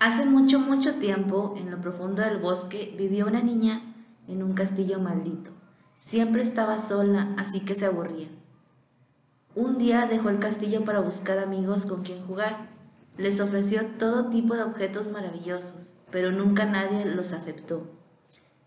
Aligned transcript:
Hace 0.00 0.26
mucho, 0.26 0.58
mucho 0.58 0.96
tiempo, 0.96 1.54
en 1.56 1.70
lo 1.70 1.80
profundo 1.80 2.20
del 2.20 2.36
bosque, 2.36 2.94
vivió 2.98 3.26
una 3.26 3.40
niña 3.42 3.80
en 4.26 4.42
un 4.42 4.52
castillo 4.52 5.00
maldito. 5.00 5.50
Siempre 5.98 6.42
estaba 6.42 6.78
sola, 6.78 7.34
así 7.38 7.60
que 7.60 7.74
se 7.74 7.86
aburría. 7.86 8.28
Un 9.54 9.78
día 9.78 10.06
dejó 10.06 10.28
el 10.28 10.40
castillo 10.40 10.84
para 10.84 11.00
buscar 11.00 11.38
amigos 11.38 11.86
con 11.86 12.02
quien 12.02 12.26
jugar. 12.26 12.68
Les 13.16 13.40
ofreció 13.40 13.86
todo 13.98 14.28
tipo 14.28 14.54
de 14.54 14.62
objetos 14.62 15.10
maravillosos, 15.10 15.94
pero 16.10 16.32
nunca 16.32 16.66
nadie 16.66 17.06
los 17.06 17.32
aceptó. 17.32 17.97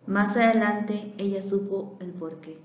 Más 0.07 0.35
adelante 0.35 1.13
ella 1.17 1.43
supo 1.43 1.97
el 1.99 2.11
porqué. 2.11 2.59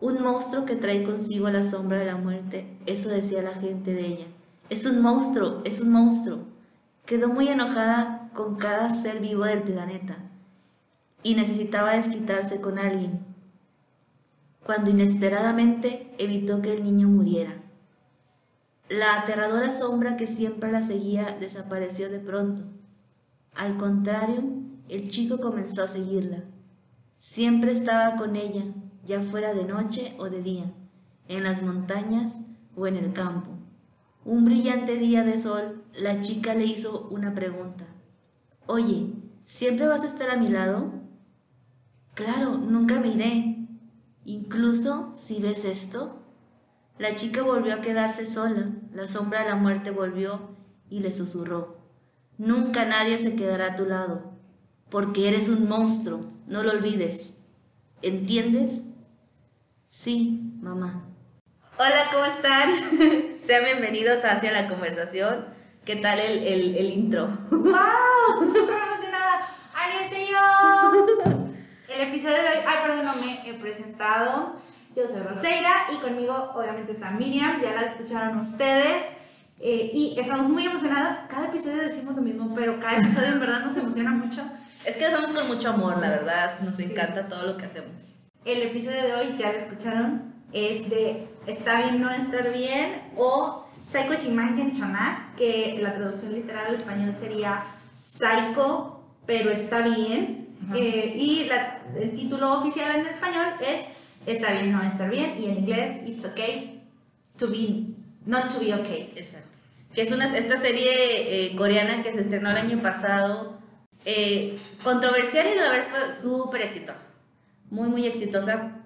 Un 0.00 0.22
monstruo 0.22 0.64
que 0.64 0.76
trae 0.76 1.04
consigo 1.04 1.48
la 1.50 1.64
sombra 1.64 1.98
de 1.98 2.06
la 2.06 2.16
muerte, 2.16 2.78
eso 2.86 3.08
decía 3.08 3.42
la 3.42 3.54
gente 3.54 3.94
de 3.94 4.06
ella. 4.06 4.26
Es 4.68 4.84
un 4.84 5.00
monstruo, 5.00 5.62
es 5.64 5.80
un 5.80 5.90
monstruo. 5.90 6.40
Quedó 7.04 7.28
muy 7.28 7.48
enojada 7.48 8.30
con 8.34 8.56
cada 8.56 8.88
ser 8.88 9.20
vivo 9.20 9.44
del 9.44 9.62
planeta 9.62 10.18
y 11.22 11.34
necesitaba 11.34 11.94
desquitarse 11.94 12.60
con 12.60 12.78
alguien, 12.78 13.20
cuando 14.64 14.90
inesperadamente 14.90 16.14
evitó 16.18 16.62
que 16.62 16.72
el 16.72 16.84
niño 16.84 17.08
muriera. 17.08 17.54
La 18.88 19.20
aterradora 19.20 19.72
sombra 19.72 20.16
que 20.16 20.26
siempre 20.26 20.70
la 20.70 20.82
seguía 20.82 21.36
desapareció 21.40 22.08
de 22.10 22.20
pronto. 22.20 22.62
Al 23.54 23.76
contrario, 23.76 24.42
el 24.88 25.08
chico 25.10 25.40
comenzó 25.40 25.82
a 25.82 25.88
seguirla. 25.88 26.44
Siempre 27.18 27.72
estaba 27.72 28.16
con 28.16 28.36
ella, 28.36 28.64
ya 29.04 29.22
fuera 29.22 29.54
de 29.54 29.64
noche 29.64 30.14
o 30.18 30.30
de 30.30 30.42
día, 30.42 30.72
en 31.28 31.42
las 31.42 31.62
montañas 31.62 32.38
o 32.76 32.86
en 32.86 32.96
el 32.96 33.12
campo. 33.12 33.50
Un 34.24 34.44
brillante 34.44 34.96
día 34.96 35.22
de 35.22 35.38
sol, 35.38 35.84
la 35.94 36.20
chica 36.20 36.54
le 36.54 36.66
hizo 36.66 37.08
una 37.10 37.34
pregunta. 37.34 37.86
Oye, 38.66 39.12
¿siempre 39.44 39.86
vas 39.86 40.02
a 40.02 40.08
estar 40.08 40.30
a 40.30 40.36
mi 40.36 40.48
lado? 40.48 40.92
Claro, 42.14 42.56
nunca 42.56 42.98
me 42.98 43.08
iré. 43.08 43.68
Incluso 44.24 45.12
si 45.14 45.40
ves 45.40 45.64
esto. 45.64 46.22
La 46.98 47.14
chica 47.14 47.42
volvió 47.42 47.74
a 47.74 47.80
quedarse 47.80 48.26
sola. 48.26 48.70
La 48.92 49.06
sombra 49.06 49.42
de 49.42 49.50
la 49.50 49.56
muerte 49.56 49.90
volvió 49.90 50.56
y 50.90 51.00
le 51.00 51.12
susurró. 51.12 51.76
Nunca 52.38 52.84
nadie 52.84 53.18
se 53.18 53.36
quedará 53.36 53.72
a 53.72 53.76
tu 53.76 53.86
lado, 53.86 54.35
porque 54.96 55.28
eres 55.28 55.50
un 55.50 55.68
monstruo, 55.68 56.24
no 56.46 56.62
lo 56.62 56.70
olvides. 56.70 57.34
¿Entiendes? 58.00 58.80
Sí, 59.90 60.54
mamá. 60.62 61.04
Hola, 61.78 62.06
¿cómo 62.10 62.24
están? 62.24 62.72
Sean 63.42 63.66
bienvenidos 63.66 64.24
hacia 64.24 64.52
la 64.52 64.70
conversación. 64.70 65.48
¿Qué 65.84 65.96
tal 65.96 66.18
el, 66.18 66.38
el, 66.44 66.76
el 66.78 66.90
intro? 66.92 67.26
¡Wow! 67.50 67.74
Súper 68.38 68.78
emocionada. 68.88 69.46
yo! 70.30 71.14
El 71.94 72.08
episodio 72.08 72.36
de 72.36 72.48
hoy, 72.48 72.64
ay, 72.66 72.76
perdón, 72.82 73.04
no 73.04 73.12
me 73.16 73.50
he 73.50 73.52
presentado. 73.52 74.56
Yo 74.96 75.06
soy 75.06 75.20
Roseira 75.20 75.88
y 75.92 75.96
conmigo 75.96 76.52
obviamente 76.54 76.92
está 76.92 77.10
Miriam, 77.10 77.60
ya 77.60 77.74
la 77.74 77.82
escucharon 77.82 78.38
ustedes. 78.38 79.04
Eh, 79.60 79.90
y 79.92 80.18
estamos 80.18 80.48
muy 80.48 80.64
emocionadas. 80.64 81.18
Cada 81.28 81.48
episodio 81.48 81.82
decimos 81.82 82.16
lo 82.16 82.22
mismo, 82.22 82.54
pero 82.54 82.80
cada 82.80 82.96
episodio 82.96 83.32
en 83.32 83.40
verdad 83.40 83.66
nos 83.66 83.76
emociona 83.76 84.12
mucho. 84.12 84.40
Es 84.86 84.96
que 84.96 85.10
lo 85.10 85.18
hacemos 85.18 85.32
con 85.32 85.56
mucho 85.56 85.70
amor, 85.70 85.98
la 85.98 86.10
verdad. 86.10 86.60
Nos 86.60 86.78
encanta 86.78 87.26
todo 87.26 87.44
lo 87.44 87.56
que 87.56 87.66
hacemos. 87.66 88.12
El 88.44 88.62
episodio 88.62 89.02
de 89.02 89.14
hoy, 89.14 89.36
ya 89.36 89.50
lo 89.52 89.58
escucharon, 89.58 90.32
es 90.52 90.88
de 90.88 91.26
Está 91.48 91.82
bien 91.82 92.00
no 92.00 92.10
estar 92.10 92.52
bien 92.52 93.02
o 93.16 93.66
Psycho 93.90 94.14
Chimangen 94.22 94.72
Chanak, 94.72 95.34
que 95.34 95.78
la 95.80 95.94
traducción 95.94 96.34
literal 96.34 96.66
al 96.68 96.74
español 96.76 97.12
sería 97.12 97.64
Psycho, 98.00 99.00
pero 99.26 99.50
está 99.50 99.88
bien. 99.88 100.54
Eh, 100.74 101.16
y 101.16 101.50
el 101.98 102.16
título 102.16 102.60
oficial 102.60 102.96
en 102.96 103.06
español 103.06 103.46
es 103.60 103.86
Está 104.24 104.52
bien 104.52 104.72
no 104.72 104.82
estar 104.82 105.10
bien 105.10 105.36
y 105.38 105.46
en 105.46 105.58
inglés 105.58 106.00
It's 106.08 106.24
okay 106.24 106.82
to 107.38 107.48
be 107.48 107.94
not 108.24 108.52
to 108.52 108.60
be 108.60 108.72
okay. 108.72 109.12
Exacto. 109.16 109.56
Que 109.94 110.02
es 110.02 110.12
una, 110.12 110.36
esta 110.36 110.56
serie 110.58 111.46
eh, 111.46 111.56
coreana 111.56 112.02
que 112.02 112.12
se 112.12 112.20
estrenó 112.20 112.50
el 112.50 112.56
año 112.56 112.82
pasado, 112.82 113.55
eh, 114.06 114.56
controversial 114.82 115.46
y 115.52 115.56
la 115.56 115.68
verdad 115.68 115.86
fue 115.90 116.14
súper 116.22 116.62
exitosa. 116.62 117.08
Muy, 117.68 117.88
muy 117.88 118.06
exitosa 118.06 118.76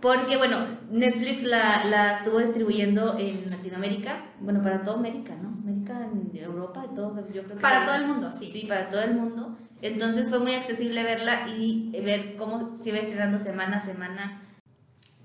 porque, 0.00 0.36
bueno, 0.36 0.66
Netflix 0.90 1.42
la, 1.42 1.84
la, 1.84 2.12
estuvo 2.18 2.38
distribuyendo 2.38 3.16
en 3.18 3.50
Latinoamérica, 3.50 4.26
bueno, 4.40 4.62
para 4.62 4.82
toda 4.82 4.98
América, 4.98 5.34
¿no? 5.42 5.48
América, 5.48 5.98
en 6.12 6.36
Europa, 6.36 6.84
todos, 6.94 7.16
yo 7.16 7.42
creo 7.42 7.56
que... 7.56 7.62
Para 7.62 7.86
todo 7.86 7.94
el 7.94 8.06
mundo, 8.06 8.30
sí. 8.30 8.50
Sí, 8.52 8.66
para 8.68 8.90
todo 8.90 9.00
el 9.00 9.14
mundo. 9.14 9.56
Entonces 9.80 10.28
fue 10.28 10.38
muy 10.38 10.54
accesible 10.54 11.02
verla 11.02 11.48
y 11.48 11.90
ver 12.04 12.36
cómo 12.36 12.76
se 12.82 12.90
iba 12.90 12.98
estrenando 12.98 13.38
semana 13.38 13.78
a 13.78 13.80
semana. 13.80 14.42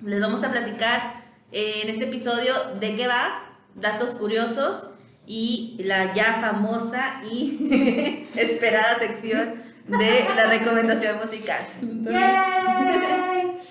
Les 0.05 0.21
vamos 0.21 0.43
a 0.43 0.51
platicar 0.51 1.15
eh, 1.51 1.81
en 1.83 1.89
este 1.89 2.05
episodio 2.05 2.53
de 2.79 2.95
qué 2.95 3.07
va, 3.07 3.43
datos 3.75 4.15
curiosos 4.15 4.87
y 5.25 5.77
la 5.83 6.13
ya 6.13 6.37
famosa 6.41 7.21
y 7.31 8.25
esperada 8.35 8.99
sección 8.99 9.63
de 9.87 10.25
la 10.35 10.47
recomendación 10.47 11.17
musical. 11.17 11.61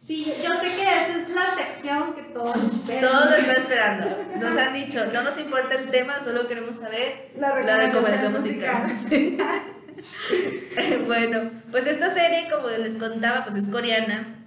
Sí, 0.00 0.24
yo 0.24 0.54
sé 0.54 0.62
que 0.62 0.82
esa 0.82 1.18
es 1.22 1.30
la 1.34 1.44
sección 1.54 2.14
que 2.14 2.22
todos 2.32 2.56
esperan. 2.56 3.02
Todos 3.02 3.38
están 3.38 3.56
esperando. 3.56 4.06
Nos 4.40 4.56
han 4.56 4.72
dicho, 4.72 5.04
no 5.12 5.22
nos 5.22 5.38
importa 5.38 5.74
el 5.74 5.90
tema, 5.90 6.18
solo 6.18 6.48
queremos 6.48 6.76
saber 6.76 7.32
la 7.38 7.76
recomendación, 7.76 8.32
musical. 8.32 8.90
bueno, 11.06 11.50
pues 11.70 11.86
esta 11.86 12.10
serie, 12.10 12.48
como 12.50 12.68
les 12.68 12.96
contaba, 12.96 13.44
pues 13.44 13.56
es 13.62 13.68
coreana. 13.70 14.46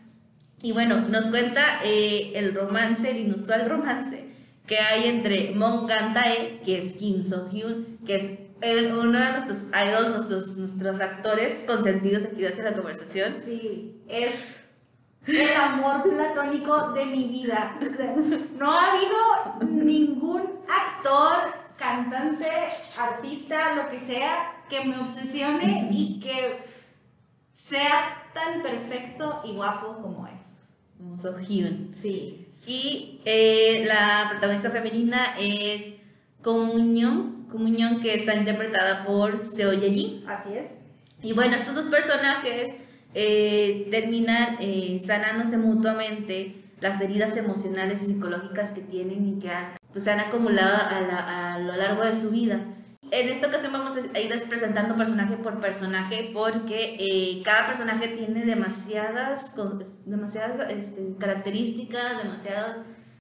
Y 0.63 0.72
bueno, 0.72 1.01
nos 1.01 1.28
cuenta 1.28 1.81
eh, 1.83 2.31
el 2.33 2.55
romance, 2.55 3.11
el 3.11 3.17
inusual 3.17 3.69
romance 3.69 4.30
que 4.71 4.79
hay 4.79 5.09
entre 5.09 5.53
Mon 5.53 5.85
Tae, 5.85 6.61
que 6.63 6.77
es 6.77 6.93
Kim 6.93 7.25
So 7.25 7.49
Hyun, 7.51 7.99
que 8.05 8.15
es 8.15 8.89
uno 8.89 9.19
de 9.19 9.31
nuestros 9.33 9.63
idols, 9.73 10.15
nuestros, 10.15 10.55
nuestros 10.55 11.01
actores 11.01 11.65
consentidos 11.67 12.23
aquí 12.31 12.45
hacia 12.45 12.63
la 12.63 12.73
conversación. 12.73 13.33
Sí, 13.43 14.01
es 14.07 14.61
el 15.27 15.53
amor 15.57 16.03
platónico 16.03 16.93
de 16.93 17.05
mi 17.05 17.27
vida. 17.27 17.77
no 18.57 18.71
ha 18.71 18.93
habido 18.93 19.73
ningún 19.83 20.43
actor, 20.69 21.35
cantante, 21.75 22.47
artista, 22.97 23.75
lo 23.75 23.89
que 23.89 23.99
sea, 23.99 24.63
que 24.69 24.85
me 24.85 24.97
obsesione 24.99 25.89
y 25.91 26.21
que 26.21 26.59
sea 27.53 28.23
tan 28.33 28.63
perfecto 28.63 29.41
y 29.43 29.51
guapo 29.51 30.01
como 30.01 30.27
él. 30.27 30.39
Como 30.97 31.17
So 31.17 31.37
Hyun. 31.37 31.91
Sí. 31.93 32.41
Y 32.66 33.22
eh, 33.25 33.85
la 33.88 34.27
protagonista 34.29 34.69
femenina 34.69 35.35
es 35.39 35.94
Comunión, 36.41 37.47
Comunión 37.51 37.99
que 37.99 38.16
está 38.16 38.35
interpretada 38.35 39.05
por 39.05 39.47
Seo 39.49 39.73
Ye-ji. 39.73 40.25
Así 40.27 40.53
es. 40.53 40.67
Y 41.23 41.33
bueno, 41.33 41.55
estos 41.55 41.75
dos 41.75 41.88
personajes 41.88 42.75
eh, 43.13 43.88
terminan 43.91 44.57
eh, 44.59 44.99
sanándose 45.05 45.57
mutuamente 45.57 46.55
las 46.79 46.99
heridas 46.99 47.38
emocionales 47.38 48.01
y 48.03 48.13
psicológicas 48.13 48.72
que 48.72 48.81
tienen 48.81 49.28
y 49.28 49.39
que 49.39 49.49
han, 49.49 49.78
pues, 49.91 50.03
se 50.03 50.11
han 50.11 50.19
acumulado 50.19 50.78
a, 50.78 51.59
lo 51.59 51.75
largo 51.75 52.03
de 52.03 52.16
su 52.16 52.31
vida. 52.31 52.59
En 53.11 53.27
esta 53.27 53.47
ocasión 53.47 53.73
vamos 53.73 53.97
a 53.97 54.19
ir 54.19 54.44
presentando 54.47 54.95
personaje 54.95 55.35
por 55.35 55.59
personaje 55.59 56.31
porque 56.33 56.95
eh, 56.97 57.41
cada 57.44 57.67
personaje 57.67 58.07
tiene 58.07 58.45
demasiadas, 58.45 59.53
demasiadas 60.05 60.72
este, 60.72 61.16
características, 61.19 62.23
demasiados 62.23 62.78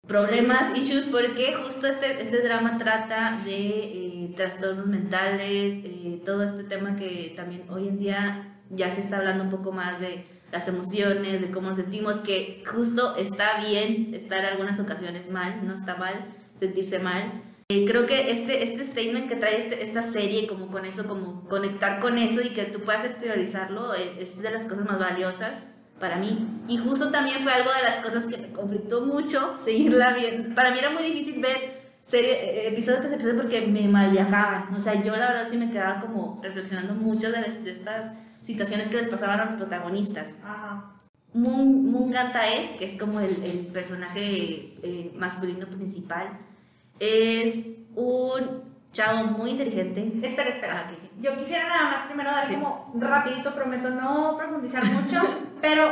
problemas, 0.07 0.79
issues, 0.79 1.07
porque 1.07 1.55
justo 1.55 1.89
este, 1.89 2.23
este 2.23 2.41
drama 2.41 2.79
trata 2.79 3.37
de 3.45 4.33
trastornos 4.37 4.87
mentales, 4.87 5.85
todo 6.25 6.45
este 6.45 6.63
tema 6.65 6.95
que 6.95 7.33
también 7.37 7.65
hoy 7.69 7.89
en 7.89 7.99
día 7.99 8.61
ya 8.71 8.93
se 8.93 9.01
está 9.01 9.19
hablando 9.19 9.43
un 9.43 9.51
poco 9.51 9.73
más 9.73 10.01
de 10.01 10.25
las 10.53 10.69
emociones, 10.69 11.41
de 11.41 11.51
cómo 11.51 11.75
sentimos, 11.75 12.21
que 12.21 12.63
justo 12.65 13.17
está 13.17 13.61
bien 13.61 14.15
estar 14.15 14.45
algunas 14.45 14.79
ocasiones 14.79 15.31
mal, 15.31 15.67
no 15.67 15.75
está 15.75 15.97
mal 15.97 16.15
sentirse 16.57 17.01
mal. 17.01 17.43
Eh, 17.71 17.85
creo 17.87 18.05
que 18.05 18.33
este, 18.33 18.65
este 18.65 18.85
statement 18.85 19.29
que 19.29 19.37
trae 19.37 19.61
este, 19.61 19.85
esta 19.85 20.03
serie, 20.03 20.49
como 20.49 20.73
con 20.73 20.85
eso, 20.85 21.07
como 21.07 21.47
conectar 21.49 22.01
con 22.01 22.19
eso 22.19 22.41
y 22.43 22.49
que 22.49 22.65
tú 22.65 22.81
puedas 22.81 23.05
exteriorizarlo, 23.05 23.95
eh, 23.95 24.17
es 24.19 24.43
de 24.43 24.51
las 24.51 24.65
cosas 24.65 24.85
más 24.85 24.99
valiosas 24.99 25.69
para 26.01 26.17
mí. 26.17 26.49
Y 26.67 26.79
justo 26.79 27.13
también 27.13 27.45
fue 27.45 27.53
algo 27.53 27.71
de 27.71 27.83
las 27.89 28.01
cosas 28.01 28.27
que 28.27 28.39
me 28.39 28.51
conflictó 28.51 29.03
mucho 29.03 29.57
seguirla 29.65 30.15
viendo. 30.15 30.53
Para 30.57 30.73
mí 30.73 30.81
era 30.81 30.91
muy 30.91 31.05
difícil 31.05 31.41
ver 31.41 31.95
serie, 32.03 32.33
eh, 32.33 32.69
episodio 32.71 32.99
tras 33.03 33.13
episodio 33.13 33.37
porque 33.37 33.61
me 33.61 33.87
mal 33.87 34.11
viajaban. 34.11 34.75
O 34.75 34.81
sea, 34.81 35.01
yo 35.01 35.15
la 35.15 35.29
verdad 35.29 35.47
sí 35.49 35.57
me 35.57 35.71
quedaba 35.71 36.01
como 36.01 36.41
reflexionando 36.43 36.95
mucho 36.95 37.31
de, 37.31 37.41
de 37.41 37.71
estas 37.71 38.15
situaciones 38.43 38.89
que 38.89 38.97
les 38.97 39.09
pasaban 39.09 39.39
a 39.39 39.45
los 39.45 39.55
protagonistas. 39.55 40.35
Moon, 41.35 41.89
Moon 41.93 42.11
Gantae, 42.11 42.75
que 42.81 42.85
es 42.85 42.99
como 42.99 43.21
el, 43.21 43.31
el 43.31 43.67
personaje 43.73 44.75
eh, 44.83 45.13
masculino 45.15 45.69
principal, 45.69 46.37
es 47.01 47.67
un 47.97 48.63
chavo 48.93 49.25
muy 49.25 49.51
inteligente. 49.51 50.13
Espera, 50.23 50.51
espera. 50.51 50.87
Ah. 50.89 50.93
Yo 51.21 51.37
quisiera 51.39 51.69
nada 51.69 51.91
más 51.91 52.03
primero 52.07 52.31
dar 52.31 52.47
Sí. 52.47 52.55
como 52.55 52.85
rapidito, 52.99 53.55
prometo 53.55 53.91
no 53.91 54.37
profundizar 54.37 54.85
mucho, 54.85 55.21
pero 55.61 55.85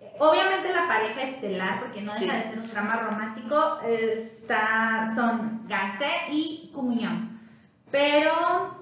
eh, 0.00 0.12
obviamente 0.18 0.72
la 0.72 0.86
pareja 0.86 1.22
estelar, 1.22 1.80
porque 1.80 2.02
no 2.02 2.12
deja 2.14 2.24
Sí. 2.34 2.38
de 2.38 2.42
ser 2.42 2.58
un 2.58 2.70
drama 2.70 2.96
romántico, 2.96 3.80
está, 3.86 5.12
son 5.14 5.66
Gante 5.68 6.06
y 6.30 6.70
Kumuñón. 6.74 7.40
Pero 7.90 8.80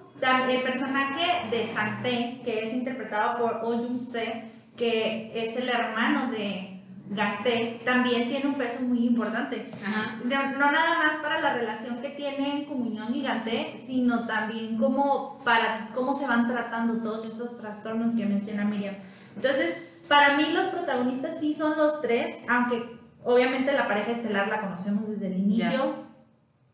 el 0.51 0.61
personaje 0.63 1.49
de 1.51 1.67
Sangte, 1.73 2.41
que 2.45 2.65
es 2.67 2.73
interpretado 2.73 3.39
por 3.39 3.61
Oh 3.63 3.77
Jung-se, 3.77 4.51
que 4.77 5.33
es 5.35 5.57
el 5.57 5.69
hermano 5.69 6.31
de 6.31 6.78
Gante, 7.11 7.81
también 7.87 8.29
tiene 8.29 8.47
un 8.47 8.57
peso 8.57 8.83
muy 8.83 9.07
importante. 9.07 9.71
Ajá. 9.83 10.21
No, 10.25 10.53
no 10.59 10.73
nada 10.73 10.99
más 10.99 11.17
para 11.23 11.41
la 11.41 11.55
relación 11.55 12.03
que 12.03 12.11
tienen 12.11 12.67
Comunión 12.67 13.15
y 13.15 13.23
Ganté, 13.23 13.83
sino 13.87 14.27
también 14.27 14.77
como 14.77 15.39
para 15.43 15.89
cómo 15.95 16.13
se 16.13 16.27
van 16.27 16.47
tratando 16.49 17.03
todos 17.03 17.25
esos 17.25 17.59
trastornos 17.59 18.15
que 18.15 18.27
menciona 18.27 18.65
Miriam. 18.65 18.95
Entonces, 19.37 20.01
para 20.07 20.37
mí 20.37 20.45
los 20.53 20.69
protagonistas 20.69 21.41
sí 21.41 21.55
son 21.55 21.79
los 21.79 22.03
tres, 22.03 22.41
aunque 22.47 22.99
obviamente 23.25 23.73
la 23.73 23.89
pareja 23.89 24.13
estelar 24.13 24.49
la 24.49 24.61
conocemos 24.61 25.09
desde 25.09 25.29
el 25.29 25.39
inicio 25.39 25.95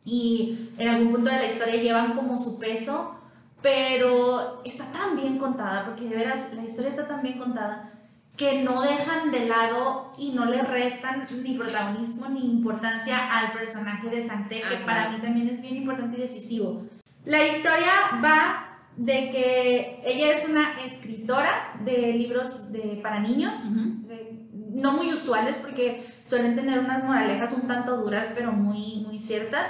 y 0.04 0.70
en 0.78 0.88
algún 0.88 1.12
punto 1.12 1.30
de 1.30 1.38
la 1.38 1.46
historia 1.46 1.76
llevan 1.76 2.12
como 2.14 2.38
su 2.38 2.58
peso, 2.58 3.14
pero 3.62 4.62
está 4.64 4.86
tan 4.92 5.16
bien 5.16 5.38
contada, 5.38 5.84
porque 5.86 6.08
de 6.08 6.16
veras 6.16 6.52
la 6.54 6.64
historia 6.64 6.90
está 6.90 7.06
tan 7.06 7.22
bien 7.22 7.38
contada 7.38 7.92
que 8.36 8.62
no 8.62 8.82
dejan 8.82 9.30
de 9.30 9.46
lado 9.46 10.12
y 10.18 10.32
no 10.32 10.44
le 10.44 10.60
restan 10.62 11.24
ni 11.44 11.56
protagonismo 11.56 12.28
ni 12.28 12.50
importancia 12.50 13.16
al 13.38 13.52
personaje 13.52 14.08
de 14.08 14.26
Santé, 14.26 14.60
que 14.68 14.76
Ajá. 14.76 14.84
para 14.84 15.10
mí 15.10 15.18
también 15.20 15.48
es 15.48 15.62
bien 15.62 15.76
importante 15.76 16.18
y 16.18 16.22
decisivo. 16.22 16.82
La 17.24 17.46
historia 17.46 18.20
va 18.22 18.78
de 18.96 19.30
que 19.30 20.00
ella 20.04 20.36
es 20.36 20.48
una 20.48 20.72
escritora 20.84 21.74
de 21.84 22.12
libros 22.12 22.72
de, 22.72 22.98
para 23.02 23.20
niños, 23.20 23.54
Ujú. 23.70 24.08
de- 24.08 24.40
no 24.74 24.92
muy 24.92 25.12
usuales 25.14 25.56
porque 25.62 26.04
suelen 26.24 26.56
tener 26.56 26.80
unas 26.80 27.04
moralejas 27.04 27.52
un 27.52 27.68
tanto 27.68 27.96
duras, 27.98 28.26
pero 28.34 28.50
muy, 28.50 29.04
muy 29.06 29.20
ciertas. 29.20 29.68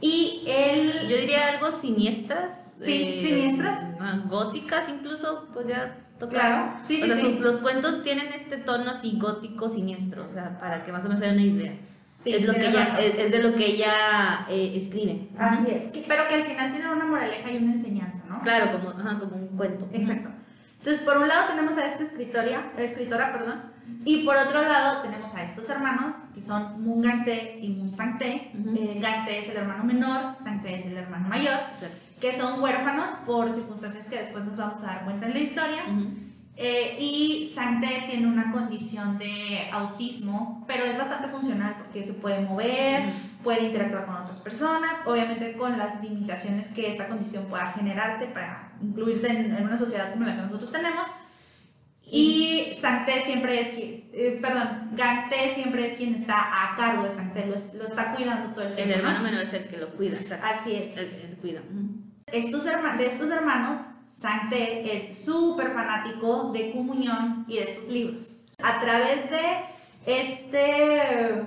Y 0.00 0.44
él... 0.46 0.92
Yo 1.08 1.16
diría 1.16 1.48
algo 1.48 1.72
siniestras. 1.72 2.74
Sí, 2.80 3.20
siniestras. 3.26 3.96
ah, 3.98 4.22
Góticas 4.28 4.88
incluso, 4.88 5.48
podría. 5.52 6.05
Claro, 6.18 6.72
sí, 6.82 7.02
o 7.02 7.04
sí, 7.04 7.12
sea, 7.12 7.20
sí. 7.20 7.34
su- 7.36 7.40
los 7.42 7.56
cuentos 7.56 8.02
tienen 8.02 8.28
este 8.28 8.56
tono 8.56 8.90
así 8.90 9.18
gótico 9.20 9.68
siniestro, 9.68 10.26
o 10.26 10.30
sea, 10.30 10.58
para 10.58 10.84
que 10.84 10.92
más 10.92 11.04
o 11.04 11.08
menos 11.08 11.20
den 11.20 11.34
una 11.34 11.42
idea. 11.42 11.72
Sí, 12.08 12.32
es, 12.34 12.46
lo 12.46 12.54
que 12.54 12.68
ella, 12.68 12.84
es, 12.98 13.14
es 13.18 13.30
de 13.32 13.42
lo 13.42 13.54
que 13.54 13.66
ella 13.66 14.46
eh, 14.48 14.72
escribe. 14.76 15.28
Así 15.38 15.70
es, 15.70 15.92
que- 15.92 16.04
pero 16.08 16.26
que 16.28 16.36
al 16.36 16.44
final 16.44 16.72
tiene 16.72 16.90
una 16.90 17.04
moraleja 17.04 17.50
y 17.50 17.56
una 17.58 17.72
enseñanza, 17.72 18.20
¿no? 18.28 18.40
Claro, 18.42 18.72
como, 18.72 18.90
ajá, 18.98 19.18
como 19.18 19.36
un 19.36 19.48
cuento. 19.56 19.86
Exacto. 19.92 20.30
Entonces, 20.78 21.04
por 21.04 21.18
un 21.18 21.28
lado 21.28 21.48
tenemos 21.48 21.76
a 21.76 21.84
esta 21.86 22.04
escritoria, 22.04 22.60
escritora, 22.78 23.32
perdón, 23.32 23.60
y 24.04 24.24
por 24.24 24.36
otro 24.36 24.62
lado 24.62 25.02
tenemos 25.02 25.34
a 25.34 25.42
estos 25.44 25.68
hermanos, 25.68 26.16
que 26.34 26.40
son 26.40 26.82
Moon 26.84 27.02
Gante 27.02 27.58
y 27.60 27.70
Moon 27.70 27.90
Sangte. 27.90 28.52
Ujú. 28.58 28.74
Eh, 28.76 28.98
Gante 29.02 29.38
es 29.38 29.48
el 29.50 29.56
hermano 29.58 29.84
menor, 29.84 30.34
Sangte 30.42 30.74
es 30.74 30.86
el 30.86 30.96
hermano 30.96 31.28
mayor, 31.28 31.54
O 31.74 31.76
sea, 31.76 31.90
que 32.20 32.36
son 32.36 32.62
huérfanos 32.62 33.12
por 33.26 33.52
circunstancias 33.52 34.08
que 34.08 34.18
después 34.18 34.44
nos 34.44 34.56
vamos 34.56 34.82
a 34.82 34.86
dar 34.86 35.04
cuenta 35.04 35.26
en 35.26 35.34
la 35.34 35.40
historia. 35.40 35.82
ujú. 35.88 36.26
Eh, 36.58 36.96
y 36.98 37.52
Sangte 37.54 38.04
tiene 38.08 38.26
una 38.26 38.50
condición 38.50 39.18
de 39.18 39.68
autismo, 39.72 40.64
pero 40.66 40.84
es 40.86 40.96
bastante 40.96 41.28
funcional 41.28 41.76
porque 41.76 42.02
se 42.02 42.14
puede 42.14 42.40
mover, 42.40 43.12
puede 43.44 43.66
interactuar 43.66 44.06
con 44.06 44.14
otras 44.16 44.38
personas, 44.40 45.00
obviamente 45.04 45.54
con 45.54 45.76
las 45.76 46.02
limitaciones 46.02 46.68
que 46.68 46.90
esta 46.90 47.08
condición 47.08 47.44
pueda 47.44 47.72
generarte 47.72 48.24
para 48.28 48.72
incluirte 48.80 49.28
en, 49.28 49.54
en 49.54 49.64
una 49.66 49.76
sociedad 49.76 50.10
como 50.14 50.24
la 50.24 50.34
que 50.34 50.42
nosotros 50.42 50.72
tenemos. 50.72 51.06
Y 52.10 52.74
Sangte 52.80 53.22
siempre 53.26 53.60
es 53.60 53.68
quien, 53.74 54.08
eh, 54.14 54.38
perdón, 54.40 54.92
Gante 54.94 55.52
siempre 55.54 55.88
es 55.88 55.98
quien 55.98 56.14
está 56.14 56.38
a 56.38 56.74
cargo 56.76 57.02
de 57.02 57.12
Sangte, 57.12 57.44
lo, 57.44 57.56
lo 57.78 57.86
está 57.86 58.14
cuidando 58.14 58.54
todo 58.54 58.62
el 58.64 58.70
El 58.70 58.76
tiempo. 58.76 58.92
¿no? 58.92 58.98
hermano 59.00 59.22
menor 59.24 59.42
es 59.42 59.52
el 59.52 59.68
que 59.68 59.76
lo 59.76 59.90
cuida, 59.90 60.16
exacto. 60.16 60.46
Así 60.46 60.74
es. 60.74 60.96
El, 60.96 61.06
el 61.06 61.36
cuida. 61.36 61.60
Estos 62.32 62.64
de 62.64 63.06
estos 63.06 63.30
hermanos, 63.30 63.78
Sangte 64.08 64.82
es 64.92 65.16
súper 65.16 65.70
fanático 65.70 66.50
de 66.52 66.72
Comunión 66.72 67.44
y 67.46 67.58
de 67.58 67.72
sus 67.72 67.88
libros. 67.88 68.40
A 68.60 68.80
través 68.80 69.30
de 69.30 69.64
este, 70.06 71.44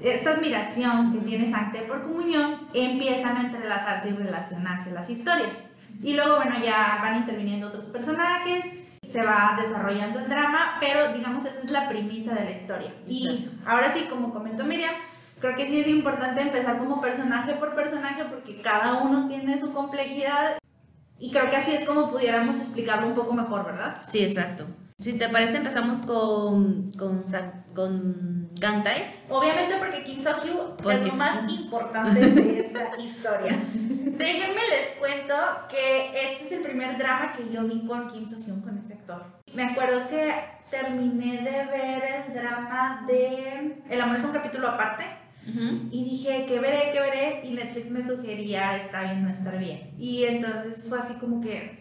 esta 0.00 0.30
admiración 0.30 1.12
que 1.12 1.18
tiene 1.26 1.50
Sangte 1.50 1.80
por 1.82 2.04
Comunión, 2.04 2.68
empiezan 2.72 3.36
a 3.36 3.40
entrelazarse 3.42 4.08
y 4.08 4.12
relacionarse 4.12 4.92
las 4.92 5.10
historias. 5.10 5.72
Y 6.02 6.14
luego, 6.14 6.36
bueno, 6.36 6.54
ya 6.64 7.00
van 7.02 7.18
interviniendo 7.18 7.68
otros 7.68 7.84
personajes, 7.86 8.64
se 9.06 9.22
va 9.22 9.58
desarrollando 9.60 10.20
el 10.20 10.28
drama, 10.30 10.78
pero 10.80 11.12
digamos, 11.12 11.44
esa 11.44 11.60
es 11.60 11.70
la 11.70 11.90
premisa 11.90 12.34
de 12.34 12.44
la 12.46 12.50
historia. 12.50 12.90
Y 13.06 13.46
ahora 13.66 13.92
sí, 13.92 14.06
como 14.08 14.32
comentó 14.32 14.64
Miriam, 14.64 14.94
creo 15.42 15.56
que 15.56 15.66
sí 15.66 15.80
es 15.80 15.88
importante 15.88 16.40
empezar 16.40 16.78
como 16.78 17.00
personaje 17.00 17.54
por 17.54 17.74
personaje 17.74 18.24
porque 18.26 18.62
cada 18.62 19.02
uno 19.02 19.26
tiene 19.26 19.58
su 19.58 19.72
complejidad 19.72 20.56
y 21.18 21.32
creo 21.32 21.50
que 21.50 21.56
así 21.56 21.74
es 21.74 21.84
como 21.84 22.10
pudiéramos 22.10 22.58
explicarlo 22.58 23.08
un 23.08 23.14
poco 23.14 23.32
mejor, 23.32 23.66
¿verdad? 23.66 24.00
Sí, 24.06 24.22
exacto. 24.24 24.66
Si 25.00 25.14
te 25.14 25.28
parece, 25.28 25.56
empezamos 25.56 26.02
con, 26.02 26.92
con, 26.92 27.24
con 27.74 28.50
Gantae. 28.54 29.16
Obviamente 29.28 29.74
porque 29.78 30.04
Kim 30.04 30.22
So-hyo 30.22 30.76
Porque 30.76 30.94
es 30.94 31.06
lo 31.06 31.12
sí. 31.12 31.18
más 31.18 31.52
importante 31.52 32.20
de 32.20 32.60
esta 32.60 32.96
historia. 32.96 33.58
Déjenme 33.74 34.60
les 34.70 34.90
cuento 35.00 35.34
que 35.68 36.06
este 36.06 36.44
es 36.46 36.52
el 36.52 36.62
primer 36.62 36.98
drama 36.98 37.32
que 37.32 37.52
yo 37.52 37.64
vi 37.64 37.84
con 37.84 38.08
Kim 38.08 38.28
So-hyun, 38.28 38.60
con 38.60 38.78
ese 38.78 38.92
actor. 38.92 39.24
Me 39.54 39.64
acuerdo 39.64 40.08
que 40.08 40.32
terminé 40.70 41.38
de 41.38 41.66
ver 41.66 42.26
el 42.28 42.34
drama 42.34 43.04
de 43.08 43.82
El 43.90 44.00
amor 44.00 44.16
es 44.16 44.24
un 44.24 44.32
capítulo 44.32 44.68
aparte 44.68 45.21
Y 45.90 46.04
dije, 46.04 46.46
¿qué 46.46 46.60
veré, 46.60 46.90
qué 46.92 47.00
veré? 47.00 47.40
Y 47.44 47.54
Netflix 47.54 47.90
me 47.90 48.04
sugería, 48.04 48.76
está 48.76 49.02
bien, 49.02 49.24
no 49.24 49.30
estar 49.30 49.58
bien. 49.58 49.90
Y 49.98 50.24
entonces 50.24 50.86
fue 50.88 51.00
así 51.00 51.14
como 51.14 51.40
que, 51.40 51.80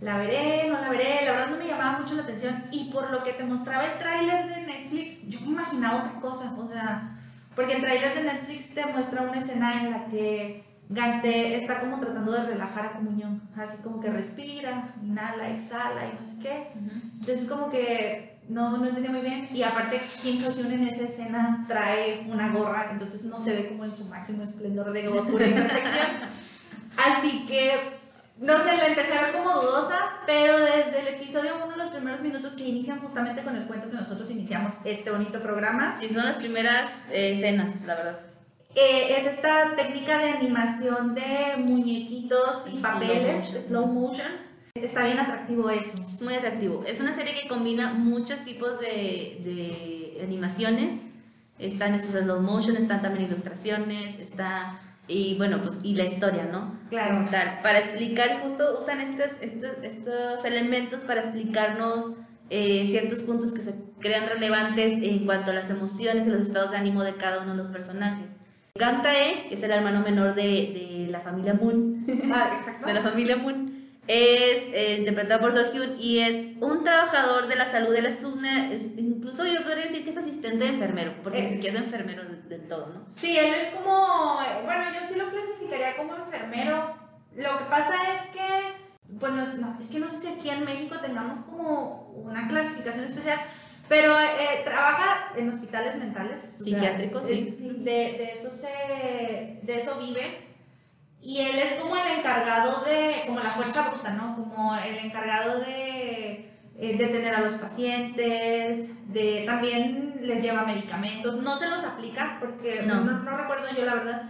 la 0.00 0.18
veré, 0.18 0.68
no 0.68 0.80
la 0.80 0.90
veré, 0.90 1.24
la 1.24 1.32
verdad 1.32 1.50
no 1.50 1.56
me 1.56 1.66
llamaba 1.66 2.00
mucho 2.00 2.16
la 2.16 2.22
atención. 2.22 2.64
Y 2.72 2.90
por 2.92 3.10
lo 3.10 3.22
que 3.22 3.32
te 3.32 3.44
mostraba 3.44 3.86
el 3.86 3.98
tráiler 3.98 4.48
de 4.48 4.62
Netflix, 4.62 5.28
yo 5.28 5.40
me 5.40 5.48
imaginaba 5.48 6.04
otra 6.04 6.20
cosa, 6.20 6.54
o 6.58 6.68
sea, 6.68 7.18
porque 7.54 7.74
el 7.74 7.80
tráiler 7.80 8.14
de 8.14 8.24
Netflix 8.24 8.74
te 8.74 8.84
muestra 8.86 9.22
una 9.22 9.40
escena 9.40 9.82
en 9.82 9.90
la 9.90 10.06
que 10.06 10.64
Gante 10.88 11.56
está 11.56 11.80
como 11.80 11.98
tratando 11.98 12.32
de 12.32 12.46
relajar 12.46 12.86
a 12.86 12.92
Comunión, 12.92 13.42
así 13.56 13.82
como 13.82 14.00
que 14.00 14.10
respira, 14.10 14.94
inhala, 15.02 15.50
exhala 15.50 16.06
y 16.06 16.18
no 16.20 16.24
sé 16.24 16.38
qué. 16.40 16.68
Entonces 17.14 17.48
como 17.48 17.70
que 17.70 18.35
no, 18.48 18.76
no 18.76 18.86
entendía 18.86 19.10
muy 19.10 19.20
bien. 19.22 19.48
Y 19.52 19.62
aparte 19.62 20.00
Kim 20.22 20.40
So 20.40 20.52
Hyun 20.54 20.72
en 20.72 20.88
esa 20.88 21.02
escena 21.04 21.64
trae 21.68 22.26
una 22.30 22.50
gorra, 22.50 22.88
entonces 22.92 23.24
no 23.24 23.40
se 23.40 23.54
ve 23.54 23.68
como 23.68 23.84
en 23.84 23.92
su 23.92 24.06
máximo 24.06 24.42
esplendor 24.42 24.92
de 24.92 25.06
Goku 25.08 25.32
y 25.32 25.50
perfección. 25.52 26.36
Así 26.96 27.44
que, 27.46 27.72
no 28.38 28.56
sé, 28.58 28.76
la 28.76 28.86
empecé 28.88 29.18
a 29.18 29.22
ver 29.26 29.32
como 29.32 29.52
dudosa, 29.60 29.98
pero 30.26 30.58
desde 30.58 31.00
el 31.00 31.08
episodio 31.20 31.56
uno, 31.64 31.76
los 31.76 31.90
primeros 31.90 32.20
minutos 32.22 32.54
que 32.54 32.64
inician 32.64 33.00
justamente 33.00 33.42
con 33.42 33.54
el 33.56 33.66
cuento 33.66 33.90
que 33.90 33.96
nosotros 33.96 34.30
iniciamos 34.30 34.74
este 34.84 35.10
bonito 35.10 35.42
programa, 35.42 35.94
Sí, 36.00 36.08
son 36.08 36.24
las 36.24 36.36
primeras 36.38 36.90
eh, 37.10 37.34
escenas, 37.34 37.80
la 37.84 37.94
verdad. 37.96 38.18
eh, 38.74 39.16
es 39.18 39.26
esta 39.34 39.74
técnica 39.76 40.18
de 40.18 40.30
animación 40.30 41.14
de 41.14 41.54
muñequitos 41.58 42.66
y 42.72 42.78
Slow 42.78 42.82
papeles, 42.92 43.44
motion. 43.44 43.62
slow 43.62 43.86
motion. 43.86 44.45
Está 44.82 45.04
bien 45.04 45.18
atractivo 45.18 45.70
eso. 45.70 46.02
Es 46.02 46.22
muy 46.22 46.34
atractivo. 46.34 46.84
Es 46.86 47.00
una 47.00 47.14
serie 47.14 47.34
que 47.34 47.48
combina 47.48 47.92
muchos 47.94 48.44
tipos 48.44 48.78
de, 48.80 49.40
de 50.16 50.20
animaciones. 50.24 51.02
Están 51.58 51.94
esos 51.94 52.12
slow 52.22 52.40
motion, 52.40 52.76
están 52.76 53.02
también 53.02 53.26
ilustraciones, 53.26 54.18
está... 54.18 54.78
Y 55.08 55.36
bueno, 55.36 55.62
pues 55.62 55.84
y 55.84 55.94
la 55.94 56.04
historia, 56.04 56.48
¿no? 56.50 56.74
Claro. 56.90 57.24
Tal. 57.30 57.60
Para 57.62 57.78
explicar, 57.78 58.40
justo 58.42 58.76
usan 58.78 59.00
estos, 59.00 59.32
estos, 59.40 59.70
estos 59.84 60.44
elementos 60.44 61.02
para 61.02 61.20
explicarnos 61.20 62.10
eh, 62.50 62.86
ciertos 62.88 63.22
puntos 63.22 63.52
que 63.52 63.60
se 63.60 63.74
crean 64.00 64.28
relevantes 64.28 64.94
en 64.94 65.24
cuanto 65.24 65.52
a 65.52 65.54
las 65.54 65.70
emociones 65.70 66.26
y 66.26 66.30
los 66.30 66.40
estados 66.40 66.72
de 66.72 66.78
ánimo 66.78 67.04
de 67.04 67.14
cada 67.14 67.40
uno 67.40 67.52
de 67.52 67.58
los 67.58 67.68
personajes. 67.68 68.26
Gantae, 68.74 69.46
que 69.48 69.54
es 69.54 69.62
el 69.62 69.70
hermano 69.70 70.00
menor 70.00 70.34
de, 70.34 70.42
de 70.42 71.08
la 71.08 71.20
familia 71.20 71.54
Moon, 71.54 72.04
Ah, 72.32 72.56
exacto. 72.58 72.86
de 72.88 72.94
la 72.94 73.00
familia 73.00 73.36
Moon, 73.36 73.75
es 74.08 74.68
eh, 74.72 74.96
interpretado 74.98 75.40
por 75.40 75.52
So 75.52 75.72
Hyun 75.72 75.96
y 76.00 76.20
es 76.20 76.56
un 76.60 76.84
trabajador 76.84 77.48
de 77.48 77.56
la 77.56 77.70
salud. 77.70 77.94
Él 77.94 78.06
es 78.06 78.22
una, 78.24 78.72
es- 78.72 78.96
incluso 78.96 79.44
yo 79.46 79.62
podría 79.64 79.84
decir 79.86 80.04
que 80.04 80.10
es 80.10 80.16
asistente 80.16 80.64
de 80.64 80.70
enfermero, 80.70 81.14
porque 81.22 81.44
Es- 81.44 81.52
siquiera 81.52 81.78
es 81.78 81.84
enfermero 81.86 82.24
de- 82.24 82.42
del 82.56 82.68
todo, 82.68 82.86
¿no? 82.88 83.06
Sí, 83.14 83.36
él 83.36 83.52
es 83.52 83.68
como, 83.74 84.38
bueno, 84.64 84.84
yo 84.94 85.06
sí 85.08 85.18
lo 85.18 85.30
clasificaría 85.30 85.96
como 85.96 86.14
enfermero. 86.16 86.96
Lo 87.34 87.58
que 87.58 87.64
pasa 87.64 87.94
es 88.14 88.30
que, 88.30 89.16
pues 89.18 89.32
no, 89.32 89.42
es- 89.44 89.88
que 89.88 89.98
no 89.98 90.08
sé 90.08 90.16
si 90.18 90.28
aquí 90.28 90.50
en 90.50 90.64
México 90.64 90.96
tengamos 91.00 91.44
como 91.46 92.10
una 92.14 92.46
clasificación 92.48 93.04
especial, 93.04 93.40
Pero 93.88 94.18
eh, 94.18 94.62
trabaja 94.64 95.32
en 95.36 95.48
hospitales 95.48 95.94
mentales. 95.94 96.42
o 96.60 96.64
sea, 96.64 96.64
Psiquiátricos, 96.64 97.24
sí. 97.24 97.56
eh, 97.60 97.72
De, 97.78 97.92
de 98.18 98.32
eso 98.34 98.50
se, 98.50 99.60
de 99.62 99.74
eso 99.80 99.96
vive. 100.00 100.22
Y 101.20 101.40
él 101.40 101.58
es 101.58 101.80
como 101.80 101.96
el 101.96 102.18
encargado 102.18 102.84
de, 102.84 103.10
como 103.26 103.40
la 103.40 103.48
fuerza 103.50 103.88
bruta, 103.88 104.10
¿no? 104.12 104.36
Como 104.36 104.76
el 104.76 104.98
encargado 104.98 105.58
de 105.60 106.50
eh, 106.78 106.96
detener 106.96 107.34
a 107.34 107.40
los 107.40 107.54
pacientes, 107.54 109.12
de 109.12 109.42
también 109.46 110.20
les 110.22 110.42
lleva 110.42 110.62
medicamentos, 110.64 111.36
no 111.42 111.56
se 111.58 111.68
los 111.68 111.82
aplica 111.84 112.36
porque 112.38 112.82
No. 112.82 113.00
no, 113.00 113.18
no 113.20 113.36
recuerdo 113.36 113.66
yo 113.76 113.84
la 113.84 113.94
verdad, 113.94 114.22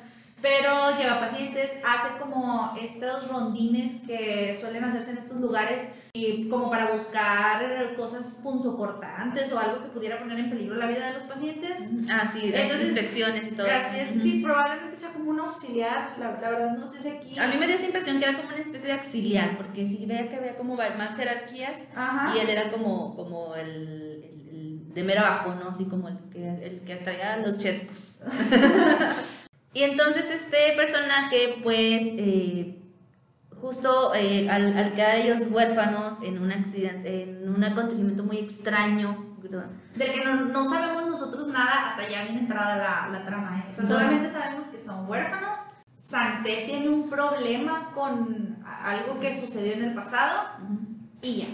pero 0.46 0.96
lleva 0.96 1.18
pacientes, 1.18 1.70
hace 1.84 2.18
como 2.20 2.72
estos 2.80 3.26
rondines 3.28 4.00
que 4.06 4.56
suelen 4.60 4.84
hacerse 4.84 5.10
en 5.10 5.18
estos 5.18 5.40
lugares 5.40 5.88
y 6.12 6.48
como 6.48 6.70
para 6.70 6.92
buscar 6.92 7.94
cosas 7.96 8.40
punzocortantes 8.44 9.52
o 9.52 9.58
algo 9.58 9.82
que 9.82 9.88
pudiera 9.88 10.20
poner 10.20 10.38
en 10.38 10.50
peligro 10.50 10.76
la 10.76 10.86
vida 10.86 11.08
de 11.08 11.14
los 11.14 11.24
pacientes. 11.24 11.72
Ah, 12.08 12.30
sí, 12.32 12.52
Entonces, 12.54 12.90
inspecciones 12.90 13.48
y 13.48 13.50
todo 13.56 13.66
Así 13.66 13.98
es, 13.98 14.10
eso. 14.12 14.20
sí, 14.22 14.40
probablemente 14.42 14.96
sea 14.96 15.12
como 15.12 15.30
un 15.30 15.40
auxiliar, 15.40 16.14
la, 16.20 16.38
la 16.40 16.50
verdad 16.50 16.76
no 16.78 16.86
sé 16.86 17.02
si 17.02 17.08
aquí... 17.08 17.36
A 17.38 17.48
mí 17.48 17.56
me 17.58 17.66
dio 17.66 17.74
esa 17.76 17.86
impresión 17.86 18.18
que 18.20 18.24
era 18.26 18.36
como 18.36 18.48
una 18.48 18.58
especie 18.58 18.86
de 18.86 18.92
auxiliar, 18.92 19.56
porque 19.56 19.86
sí 19.88 20.04
veía 20.06 20.28
que 20.28 20.36
había 20.36 20.56
como 20.56 20.76
más 20.76 21.16
jerarquías 21.16 21.80
Ajá. 21.94 22.32
y 22.36 22.38
él 22.38 22.48
era 22.48 22.70
como, 22.70 23.16
como 23.16 23.54
el, 23.56 23.66
el- 23.68 24.48
el 24.48 24.94
de 24.94 25.02
mero 25.02 25.20
abajo, 25.22 25.54
¿no? 25.56 25.70
Así 25.70 25.86
como 25.86 26.08
el 26.08 26.18
que, 26.32 26.48
el 26.64 26.80
que 26.84 26.94
traía 26.96 27.36
los 27.38 27.58
chescos. 27.58 28.20
y 29.76 29.82
entonces 29.82 30.30
este 30.30 30.56
personaje, 30.76 31.56
pues, 31.62 32.00
eh, 32.02 32.82
justo 33.60 34.14
eh, 34.14 34.48
al, 34.48 34.76
al 34.76 34.94
quedar 34.94 35.16
ellos 35.16 35.48
huérfanos 35.50 36.22
en 36.22 36.40
un 36.42 36.50
accidente, 36.50 37.22
en 37.24 37.48
un 37.48 37.62
acontecimiento 37.62 38.22
muy 38.24 38.38
extraño, 38.38 39.36
¿verdad? 39.42 39.66
Del 39.94 40.12
que 40.12 40.24
no, 40.24 40.34
no 40.46 40.68
sabemos 40.68 41.06
nosotros 41.08 41.48
nada 41.48 41.88
hasta 41.88 42.08
ya 42.08 42.24
bien 42.24 42.38
entrada 42.38 42.76
la, 42.76 43.18
la 43.18 43.26
trama. 43.26 43.58
¿eh? 43.66 43.70
O 43.70 43.74
sea, 43.74 43.84
No. 43.84 43.90
solamente 43.90 44.30
sabemos 44.30 44.66
que 44.68 44.80
son 44.80 45.08
huérfanos. 45.08 45.58
Santé 46.02 46.64
tiene 46.66 46.88
un 46.88 47.10
problema 47.10 47.90
con 47.92 48.58
algo 48.64 49.18
que 49.20 49.38
sucedió 49.38 49.72
en 49.74 49.84
el 49.84 49.94
pasado 49.94 50.42
y 51.22 51.38
ya. 51.38 51.46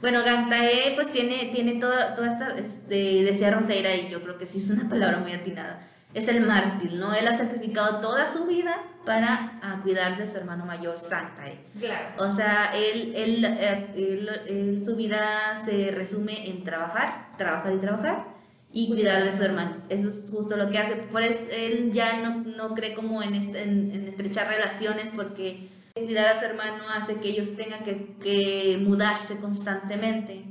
Bueno, 0.00 0.22
Gantae 0.22 0.92
pues 0.96 1.10
tiene, 1.12 1.46
tiene 1.54 1.74
toda, 1.80 2.14
toda 2.14 2.28
esta, 2.30 2.48
este, 2.58 3.22
decía 3.24 3.50
Roseira 3.50 3.94
y 3.96 4.10
yo 4.10 4.22
creo 4.22 4.36
que 4.36 4.44
sí 4.46 4.58
es 4.58 4.68
una 4.70 4.88
palabra 4.90 5.18
muy 5.18 5.32
atinada, 5.32 5.80
es 6.14 6.28
el 6.28 6.46
mártir, 6.46 6.92
¿no? 6.94 7.12
Él 7.14 7.26
ha 7.28 7.36
sacrificado 7.36 8.00
toda 8.00 8.26
su 8.32 8.46
vida 8.46 8.76
para 9.04 9.58
ah, 9.62 9.80
cuidar 9.82 10.16
de 10.16 10.26
su 10.28 10.38
hermano 10.38 10.64
mayor, 10.64 10.98
Santae. 11.00 11.58
Claro. 11.78 12.06
O 12.18 12.32
sea, 12.32 12.70
él, 12.74 13.12
él, 13.14 13.44
eh, 13.44 13.86
él- 13.96 14.30
él- 14.46 14.84
su 14.84 14.96
vida 14.96 15.20
se 15.62 15.90
resume 15.90 16.48
en 16.48 16.64
trabajar, 16.64 17.28
trabajar 17.36 17.74
y 17.74 17.78
trabajar 17.78 18.24
y 18.72 18.88
cuidar 18.88 19.22
de 19.24 19.36
su 19.36 19.42
hermano. 19.44 19.76
Eso 19.88 20.08
es 20.08 20.30
justo 20.30 20.56
lo 20.56 20.70
que 20.70 20.78
hace. 20.78 20.94
Por 20.96 21.22
eso 21.22 21.42
él 21.52 21.90
ya 21.92 22.20
no, 22.20 22.42
no 22.56 22.74
cree 22.74 22.94
como 22.94 23.22
en, 23.22 23.34
est- 23.34 23.54
en, 23.56 23.90
en 23.92 24.08
estrechar 24.08 24.48
relaciones 24.48 25.10
porque 25.14 25.68
cuidar 25.94 26.28
a 26.28 26.36
su 26.36 26.44
hermano 26.46 26.82
hace 26.96 27.16
que 27.20 27.28
ellos 27.28 27.54
tengan 27.56 27.84
que, 27.84 28.16
que 28.22 28.78
mudarse 28.80 29.36
constantemente 29.38 30.44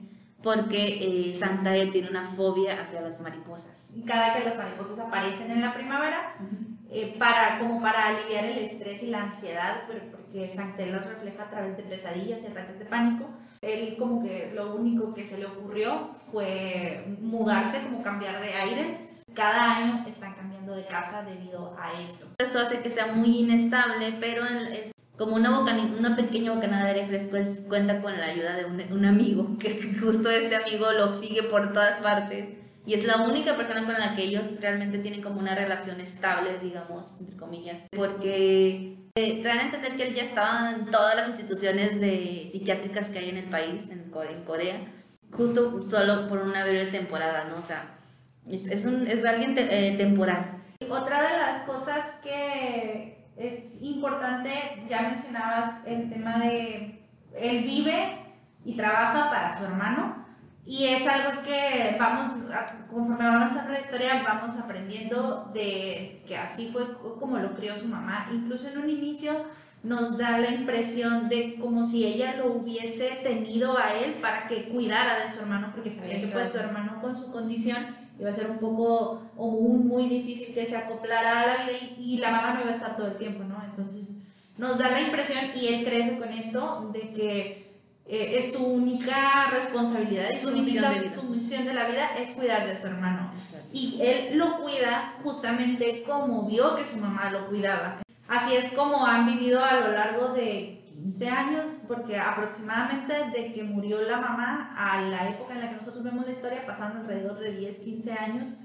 porque 0.43 1.29
eh, 1.31 1.35
Santae 1.35 1.88
tiene 1.88 2.09
una 2.09 2.29
fobia 2.29 2.81
hacia 2.81 3.01
las 3.01 3.19
mariposas. 3.21 3.93
Cada 4.05 4.35
que 4.35 4.43
las 4.43 4.57
mariposas 4.57 5.00
aparecen 5.00 5.50
en 5.50 5.62
la 5.62 5.73
primavera, 5.73 6.35
eh, 6.91 7.15
para, 7.17 7.57
como 7.59 7.81
para 7.81 8.09
aliviar 8.09 8.45
el 8.45 8.57
estrés 8.57 9.01
y 9.03 9.07
la 9.07 9.23
ansiedad, 9.23 9.83
porque 9.88 10.47
Santé 10.50 10.91
las 10.91 11.07
refleja 11.07 11.43
a 11.43 11.50
través 11.50 11.77
de 11.77 11.83
pesadillas 11.83 12.43
y 12.43 12.47
ataques 12.47 12.77
de 12.77 12.85
pánico. 12.85 13.29
Él 13.62 13.95
como 13.97 14.21
que 14.21 14.51
lo 14.53 14.75
único 14.75 15.13
que 15.13 15.25
se 15.25 15.39
le 15.39 15.45
ocurrió 15.45 16.09
fue 16.29 17.05
mudarse, 17.21 17.81
como 17.83 18.03
cambiar 18.03 18.41
de 18.41 18.53
aires. 18.53 19.09
Cada 19.33 19.77
año 19.77 20.05
están 20.05 20.33
cambiando 20.33 20.75
de 20.75 20.85
casa 20.85 21.23
debido 21.23 21.75
a 21.79 22.00
esto. 22.01 22.27
Esto 22.38 22.59
hace 22.59 22.81
que 22.81 22.91
sea 22.91 23.07
muy 23.07 23.39
inestable, 23.39 24.17
pero 24.19 24.43
como 25.17 25.36
una, 25.36 25.51
bocani- 25.60 25.98
una 25.98 26.15
pequeña 26.15 26.53
bocanada 26.53 26.86
de 26.86 27.01
aire 27.01 27.08
fresco 27.08 27.38
cuenta 27.67 28.01
con 28.01 28.17
la 28.20 28.25
ayuda 28.27 28.55
de 28.55 28.65
un, 28.65 28.82
un 28.91 29.05
amigo, 29.05 29.58
que 29.60 29.79
justo 30.00 30.29
este 30.29 30.55
amigo 30.55 30.91
lo 30.91 31.13
sigue 31.13 31.43
por 31.43 31.72
todas 31.74 32.00
partes 32.00 32.50
y 32.86 32.96
es 32.96 33.05
la 33.05 33.17
única 33.22 33.55
persona 33.55 33.86
con 33.86 33.93
la 33.93 34.15
que 34.15 34.24
ellos 34.24 34.60
realmente 34.60 34.98
tienen 35.00 35.22
como 35.22 35.39
una 35.39 35.55
relación 35.55 36.01
estable, 36.01 36.60
digamos, 36.60 37.20
entre 37.22 37.38
comillas, 37.38 37.77
porque 37.96 38.98
eh, 39.15 39.41
te 39.41 39.48
dan 39.48 39.60
a 39.60 39.63
entender 39.65 39.96
que 39.96 40.08
él 40.08 40.15
ya 40.15 40.24
estaba 40.24 40.72
en 40.72 40.86
todas 40.88 41.15
las 41.15 41.29
instituciones 41.29 42.01
de 42.01 42.50
psiquiátricas 42.51 43.08
que 43.10 43.20
hay 43.20 43.29
en 43.29 43.38
el 43.38 43.46
país, 43.50 43.84
en, 43.89 44.12
en 44.29 44.43
Corea, 44.43 44.77
justo 45.32 45.86
solo 45.86 46.27
por 46.27 46.39
una 46.39 46.63
breve 46.65 46.88
temporada, 46.91 47.46
¿no? 47.46 47.55
O 47.58 47.62
sea, 47.62 47.96
es, 48.50 48.67
es, 48.67 48.86
un, 48.86 49.08
es 49.08 49.24
alguien 49.24 49.55
te- 49.55 49.88
eh, 49.88 49.96
temporal. 49.96 50.62
Otra 50.89 51.22
de 51.32 51.38
las 51.38 51.62
cosas 51.62 52.15
que 52.22 53.23
es 53.37 53.81
importante, 53.81 54.51
ya 54.89 55.01
mencionabas 55.01 55.85
el 55.85 56.09
tema 56.09 56.39
de 56.39 57.03
él 57.35 57.63
vive 57.63 58.19
y 58.65 58.75
trabaja 58.75 59.29
para 59.29 59.57
su 59.57 59.65
hermano 59.65 60.23
y 60.65 60.85
es 60.85 61.05
algo 61.07 61.41
que 61.43 61.97
vamos, 61.99 62.29
conforme 62.89 63.25
va 63.25 63.35
avanzando 63.35 63.73
la 63.73 63.81
historia, 63.81 64.23
vamos 64.23 64.57
aprendiendo 64.57 65.51
de 65.53 66.23
que 66.25 66.37
así 66.37 66.69
fue 66.71 66.83
como 67.19 67.37
lo 67.37 67.53
crió 67.55 67.77
su 67.77 67.87
mamá. 67.87 68.29
Incluso 68.31 68.69
en 68.69 68.77
un 68.77 68.89
inicio 68.89 69.45
nos 69.83 70.17
da 70.17 70.37
la 70.37 70.51
impresión 70.51 71.27
de 71.27 71.55
como 71.59 71.83
si 71.83 72.05
ella 72.05 72.35
lo 72.37 72.53
hubiese 72.53 73.09
tenido 73.23 73.77
a 73.77 73.93
él 73.93 74.13
para 74.21 74.47
que 74.47 74.69
cuidara 74.69 75.25
de 75.25 75.33
su 75.33 75.41
hermano 75.41 75.71
porque 75.75 75.89
sabía 75.89 76.21
que 76.21 76.27
pues 76.27 76.31
su 76.31 76.57
Exacto. 76.57 76.59
hermano 76.69 77.01
con 77.01 77.17
su 77.17 77.29
condición 77.29 78.02
iba 78.24 78.32
a 78.32 78.36
ser 78.36 78.50
un 78.50 78.58
poco 78.58 79.22
o 79.38 79.51
muy, 79.51 79.77
muy 79.84 80.10
difícil 80.10 80.53
que 80.56 80.65
se 80.65 80.77
acoplara 80.77 81.42
a 81.42 81.48
la 81.48 81.53
vida 81.65 81.77
y, 82.00 82.15
y 82.15 82.18
la 82.20 82.32
mamá 82.32 82.53
no 82.53 82.62
iba 82.62 82.72
a 82.72 82.75
estar 82.75 82.96
todo 82.98 83.08
el 83.08 83.18
tiempo, 83.18 83.44
¿no? 83.44 83.62
Entonces 83.63 84.15
nos 84.58 84.77
da 84.77 84.89
la 84.89 85.01
impresión 85.01 85.39
y 85.56 85.68
él 85.68 85.84
crece 85.84 86.18
con 86.18 86.30
esto 86.30 86.89
de 86.94 87.12
que 87.12 87.74
eh, 88.06 88.36
es 88.39 88.53
su 88.53 88.65
única 88.65 89.50
responsabilidad 89.51 90.30
y 90.32 90.36
Su 90.38 90.50
su, 90.50 90.58
misión 90.58 90.86
única- 90.86 91.01
de 91.01 91.08
vida. 91.10 91.15
su 91.22 91.30
misión 91.30 91.65
de 91.65 91.74
la 91.74 91.86
vida 91.88 92.10
es 92.20 92.32
cuidar 92.32 92.68
de 92.68 92.77
su 92.77 92.88
hermano. 92.88 93.32
Exacto. 93.38 93.68
Y 93.74 94.00
él 94.01 94.38
lo 94.38 94.60
cuida 94.62 95.15
justamente 95.24 96.03
como 96.08 96.44
vio 96.48 96.75
que 96.75 96.86
su 96.86 96.98
mamá 96.98 97.30
lo 97.32 97.48
cuidaba. 97.48 98.01
Así 98.27 98.56
es 98.56 98.72
como 98.74 99.06
han 99.06 99.25
vivido 99.25 99.63
a 99.63 99.80
lo 99.80 99.92
largo 99.92 100.30
de 100.30 100.82
15 101.03 101.29
años, 101.29 101.67
porque 101.86 102.17
aproximadamente 102.17 103.13
de 103.33 103.51
que 103.51 103.63
murió 103.63 104.01
la 104.03 104.22
mamá 104.22 104.74
a 104.77 105.01
la 105.01 105.29
época 105.29 105.53
en 105.53 105.60
la 105.60 105.69
que 105.69 105.75
nosotros 105.75 106.01
vemos 106.01 106.25
la 106.25 106.31
historia, 106.31 106.65
pasaron 106.65 106.98
alrededor 107.00 107.39
de 107.39 107.51
10, 107.57 107.77
15 107.79 108.13
años. 108.13 108.62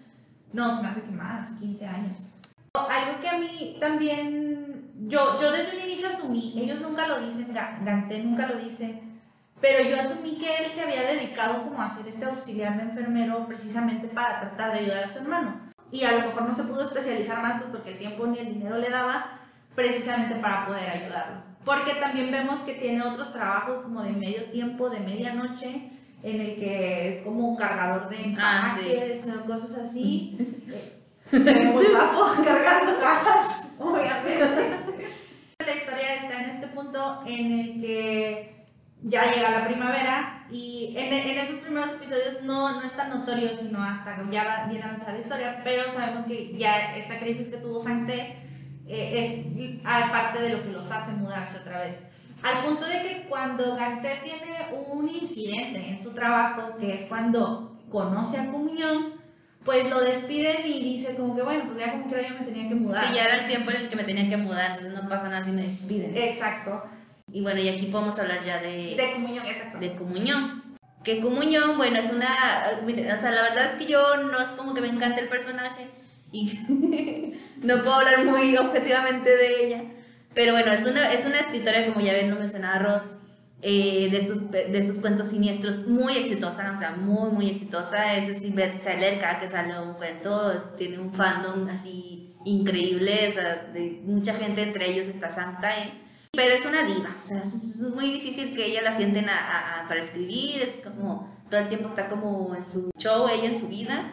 No, 0.53 0.75
se 0.75 0.83
me 0.83 0.89
hace 0.89 1.03
que 1.03 1.11
más, 1.11 1.51
15 1.59 1.87
años. 1.87 2.35
Algo 2.75 3.21
que 3.21 3.29
a 3.29 3.39
mí 3.39 3.77
también, 3.81 4.93
yo, 5.09 5.41
yo 5.41 5.51
desde 5.51 5.79
un 5.79 5.85
inicio 5.85 6.09
asumí, 6.09 6.55
ellos 6.63 6.81
nunca 6.81 7.09
lo 7.09 7.21
dicen, 7.21 7.53
Ganté 7.53 8.23
nunca 8.23 8.47
lo 8.47 8.57
dice, 8.57 9.03
pero 9.61 9.89
yo 9.89 10.01
asumí 10.01 10.39
que 10.39 10.59
él 10.59 10.67
se 10.71 10.83
había 10.83 11.03
dedicado 11.03 11.65
como 11.65 11.83
a 11.83 11.93
ser 11.93 12.07
este 12.07 12.25
auxiliar 12.25 12.77
de 12.77 12.85
enfermero 12.85 13.49
precisamente 13.49 14.07
para 14.07 14.41
tratar 14.41 14.73
de 14.73 14.79
ayudar 14.79 15.05
a 15.05 15.11
su 15.11 15.19
hermano. 15.19 15.61
Y 15.91 16.05
a 16.05 16.13
lo 16.13 16.19
mejor 16.19 16.43
no 16.43 16.55
se 16.55 16.63
pudo 16.65 16.85
especializar 16.85 17.43
más 17.43 17.61
pues, 17.63 17.73
porque 17.73 17.93
el 17.93 17.99
tiempo 17.99 18.29
ni 18.29 18.39
el 18.39 18.55
dinero 18.55 18.79
le 18.79 18.91
daba 18.91 19.41
precisamente 19.75 20.37
para 20.37 20.67
poder 20.67 20.89
ayudarlo. 20.89 21.48
Porque 21.65 21.95
también 21.95 22.31
vemos 22.31 22.61
que 22.61 22.75
tiene 22.75 23.03
otros 23.03 23.33
trabajos 23.33 23.81
como 23.83 24.03
de 24.03 24.13
medio 24.13 24.43
tiempo, 24.45 24.89
de 24.89 25.01
medianoche, 25.01 25.91
en 26.23 26.41
el 26.41 26.57
que 26.57 27.09
es 27.11 27.21
como 27.23 27.57
cargador 27.57 28.09
de 28.09 28.35
Ah, 28.39 28.77
sí. 28.81 28.91
empaques 28.93 29.27
o 29.29 29.45
cosas 29.47 29.73
así. 29.87 30.37
Eh, 30.69 30.95
Se 31.31 31.39
ve 31.39 31.65
muy 31.67 31.87
bajo 31.93 32.43
cargando 32.43 32.99
cajas, 33.01 33.65
obviamente. 33.79 34.77
La 35.67 35.75
historia 35.75 36.15
está 36.15 36.43
en 36.45 36.51
este 36.51 36.67
punto 36.69 37.23
en 37.27 37.53
el 37.61 37.81
que 37.83 38.67
ya 39.03 39.31
llega 39.31 39.51
la 39.51 39.67
primavera 39.67 40.47
y 40.51 40.95
en, 40.97 41.13
en 41.13 41.39
esos 41.39 41.59
primeros 41.59 41.93
episodios 41.93 42.43
no, 42.45 42.81
no 42.81 42.83
es 42.87 42.93
tan 42.93 43.11
notorio, 43.11 43.51
sino 43.59 43.83
hasta 43.83 44.17
que 44.17 44.23
ya 44.33 44.45
va 44.45 44.67
bien 44.71 44.83
avanzada 44.83 45.13
la 45.13 45.19
historia, 45.21 45.61
pero 45.63 45.93
sabemos 45.93 46.25
que 46.25 46.57
ya 46.57 46.97
esta 46.97 47.19
crisis 47.19 47.49
que 47.49 47.59
tuvo 47.59 47.83
Santé 47.85 48.37
eh, 48.89 49.85
es 49.85 50.09
parte 50.11 50.41
de 50.41 50.51
lo 50.51 50.63
que 50.63 50.71
los 50.71 50.91
hace 50.91 51.13
mudarse 51.13 51.59
otra 51.59 51.81
vez. 51.81 52.03
Al 52.43 52.65
punto 52.65 52.87
de 52.87 53.03
que 53.03 53.27
cuando 53.29 53.77
Ganté 53.77 54.21
tiene 54.23 54.57
un 54.89 55.09
incidente 55.09 55.89
en 55.89 56.01
su 56.01 56.15
trabajo, 56.15 56.77
que 56.79 56.95
es 56.95 57.07
cuando 57.07 57.77
conoce 57.91 58.39
a 58.39 58.51
Comunión, 58.51 59.15
pues 59.65 59.91
lo 59.91 60.01
despiden 60.01 60.67
y 60.67 60.83
dice 60.83 61.15
como 61.17 61.35
que 61.35 61.43
bueno, 61.43 61.65
pues 61.67 61.79
ya 61.79 61.93
como 61.93 62.09
que 62.09 62.23
yo 62.23 62.39
me 62.39 62.47
tenía 62.47 62.69
que 62.69 62.75
mudar. 62.75 63.05
Sí, 63.05 63.15
ya 63.15 63.25
era 63.25 63.35
el 63.43 63.49
tiempo 63.49 63.71
en 63.71 63.77
el 63.77 63.89
que 63.89 63.97
me 63.97 64.05
tenía 64.05 64.29
que 64.29 64.37
mudar, 64.37 64.71
entonces 64.71 64.95
no 64.95 65.09
pasa 65.09 65.29
nada 65.29 65.45
si 65.45 65.51
me 65.51 65.63
despiden. 65.63 66.17
Exacto. 66.17 66.85
Y 67.31 67.43
bueno, 67.43 67.61
y 67.61 67.69
aquí 67.69 67.87
podemos 67.87 68.19
hablar 68.19 68.43
ya 68.45 68.59
de, 68.61 68.97
De 68.97 69.13
Comunión, 69.15 69.45
exacto. 69.45 69.79
de 69.79 69.95
comunión. 69.97 70.63
Que 71.05 71.21
comunión, 71.21 71.77
bueno, 71.77 71.99
es 71.99 72.11
una... 72.11 72.29
O 72.83 73.19
sea, 73.19 73.31
la 73.31 73.43
verdad 73.43 73.73
es 73.73 73.75
que 73.77 73.87
yo 73.87 74.17
no 74.17 74.41
es 74.41 74.49
como 74.51 74.75
que 74.75 74.81
me 74.81 74.89
encanta 74.89 75.21
el 75.21 75.29
personaje 75.29 75.89
y 76.33 77.35
no 77.63 77.77
puedo 77.79 77.95
hablar 77.95 78.25
muy 78.25 78.57
objetivamente 78.57 79.31
de 79.31 79.67
ella. 79.67 79.85
Pero 80.35 80.53
bueno, 80.53 80.73
es 80.73 80.85
una, 80.85 81.13
es 81.13 81.25
una 81.27 81.41
escritora, 81.41 81.87
como 81.87 82.05
ya 82.05 82.15
bien 82.15 82.31
lo 82.31 82.37
mencionaba 82.37 82.79
Ross, 82.79 83.05
eh, 83.61 84.09
de, 84.11 84.19
estos, 84.19 84.51
de 84.51 84.79
estos 84.79 85.01
cuentos 85.01 85.29
siniestros, 85.29 85.87
muy 85.89 86.17
exitosa, 86.17 86.73
o 86.75 86.79
sea, 86.79 86.93
muy, 86.93 87.31
muy 87.31 87.51
exitosa. 87.51 88.15
Es 88.15 88.37
así, 88.37 88.51
bestseller, 88.51 89.19
cada 89.19 89.39
que 89.39 89.51
sale 89.51 89.81
un 89.81 89.95
cuento, 89.95 90.75
tiene 90.77 90.99
un 90.99 91.13
fandom 91.13 91.67
así 91.69 92.37
increíble, 92.45 93.29
o 93.29 93.33
sea, 93.33 93.71
de 93.73 94.01
mucha 94.05 94.35
gente, 94.35 94.63
entre 94.63 94.91
ellos 94.91 95.09
está 95.09 95.31
Santa, 95.31 95.77
¿eh? 95.79 95.93
pero 96.33 96.55
es 96.55 96.65
una 96.67 96.83
diva, 96.85 97.17
o 97.21 97.27
sea, 97.27 97.39
es, 97.39 97.81
muy 97.95 98.11
difícil 98.11 98.55
que 98.55 98.67
ella 98.67 98.83
la 98.83 98.97
sienten 98.97 99.27
para 99.89 100.01
escribir, 100.01 100.63
es 100.63 100.83
como 100.85 101.37
todo 101.51 101.61
el 101.61 101.69
tiempo 101.69 101.89
está 101.89 102.09
como 102.09 102.55
en 102.55 102.67
su 102.67 102.91
show, 102.99 103.27
ella 103.29 103.47
en 103.47 103.59
su 103.59 103.69
vida, 103.69 104.13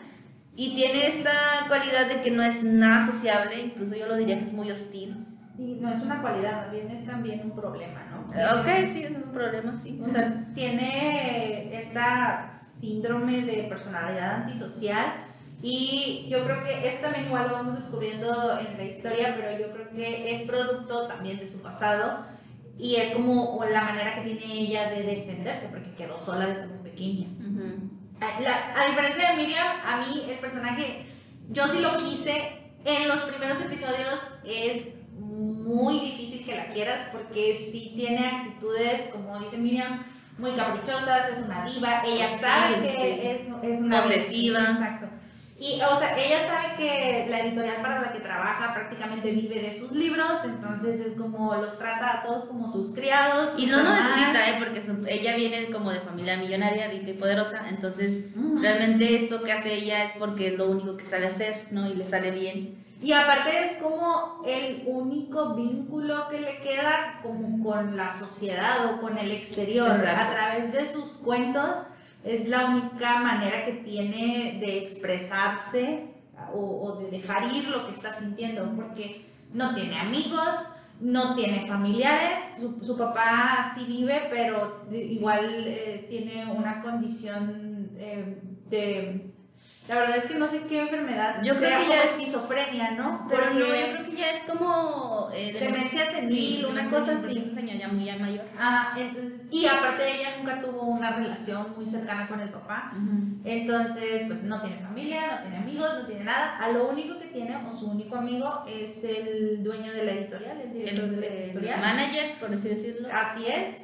y 0.55 0.74
tiene 0.75 1.07
esta 1.07 1.65
cualidad 1.67 2.07
de 2.07 2.21
que 2.21 2.31
no 2.31 2.41
es 2.41 2.63
nada 2.63 3.05
sociable, 3.05 3.59
incluso 3.59 3.95
yo 3.95 4.07
lo 4.07 4.15
diría 4.15 4.38
que 4.38 4.45
es 4.45 4.53
muy 4.53 4.71
hostil. 4.71 5.25
Y 5.57 5.75
no 5.75 5.89
es 5.89 6.01
una 6.01 6.21
cualidad, 6.21 6.71
bien 6.71 6.89
es 6.91 7.05
también 7.05 7.41
un 7.43 7.55
problema, 7.55 8.03
¿no? 8.05 8.15
Ok, 8.59 8.88
sí, 8.91 9.03
es 9.03 9.12
un 9.12 9.31
problema, 9.31 9.77
sí. 9.81 10.01
O 10.03 10.09
sea, 10.09 10.45
tiene 10.53 11.79
esta 11.79 12.51
síndrome 12.53 13.41
de 13.41 13.63
personalidad 13.63 14.43
antisocial 14.43 15.05
y 15.62 16.27
yo 16.29 16.43
creo 16.43 16.63
que 16.63 16.88
esto 16.88 17.05
también 17.05 17.25
igual 17.25 17.47
lo 17.47 17.53
vamos 17.53 17.77
descubriendo 17.77 18.59
en 18.59 18.77
la 18.77 18.83
historia, 18.83 19.35
pero 19.35 19.57
yo 19.57 19.71
creo 19.74 19.89
que 19.91 20.35
es 20.35 20.43
producto 20.43 21.07
también 21.07 21.38
de 21.39 21.47
su 21.47 21.62
pasado 21.62 22.25
y 22.77 22.95
es 22.95 23.12
como 23.12 23.63
la 23.71 23.83
manera 23.85 24.15
que 24.15 24.35
tiene 24.35 24.59
ella 24.59 24.89
de 24.89 25.03
defenderse, 25.03 25.69
porque 25.69 25.93
quedó 25.95 26.19
sola 26.19 26.47
desde 26.47 26.67
muy 26.67 26.89
pequeña. 26.89 27.27
A 28.22 28.88
diferencia 28.88 29.31
de 29.31 29.38
Miriam, 29.38 29.67
a 29.84 29.98
mí 29.98 30.25
el 30.29 30.38
personaje, 30.38 31.05
yo 31.50 31.67
sí 31.67 31.79
lo 31.79 31.95
quise, 31.98 32.65
en 32.86 33.07
los 33.07 33.24
primeros 33.24 33.62
episodios 33.62 34.34
es 34.45 34.95
muy 35.17 36.00
difícil 36.00 36.45
que 36.45 36.55
la 36.55 36.67
quieras 36.67 37.10
porque 37.12 37.55
sí 37.55 37.93
tiene 37.95 38.25
actitudes, 38.25 39.10
como 39.12 39.39
dice 39.39 39.57
Miriam, 39.57 40.03
muy 40.38 40.51
caprichosas, 40.51 41.31
es 41.31 41.45
una 41.45 41.65
diva, 41.65 42.03
ella 42.05 42.27
sabe 42.39 42.81
que 42.81 43.31
es, 43.31 43.41
es, 43.63 43.79
una... 43.79 44.03
Posesiva. 44.03 44.60
Exacto. 44.60 45.07
Y, 45.57 45.79
o 45.81 46.00
sea, 46.00 46.17
ella 46.17 46.45
sabe 46.45 46.75
que 46.75 47.27
la 47.29 47.39
editorial 47.39 47.81
para 47.81 48.01
la 48.01 48.12
que 48.12 48.19
trabaja 48.19 48.74
prácticamente 48.74 49.31
vive 49.31 49.62
de 49.62 49.74
sus 49.74 49.93
libros, 49.93 50.43
entonces 50.43 51.00
es 51.00 51.17
como 51.17 51.55
los 51.55 51.77
trata 51.77 52.19
a 52.19 52.24
todos 52.24 52.45
como 52.45 52.69
sus 52.69 52.93
criados. 52.93 53.57
Y 53.57 53.67
no 53.67 53.81
lo 53.81 53.89
necesita, 53.89 54.50
¿eh? 54.50 54.55
Porque 54.59 54.83
ella 55.07 55.35
viene 55.38 55.71
como 55.71 55.91
de 55.91 56.01
familia 56.01 56.35
millonaria, 56.35 56.89
rica 56.89 57.09
y 57.09 57.13
poderosa, 57.13 57.69
entonces 57.69 58.31
realmente 58.59 59.15
esto 59.15 59.43
que 59.43 59.53
hace 59.53 59.75
ella 59.75 60.03
es 60.03 60.12
porque 60.19 60.50
es 60.50 60.57
lo 60.57 60.69
único 60.69 60.97
que 60.97 61.05
sabe 61.05 61.27
hacer, 61.27 61.55
¿no? 61.71 61.88
Y 61.89 61.93
le 61.93 62.05
sale 62.05 62.31
bien. 62.31 62.83
Y 63.01 63.13
aparte 63.13 63.65
es 63.65 63.77
como 63.77 64.41
el 64.45 64.83
único 64.88 65.55
vínculo 65.55 66.27
que 66.27 66.41
le 66.41 66.57
queda 66.57 67.19
como 67.24 67.63
con 67.63 67.95
la 67.95 68.12
sociedad 68.12 68.85
o 68.85 69.00
con 69.00 69.17
el 69.17 69.31
exterior, 69.31 69.91
a 69.91 70.31
través 70.31 70.74
de 70.74 70.91
sus 70.91 71.17
cuentos 71.24 71.77
es 72.25 72.50
la 72.50 72.65
única 72.65 73.20
manera 73.20 73.63
que 73.65 73.74
tiene 73.74 74.58
de 74.60 74.79
expresarse 74.79 76.08
o, 76.53 77.00
de 77.00 77.17
dejar 77.17 77.44
ir 77.53 77.70
lo 77.70 77.86
que 77.86 77.94
está 77.94 78.13
sintiendo, 78.13 78.74
porque 78.75 79.25
no 79.53 79.75
tiene 79.75 79.98
amigos, 80.00 80.77
no 81.00 81.36
tiene 81.36 81.67
familiares, 81.67 82.39
su, 82.58 82.98
papá 82.98 83.74
sí 83.75 83.86
vive, 83.86 84.27
pero 84.29 84.86
creo 84.89 85.29
eh, 85.67 86.05
tiene 86.10 86.46
una 86.51 86.82
condición 86.82 87.91
eh, 87.98 88.41
de 88.70 89.35
la 89.88 89.96
verdad 89.96 90.18
es 90.18 90.25
que 90.25 90.36
no 90.36 90.48
sé 90.48 90.63
qué 90.68 90.82
enfermedad. 90.82 91.44
Yo 91.44 91.56
creo 91.56 91.80
que 91.80 91.88
ya 91.89 92.04
es 92.04 92.12
esquizofrenia, 92.12 92.92
¿no? 92.92 93.27
Pero 93.30 93.54
no, 93.54 93.60
yo 93.60 93.65
creo 93.68 94.06
que 94.06 94.15
ya 94.15 94.32
es 94.32 94.44
como. 94.44 95.30
Eh, 95.32 95.56
demencia 95.60 96.10
senil, 96.10 96.65
una 96.65 96.89
cosa 96.89 97.12
así. 97.12 97.38
Es 97.38 97.80
ya 97.80 97.88
muy 97.89 98.12
mayor. 98.20 98.46
Ah, 98.58 98.96
entonces, 98.98 99.42
y 99.51 99.68
aparte 99.68 100.20
ella 100.20 100.38
nunca 100.39 100.60
tuvo 100.60 100.82
una 100.84 101.15
relación 101.15 101.75
muy 101.75 101.86
cercana 101.86 102.27
con 102.27 102.39
el 102.39 102.50
papá. 102.50 102.94
Entonces, 103.44 104.24
pues 104.25 104.44
no 104.44 104.60
tiene 104.60 104.80
familia, 104.80 105.36
no 105.36 105.42
tiene 105.42 105.58
amigos, 105.58 105.89
no 106.01 106.08
tiene 106.08 106.24
nada. 106.24 106.58
A 106.58 106.72
lo 106.72 106.89
único 106.89 107.20
que 107.20 107.27
tiene, 107.27 107.56
o 107.56 107.77
su 107.77 107.86
único 107.92 108.15
amigo, 108.15 108.64
es 108.68 109.03
el 109.03 109.64
dueño 109.64 109.94
de 109.94 110.03
la 110.03 110.12
editorial, 110.14 110.62
el 110.62 110.74
director 110.74 111.09
de 111.09 111.18
la 111.18 111.27
editorial. 111.27 111.75
El 111.75 111.81
manager, 111.81 112.33
por 112.40 112.51
así 112.51 112.70
decirlo. 112.70 113.07
Así 113.14 113.46
es. 113.46 113.81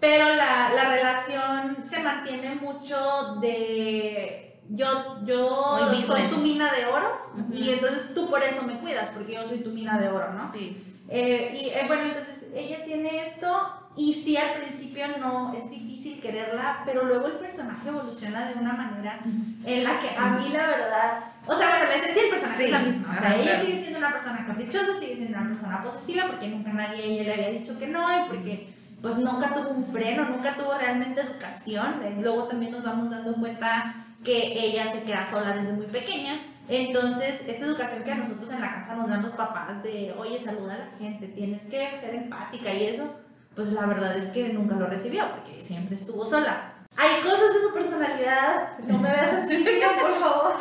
Pero 0.00 0.34
la, 0.34 0.72
la 0.74 0.94
relación 0.94 1.76
se 1.82 2.02
mantiene 2.02 2.56
mucho 2.56 3.38
de 3.40 4.49
yo, 4.70 5.20
yo 5.24 5.78
soy 6.06 6.22
tu 6.28 6.38
mina 6.38 6.70
de 6.72 6.86
oro 6.86 7.32
y 7.52 7.70
entonces 7.70 8.14
tú 8.14 8.30
por 8.30 8.42
eso 8.42 8.62
me 8.62 8.74
cuidas, 8.74 9.10
porque 9.14 9.34
yo 9.34 9.46
soy 9.46 9.58
tu 9.58 9.70
mina 9.70 9.98
de 9.98 10.08
oro, 10.08 10.32
¿no? 10.32 10.50
Sí. 10.50 10.86
Eh, 11.08 11.58
y 11.60 11.68
eh, 11.70 11.84
bueno, 11.88 12.04
entonces 12.04 12.50
ella 12.54 12.84
tiene 12.84 13.26
esto 13.26 13.48
y 13.96 14.14
sí 14.14 14.36
al 14.36 14.60
principio 14.60 15.06
no 15.18 15.52
es 15.52 15.68
difícil 15.68 16.20
quererla, 16.20 16.82
pero 16.84 17.04
luego 17.04 17.26
el 17.26 17.38
personaje 17.38 17.88
evoluciona 17.88 18.48
de 18.48 18.54
una 18.54 18.74
manera 18.74 19.18
en 19.64 19.84
la 19.84 19.98
que 19.98 20.16
a 20.16 20.30
mí 20.36 20.48
la 20.52 20.68
verdad, 20.68 21.24
o 21.46 21.58
sea, 21.58 21.68
bueno, 21.68 21.86
la 21.86 21.96
esencia 21.96 22.22
del 22.22 22.30
personaje 22.30 22.64
es 22.64 22.70
la 22.70 22.78
misma, 22.78 23.14
o 23.16 23.20
sea, 23.20 23.36
ella 23.36 23.60
sigue 23.60 23.80
siendo 23.80 23.98
una 23.98 24.12
persona 24.12 24.46
caprichosa, 24.46 25.00
sigue 25.00 25.16
siendo 25.16 25.38
una 25.38 25.48
persona 25.48 25.82
posesiva, 25.82 26.26
porque 26.28 26.46
nunca 26.46 26.72
nadie 26.72 27.02
a 27.02 27.06
ella 27.06 27.22
le 27.24 27.34
había 27.34 27.58
dicho 27.58 27.76
que 27.76 27.88
no, 27.88 28.06
y 28.16 28.28
porque 28.28 28.72
pues 29.02 29.18
nunca 29.18 29.52
tuvo 29.52 29.70
un 29.70 29.84
freno, 29.84 30.26
nunca 30.26 30.54
tuvo 30.54 30.78
realmente 30.78 31.22
educación, 31.22 32.00
luego 32.20 32.44
también 32.44 32.70
nos 32.70 32.84
vamos 32.84 33.10
dando 33.10 33.34
cuenta 33.34 34.06
que 34.24 34.66
ella 34.66 34.90
se 34.90 35.02
queda 35.02 35.26
sola 35.26 35.54
desde 35.54 35.72
muy 35.72 35.86
pequeña. 35.86 36.40
Entonces, 36.68 37.48
esta 37.48 37.64
educación 37.64 38.04
que 38.04 38.12
a 38.12 38.16
nosotros 38.16 38.52
en 38.52 38.60
la 38.60 38.72
casa 38.72 38.94
nos 38.94 39.08
dan 39.08 39.22
los 39.22 39.32
papás 39.32 39.82
de, 39.82 40.14
oye, 40.16 40.38
saluda 40.38 40.74
a 40.74 40.78
la 40.78 40.98
gente, 40.98 41.26
tienes 41.28 41.64
que 41.64 41.96
ser 41.96 42.14
empática 42.14 42.72
y 42.72 42.86
eso, 42.86 43.12
pues 43.56 43.72
la 43.72 43.86
verdad 43.86 44.16
es 44.16 44.26
que 44.26 44.52
nunca 44.52 44.76
lo 44.76 44.86
recibió 44.86 45.28
porque 45.32 45.60
siempre 45.60 45.96
estuvo 45.96 46.24
sola. 46.24 46.74
Hay 46.96 47.22
cosas 47.22 47.54
de 47.54 47.60
su 47.60 47.74
personalidad, 47.74 48.78
no 48.86 48.98
me 48.98 49.10
veas 49.10 49.32
así, 49.32 49.64
por 50.00 50.12
favor. 50.12 50.54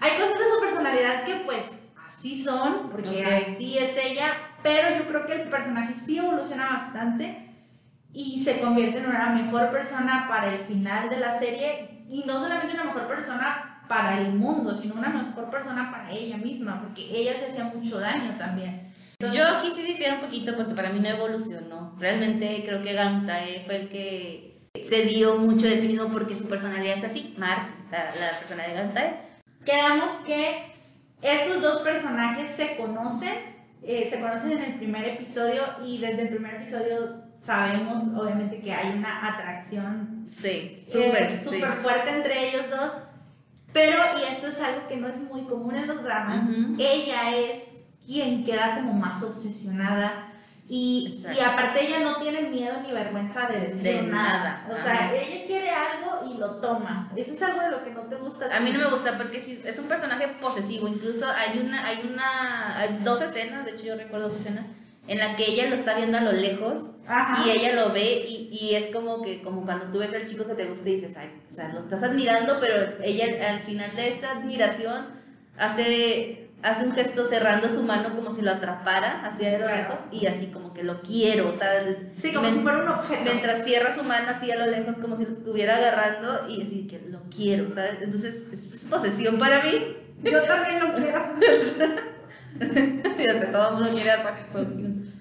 Hay 0.00 0.10
cosas 0.10 0.38
de 0.38 0.44
su 0.54 0.60
personalidad 0.60 1.24
que 1.24 1.36
pues 1.36 1.70
así 2.08 2.42
son, 2.42 2.90
porque 2.90 3.24
así 3.24 3.78
es 3.78 3.96
ella, 3.96 4.32
pero 4.62 4.98
yo 4.98 5.08
creo 5.08 5.26
que 5.26 5.42
el 5.42 5.48
personaje 5.48 5.94
sí 5.94 6.18
evoluciona 6.18 6.70
bastante 6.70 7.50
y 8.12 8.42
se 8.44 8.60
convierte 8.60 8.98
en 8.98 9.06
una 9.06 9.30
mejor 9.30 9.70
persona 9.70 10.26
para 10.28 10.52
el 10.52 10.64
final 10.66 11.08
de 11.08 11.18
la 11.18 11.38
serie 11.38 11.95
y 12.08 12.24
no 12.26 12.40
solamente 12.40 12.74
una 12.74 12.84
mejor 12.84 13.08
persona 13.08 13.82
para 13.88 14.18
el 14.20 14.32
mundo, 14.32 14.76
sino 14.76 14.94
una 14.94 15.08
mejor 15.08 15.50
persona 15.50 15.90
para 15.90 16.10
ella 16.10 16.36
misma, 16.36 16.80
porque 16.82 17.02
ella 17.10 17.34
se 17.34 17.46
hacía 17.46 17.64
mucho 17.64 18.00
daño 18.00 18.36
también. 18.38 18.92
Yo 19.18 19.46
aquí 19.46 19.70
sí 19.70 19.82
difiero 19.82 20.16
un 20.16 20.20
poquito 20.22 20.54
porque 20.56 20.74
para 20.74 20.90
mí 20.90 21.00
no 21.00 21.08
evolucionó. 21.08 21.96
Realmente 21.98 22.62
creo 22.66 22.82
que 22.82 22.92
Gantae 22.92 23.62
fue 23.64 23.82
el 23.82 23.88
que 23.88 24.68
se 24.82 25.04
dio 25.06 25.36
mucho 25.36 25.66
de 25.66 25.78
sí 25.78 25.88
mismo 25.88 26.08
porque 26.08 26.34
su 26.34 26.48
personalidad 26.48 26.98
es 26.98 27.04
así, 27.04 27.34
Mark, 27.38 27.74
la, 27.90 28.04
la 28.04 28.38
persona 28.38 28.64
de 28.64 28.74
Gantae. 28.74 29.20
Quedamos 29.64 30.12
que 30.26 30.74
estos 31.22 31.62
dos 31.62 31.80
personajes 31.80 32.50
se 32.50 32.76
conocen, 32.76 33.34
eh, 33.82 34.06
se 34.10 34.20
conocen 34.20 34.52
en 34.52 34.64
el 34.64 34.74
primer 34.74 35.06
episodio 35.08 35.62
y 35.84 35.98
desde 35.98 36.22
el 36.22 36.28
primer 36.28 36.56
episodio 36.56 37.25
sabemos 37.46 38.02
obviamente 38.20 38.60
que 38.60 38.72
hay 38.74 38.98
una 38.98 39.28
atracción 39.28 40.28
sí, 40.30 40.84
súper 40.90 41.38
super 41.38 41.72
fuerte 41.74 42.10
entre 42.10 42.48
ellos 42.48 42.64
dos, 42.70 42.92
pero, 43.72 43.98
y 44.18 44.32
esto 44.32 44.48
es 44.48 44.60
algo 44.60 44.88
que 44.88 44.96
no 44.96 45.06
es 45.08 45.18
muy 45.18 45.44
común 45.44 45.76
en 45.76 45.86
los 45.86 46.02
dramas, 46.02 46.44
ella 46.78 47.36
es 47.36 47.62
quien 48.04 48.44
queda 48.44 48.76
como 48.76 48.92
más 48.94 49.22
obsesionada 49.22 50.32
y, 50.68 51.14
y, 51.32 51.40
aparte 51.40 51.86
ella 51.86 52.00
no 52.00 52.20
tiene 52.20 52.48
miedo 52.48 52.74
ni 52.84 52.90
vergüenza 52.90 53.46
de 53.46 53.68
decir 53.68 54.02
nada. 54.02 54.66
O 54.68 54.74
sea, 54.74 55.14
ella 55.14 55.46
quiere 55.46 55.70
algo 55.70 56.28
y 56.28 56.38
lo 56.38 56.56
toma. 56.56 57.12
Eso 57.14 57.34
es 57.34 57.42
algo 57.42 57.60
de 57.60 57.70
lo 57.70 57.84
que 57.84 57.90
no 57.90 58.00
te 58.00 58.16
gusta. 58.16 58.46
A 58.52 58.58
mí 58.58 58.72
no 58.72 58.80
me 58.80 58.90
gusta 58.90 59.16
porque 59.16 59.38
es 59.38 59.78
un 59.78 59.86
personaje 59.86 60.26
posesivo. 60.40 60.88
Incluso 60.88 61.24
hay 61.28 61.60
una, 61.60 61.86
hay 61.86 62.10
una, 62.12 62.78
hay 62.80 62.98
dos 63.04 63.20
escenas, 63.20 63.64
de 63.64 63.72
hecho 63.72 63.84
yo 63.84 63.94
recuerdo 63.94 64.28
dos 64.28 64.40
escenas 64.40 64.66
en 65.08 65.18
la 65.18 65.36
que 65.36 65.50
ella 65.50 65.68
lo 65.68 65.76
está 65.76 65.94
viendo 65.94 66.18
a 66.18 66.22
lo 66.22 66.32
lejos 66.32 66.90
y 67.44 67.50
ella 67.50 67.74
lo 67.74 67.92
ve 67.92 68.24
y, 68.28 68.48
y, 68.50 68.74
es 68.74 68.92
como 68.92 69.22
que 69.22 69.40
como 69.42 69.64
cuando 69.64 69.86
tú 69.86 69.98
ves 69.98 70.12
al 70.12 70.26
chico 70.26 70.46
que 70.46 70.54
te 70.54 70.66
gusta 70.66 70.88
y 70.88 70.96
dices, 70.96 71.16
ay, 71.16 71.30
o 71.48 71.54
sea, 71.54 71.68
lo 71.68 71.80
estás 71.80 72.02
admirando, 72.02 72.58
pero 72.60 72.74
ella 73.02 73.50
al 73.50 73.60
final 73.60 73.94
de 73.94 74.10
esa 74.10 74.32
admiración 74.32 75.06
hace, 75.56 76.50
hace 76.62 76.84
un 76.84 76.92
gesto 76.92 77.28
cerrando 77.28 77.68
su 77.68 77.84
mano 77.84 78.14
como 78.16 78.32
si 78.32 78.42
lo 78.42 78.50
atrapara 78.50 79.24
hacia 79.24 79.58
lo 79.58 79.66
lejos 79.68 80.00
y 80.10 80.26
así 80.26 80.48
como 80.48 80.74
que 80.74 80.82
lo 80.82 81.00
quiero, 81.02 81.50
o 81.50 81.54
sea, 81.54 81.84
sí, 82.20 82.32
como 82.32 82.50
si 82.50 82.58
fuera 82.58 82.78
un 82.78 82.88
objeto. 82.88 83.22
Mientras 83.22 83.64
cierra 83.64 83.94
su 83.94 84.02
mano 84.02 84.28
así 84.30 84.50
a 84.50 84.56
lo 84.56 84.66
lejos 84.66 84.98
como 84.98 85.16
si 85.16 85.24
lo 85.24 85.32
estuviera 85.32 85.76
agarrando 85.76 86.48
y 86.48 86.62
así 86.62 86.88
que 86.88 86.98
lo 87.08 87.20
quiero, 87.34 87.72
¿sabes? 87.72 88.02
Entonces 88.02 88.42
es 88.52 88.86
posesión 88.90 89.38
para 89.38 89.62
mí. 89.62 89.70
Yo 90.24 90.42
también 90.42 90.80
lo 90.80 90.94
quiero. 90.94 91.24
ya 93.18 93.40
sé, 93.40 93.46
todo 93.46 93.68
el 93.68 93.74
mundo 93.74 93.90
quiere 93.92 94.10
a 94.10 94.22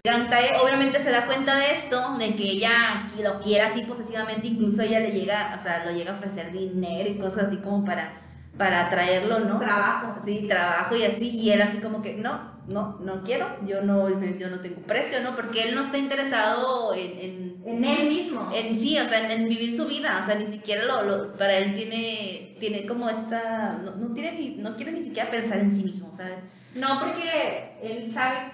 Gantae 0.05 0.51
obviamente 0.61 0.99
se 0.99 1.09
da 1.09 1.25
cuenta 1.25 1.55
de 1.55 1.73
esto, 1.73 2.15
de 2.19 2.35
que 2.35 2.43
ella 2.43 3.09
lo 3.23 3.41
quiere 3.41 3.63
así 3.63 3.81
posesivamente, 3.81 4.45
incluso 4.45 4.83
ella 4.83 4.99
le 4.99 5.11
llega, 5.11 5.55
o 5.57 5.59
sea, 5.59 5.83
lo 5.83 5.91
llega 5.97 6.11
a 6.11 6.17
ofrecer 6.17 6.51
dinero 6.51 7.09
y 7.09 7.17
cosas 7.17 7.45
así 7.45 7.57
como 7.57 7.83
para, 7.83 8.21
para 8.55 8.87
traerlo, 8.91 9.39
¿no? 9.39 9.57
Trabajo. 9.57 10.21
Sí, 10.23 10.45
trabajo 10.47 10.95
y 10.95 11.05
así, 11.05 11.31
y 11.31 11.49
él 11.49 11.59
así 11.59 11.79
como 11.79 12.03
que, 12.03 12.13
no, 12.13 12.55
no, 12.67 12.99
no 12.99 13.23
quiero, 13.23 13.57
yo 13.65 13.81
no, 13.81 14.07
yo 14.37 14.49
no 14.49 14.59
tengo 14.59 14.81
precio, 14.81 15.21
¿no? 15.23 15.35
Porque 15.35 15.63
él 15.63 15.73
no 15.73 15.81
está 15.81 15.97
interesado 15.97 16.93
en... 16.93 17.19
En, 17.19 17.63
en 17.65 17.83
él 17.83 18.07
mismo. 18.07 18.51
En 18.53 18.75
sí, 18.75 18.99
o 18.99 19.09
sea, 19.09 19.31
en, 19.33 19.49
vivir 19.49 19.75
su 19.75 19.87
vida, 19.87 20.19
o 20.21 20.25
sea, 20.25 20.35
ni 20.35 20.45
siquiera 20.45 20.83
lo, 20.83 21.01
lo, 21.01 21.33
para 21.33 21.57
él 21.57 21.73
tiene, 21.73 22.55
tiene 22.59 22.85
como 22.85 23.09
esta, 23.09 23.79
no, 23.83 23.95
no, 23.95 24.13
tiene 24.13 24.33
ni, 24.33 24.49
no 24.57 24.75
quiere 24.75 24.91
ni 24.91 25.03
siquiera 25.03 25.31
pensar 25.31 25.57
en 25.57 25.75
sí 25.75 25.83
mismo, 25.83 26.15
¿sabes? 26.15 26.37
No, 26.75 26.99
porque 26.99 27.71
él 27.81 28.11
sabe 28.11 28.51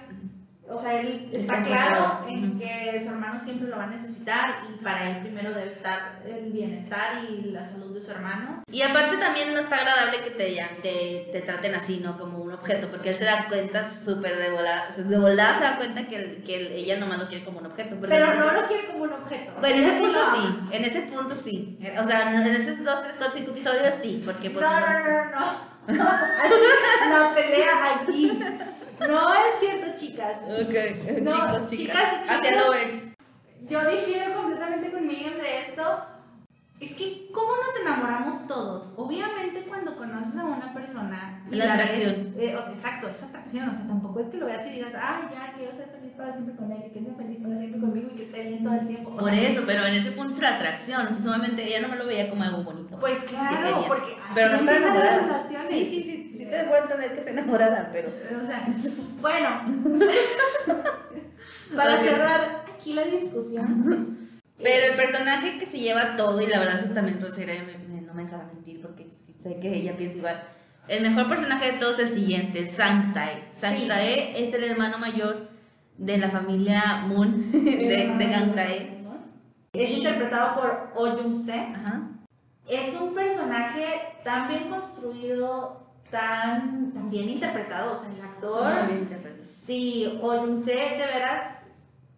o 0.72 0.78
sea, 0.80 1.00
él 1.00 1.28
está, 1.32 1.62
claro 1.62 2.26
en 2.28 2.58
que 2.58 3.02
su 3.04 3.10
hermano 3.10 3.38
siempre 3.38 3.68
lo 3.68 3.76
va 3.76 3.84
a 3.84 3.88
necesitar 3.88 4.56
y 4.68 4.82
para 4.82 5.10
él 5.10 5.18
primero 5.18 5.52
debe 5.52 5.70
estar 5.70 6.22
el 6.24 6.50
bienestar 6.50 7.24
y 7.28 7.50
la 7.50 7.64
salud 7.64 7.94
de 7.94 8.00
su 8.00 8.12
hermano. 8.12 8.62
Y 8.70 8.82
aparte 8.82 9.16
también 9.18 9.52
no 9.52 9.60
está 9.60 9.76
agradable 9.76 10.18
que 10.24 10.30
te, 10.30 10.66
te, 10.82 11.28
te 11.32 11.40
traten 11.42 11.74
así, 11.74 12.00
¿no? 12.00 12.18
Como 12.18 12.38
un 12.38 12.52
objeto, 12.52 12.88
porque 12.90 13.10
él 13.10 13.16
se 13.16 13.24
da 13.24 13.46
cuenta 13.48 13.88
súper 13.88 14.36
de 14.36 14.50
volada, 14.50 14.94
de 14.96 15.18
volada 15.18 15.54
se 15.54 15.64
da 15.64 15.76
cuenta 15.76 16.06
que, 16.06 16.42
que 16.44 16.76
ella 16.76 16.98
nomás 16.98 17.18
lo 17.18 17.28
quiere 17.28 17.44
como 17.44 17.58
un 17.58 17.66
objeto. 17.66 17.96
Pero 18.00 18.34
no 18.34 18.52
lo 18.52 18.66
quiere 18.66 18.86
como 18.86 19.04
un 19.04 19.12
objeto. 19.12 19.52
Bueno, 19.60 19.76
en 19.76 19.84
ese 19.84 20.00
punto 20.00 20.18
sí, 20.34 20.58
en 20.72 20.84
ese 20.84 21.00
punto 21.02 21.34
sí. 21.34 21.78
O 22.02 22.06
sea, 22.06 22.34
en 22.34 22.46
esos 22.46 22.84
dos, 22.84 23.02
tres, 23.02 23.16
cuatro, 23.18 23.34
cinco 23.36 23.50
episodios 23.50 23.94
sí, 24.02 24.22
porque 24.24 24.50
pues... 24.50 24.64
No, 24.64 24.80
no, 24.80 24.86
no, 24.86 25.24
no. 25.24 25.72
no. 25.88 26.10
Así, 26.10 26.54
la 27.10 27.32
pelea 27.34 28.00
aquí. 28.00 28.38
No 29.00 29.34
es 29.34 29.60
cierto, 29.60 29.98
chicas. 29.98 30.36
Ok, 30.42 31.20
no, 31.22 31.32
chicos, 31.32 31.70
chicas. 31.70 32.08
Hacia 32.28 32.62
lovers. 32.62 32.94
Yo 33.68 33.80
difiero 33.90 34.34
completamente 34.34 34.90
con 34.90 35.06
Miriam 35.06 35.34
de 35.34 35.60
esto. 35.60 36.06
Es 36.80 36.94
que, 36.94 37.28
¿cómo 37.32 37.52
nos 37.56 37.80
enamoramos 37.80 38.48
todos? 38.48 38.94
Obviamente, 38.96 39.62
cuando 39.68 39.96
conoces 39.96 40.36
a 40.36 40.44
una 40.46 40.74
persona. 40.74 41.44
la, 41.48 41.74
atracción. 41.74 42.34
Eh, 42.36 42.56
o 42.56 42.62
sea, 42.62 42.72
exacto, 42.72 43.08
esa 43.08 43.26
atracción. 43.26 43.68
O 43.68 43.72
sea, 43.72 43.86
tampoco 43.86 44.18
es 44.18 44.26
que 44.26 44.38
lo 44.38 44.46
veas 44.46 44.66
y 44.66 44.70
digas, 44.70 44.92
ay, 45.00 45.28
ya, 45.32 45.52
quiero 45.56 45.76
ser 45.76 45.90
feliz 45.90 46.12
para 46.16 46.32
siempre 46.32 46.56
con 46.56 46.72
él, 46.72 46.82
y 46.84 46.90
que 46.90 47.04
sea 47.04 47.14
feliz 47.14 47.38
para 47.40 47.56
siempre 47.56 47.80
conmigo 47.80 48.10
y 48.12 48.16
que 48.16 48.22
esté 48.24 48.48
bien 48.48 48.64
todo 48.64 48.74
el 48.74 48.88
tiempo. 48.88 49.16
Por 49.16 49.32
eso, 49.32 49.62
pero 49.64 49.86
en 49.86 49.94
ese 49.94 50.10
punto 50.10 50.30
es 50.30 50.40
la 50.40 50.56
atracción. 50.56 51.06
O 51.06 51.10
sea, 51.10 51.20
sumamente 51.20 51.64
ella 51.64 51.82
no 51.82 51.88
me 51.88 51.96
lo 51.96 52.04
veía 52.04 52.28
como 52.28 52.42
algo 52.42 52.64
bonito. 52.64 52.98
Pues 52.98 53.20
claro, 53.20 53.84
porque. 53.86 54.16
Pero 54.34 54.48
no 54.48 54.56
está 54.56 54.76
enamorada. 54.76 55.42
Sí, 55.68 55.86
sí, 55.88 56.02
sí 56.02 56.21
te 56.46 56.64
puedo 56.64 56.82
entender 56.82 57.14
que 57.14 57.22
se 57.22 57.30
enamorada, 57.30 57.90
pero. 57.92 58.08
O 58.08 58.46
sea, 58.46 58.66
bueno. 59.20 59.62
para 61.76 62.00
cerrar 62.00 62.64
aquí 62.74 62.94
la 62.94 63.04
discusión. 63.04 64.18
Pero 64.62 64.86
el 64.92 64.96
personaje 64.96 65.58
que 65.58 65.66
se 65.66 65.78
lleva 65.78 66.16
todo, 66.16 66.40
y 66.40 66.46
la 66.46 66.60
verdad 66.60 66.76
eso 66.76 66.92
también 66.94 67.18
no 67.20 68.14
me 68.14 68.24
dejará 68.24 68.44
mentir 68.44 68.80
porque 68.82 69.08
sí 69.10 69.32
sé 69.32 69.58
que 69.58 69.72
ella 69.74 69.96
piensa 69.96 70.18
igual. 70.18 70.42
El 70.88 71.02
mejor 71.02 71.28
personaje 71.28 71.72
de 71.72 71.78
todos 71.78 71.98
es 71.98 72.10
el 72.10 72.14
siguiente, 72.14 72.68
Sanctae. 72.68 73.48
Sanctae 73.52 74.44
es 74.44 74.52
el 74.52 74.64
hermano 74.64 74.98
mayor 74.98 75.48
de 75.96 76.18
la 76.18 76.28
familia 76.28 77.04
Moon 77.06 77.50
de, 77.52 78.14
de 78.18 78.26
Gangtae. 78.26 79.02
Es 79.72 79.90
interpretado 79.90 80.60
por 80.60 80.92
Oh 80.96 81.08
Jung-se. 81.16 81.68
Es 82.68 83.00
un 83.00 83.14
personaje 83.14 83.86
tan 84.22 84.48
bien 84.48 84.68
construido, 84.68 85.81
tan, 86.12 87.10
bien 87.10 87.28
interpretado, 87.28 87.94
o 87.94 87.96
sea, 87.96 88.12
el 88.12 88.20
actor. 88.20 88.86
bien 88.86 88.98
interpretado. 89.00 89.42
Sí, 89.44 90.20
sé 90.64 90.74
de 90.74 91.06
veras 91.12 91.64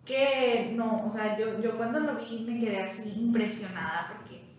que 0.04 0.72
no, 0.74 1.06
o 1.06 1.12
sea, 1.12 1.38
yo, 1.38 1.60
yo 1.60 1.78
cuando 1.78 2.00
lo 2.00 2.16
vi 2.16 2.44
me 2.46 2.60
quedé 2.60 2.82
así 2.82 3.14
impresionada 3.16 4.12
porque 4.12 4.58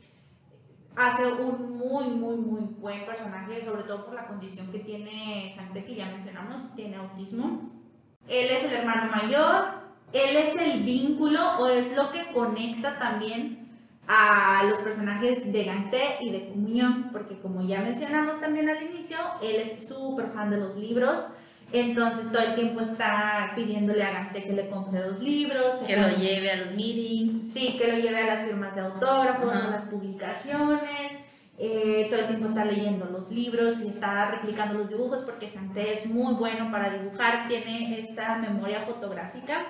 hace 0.95 1.27
un 1.27 1.77
muy, 1.77 2.05
muy, 2.05 2.37
muy 2.37 2.61
buen 2.79 3.05
personaje, 3.05 3.63
sobre 3.63 3.83
todo 3.83 4.05
por 4.05 4.15
la 4.15 4.27
condición 4.27 4.71
que 4.71 4.79
tiene 4.79 5.53
Sante, 5.53 5.85
que 5.85 5.95
ya 5.95 6.07
mencionamos, 6.07 6.75
tiene 6.75 6.95
autismo. 6.95 7.69
Él 8.27 8.47
es 8.49 8.63
el 8.63 8.73
hermano 8.73 9.11
mayor, 9.11 9.65
él 10.13 10.37
es 10.37 10.55
el 10.55 10.83
vínculo 10.83 11.59
o 11.59 11.67
es 11.67 11.95
lo 11.95 12.11
que 12.11 12.31
conecta 12.33 12.97
también 12.97 13.64
a 14.07 14.63
los 14.69 14.79
personajes 14.79 15.51
de 15.51 15.63
Gante 15.63 16.01
y 16.21 16.31
de 16.31 16.49
Comunión, 16.49 17.09
porque 17.11 17.39
como 17.39 17.65
ya 17.67 17.81
mencionamos 17.81 18.39
también 18.39 18.69
al 18.69 18.83
inicio, 18.83 19.17
él 19.41 19.55
es 19.55 19.87
súper 19.87 20.27
fan 20.27 20.51
de 20.51 20.57
los 20.57 20.75
libros, 20.75 21.17
entonces 21.73 22.31
todo 22.31 22.41
el 22.43 22.55
tiempo 22.55 22.81
está 22.81 23.53
pidiéndole 23.55 24.03
a 24.03 24.11
Gante 24.11 24.43
que 24.43 24.53
le 24.53 24.69
compre 24.69 25.07
los 25.07 25.19
libros. 25.19 25.77
Que 25.87 25.97
lo 25.97 26.09
lleve 26.09 26.51
a 26.51 26.55
los 26.57 26.71
meetings. 26.71 27.53
Sí, 27.53 27.77
que 27.77 27.91
lo 27.91 27.97
lleve 27.97 28.21
a 28.21 28.35
las 28.35 28.45
firmas 28.45 28.75
de 28.75 28.81
autógrafos, 28.81 29.51
a 29.51 29.69
las 29.69 29.85
publicaciones. 29.85 31.13
Eh, 31.57 32.07
todo 32.09 32.19
el 32.19 32.27
tiempo 32.27 32.47
está 32.47 32.65
leyendo 32.65 33.05
los 33.05 33.31
libros 33.31 33.81
y 33.81 33.87
está 33.87 34.29
replicando 34.29 34.77
los 34.77 34.89
dibujos 34.89 35.21
porque 35.21 35.47
Santé 35.47 35.93
es 35.93 36.05
muy 36.07 36.33
bueno 36.33 36.69
para 36.69 36.89
dibujar, 36.89 37.47
tiene 37.47 37.97
esta 37.97 38.37
memoria 38.37 38.79
fotográfica 38.79 39.65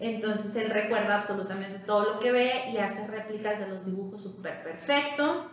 entonces 0.00 0.56
él 0.56 0.70
recuerda 0.70 1.18
absolutamente 1.18 1.78
todo 1.80 2.14
lo 2.14 2.18
que 2.18 2.32
ve 2.32 2.50
y 2.72 2.78
hace 2.78 3.06
réplicas 3.06 3.60
de 3.60 3.68
los 3.68 3.84
dibujos 3.84 4.22
súper 4.22 4.62
perfecto. 4.62 5.50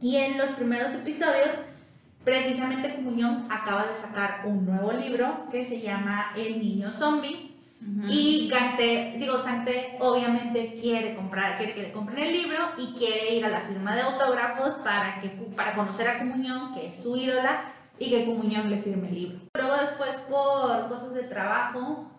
Y 0.00 0.16
en 0.16 0.38
los 0.38 0.52
primeros 0.52 0.94
episodios, 0.94 1.50
precisamente 2.24 2.94
Comunión 2.94 3.48
acaba 3.50 3.86
de 3.86 3.94
sacar 3.94 4.42
un 4.46 4.64
nuevo 4.64 4.92
libro 4.92 5.48
que 5.50 5.66
se 5.66 5.80
llama 5.80 6.32
El 6.36 6.60
niño 6.60 6.92
zombie. 6.92 7.50
Y 8.08 8.48
Gante, 8.48 9.14
digo, 9.16 9.40
Sante 9.40 9.96
obviamente 9.98 10.78
quiere 10.80 11.16
comprar, 11.16 11.58
quiere 11.58 11.74
que 11.74 11.82
le 11.82 11.92
compren 11.92 12.18
el 12.20 12.32
libro 12.32 12.58
y 12.78 12.96
quiere 12.96 13.34
ir 13.34 13.44
a 13.44 13.48
la 13.48 13.62
firma 13.62 13.96
de 13.96 14.02
autógrafos 14.02 14.76
para, 14.76 15.20
que, 15.20 15.30
para 15.56 15.74
conocer 15.74 16.06
a 16.06 16.18
Comunión, 16.18 16.72
que 16.74 16.86
es 16.86 17.02
su 17.02 17.16
ídola, 17.16 17.72
y 17.98 18.10
que 18.10 18.24
Comunión 18.24 18.70
le 18.70 18.78
firme 18.78 19.08
el 19.08 19.14
libro. 19.14 19.40
Luego 19.54 19.76
después 19.80 20.16
por 20.30 20.88
cosas 20.88 21.14
de 21.14 21.24
trabajo, 21.24 22.11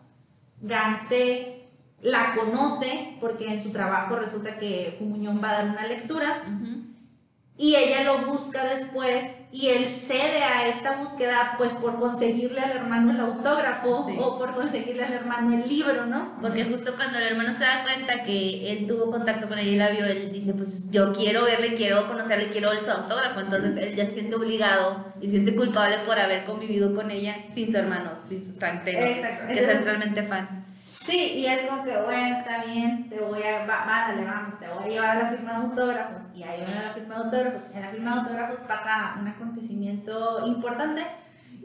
Gante 0.64 1.70
la 2.02 2.36
conoce 2.36 3.18
porque 3.20 3.54
en 3.54 3.62
su 3.62 3.72
trabajo 3.72 4.16
resulta 4.16 4.58
que 4.58 4.96
Comunión 4.98 5.42
va 5.44 5.50
a 5.50 5.64
dar 5.64 5.70
una 5.72 5.88
lectura 5.88 6.44
y 7.56 7.76
ella 7.76 8.04
lo 8.04 8.26
busca 8.26 8.66
después 8.66 9.26
y 9.52 9.70
él 9.70 9.86
cede 9.86 10.44
a 10.44 10.68
esta 10.68 10.98
búsqueda 10.98 11.54
pues 11.58 11.74
por 11.74 12.00
conseguirle 12.00 12.60
al 12.60 12.72
hermano 12.72 13.12
el 13.12 13.20
autógrafo 13.20 14.08
o 14.20 14.40
por 14.40 14.56
conseguirle 14.56 15.04
al 15.04 15.14
hermano 15.14 15.54
el 15.54 15.70
libro, 15.70 16.08
¿no? 16.08 16.36
Porque 16.42 16.66
justo 16.66 16.96
cuando 16.96 17.20
el 17.20 17.26
hermano 17.26 17.54
se 17.54 17.64
da 17.64 17.84
cuenta 17.84 18.24
que 18.24 18.72
él 18.72 18.88
tuvo 18.88 19.12
contacto 19.12 19.48
con 19.48 19.60
ella 19.60 19.72
y 19.72 19.76
la 19.76 19.90
vio, 19.92 20.06
él 20.06 20.32
dice 20.32 20.56
pues 20.56 20.90
yo 20.90 21.14
quiero 21.14 21.44
verle, 21.44 21.76
quiero 21.76 22.08
conocerle, 22.08 22.50
quiero 22.50 22.70
su 22.84 22.90
autógrafo, 22.90 23.42
entonces 23.42 23.78
él 23.78 23.96
ya 23.96 24.10
siente 24.10 24.36
obligado 24.36 25.14
y 25.22 25.30
siente 25.30 25.56
culpable 25.56 25.98
por 26.08 26.18
haber 26.18 26.46
convivido 26.46 26.96
con 26.96 27.12
ella 27.12 27.36
sin 27.54 27.72
su 27.72 27.78
hermano, 27.78 28.18
sin 28.24 28.44
su 28.44 28.54
santero, 28.54 29.00
que 29.48 29.60
es 29.60 29.68
centralmente 29.68 30.24
fan. 30.24 30.63
Sí, 30.94 31.40
y 31.40 31.46
es 31.48 31.68
como 31.68 31.84
que, 31.84 31.98
bueno, 31.98 32.38
está 32.38 32.66
bien, 32.66 33.10
te 33.10 33.20
voy 33.20 33.42
a, 33.42 33.66
mándale, 33.66 34.26
vamos, 34.30 34.60
te 34.60 34.68
voy 34.70 34.84
a 34.84 34.88
llevar 34.88 35.18
a 35.18 35.24
la 35.24 35.30
firma 35.30 35.52
de 35.52 35.58
autógrafos. 35.66 36.22
Y 36.36 36.44
ahí 36.44 36.62
van 36.62 36.78
a 36.78 36.88
la 36.88 36.94
firma 36.94 37.16
de 37.16 37.24
autógrafos. 37.24 37.76
En 37.76 37.82
la 37.82 37.90
firma 37.90 38.14
de 38.14 38.20
autógrafos 38.22 38.60
pasa 38.68 39.16
un 39.20 39.28
acontecimiento 39.28 40.46
importante 40.46 41.02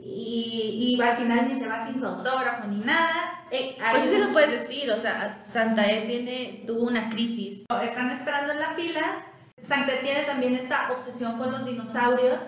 y, 0.02 0.96
y 0.96 1.02
al 1.02 1.16
final 1.18 1.46
ni 1.46 1.60
se 1.60 1.68
va 1.68 1.86
sin 1.86 2.00
su 2.00 2.06
autógrafo 2.06 2.66
ni 2.68 2.78
nada. 2.78 3.44
Eh, 3.50 3.76
pues 3.78 4.02
sí 4.04 4.08
se 4.08 4.18
lo 4.18 4.32
puedes 4.32 4.62
decir, 4.62 4.90
o 4.90 4.98
sea, 4.98 5.42
Santa 5.46 5.86
E 5.90 6.06
tiene, 6.06 6.64
tuvo 6.66 6.84
una 6.84 7.10
crisis. 7.10 7.64
Están 7.82 8.10
esperando 8.10 8.54
en 8.54 8.60
la 8.60 8.72
fila. 8.74 9.24
Santa 9.66 9.92
E 9.92 9.96
tiene 9.98 10.22
también 10.22 10.54
esta 10.54 10.90
obsesión 10.90 11.36
con 11.36 11.52
los 11.52 11.66
dinosaurios 11.66 12.40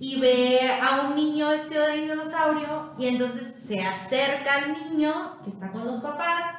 y 0.00 0.20
ve 0.20 0.60
a 0.80 1.02
un 1.02 1.16
niño 1.16 1.48
vestido 1.48 1.86
de 1.86 2.00
dinosaurio 2.00 2.92
y 2.98 3.08
entonces 3.08 3.46
se 3.46 3.82
acerca 3.82 4.56
al 4.56 4.72
niño 4.72 5.42
que 5.42 5.50
está 5.50 5.72
con 5.72 5.84
los 5.84 6.00
papás 6.00 6.54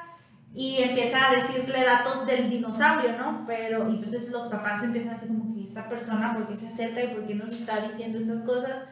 y 0.53 0.81
empieza 0.81 1.29
a 1.29 1.35
decirle 1.35 1.85
datos 1.85 2.25
del 2.25 2.49
dinosaurio, 2.49 3.17
¿no? 3.17 3.45
Pero 3.47 3.87
entonces 3.87 4.29
los 4.31 4.47
papás 4.47 4.83
empiezan 4.83 5.11
a 5.11 5.13
decir 5.15 5.29
como 5.29 5.53
que 5.53 5.63
esta 5.63 5.87
persona, 5.87 6.33
¿por 6.33 6.47
qué 6.47 6.57
se 6.57 6.67
acerca 6.67 7.03
y 7.03 7.13
por 7.13 7.25
qué 7.27 7.35
nos 7.35 7.49
está 7.49 7.79
diciendo 7.79 8.17
estas 8.17 8.41
cosas? 8.41 8.85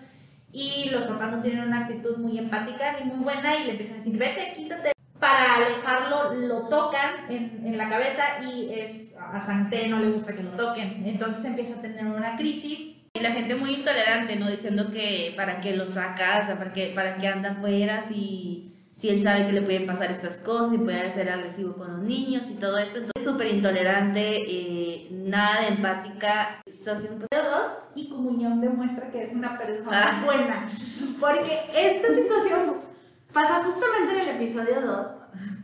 Y 0.54 0.90
los 0.92 1.04
papás 1.04 1.32
no 1.32 1.42
tienen 1.42 1.68
una 1.68 1.82
actitud 1.82 2.18
muy 2.18 2.38
empática 2.38 2.98
ni 3.00 3.12
muy 3.12 3.24
buena 3.24 3.56
y 3.58 3.66
le 3.66 3.72
empiezan 3.72 3.96
a 3.96 4.00
decir, 4.00 4.18
vete, 4.18 4.54
quítate. 4.56 4.92
Para 5.20 5.56
alejarlo, 5.56 6.36
lo 6.36 6.68
tocan 6.68 7.12
en, 7.30 7.66
en 7.66 7.76
la 7.76 7.90
cabeza 7.90 8.24
y 8.44 8.70
es, 8.72 9.16
a 9.18 9.42
Santé 9.42 9.88
no 9.90 10.00
le 10.00 10.12
gusta 10.12 10.36
que 10.36 10.44
lo 10.44 10.52
toquen. 10.52 11.04
Entonces 11.08 11.44
empieza 11.44 11.80
a 11.80 11.82
tener 11.82 12.06
una 12.06 12.38
crisis 12.38 12.97
y 13.18 13.24
la 13.24 13.32
gente 13.32 13.56
muy 13.56 13.74
intolerante, 13.74 14.36
¿no? 14.36 14.50
Diciendo 14.50 14.92
que 14.92 15.34
para 15.36 15.60
qué 15.60 15.76
lo 15.76 15.88
saca, 15.88 16.40
o 16.42 16.46
sea, 16.46 16.58
para 16.58 16.74
qué, 16.74 16.92
para 16.96 17.18
qué 17.18 17.28
anda 17.28 17.52
afuera 17.52 18.04
si, 18.08 18.74
si 18.96 19.10
él 19.10 19.22
sabe 19.22 19.46
que 19.46 19.54
le 19.54 19.62
pueden 19.62 19.86
pasar 19.86 20.12
estas 20.12 20.38
cosas 20.38 20.74
y 20.74 20.78
puede 20.78 21.14
ser 21.14 21.30
agresivo 21.30 21.74
con 21.74 21.92
los 21.92 22.04
niños 22.04 22.50
y 22.50 22.56
todo 22.56 22.78
esto. 22.78 23.00
Entonces, 23.00 23.32
súper 23.32 23.48
intolerante, 23.48 24.22
eh, 24.22 25.08
nada 25.12 25.62
de 25.62 25.68
empática. 25.68 26.62
Y 27.96 28.10
Comunión 28.10 28.62
demuestra 28.62 29.10
que 29.10 29.22
es 29.22 29.34
una 29.34 29.58
persona 29.58 29.90
ah. 29.92 30.24
buena. 30.26 30.66
Porque 31.20 31.60
esta 31.76 32.08
situación 32.08 32.76
pasa 33.34 33.64
justamente 33.64 34.14
en 34.14 34.22
el 34.22 34.36
episodio 34.36 34.82
2 34.82 35.08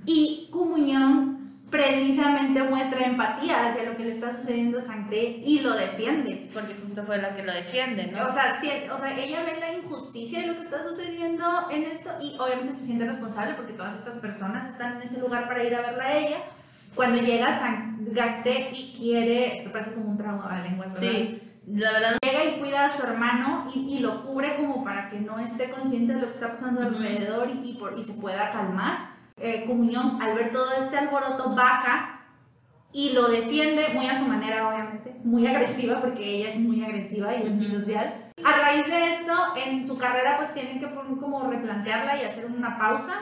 y 0.05 0.49
Comunión 0.51 1.42
precisamente 1.73 2.61
muestra 2.61 3.03
empatía 3.03 3.67
hacia 3.67 3.85
lo 3.85 3.97
que 3.97 4.03
le 4.03 4.11
está 4.11 4.31
sucediendo 4.31 4.77
a 4.77 4.83
Sancté 4.83 5.41
y 5.43 5.61
lo 5.61 5.75
defiende. 5.75 6.47
Porque 6.53 6.75
justo 6.75 7.03
fue 7.03 7.17
la 7.17 7.35
que 7.35 7.41
lo 7.41 7.51
defiende, 7.51 8.11
¿no? 8.11 8.27
O 8.27 8.31
sea, 8.31 8.61
sí, 8.61 8.69
o 8.91 8.99
sea, 8.99 9.17
ella 9.17 9.43
ve 9.43 9.59
la 9.59 9.73
injusticia 9.73 10.41
de 10.41 10.47
lo 10.47 10.55
que 10.55 10.65
está 10.65 10.87
sucediendo 10.87 11.43
en 11.71 11.85
esto 11.85 12.11
y 12.21 12.37
obviamente 12.37 12.75
se 12.75 12.85
siente 12.85 13.07
responsable 13.07 13.55
porque 13.55 13.73
todas 13.73 13.97
estas 13.97 14.19
personas 14.19 14.69
están 14.69 14.97
en 14.97 15.01
ese 15.01 15.19
lugar 15.19 15.47
para 15.47 15.63
ir 15.63 15.73
a 15.73 15.81
verla 15.81 16.03
a 16.03 16.15
ella. 16.15 16.37
Cuando 16.93 17.19
llega 17.19 17.59
Sancté 17.59 18.69
y 18.71 18.93
quiere, 18.95 19.57
esto 19.57 19.71
parece 19.71 19.93
como 19.93 20.11
un 20.11 20.17
trauma 20.19 20.55
a 20.55 20.61
lenguas, 20.61 20.93
¿verdad? 20.93 21.01
Sí, 21.01 21.41
la 21.73 21.91
verdad. 21.91 22.17
Llega 22.21 22.45
y 22.45 22.59
cuida 22.59 22.85
a 22.85 22.91
su 22.91 23.01
hermano 23.01 23.71
y, 23.73 23.97
y, 23.97 23.99
lo 23.99 24.27
cubre 24.27 24.57
como 24.57 24.83
para 24.83 25.09
que 25.09 25.19
no 25.19 25.39
esté 25.39 25.71
consciente 25.71 26.13
de 26.13 26.19
lo 26.19 26.27
que 26.27 26.33
está 26.33 26.51
pasando 26.51 26.83
alrededor 26.83 27.49
y, 27.49 27.71
y, 27.71 27.73
por, 27.79 27.97
y 27.97 28.03
se 28.03 28.13
pueda 28.13 28.51
calmar 28.51 29.12
eh, 29.37 29.63
comunión, 29.65 30.21
al 30.21 30.35
ver 30.35 30.53
todo 30.53 30.71
este 30.73 30.97
alboroto, 30.97 31.55
baja 31.55 32.21
y 32.91 33.13
lo 33.13 33.27
defiende 33.27 33.87
muy 33.95 34.05
a 34.05 34.19
su 34.19 34.25
manera, 34.25 34.69
obviamente, 34.69 35.15
muy 35.23 35.47
agresiva, 35.47 35.99
porque 35.99 36.23
ella 36.23 36.49
es 36.49 36.59
muy 36.59 36.83
agresiva 36.83 37.35
y 37.35 37.47
antisocial. 37.47 38.31
A 38.45 38.61
raíz 38.61 38.85
de 38.87 39.13
esto, 39.15 39.33
en 39.65 39.87
su 39.87 39.97
carrera, 39.97 40.37
pues 40.37 40.53
tienen 40.53 40.79
que 40.79 40.93
como 40.93 41.49
replantearla 41.49 42.21
y 42.21 42.25
hacer 42.25 42.45
una 42.45 42.77
pausa. 42.77 43.13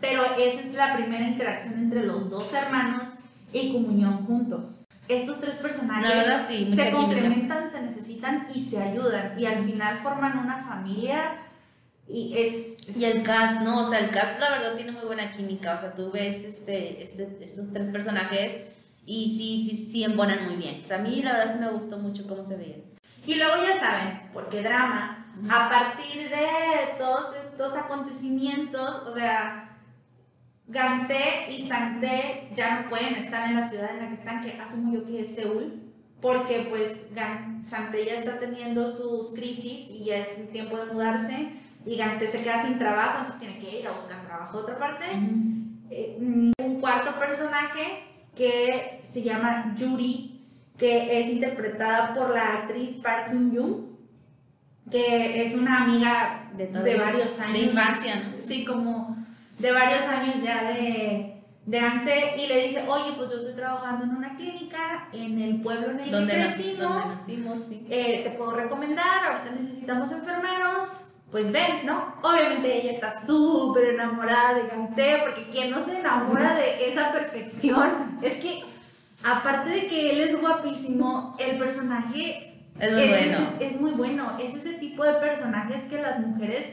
Pero 0.00 0.24
esa 0.38 0.60
es 0.60 0.74
la 0.74 0.94
primera 0.96 1.26
interacción 1.26 1.74
entre 1.74 2.04
los 2.04 2.30
dos 2.30 2.52
hermanos 2.54 3.08
y 3.52 3.72
comunión 3.72 4.24
juntos. 4.24 4.86
Estos 5.08 5.40
tres 5.40 5.56
personajes 5.56 6.46
se 6.74 6.90
complementan, 6.90 7.68
se 7.70 7.82
necesitan 7.82 8.46
y 8.54 8.62
se 8.62 8.80
ayudan. 8.80 9.38
Y 9.38 9.46
al 9.46 9.64
final 9.64 9.98
forman 9.98 10.38
una 10.38 10.64
familia 10.64 11.42
y 12.08 12.34
es, 12.36 12.96
Y 12.96 13.04
el 13.04 13.22
cast, 13.22 13.62
¿no? 13.62 13.82
O 13.86 13.88
sea, 13.88 14.00
el 14.00 14.10
cast 14.10 14.40
la 14.40 14.50
verdad 14.50 14.74
tiene 14.74 14.92
muy 14.92 15.04
buena 15.04 15.30
química. 15.30 15.74
O 15.74 15.78
sea, 15.78 15.94
tú 15.94 16.10
ves 16.10 16.44
este, 16.44 17.02
este, 17.02 17.38
estos 17.40 17.72
tres 17.72 17.90
personajes 17.90 18.64
y 19.06 19.36
sí, 19.36 19.68
sí, 19.68 19.90
sí 19.90 20.04
embonan 20.04 20.46
muy 20.46 20.56
bien. 20.56 20.82
O 20.82 20.84
sea, 20.84 20.98
a 20.98 21.02
mí 21.02 21.22
la 21.22 21.32
verdad 21.32 21.54
sí 21.54 21.60
me 21.60 21.70
gustó 21.70 21.98
mucho 21.98 22.26
cómo 22.26 22.44
se 22.44 22.56
veían. 22.56 22.82
Y 23.26 23.36
luego 23.36 23.54
ya 23.62 23.78
saben, 23.78 24.30
porque 24.32 24.62
drama, 24.62 25.32
a 25.48 25.68
partir 25.68 26.28
de 26.28 26.98
todos 26.98 27.36
estos 27.36 27.76
acontecimientos, 27.76 29.06
o 29.06 29.14
sea, 29.14 29.78
Ganté 30.66 31.52
y 31.52 31.68
Santé 31.68 32.50
ya 32.54 32.80
no 32.80 32.88
pueden 32.88 33.14
estar 33.14 33.48
en 33.48 33.60
la 33.60 33.68
ciudad 33.68 33.90
en 33.90 33.98
la 33.98 34.08
que 34.08 34.14
están, 34.14 34.42
que 34.42 34.60
asumo 34.60 34.94
yo 34.94 35.06
que 35.06 35.20
es 35.20 35.34
Seúl, 35.34 35.92
porque 36.20 36.66
pues 36.70 37.08
Santé 37.66 38.06
ya 38.06 38.14
está 38.14 38.40
teniendo 38.40 38.90
sus 38.90 39.34
crisis 39.34 39.90
y 39.90 40.04
ya 40.04 40.16
es 40.16 40.50
tiempo 40.50 40.76
de 40.78 40.92
mudarse 40.92 41.61
y 41.84 41.96
Gante 41.96 42.30
se 42.30 42.42
queda 42.42 42.64
sin 42.64 42.78
trabajo, 42.78 43.18
entonces 43.20 43.40
tiene 43.40 43.58
que 43.58 43.80
ir 43.80 43.86
a 43.86 43.92
buscar 43.92 44.20
trabajo 44.26 44.58
de 44.58 44.62
otra 44.62 44.78
parte. 44.78 45.06
Eh, 45.90 46.16
mm, 46.20 46.52
un 46.58 46.80
cuarto 46.80 47.18
personaje 47.18 48.04
que 48.34 49.00
se 49.04 49.22
llama 49.22 49.74
Yuri, 49.76 50.46
que 50.78 51.20
es 51.20 51.30
interpretada 51.30 52.14
por 52.14 52.30
la 52.30 52.54
actriz 52.54 53.00
Park 53.02 53.32
Hyun-jung, 53.32 53.92
que 54.90 55.44
es 55.44 55.54
una 55.54 55.84
amiga 55.84 56.48
de, 56.54 56.66
varios 56.96 57.40
años. 57.40 57.52
De 57.52 57.58
infancia, 57.60 58.16
¿no? 58.16 58.46
Sí, 58.46 58.64
como 58.64 59.16
de 59.58 59.72
varios 59.72 60.04
años 60.04 60.42
ya 60.42 60.72
de, 60.72 61.42
de 61.66 61.78
Ante, 61.78 62.34
y 62.36 62.46
le 62.46 62.68
dice, 62.68 62.84
oye, 62.88 63.12
pues 63.16 63.30
yo 63.30 63.38
estoy 63.38 63.54
trabajando 63.54 64.04
en 64.04 64.10
una 64.10 64.36
clínica 64.36 65.08
en 65.12 65.40
el 65.40 65.60
pueblo 65.62 65.90
en 65.90 66.00
el 66.00 66.10
donde 66.10 66.34
que 66.34 66.40
crecimos, 66.40 67.06
nacimos, 67.06 67.58
sí. 67.68 67.86
Eh, 67.90 68.22
te 68.24 68.30
puedo 68.30 68.52
recomendar, 68.52 69.32
ahorita 69.32 69.54
necesitamos 69.54 70.10
enfermeros, 70.10 71.11
pues 71.32 71.50
ven, 71.50 71.86
¿no? 71.86 72.14
Obviamente 72.22 72.82
ella 72.82 72.92
está 72.92 73.20
súper 73.20 73.94
enamorada 73.94 74.54
de 74.54 74.68
Ganté, 74.68 75.16
porque 75.24 75.44
quien 75.50 75.70
no 75.70 75.82
se 75.82 75.98
enamora 75.98 76.54
de 76.54 76.92
esa 76.92 77.10
perfección, 77.10 78.18
es 78.20 78.34
que 78.34 78.62
aparte 79.24 79.70
de 79.70 79.86
que 79.86 80.10
él 80.10 80.20
es 80.20 80.38
guapísimo, 80.38 81.34
el 81.38 81.58
personaje 81.58 82.52
es 82.78 82.92
muy, 82.92 83.08
bueno. 83.08 83.38
es 83.60 83.80
muy 83.80 83.90
bueno. 83.92 84.38
Es 84.38 84.54
ese 84.54 84.74
tipo 84.74 85.04
de 85.04 85.14
personajes 85.14 85.84
que 85.84 86.02
las 86.02 86.20
mujeres 86.20 86.66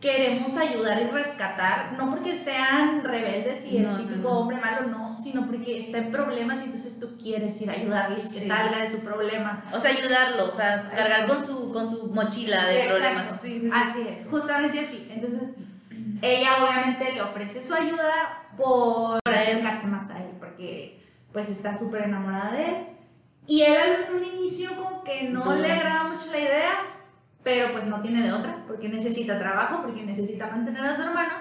queremos 0.00 0.56
ayudar 0.56 1.00
y 1.02 1.10
rescatar, 1.10 1.92
no 1.92 2.10
porque 2.10 2.36
sean 2.36 3.04
rebeldes 3.04 3.66
y 3.66 3.78
el 3.78 3.98
típico 3.98 4.30
hombre 4.30 4.56
malo, 4.56 4.88
no, 4.88 5.14
sino 5.14 5.46
porque 5.46 5.80
está 5.80 5.98
en 5.98 6.10
problemas 6.10 6.62
y 6.62 6.64
entonces 6.66 6.98
tú 6.98 7.18
quieres 7.18 7.60
ir 7.60 7.68
a 7.68 7.74
ayudarle 7.74 8.18
y 8.18 8.22
que 8.22 8.48
salga 8.48 8.78
de 8.78 8.90
su 8.90 9.00
problema. 9.00 9.62
O 9.72 9.78
sea, 9.78 9.90
ayudarlo, 9.90 10.48
o 10.48 10.52
sea, 10.52 10.90
cargar 10.94 11.26
con 11.26 11.46
su, 11.46 11.70
con 11.70 11.86
su 11.86 12.06
mochila 12.08 12.64
de 12.66 12.88
problemas. 12.88 13.32
así 13.32 14.08
es, 14.08 14.28
justamente 14.30 14.80
así. 14.80 15.08
Entonces, 15.12 15.50
ella 16.22 16.48
obviamente 16.62 17.12
le 17.12 17.20
ofrece 17.20 17.62
su 17.62 17.74
ayuda 17.74 18.48
por 18.56 19.20
acercarse 19.26 19.86
más 19.86 20.10
a 20.10 20.18
él, 20.18 20.30
porque 20.38 21.04
pues 21.30 21.50
está 21.50 21.78
súper 21.78 22.04
enamorada 22.04 22.52
de 22.52 22.64
él. 22.64 22.86
Y 23.46 23.62
él 23.62 24.06
en 24.08 24.16
un 24.16 24.24
inicio 24.24 24.74
como 24.76 25.04
que 25.04 25.24
no 25.24 25.54
le 25.54 25.70
agrada 25.70 26.04
mucho 26.04 26.30
la 26.30 26.38
idea, 26.38 26.72
pero 27.42 27.72
pues 27.72 27.84
no 27.86 28.00
tiene 28.02 28.22
de 28.22 28.32
otra, 28.32 28.64
porque 28.66 28.88
necesita 28.88 29.38
trabajo, 29.38 29.82
porque 29.82 30.02
necesita 30.02 30.48
mantener 30.48 30.84
a 30.84 30.96
su 30.96 31.02
hermano. 31.02 31.32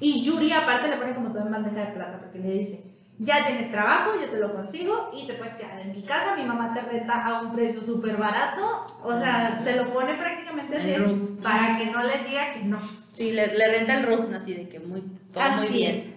Y 0.00 0.24
Yuri 0.24 0.52
aparte 0.52 0.88
le 0.88 0.96
pone 0.96 1.14
como 1.14 1.30
todo 1.30 1.46
en 1.46 1.52
bandeja 1.52 1.86
de 1.86 1.92
plata, 1.92 2.18
porque 2.20 2.38
le 2.38 2.50
dice, 2.52 2.84
ya 3.18 3.46
tienes 3.46 3.70
trabajo, 3.70 4.12
yo 4.20 4.28
te 4.28 4.38
lo 4.38 4.54
consigo 4.54 5.10
y 5.16 5.26
te 5.26 5.34
puedes 5.34 5.54
quedar 5.54 5.80
en 5.80 5.92
mi 5.92 6.02
casa, 6.02 6.36
mi 6.36 6.44
mamá 6.44 6.72
te 6.74 6.82
renta 6.82 7.24
a 7.24 7.42
un 7.42 7.54
precio 7.54 7.82
súper 7.82 8.16
barato, 8.16 8.86
o 9.02 9.18
sea, 9.18 9.60
se 9.62 9.76
lo 9.76 9.92
pone 9.92 10.14
prácticamente 10.14 10.78
de, 10.78 11.38
para 11.42 11.76
que 11.76 11.86
no 11.86 12.02
les 12.02 12.24
diga 12.24 12.52
que 12.52 12.64
no. 12.64 12.80
Sí, 13.12 13.32
le, 13.32 13.46
renta 13.46 13.98
el 13.98 14.06
roof, 14.06 14.32
así 14.34 14.54
de 14.54 14.68
que 14.68 14.80
muy, 14.80 15.02
todo 15.32 15.44
muy 15.50 15.68
bien. 15.68 16.16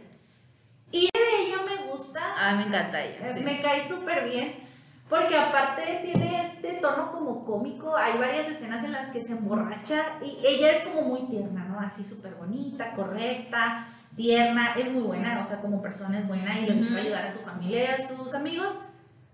Y 0.92 1.10
de 1.14 1.42
ella 1.42 1.58
me 1.66 1.92
gusta. 1.92 2.22
Ah, 2.38 2.56
me 2.56 2.64
encanta 2.64 3.04
ella. 3.04 3.36
Me 3.44 3.62
cae 3.62 3.86
súper 3.86 4.30
bien 4.30 4.65
porque 5.10 5.38
aparte 5.38 6.02
tiene 6.04 6.44
este 6.44 6.74
tono 6.74 7.12
como 7.12 7.46
cómico, 7.46 7.96
hay 7.96 8.18
varias 8.18 8.48
escenas 8.48 8.84
en 8.84 8.92
las 8.92 9.12
que 9.12 9.24
se 9.24 9.34
emborracha 9.34 10.18
y 10.24 10.40
ella 10.46 10.72
es 10.72 10.84
como 10.84 11.04
muy 11.04 11.22
tierna, 11.28 11.66
¿no? 11.66 11.80
Así 11.80 12.04
súper 12.04 12.34
bonita, 12.36 12.94
correcta, 12.94 13.88
tierna, 14.16 14.74
es 14.76 14.92
muy 14.92 15.04
buena, 15.04 15.44
o 15.46 15.48
sea, 15.48 15.62
como 15.62 15.82
persona 15.82 16.20
es 16.20 16.28
buena 16.28 16.60
y 16.60 16.66
le 16.66 16.76
gusta 16.76 17.00
ayudar 17.00 17.28
a 17.28 17.34
su 17.34 17.40
familia 17.40 17.84
y 17.84 18.02
a 18.02 18.08
sus 18.08 18.34
amigos. 18.34 18.74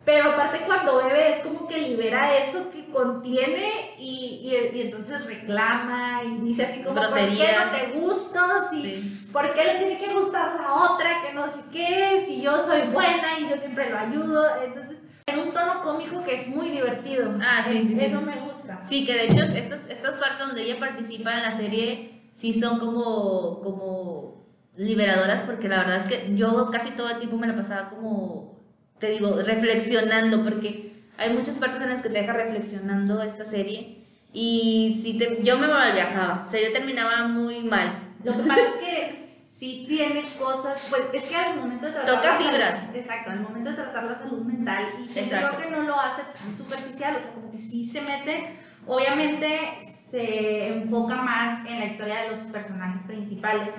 Pero 0.04 0.32
aparte 0.32 0.64
cuando 0.66 0.98
bebe 0.98 1.32
es 1.32 1.44
como 1.44 1.68
que 1.68 1.78
libera 1.78 2.36
eso 2.36 2.72
que 2.72 2.90
contiene 2.90 3.70
y, 4.00 4.52
y, 4.74 4.82
entonces 4.82 5.28
reclama 5.28 6.24
y 6.26 6.40
dice 6.40 6.66
así 6.66 6.82
como, 6.82 6.96
¿por 6.96 7.14
qué 7.14 7.50
no 7.56 7.72
te 7.72 8.00
gusto? 8.00 8.40
Si, 8.72 9.30
¿Por 9.32 9.54
qué 9.54 9.64
le 9.64 9.76
tiene 9.76 10.00
que 10.00 10.12
gustar 10.12 10.60
la 10.60 10.74
otra? 10.74 11.22
Que 11.22 11.34
no 11.34 11.48
sé 11.50 11.62
qué, 11.72 12.24
si 12.26 12.42
yo 12.42 12.66
soy 12.66 12.82
buena 12.92 13.40
y 13.40 13.48
yo 13.48 13.58
siempre 13.58 13.92
lo 13.92 13.98
ayudo. 14.00 14.64
Entonces 14.66 14.98
en 15.32 15.40
un 15.40 15.54
tono 15.54 15.84
cómico 15.84 16.24
que 16.24 16.36
es 16.36 16.48
muy 16.48 16.70
divertido. 16.70 17.38
Ah, 17.42 17.64
sí, 17.68 17.84
sí. 17.88 17.98
Eso 18.00 18.22
me 18.22 18.36
gusta. 18.36 18.86
Sí, 18.86 19.06
que 19.06 19.14
de 19.14 19.26
hecho 19.26 19.44
estas, 19.44 19.82
estas 19.90 20.20
partes 20.20 20.48
donde 20.48 20.64
ella 20.64 20.80
participa 20.80 21.34
en 21.36 21.44
la 21.44 21.56
serie 21.56 22.30
sí 22.34 22.60
son 22.60 22.80
como, 22.80 23.62
como 23.62 24.46
liberadoras 24.76 25.42
porque 25.42 25.68
la 25.68 25.80
verdad 25.80 25.98
es 25.98 26.08
que 26.08 26.36
yo 26.36 26.70
casi 26.72 26.92
todo 26.92 27.10
el 27.10 27.18
tiempo 27.18 27.38
me 27.38 27.48
la 27.48 27.56
pasaba 27.56 27.90
como, 27.90 28.60
te 29.00 29.10
digo, 29.10 29.42
reflexionando 29.42 30.44
porque 30.44 30.92
hay 31.18 31.34
muchas 31.34 31.56
partes 31.56 31.82
en 31.82 31.90
las 31.90 32.02
que 32.02 32.10
te 32.10 32.20
deja 32.20 32.34
reflexionando 32.34 33.22
esta 33.22 33.46
serie 33.46 34.06
y 34.34 35.00
si 35.02 35.18
te, 35.18 35.44
yo 35.44 35.58
me 35.58 35.68
viajaba, 35.68 36.46
o 36.46 36.48
sea, 36.48 36.62
yo 36.62 36.72
terminaba 36.72 37.28
muy 37.28 37.64
mal. 37.64 38.14
Lo 38.24 38.32
que 38.32 38.44
pasa 38.44 38.62
es 38.62 38.76
que 38.76 39.31
si 39.62 39.86
tienes 39.88 40.32
cosas, 40.32 40.88
pues 40.90 41.04
es 41.14 41.30
que 41.30 41.36
al 41.36 41.56
momento 41.58 41.86
de 41.86 41.92
tratar 41.92 42.16
Toca 42.16 42.36
fibras. 42.38 42.80
exacto, 42.96 43.30
al 43.30 43.42
momento 43.42 43.70
de 43.70 43.76
tratar 43.76 44.06
la 44.06 44.18
salud 44.18 44.44
mental, 44.44 44.86
y 45.00 45.08
creo 45.08 45.56
que 45.56 45.70
no 45.70 45.84
lo 45.84 46.00
hace 46.00 46.24
tan 46.24 46.56
superficial, 46.56 47.18
o 47.18 47.20
sea, 47.20 47.32
como 47.34 47.52
que 47.52 47.60
sí 47.60 47.88
se 47.88 48.02
mete, 48.02 48.58
obviamente 48.88 49.60
se 49.86 50.74
enfoca 50.74 51.18
más 51.18 51.64
en 51.70 51.78
la 51.78 51.86
historia 51.86 52.24
de 52.24 52.32
los 52.32 52.40
personajes 52.48 53.04
principales, 53.04 53.76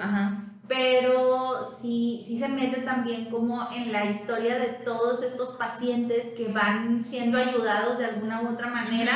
pero 0.69 1.65
sí, 1.65 2.23
sí 2.29 2.39
se 2.39 2.47
mete 2.47 2.83
también 2.83 3.29
como 3.29 3.69
en 3.73 3.91
la 3.91 4.05
historia 4.05 4.61
de 4.61 4.69
todos 4.85 5.25
estos 5.25 5.57
pacientes 5.57 6.29
que 6.37 6.47
van 6.47 7.03
siendo 7.03 7.39
ayudados 7.39 7.99
de 7.99 8.05
alguna 8.05 8.41
u 8.43 8.51
otra 8.51 8.69
manera 8.69 9.15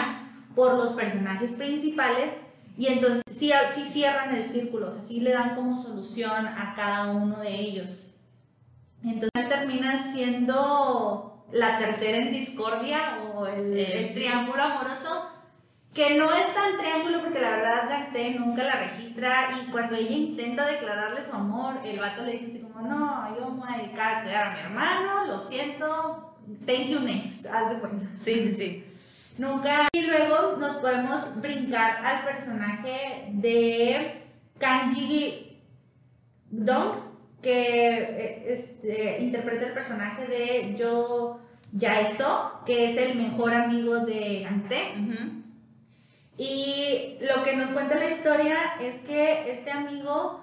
por 0.56 0.74
los 0.74 0.94
personajes 0.94 1.52
principales 1.52 2.30
y 2.78 2.86
entonces 2.88 3.22
sí, 3.30 3.52
sí 3.74 3.88
cierran 3.88 4.34
el 4.34 4.44
círculo, 4.44 4.88
o 4.88 4.92
sea, 4.92 5.02
sí 5.02 5.20
le 5.20 5.32
dan 5.32 5.54
como 5.54 5.76
solución 5.76 6.46
a 6.46 6.74
cada 6.76 7.10
uno 7.10 7.40
de 7.40 7.54
ellos. 7.54 8.14
Entonces 9.02 9.48
termina 9.48 10.12
siendo 10.12 11.46
la 11.52 11.78
tercera 11.78 12.18
en 12.18 12.32
discordia 12.32 13.18
o 13.34 13.46
el, 13.46 13.78
el 13.78 14.12
triángulo 14.12 14.62
amoroso, 14.62 15.30
que 15.94 16.16
no 16.16 16.34
es 16.34 16.52
tan 16.54 16.76
triángulo 16.76 17.22
porque 17.22 17.40
la 17.40 17.50
verdad 17.50 17.88
Gacté 17.88 18.34
nunca 18.38 18.64
la 18.64 18.76
registra 18.76 19.48
y 19.62 19.70
cuando 19.70 19.96
ella 19.96 20.10
intenta 20.10 20.66
declararle 20.66 21.24
su 21.24 21.34
amor, 21.34 21.76
el 21.84 21.98
vato 21.98 22.24
le 22.24 22.32
dice 22.32 22.46
así 22.50 22.58
como, 22.60 22.86
no, 22.86 23.34
yo 23.38 23.48
me 23.48 23.60
voy 23.60 23.68
a 23.72 23.78
dedicar 23.78 24.16
a 24.16 24.22
cuidar 24.22 24.46
a 24.48 24.54
mi 24.54 24.60
hermano, 24.60 25.24
lo 25.26 25.40
siento, 25.40 26.36
thank 26.66 26.88
you 26.88 27.00
next, 27.00 27.46
haz 27.46 27.70
de 27.70 27.80
cuenta. 27.80 28.06
Sí, 28.22 28.34
sí, 28.34 28.54
sí. 28.54 28.84
Nunca. 29.38 29.88
Y 29.92 30.06
luego 30.06 30.56
nos 30.56 30.76
podemos 30.76 31.40
brincar 31.40 32.04
al 32.04 32.24
personaje 32.24 33.28
de 33.32 34.24
Kanji 34.58 35.60
Dong, 36.50 36.94
que 37.42 37.98
eh, 37.98 38.54
este, 38.54 39.22
interpreta 39.22 39.66
el 39.66 39.72
personaje 39.72 40.26
de 40.26 40.76
Yo 40.76 41.40
Yaeso, 41.72 42.62
que 42.64 42.90
es 42.90 42.96
el 42.96 43.18
mejor 43.18 43.54
amigo 43.54 44.00
de 44.00 44.42
Gante. 44.42 44.94
Ujú. 44.98 45.42
Y 46.38 47.18
lo 47.20 47.42
que 47.44 47.56
nos 47.56 47.70
cuenta 47.70 47.96
la 47.96 48.10
historia 48.10 48.56
es 48.80 49.00
que 49.00 49.50
este 49.50 49.70
amigo 49.70 50.42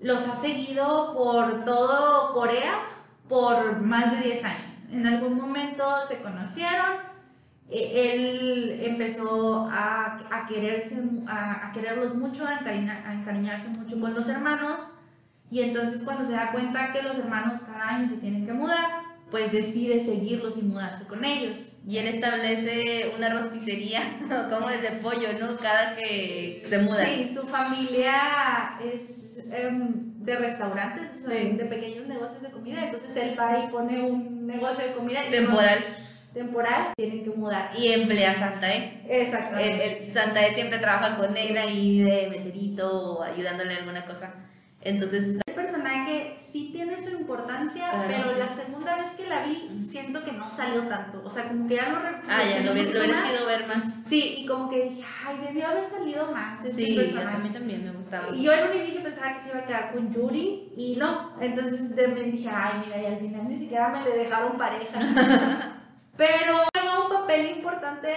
los 0.00 0.26
ha 0.28 0.36
seguido 0.36 1.14
por 1.14 1.64
todo 1.64 2.32
Corea 2.32 2.82
por 3.28 3.80
más 3.80 4.12
de 4.12 4.28
10 4.28 4.44
años. 4.44 4.74
En 4.90 5.06
algún 5.06 5.36
momento 5.36 5.84
se 6.08 6.18
conocieron, 6.18 7.07
él 7.70 8.80
empezó 8.84 9.68
a, 9.70 10.26
a 10.30 10.46
quererse, 10.46 11.02
a, 11.26 11.68
a 11.68 11.72
quererlos 11.72 12.14
mucho, 12.14 12.46
a, 12.46 12.60
encariñar- 12.60 13.04
a 13.06 13.12
encariñarse 13.14 13.68
mucho 13.70 14.00
con 14.00 14.14
los 14.14 14.28
hermanos. 14.28 14.82
Y 15.50 15.62
entonces 15.62 16.02
cuando 16.02 16.24
se 16.24 16.32
da 16.32 16.52
cuenta 16.52 16.92
que 16.92 17.02
los 17.02 17.18
hermanos 17.18 17.60
cada 17.66 17.88
año 17.96 18.08
se 18.10 18.16
tienen 18.16 18.46
que 18.46 18.52
mudar, 18.52 18.86
pues 19.30 19.52
decide 19.52 20.00
seguirlos 20.00 20.56
y 20.58 20.62
mudarse 20.62 21.04
con 21.06 21.24
ellos. 21.24 21.74
Y 21.86 21.98
él 21.98 22.06
establece 22.08 23.12
una 23.16 23.28
rosticería, 23.30 24.00
como 24.50 24.68
desde 24.68 24.90
pollo, 25.02 25.28
¿no? 25.38 25.56
Cada 25.58 25.94
que 25.96 26.64
se 26.66 26.78
muda. 26.78 27.04
Sí, 27.04 27.30
su 27.34 27.46
familia 27.46 28.78
es 28.82 29.44
em, 29.52 30.24
de 30.24 30.36
restaurantes, 30.36 31.04
Sí. 31.26 31.52
de 31.56 31.64
pequeños 31.66 32.06
negocios 32.06 32.42
de 32.42 32.50
comida. 32.50 32.84
Entonces 32.84 33.14
él 33.16 33.34
va 33.38 33.58
y 33.58 33.70
pone 33.70 34.02
un 34.02 34.46
negocio 34.46 34.86
de 34.86 34.92
comida 34.92 35.20
y 35.26 35.30
Temporal. 35.30 35.84
Temporal 36.38 36.92
tienen 36.96 37.24
que 37.24 37.30
mudar. 37.30 37.70
Y 37.76 37.92
emplea 37.92 38.30
a 38.30 38.34
Santa 38.34 38.72
E. 38.74 39.02
Exactamente. 39.08 39.98
El, 39.98 40.04
el 40.04 40.12
Santa 40.12 40.46
E 40.46 40.54
siempre 40.54 40.78
trabaja 40.78 41.16
con 41.16 41.36
él 41.36 41.56
ahí 41.58 42.00
de 42.02 42.28
meserito 42.30 42.90
o 43.18 43.22
ayudándole 43.22 43.72
en 43.72 43.78
alguna 43.80 44.06
cosa. 44.06 44.34
Entonces, 44.80 45.34
El 45.44 45.54
personaje 45.54 46.36
sí 46.38 46.70
tiene 46.72 46.96
su 47.02 47.10
importancia, 47.10 47.90
Claro. 47.90 48.04
pero 48.06 48.38
la 48.38 48.48
segunda 48.48 48.96
vez 48.96 49.10
que 49.18 49.28
la 49.28 49.42
vi 49.44 49.76
siento 49.76 50.22
que 50.24 50.30
no 50.30 50.48
salió 50.48 50.82
tanto. 50.82 51.20
O 51.24 51.30
sea, 51.30 51.48
como 51.48 51.66
que 51.66 51.74
ya 51.74 51.88
lo 51.88 51.96
ah, 51.98 52.42
ya 52.48 52.60
lo, 52.60 52.72
hubiera- 52.72 52.88
querido 52.92 53.46
ver 53.46 53.66
más. 53.66 53.82
Sí, 54.06 54.36
y 54.38 54.46
como 54.46 54.70
que 54.70 54.84
dije, 54.84 55.02
ay, 55.26 55.36
debió 55.44 55.66
haber 55.66 55.84
salido 55.84 56.30
más 56.30 56.64
este 56.64 56.84
Sí, 56.84 56.94
personaje. 56.94 57.36
a 57.36 57.40
mí 57.40 57.50
también 57.52 57.84
me 57.84 57.90
gustaba. 57.90 58.34
Y 58.34 58.42
yo 58.44 58.52
en 58.52 58.70
un 58.70 58.76
inicio 58.76 59.02
pensaba 59.02 59.34
que 59.34 59.40
se 59.40 59.48
iba 59.48 59.58
a 59.58 59.64
quedar 59.66 59.92
con 59.92 60.14
Yuri 60.14 60.72
y 60.76 60.94
no. 60.96 61.32
Entonces 61.40 61.96
también 61.96 62.30
dije, 62.30 62.48
ay, 62.50 62.80
mira, 62.86 63.02
y 63.02 63.06
al 63.06 63.18
final 63.18 63.48
ni 63.48 63.58
siquiera 63.58 63.88
me 63.88 64.04
le 64.08 64.16
dejaron 64.16 64.56
pareja. 64.56 65.00
Pero 66.18 66.56
juega 66.74 67.04
un 67.06 67.12
papel 67.12 67.56
importante, 67.56 68.08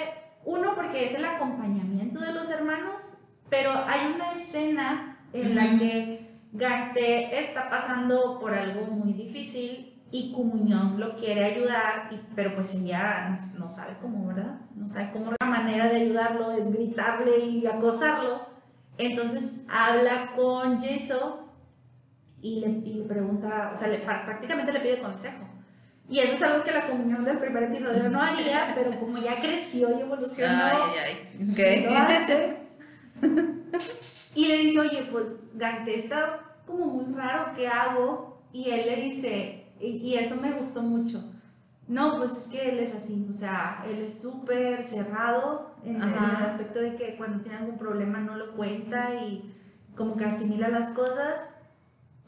uno, 0.43 0.75
porque 0.75 1.05
es 1.05 1.15
el 1.15 1.23
acompañamiento 1.23 2.19
de 2.19 2.33
los 2.33 2.49
hermanos, 2.49 3.19
pero 3.49 3.71
hay 3.71 4.11
una 4.15 4.33
escena 4.33 5.19
en 5.31 5.55
la 5.55 5.79
que 5.79 6.29
Gante 6.51 7.39
está 7.39 7.69
pasando 7.69 8.37
por 8.39 8.53
algo 8.53 8.85
muy 8.87 9.13
difícil 9.13 9.87
y 10.11 10.33
Comunión 10.33 10.99
lo 10.99 11.15
quiere 11.15 11.45
ayudar, 11.45 12.09
y, 12.11 12.19
pero 12.35 12.53
pues 12.55 12.75
ella 12.75 13.29
no, 13.29 13.59
no 13.59 13.69
sabe 13.69 13.95
cómo, 14.01 14.27
¿verdad? 14.27 14.59
No 14.75 14.89
sabe 14.89 15.11
cómo. 15.13 15.31
La 15.39 15.47
manera 15.47 15.87
de 15.87 16.01
ayudarlo 16.01 16.51
es 16.51 16.69
gritarle 16.69 17.37
y 17.45 17.65
acosarlo. 17.65 18.41
Entonces 18.97 19.61
habla 19.69 20.33
con 20.35 20.81
Jeso 20.81 21.47
y 22.41 22.59
le, 22.59 22.67
y 22.67 22.93
le 22.95 23.03
pregunta, 23.05 23.71
o 23.73 23.77
sea, 23.77 23.87
le- 23.87 24.05
prá- 24.05 24.25
prácticamente 24.25 24.73
le 24.73 24.79
pide 24.81 24.99
consejo. 24.99 25.45
Y 26.11 26.19
eso 26.19 26.33
es 26.33 26.43
algo 26.43 26.65
que 26.65 26.73
la 26.73 26.87
comunión 26.87 27.23
del 27.23 27.37
primer 27.37 27.63
episodio 27.63 28.09
no 28.09 28.21
haría, 28.21 28.73
pero 28.75 28.91
como 28.99 29.17
ya 29.17 29.39
creció 29.39 29.97
y 29.97 30.01
evolucionó, 30.01 30.61
Ay, 30.61 30.91
ay, 31.05 31.45
sí 31.45 31.51
ok. 31.53 31.89
lo 31.89 31.97
hace. 31.97 32.57
Y 34.35 34.47
le 34.47 34.57
dice, 34.57 34.79
oye, 34.79 35.07
pues 35.09 35.27
Gante 35.53 35.97
está 35.97 36.41
como 36.67 36.85
muy 36.87 37.13
raro, 37.13 37.53
¿qué 37.55 37.67
hago? 37.67 38.41
Y 38.51 38.69
él 38.69 38.87
le 38.87 38.95
dice, 38.97 39.67
y, 39.79 40.15
eso 40.15 40.35
me 40.35 40.51
gustó 40.51 40.81
mucho. 40.81 41.23
No, 41.87 42.17
pues 42.17 42.37
es 42.37 42.47
que 42.47 42.69
él 42.69 42.79
es 42.79 42.93
así, 42.93 43.27
o 43.29 43.33
sea, 43.33 43.83
él 43.87 43.99
es 43.99 44.21
súper 44.21 44.85
cerrado 44.85 45.75
en, 45.83 45.95
en 45.95 46.09
el 46.09 46.45
aspecto 46.45 46.79
de 46.79 46.95
que 46.95 47.15
cuando 47.15 47.41
tiene 47.41 47.57
algún 47.57 47.77
problema 47.77 48.19
no 48.19 48.35
lo 48.35 48.55
cuenta 48.55 49.15
y 49.15 49.53
como 49.95 50.15
que 50.15 50.25
asimila 50.25 50.69
las 50.69 50.91
cosas 50.91 51.53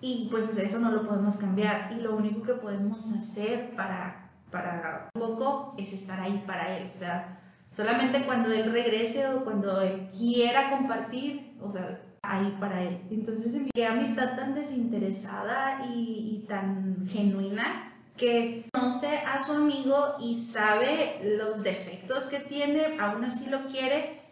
y 0.06 0.28
pues 0.30 0.58
eso 0.58 0.80
no 0.80 0.92
lo 0.92 1.08
podemos 1.08 1.38
cambiar 1.38 1.94
y 1.94 2.02
lo 2.02 2.18
único 2.18 2.44
que 2.44 2.56
podemos 2.56 3.10
hacer 3.14 3.74
para, 3.74 4.32
para 4.52 5.10
un 5.16 5.22
poco 5.22 5.76
es 5.78 5.94
estar 5.94 6.20
ahí 6.20 6.44
para 6.46 6.76
él, 6.76 6.92
o 6.94 6.98
sea, 6.98 7.40
solamente 7.72 8.26
cuando 8.26 8.52
él 8.52 8.70
regrese 8.70 9.26
o 9.30 9.46
cuando 9.46 9.80
él 9.80 10.10
quiera 10.12 10.72
compartir, 10.72 11.56
o 11.62 11.72
sea, 11.72 12.02
ahí 12.22 12.54
para 12.60 12.84
él. 12.84 13.02
Entonces, 13.12 13.62
qué 13.74 13.86
amistad 13.86 14.36
tan 14.36 14.56
desinteresada 14.56 15.86
y, 15.86 16.42
y 16.44 16.48
tan 16.50 17.08
genuina 17.08 17.94
que 18.18 18.70
conoce 18.74 19.20
a 19.20 19.42
su 19.46 19.54
amigo 19.54 20.16
y 20.20 20.38
sabe 20.38 21.38
los 21.38 21.64
defectos 21.64 22.26
que 22.26 22.40
tiene, 22.40 22.98
aún 23.00 23.24
así 23.24 23.50
lo 23.50 23.68
quiere 23.68 24.23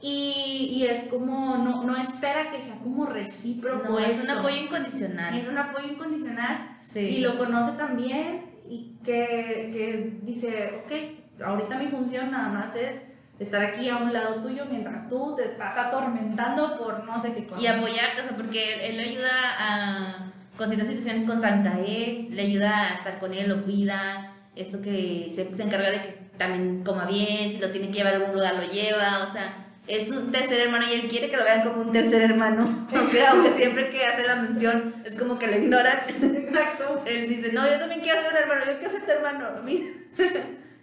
y, 0.00 0.70
y 0.76 0.86
es 0.86 1.08
como, 1.08 1.56
no, 1.58 1.82
no 1.82 1.96
espera 1.96 2.50
que 2.50 2.62
sea 2.62 2.76
como 2.78 3.06
recíproco. 3.06 3.88
No, 3.88 3.98
es 3.98 4.22
un 4.24 4.30
apoyo 4.30 4.56
incondicional. 4.56 5.36
Es 5.36 5.48
un 5.48 5.58
apoyo 5.58 5.88
incondicional 5.88 6.78
Sí. 6.82 7.00
y 7.00 7.20
lo 7.20 7.36
conoce 7.36 7.76
también 7.76 8.46
y 8.68 8.96
que, 9.04 9.70
que 9.72 10.18
dice, 10.22 10.82
ok, 10.84 11.42
ahorita 11.44 11.78
mi 11.78 11.88
función 11.88 12.30
nada 12.30 12.48
más 12.48 12.76
es 12.76 13.12
estar 13.38 13.64
aquí 13.64 13.88
a 13.88 13.96
un 13.96 14.12
lado 14.12 14.36
tuyo 14.36 14.64
mientras 14.70 15.08
tú 15.08 15.34
te 15.36 15.44
estás 15.44 15.76
atormentando 15.76 16.78
por 16.78 17.04
no 17.04 17.20
sé 17.20 17.34
qué 17.34 17.46
cosa. 17.46 17.60
Y 17.60 17.66
apoyarte, 17.66 18.22
o 18.22 18.24
sea, 18.24 18.36
porque 18.36 18.88
él, 18.88 18.96
le 18.96 19.02
ayuda 19.02 19.30
a, 19.58 20.32
con 20.56 20.68
ciertas 20.68 20.88
situaciones 20.88 21.24
con 21.24 21.40
Santa 21.40 21.78
E, 21.80 22.28
le 22.30 22.42
ayuda 22.42 22.90
a 22.90 22.94
estar 22.94 23.18
con 23.18 23.34
él, 23.34 23.48
lo 23.48 23.64
cuida, 23.64 24.34
esto 24.54 24.80
que 24.82 25.28
se, 25.30 25.54
se 25.56 25.62
encarga 25.62 25.90
de 25.90 26.02
que 26.02 26.28
también 26.36 26.82
coma 26.84 27.06
bien, 27.06 27.50
si 27.50 27.58
lo 27.58 27.70
tiene 27.70 27.88
que 27.88 27.94
llevar 27.94 28.14
a 28.14 28.16
algún 28.16 28.34
lugar 28.34 28.54
lo 28.54 28.72
lleva, 28.72 29.24
o 29.24 29.32
sea, 29.32 29.66
es 29.88 30.10
un 30.10 30.30
tercer 30.30 30.60
hermano 30.60 30.84
y 30.88 30.92
él 30.92 31.08
quiere 31.08 31.30
que 31.30 31.36
lo 31.36 31.44
vean 31.44 31.62
como 31.62 31.82
un 31.82 31.92
tercer 31.92 32.22
hermano, 32.22 32.64
aunque, 32.94 33.26
aunque 33.26 33.52
siempre 33.56 33.90
que 33.90 34.04
hace 34.04 34.26
la 34.26 34.36
mención 34.36 34.94
es 35.04 35.16
como 35.16 35.38
que 35.38 35.46
lo 35.46 35.56
ignoran. 35.58 35.98
Exacto. 36.22 37.02
Él 37.06 37.28
dice, 37.28 37.52
no, 37.52 37.66
yo 37.66 37.78
también 37.78 38.00
quiero 38.00 38.20
ser 38.22 38.30
un 38.32 38.36
hermano, 38.38 38.60
yo 38.66 38.78
quiero 38.78 38.90
ser 38.90 39.04
tu 39.04 39.10
hermano, 39.10 39.46
a 39.58 39.62
mí. 39.62 39.82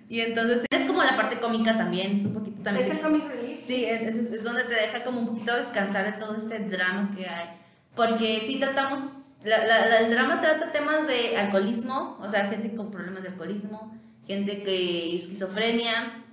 y 0.10 0.20
entonces 0.22 0.66
es 0.70 0.86
como 0.86 1.04
la 1.04 1.16
parte 1.16 1.40
cómica 1.40 1.78
también, 1.78 2.16
es 2.18 2.26
un 2.26 2.34
poquito 2.34 2.62
también. 2.64 2.86
Es 2.88 2.94
el 2.94 3.00
comic 3.02 3.28
relief. 3.28 3.64
Sí, 3.64 3.86
es, 3.86 4.02
es- 4.02 4.32
es 4.32 4.44
donde 4.44 4.64
te 4.64 4.74
deja 4.76 5.04
como 5.04 5.20
un 5.22 5.28
poquito 5.28 5.56
descansar 5.56 6.06
de 6.06 6.20
todo 6.20 6.36
este 6.38 6.60
drama 6.60 7.12
que 7.16 7.28
hay. 7.28 7.50
Porque 7.96 8.44
sí 8.46 8.60
tratamos, 8.60 9.00
la, 9.44 9.66
la- 9.66 9.86
la- 9.88 10.00
el 10.02 10.12
drama 10.12 10.40
trata 10.42 10.72
temas 10.72 11.08
de 11.08 11.38
alcoholismo, 11.38 12.18
o 12.22 12.30
sea, 12.30 12.46
gente 12.50 12.76
con 12.76 12.92
problemas 12.92 13.24
de 13.24 13.30
alcoholismo, 13.30 13.96
gente 14.28 14.64
que 14.64 15.16
esquizofrenia, 15.16 16.24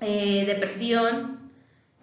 eh, 0.00 0.44
depresión, 0.46 1.43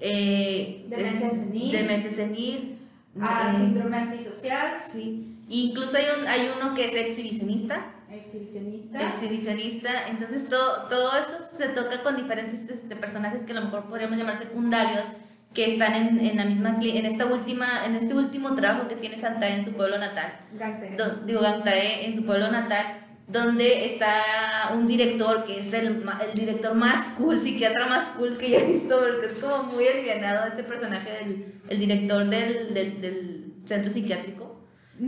eh, 0.01 0.85
Demencia 0.89 1.29
senil. 1.29 1.71
demencia 1.71 2.11
senil, 2.11 2.77
Ah, 3.21 3.51
eh, 3.53 3.57
síndrome 3.57 3.97
antisocial, 3.97 4.77
sí. 4.89 5.37
Incluso 5.49 5.97
hay, 5.97 6.05
un, 6.21 6.27
hay 6.27 6.49
uno 6.57 6.73
que 6.73 6.85
es 6.85 6.95
exhibicionista, 6.95 7.87
exhibicionista. 8.09 9.01
exhibicionista, 9.09 10.07
entonces 10.07 10.47
todo, 10.49 10.83
todo 10.89 11.09
eso 11.19 11.33
se 11.57 11.67
toca 11.69 12.03
con 12.03 12.15
diferentes 12.15 12.69
este, 12.69 12.95
personajes 12.95 13.41
que 13.41 13.51
a 13.51 13.55
lo 13.55 13.63
mejor 13.65 13.85
podríamos 13.89 14.17
llamar 14.17 14.37
secundarios 14.37 15.07
que 15.53 15.73
están 15.73 15.93
en, 15.93 16.25
en 16.25 16.37
la 16.37 16.45
misma 16.45 16.79
en 16.81 17.05
esta 17.05 17.25
última 17.25 17.85
en 17.85 17.95
este 17.95 18.13
último 18.15 18.55
trabajo 18.55 18.87
que 18.87 18.95
tiene 18.95 19.17
Santae 19.17 19.55
en 19.55 19.65
su 19.65 19.73
pueblo 19.73 19.97
natal 19.97 20.31
Gante. 20.57 20.95
do- 20.95 21.25
digo 21.25 21.41
Gangtae 21.41 22.05
en 22.05 22.15
su 22.15 22.25
pueblo 22.25 22.49
natal 22.49 22.85
donde 23.31 23.85
está 23.93 24.71
un 24.73 24.87
director 24.87 25.43
que 25.45 25.59
es 25.59 25.73
el, 25.73 26.03
el 26.27 26.33
director 26.33 26.73
más 26.73 27.09
cool, 27.17 27.39
psiquiatra 27.39 27.87
más 27.87 28.11
cool 28.17 28.37
que 28.37 28.49
yo 28.51 28.57
he 28.57 28.65
visto, 28.65 28.99
porque 28.99 29.27
es 29.27 29.39
como 29.39 29.63
muy 29.71 29.87
alivianado 29.87 30.47
este 30.47 30.63
personaje 30.63 31.11
del 31.11 31.61
el 31.69 31.79
director 31.79 32.25
del, 32.29 32.73
del, 32.73 33.01
del 33.01 33.53
centro 33.65 33.89
psiquiátrico. 33.91 34.59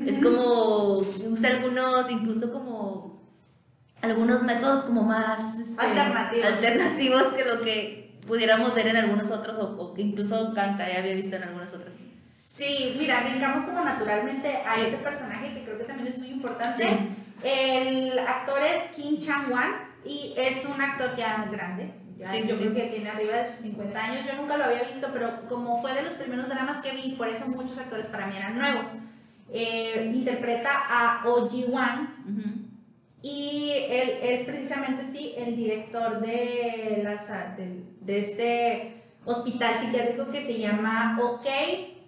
Es 0.08 0.24
como, 0.24 0.98
usa 1.00 1.50
algunos, 1.50 2.10
incluso 2.10 2.52
como, 2.52 3.22
algunos 4.02 4.42
métodos 4.44 4.84
como 4.84 5.04
más 5.04 5.60
este, 5.60 5.80
Alternativos. 5.80 6.46
alternativos 6.48 7.24
que 7.36 7.46
lo 7.46 7.62
que 7.62 8.20
pudiéramos 8.26 8.74
ver 8.74 8.88
en 8.88 8.96
algunos 8.98 9.30
otros, 9.30 9.58
o, 9.60 9.76
o 9.80 9.94
que 9.94 10.02
incluso 10.02 10.54
Kanta 10.56 10.92
ya 10.92 11.00
había 11.00 11.14
visto 11.14 11.36
en 11.36 11.44
algunos 11.44 11.74
otros. 11.74 11.96
Sí, 12.34 12.96
mira, 12.98 13.22
brincamos 13.30 13.66
como 13.66 13.84
naturalmente 13.84 14.48
a 14.66 14.76
Sí. 14.76 14.82
ese 14.88 14.98
personaje 14.98 15.54
que 15.54 15.64
creo 15.64 15.78
que 15.78 15.84
también 15.84 16.08
es 16.08 16.20
muy 16.20 16.30
importante. 16.30 16.84
Sí. 16.84 16.90
El 17.44 18.18
actor 18.20 18.60
es 18.62 18.92
Kim 18.96 19.20
Chang-wan 19.20 19.74
y 20.06 20.34
es 20.38 20.66
un 20.66 20.80
actor 20.82 21.16
ya 21.18 21.46
grande. 21.52 21.94
Ya 22.18 22.32
Sí, 22.32 22.42
yo 22.48 22.56
sí. 22.56 22.62
creo 22.64 22.74
que 22.74 22.82
tiene 22.84 23.10
arriba 23.10 23.38
de 23.38 23.52
sus 23.52 23.62
50 23.64 24.02
años. 24.04 24.26
Yo 24.26 24.36
nunca 24.42 24.56
lo 24.58 24.66
había 24.66 24.84
visto, 24.84 25.08
pero 25.12 25.48
como 25.50 25.82
fue 25.82 25.94
de 25.94 26.04
los 26.04 26.14
primeros 26.14 26.48
dramas 26.48 26.82
que 26.82 26.92
vi, 26.96 27.12
por 27.14 27.28
eso 27.28 27.48
muchos 27.48 27.78
actores 27.78 28.06
para 28.08 28.28
mí 28.28 28.38
eran 28.38 28.58
nuevos. 28.58 28.86
Eh, 29.52 30.12
interpreta 30.16 30.70
a 30.90 31.24
Oh 31.26 31.50
Ji-wan 31.50 32.16
Ujú. 32.28 32.50
y 33.22 33.72
él 33.90 34.10
es 34.24 34.44
precisamente, 34.46 35.04
sí, 35.12 35.34
el 35.38 35.56
director 35.56 36.22
de, 36.22 37.02
las, 37.04 37.28
de, 37.58 37.84
de 38.02 38.20
este 38.20 39.04
hospital 39.26 39.76
psiquiátrico 39.80 40.32
que 40.32 40.44
se 40.44 40.58
llama 40.60 41.20
OK 41.22 41.46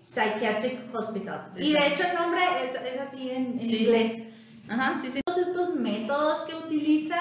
Psychiatric 0.02 0.94
Hospital. 0.96 1.52
Y 1.58 1.74
de 1.74 1.88
hecho 1.88 2.04
el 2.08 2.16
nombre 2.16 2.42
es, 2.64 2.76
es 2.94 3.00
así 3.00 3.30
en, 3.32 3.60
en 3.60 3.66
Sí. 3.66 3.84
inglés. 3.84 4.24
Ajá, 4.68 4.98
sí, 5.02 5.10
sí. 5.12 5.20
Métodos 5.80 6.42
que 6.42 6.56
utiliza, 6.56 7.18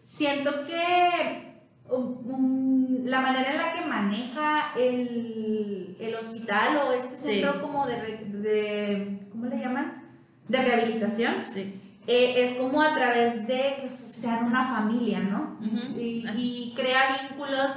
siento 0.00 0.64
que 0.64 1.60
um, 1.90 2.30
um, 2.32 3.04
la 3.04 3.20
manera 3.20 3.50
en 3.52 3.56
la 3.58 3.72
que 3.74 3.82
maneja 3.86 4.72
el, 4.76 5.96
el 6.00 6.14
hospital 6.14 6.78
o 6.88 6.92
este 6.92 7.16
Sí. 7.16 7.22
centro 7.40 7.60
como 7.60 7.86
de, 7.86 9.28
¿cómo 9.30 9.46
le 9.46 9.58
llaman? 9.58 10.02
De 10.48 10.58
rehabilitación, 10.62 11.44
Sí. 11.44 11.80
eh, 12.06 12.34
es 12.36 12.56
como 12.58 12.80
a 12.82 12.94
través 12.94 13.46
de 13.46 13.76
que 13.80 13.90
sean 14.12 14.44
una 14.46 14.64
familia, 14.64 15.20
¿no? 15.20 15.58
Y, 15.98 16.72
crea 16.76 17.18
vínculos 17.28 17.70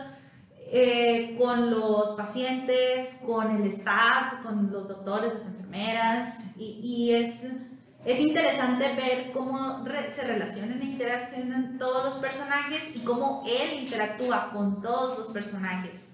eh, 0.72 1.36
con 1.40 1.72
los 1.72 2.16
pacientes, 2.16 3.22
con 3.26 3.56
el 3.56 3.68
staff, 3.68 4.44
con 4.44 4.72
los 4.72 4.88
doctores, 4.88 5.34
las 5.34 5.48
enfermeras, 5.48 6.56
y, 6.58 6.80
y 6.84 7.14
es, 7.16 7.46
es 8.06 8.20
interesante 8.20 8.94
ver 8.96 9.32
cómo 9.34 9.84
re- 9.86 10.12
se 10.14 10.22
relacionan 10.24 10.82
e 10.82 10.86
interaccionan 10.86 11.78
todos 11.78 12.06
los 12.06 12.16
personajes 12.16 12.96
y 12.96 13.00
cómo 13.00 13.44
él 13.48 13.80
interactúa 13.82 14.52
con 14.54 14.82
todos 14.82 15.20
los 15.20 15.30
personajes. 15.30 16.14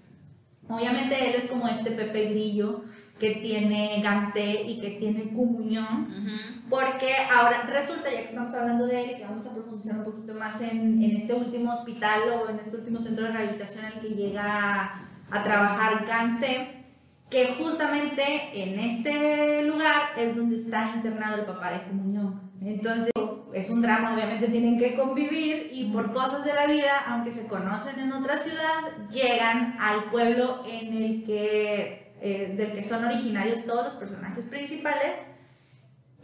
Obviamente 0.68 1.30
él 1.30 1.36
es 1.36 1.46
como 1.46 1.68
este 1.68 1.92
Pepe 1.92 2.26
Grillo 2.30 2.84
que 3.20 3.32
tiene 3.32 4.02
Gante 4.04 4.64
y 4.64 4.82
que 4.82 4.90
tiene 5.00 5.32
Comunión, 5.34 5.86
Ujú. 6.12 6.70
porque 6.70 7.08
ahora 7.34 7.62
resulta, 7.70 8.12
ya 8.12 8.18
que 8.24 8.30
estamos 8.30 8.54
hablando 8.54 8.88
de 8.88 9.04
él, 9.12 9.18
que 9.18 9.24
vamos 9.24 9.46
a 9.46 9.54
profundizar 9.54 10.00
un 10.00 10.04
poquito 10.06 10.34
más 10.34 10.60
en, 10.62 11.02
en 11.02 11.16
este 11.16 11.34
último 11.34 11.72
hospital 11.72 12.20
o 12.44 12.50
en 12.50 12.60
este 12.60 12.76
último 12.78 13.00
centro 13.00 13.26
de 13.26 13.32
rehabilitación 13.32 13.86
al 13.86 14.00
que 14.02 14.10
llega 14.10 14.44
a, 14.44 15.08
a 15.32 15.44
trabajar 15.44 16.06
Gante, 16.06 16.84
que 17.30 17.56
justamente 17.58 18.24
en 18.54 18.80
este 18.80 19.62
lugar 19.64 19.85
es 20.26 20.36
donde 20.36 20.58
está 20.58 20.92
internado 20.96 21.36
el 21.38 21.46
papá 21.46 21.72
de 21.72 21.84
comunión. 21.84 22.52
Entonces 22.62 23.12
es 23.54 23.70
un 23.70 23.82
drama, 23.82 24.14
obviamente 24.14 24.48
tienen 24.48 24.78
que 24.78 24.96
convivir 24.96 25.70
y 25.72 25.92
por 25.92 26.12
cosas 26.12 26.44
de 26.44 26.54
la 26.54 26.68
vida, 26.68 27.04
aunque 27.08 27.32
se 27.32 27.48
conocen 27.48 28.00
en 28.00 28.12
otra 28.12 28.38
ciudad, 28.38 28.82
llegan 29.10 29.78
al 29.80 30.04
pueblo 30.12 30.64
en 30.68 30.94
el 30.94 31.24
que, 31.24 32.14
eh, 32.22 32.54
del 32.58 32.74
que 32.74 32.84
son 32.84 33.06
originarios 33.06 33.66
todos 33.66 33.86
los 33.86 33.94
personajes 33.96 34.46
principales 34.46 35.14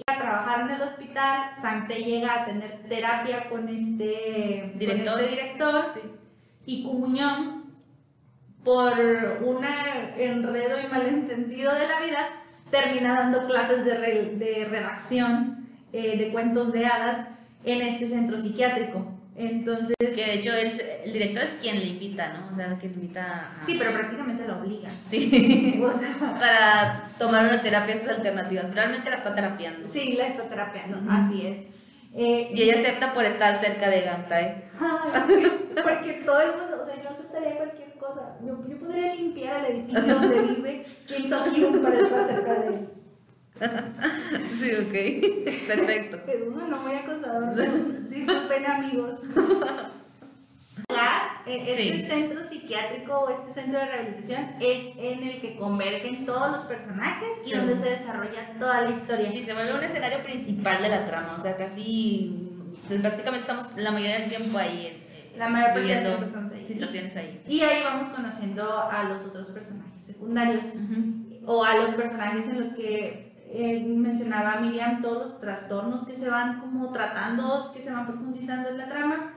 a 0.07 0.17
trabajar 0.17 0.61
en 0.61 0.75
el 0.75 0.81
hospital, 0.81 1.51
Sante 1.61 2.03
llega 2.03 2.41
a 2.41 2.45
tener 2.45 2.83
terapia 2.89 3.47
con 3.49 3.69
este 3.69 4.73
Director. 4.75 5.13
con 5.13 5.19
este 5.21 5.29
director 5.35 5.85
Sí. 5.93 6.01
y 6.65 6.83
Comunión, 6.83 7.61
por 8.63 8.93
un 9.43 9.63
enredo 10.17 10.77
y 10.83 10.91
malentendido 10.91 11.73
de 11.73 11.87
la 11.87 11.99
vida, 12.01 12.27
termina 12.71 13.15
dando 13.19 13.45
clases 13.47 13.85
de, 13.85 13.95
re- 13.97 14.31
de 14.35 14.65
redacción 14.69 15.67
eh, 15.93 16.17
de 16.17 16.29
cuentos 16.29 16.71
de 16.73 16.85
hadas 16.85 17.27
en 17.65 17.81
este 17.81 18.07
centro 18.07 18.39
psiquiátrico. 18.39 19.07
Entonces, 19.35 19.95
Que 19.99 20.13
de 20.25 20.33
hecho 20.35 20.53
él, 20.53 20.71
el 21.05 21.13
director 21.13 21.43
es 21.43 21.57
quien 21.61 21.79
le 21.79 21.85
invita, 21.85 22.33
¿no? 22.33 22.51
O 22.51 22.55
sea, 22.55 22.77
quien 22.79 22.93
invita 22.93 23.51
a... 23.59 23.65
sí, 23.65 23.75
pero 23.79 23.91
prácticamente 23.91 24.45
lo 24.45 24.59
obliga. 24.59 24.89
Sí. 24.89 25.81
O 25.83 25.97
sea, 25.97 26.35
Para 26.39 27.03
tomar 27.17 27.45
una 27.45 27.61
terapia 27.61 27.95
esas 27.95 28.09
alternativas. 28.17 28.73
Realmente 28.73 29.09
la 29.09 29.15
está 29.17 29.33
terapiando. 29.33 29.87
sí, 29.87 30.13
la 30.17 30.27
está 30.27 30.47
terapeando, 30.49 30.97
Ujú. 30.97 31.09
así 31.09 31.47
es. 31.47 31.57
Eh, 32.13 32.49
Y 32.53 32.63
ella 32.63 32.75
acepta 32.75 33.13
por 33.13 33.23
estar 33.23 33.55
cerca 33.55 33.89
de 33.89 34.01
Gantai. 34.01 34.63
Ay, 34.79 35.51
porque 35.81 36.13
todo 36.25 36.41
el 36.41 36.51
mundo, 36.59 36.81
o 36.83 36.85
sea, 36.85 37.01
yo 37.01 37.09
aceptaría 37.09 37.55
cualquier 37.55 37.80
Yo, 38.45 38.67
yo 38.67 38.79
podría 38.79 39.15
limpiar 39.15 39.65
el 39.65 39.77
edificio 39.77 40.15
donde 40.15 40.41
vive 40.41 40.85
Kim 41.07 41.29
So-hyun 41.29 41.81
para 41.83 41.97
estar 41.99 42.27
cerca 42.27 42.53
de 42.53 42.67
él. 42.67 42.87
Sí, 44.59 44.71
ok. 44.73 44.95
Perfecto. 45.67 46.17
Jesús, 46.25 46.55
no 46.67 46.77
muy 46.81 46.95
acosador. 46.95 48.09
Disculpen, 48.09 48.65
amigos. 48.65 49.19
Eh, 51.45 51.63
Este 51.67 51.75
Sí. 51.75 52.01
centro 52.05 52.45
psiquiátrico 52.45 53.13
o 53.13 53.29
este 53.29 53.61
centro 53.61 53.79
de 53.79 53.85
rehabilitación 53.85 54.55
es 54.59 54.95
en 54.97 55.23
el 55.23 55.41
que 55.41 55.55
convergen 55.55 56.25
todos 56.25 56.51
los 56.51 56.63
personajes 56.65 57.29
y 57.45 57.55
donde 57.55 57.75
se 57.77 57.89
desarrolla 57.89 58.53
toda 58.59 58.81
la 58.81 58.89
historia. 58.91 59.29
Sí, 59.29 59.43
se 59.43 59.53
vuelve 59.53 59.73
un 59.73 59.83
escenario 59.83 60.23
principal 60.23 60.81
de 60.81 60.89
la 60.89 61.05
trama. 61.05 61.35
O 61.39 61.41
sea, 61.41 61.55
casi. 61.57 62.47
prácticamente 62.87 63.39
estamos 63.39 63.67
la 63.75 63.91
mayoría 63.91 64.19
del 64.19 64.29
tiempo 64.29 64.57
ahí. 64.57 65.00
La 65.41 65.49
mayor 65.49 65.73
parte 65.73 65.87
del 65.87 66.03
tiempo 66.03 66.23
estamos 66.23 66.51
ahí. 66.51 66.67
situaciones 66.67 67.15
ahí. 67.17 67.43
Y 67.47 67.61
ahí 67.61 67.81
vamos 67.83 68.09
conociendo 68.09 68.63
a 68.79 69.05
los 69.05 69.23
otros 69.23 69.47
personajes 69.47 70.03
secundarios. 70.03 70.67
O 71.47 71.65
a 71.65 71.77
los 71.77 71.95
personajes 71.95 72.47
en 72.47 72.59
los 72.59 72.73
que 72.73 73.33
eh, 73.51 73.83
mencionaba 73.87 74.61
Miriam, 74.61 75.01
todos 75.01 75.31
los 75.31 75.41
trastornos 75.41 76.05
que 76.05 76.15
se 76.15 76.29
van 76.29 76.59
como 76.59 76.91
tratando, 76.91 77.71
que 77.73 77.81
se 77.81 77.91
van 77.91 78.05
profundizando 78.05 78.69
en 78.69 78.77
la 78.77 78.87
trama. 78.87 79.33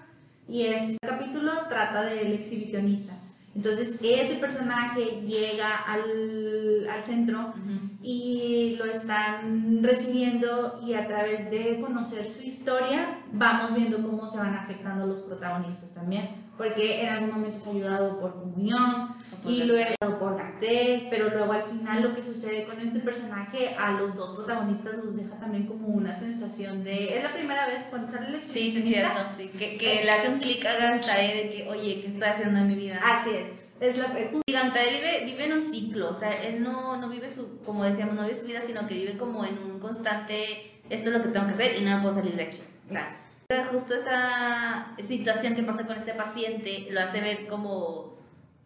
Y 0.46 0.66
este 0.66 0.98
capítulo 1.00 1.68
trata 1.70 2.02
del 2.02 2.32
exhibicionista. 2.32 3.14
Entonces 3.54 3.98
ese 4.02 4.34
personaje 4.36 5.22
llega 5.24 5.76
al, 5.86 6.88
al 6.88 7.02
centro 7.04 7.54
y 8.02 8.76
lo 8.78 8.84
están 8.84 9.82
recibiendo 9.82 10.80
y 10.84 10.94
a 10.94 11.06
través 11.06 11.50
de 11.50 11.80
conocer 11.80 12.30
su 12.30 12.44
historia 12.44 13.20
vamos 13.32 13.74
viendo 13.76 14.02
cómo 14.02 14.26
se 14.26 14.38
van 14.38 14.54
afectando 14.54 15.06
los 15.06 15.22
protagonistas 15.22 15.94
también. 15.94 16.44
Porque 16.56 17.02
en 17.02 17.08
algún 17.12 17.32
momento 17.32 17.58
es 17.58 17.66
ayudado 17.66 18.20
por 18.20 18.34
comunión, 18.34 19.14
y 19.46 19.58
Gacté. 19.58 19.96
luego 20.00 20.18
por 20.18 20.36
Gacté, 20.36 21.06
pero 21.10 21.28
luego 21.30 21.52
al 21.52 21.62
final 21.62 22.02
lo 22.02 22.14
que 22.14 22.22
sucede 22.22 22.64
con 22.64 22.80
este 22.80 23.00
personaje 23.00 23.74
a 23.78 23.92
los 23.92 24.14
dos 24.14 24.36
protagonistas 24.36 24.94
los 24.96 25.16
deja 25.16 25.36
también 25.38 25.66
como 25.66 25.88
una 25.88 26.16
sensación 26.16 26.82
de... 26.84 27.16
Es 27.16 27.22
la 27.22 27.30
primera 27.30 27.66
vez 27.66 27.86
cuando 27.90 28.10
sale 28.10 28.36
el 28.36 28.42
Sí, 28.42 28.70
sí, 28.70 28.82
cierto. 28.82 29.20
Sí. 29.36 29.48
Que, 29.48 29.76
que 29.76 30.04
le 30.04 30.10
hace 30.10 30.28
un 30.30 30.38
clic 30.38 30.64
a 30.64 30.74
Gantai 30.76 31.36
de 31.36 31.50
que, 31.50 31.68
oye, 31.68 32.00
¿qué 32.00 32.08
estoy 32.08 32.28
haciendo 32.28 32.60
en 32.60 32.68
mi 32.68 32.74
vida? 32.74 32.98
Así 33.02 33.30
es. 33.30 33.64
Es 33.80 33.98
la, 33.98 34.06
Y 34.46 34.52
Gantai 34.52 34.94
vive, 34.94 35.24
vive 35.26 35.44
en 35.46 35.52
un 35.54 35.62
ciclo, 35.62 36.10
o 36.10 36.14
sea, 36.14 36.30
él 36.30 36.62
no, 36.62 36.96
no 36.96 37.08
vive 37.08 37.32
su, 37.34 37.58
como 37.62 37.84
decíamos, 37.84 38.14
no 38.14 38.22
vive 38.22 38.38
su 38.38 38.46
vida, 38.46 38.62
sino 38.62 38.86
que 38.86 38.94
vive 38.94 39.18
como 39.18 39.44
en 39.44 39.58
un 39.58 39.80
constante, 39.80 40.80
esto 40.88 41.10
es 41.10 41.16
lo 41.16 41.22
que 41.22 41.28
tengo 41.28 41.46
que 41.46 41.52
hacer 41.54 41.76
y 41.76 41.84
no 41.84 42.00
puedo 42.00 42.14
salir 42.14 42.36
de 42.36 42.44
aquí. 42.44 42.60
O 42.88 42.92
sea, 42.92 43.66
justo 43.70 43.94
esa 43.94 44.94
situación 44.98 45.54
que 45.54 45.62
pasa 45.64 45.86
con 45.86 45.96
este 45.96 46.14
paciente 46.14 46.86
lo 46.90 47.00
hace 47.00 47.20
ver 47.20 47.46
como, 47.46 48.13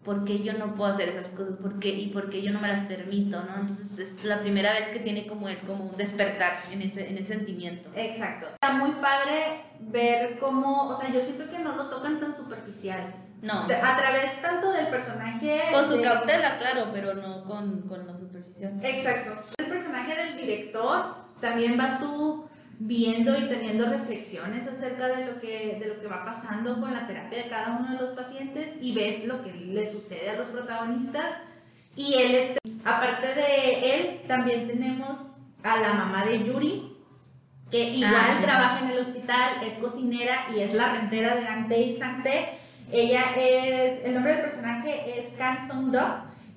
¿por 0.09 0.25
qué 0.25 0.43
yo 0.43 0.55
no 0.55 0.75
puedo 0.75 0.91
hacer 0.91 1.11
esas 1.11 1.29
cosas? 1.33 1.57
¿Por 1.61 1.79
qué? 1.79 1.91
¿Y 1.91 2.09
por 2.09 2.31
qué 2.31 2.41
yo 2.41 2.51
no 2.51 2.61
me 2.61 2.69
las 2.69 2.85
permito? 2.85 3.43
¿no? 3.45 3.61
Entonces 3.61 3.99
es 3.99 4.25
la 4.25 4.41
primera 4.41 4.73
vez 4.73 4.89
que 4.89 5.01
tiene 5.01 5.27
como, 5.27 5.51
el, 5.51 5.59
como 5.59 5.85
un 5.85 5.97
despertar 5.99 6.57
en 6.73 6.81
ese, 6.81 7.11
en 7.11 7.19
ese 7.19 7.35
sentimiento. 7.35 7.91
Exacto. 7.95 8.47
Está 8.55 8.73
muy 8.73 8.93
padre 8.93 9.65
ver 9.81 10.39
cómo, 10.39 10.89
o 10.89 10.97
sea, 10.99 11.11
yo 11.13 11.21
siento 11.21 11.51
que 11.51 11.59
no 11.59 11.77
lo 11.77 11.91
tocan 11.91 12.19
tan 12.21 12.35
superficial. 12.35 13.15
No, 13.43 13.65
A 13.65 13.67
través 13.67 14.41
tanto 14.41 14.73
del 14.73 14.87
personaje... 14.87 15.61
con 15.75 15.85
su 15.87 15.99
de- 15.99 16.03
cautela, 16.05 16.59
claro, 16.59 16.87
pero 16.91 17.13
no 17.15 17.45
con, 17.45 17.83
con 17.83 18.07
la 18.07 18.17
superficial. 18.19 18.81
Exacto. 18.83 19.33
El 19.59 19.67
personaje 19.67 20.17
del 20.17 20.37
director, 20.39 21.15
también 21.39 21.77
vas 21.77 22.01
tú 22.01 22.48
viendo 22.81 23.37
y 23.37 23.49
teniendo 23.49 23.87
reflexiones 23.91 24.67
acerca 24.69 25.09
de 25.09 25.27
lo 25.27 25.41
que 25.41 25.79
de 25.81 25.89
lo 25.89 26.01
que 26.01 26.07
va 26.07 26.25
pasando 26.25 26.81
con 26.81 26.93
la 26.93 27.07
terapia 27.07 27.43
de 27.43 27.49
cada 27.51 27.77
uno 27.79 27.93
de 27.93 28.01
los 28.01 28.13
pacientes 28.13 28.77
y 28.81 28.95
ves 28.95 29.25
lo 29.25 29.43
que 29.43 29.53
le 29.53 29.91
sucede 29.91 30.31
a 30.31 30.37
los 30.37 30.49
protagonistas 30.49 31.27
y 31.97 32.15
él 32.15 32.59
aparte 32.85 33.35
de 33.35 33.95
él 33.95 34.21
también 34.29 34.69
tenemos 34.69 35.33
a 35.65 35.77
la 35.81 35.93
mamá 35.95 36.25
de 36.27 36.45
Yuri 36.45 36.95
que 37.71 37.91
igual 37.91 38.15
Ah, 38.17 38.35
sí. 38.39 38.45
trabaja 38.45 38.81
en 38.85 38.91
el 38.93 38.99
hospital, 38.99 39.55
es 39.63 39.75
cocinera 39.79 40.47
y 40.57 40.61
es 40.61 40.73
la 40.73 40.91
rentera 40.95 41.35
de 41.35 41.43
Gante 41.43 41.79
y 41.79 41.99
Santé. 41.99 42.49
Ella 42.91 43.23
es, 43.37 44.07
el 44.07 44.15
nombre 44.15 44.33
del 44.33 44.41
personaje 44.43 45.19
es 45.21 45.35
Kang 45.37 45.69
Sung 45.69 45.91
Do 45.93 46.01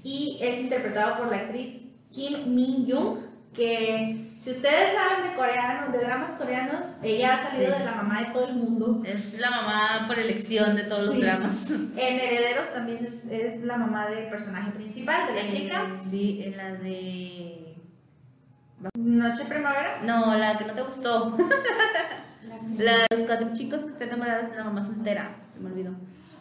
y 0.06 0.38
es 0.42 0.62
interpretado 0.62 1.18
por 1.18 1.30
la 1.30 1.36
actriz 1.38 1.82
Kim 2.14 2.56
Min 2.56 2.86
Young, 2.86 3.18
que 3.54 4.34
si 4.40 4.52
ustedes 4.52 4.94
saben 4.96 5.30
de 5.30 5.36
coreano, 5.36 5.92
de 5.92 6.00
dramas 6.06 6.32
coreanos, 6.36 6.88
ella 7.04 7.36
ha 7.36 7.44
salido 7.52 7.74
Sí. 7.74 7.80
de 7.80 7.86
la 7.86 7.96
mamá 7.96 8.20
de 8.22 8.26
todo 8.28 8.48
el 8.48 8.56
mundo. 8.56 9.02
Es 9.06 9.40
la 9.40 9.50
mamá 9.52 10.06
por 10.08 10.18
elección 10.18 10.76
de 10.76 10.84
todos 10.84 11.08
los 11.08 11.20
dramas. 11.20 11.70
En 11.72 12.20
Herederos 12.20 12.74
también 12.74 13.06
es, 13.06 13.26
es 13.26 13.62
la 13.64 13.78
mamá 13.78 14.08
del 14.08 14.30
personaje 14.30 14.72
principal, 14.72 15.28
de 15.28 15.34
la 15.34 15.42
Eh, 15.42 15.52
chica. 15.52 15.88
Sí, 16.10 16.44
en 16.46 16.58
la 16.58 16.72
de. 16.76 17.76
Noche 18.96 19.46
Primavera. 19.46 20.02
No, 20.04 20.36
la 20.36 20.58
que 20.58 20.66
no 20.66 20.74
te 20.74 20.82
gustó. 20.82 21.38
La 22.78 22.98
de 22.98 23.06
los 23.12 23.22
cuatro 23.28 23.50
chicos 23.54 23.82
que 23.82 23.92
están 23.92 24.08
enamorados 24.10 24.50
de 24.50 24.56
la 24.58 24.64
mamá 24.64 24.82
soltera. 24.84 25.36
Se 25.54 25.60
me 25.60 25.70
olvidó. 25.72 25.92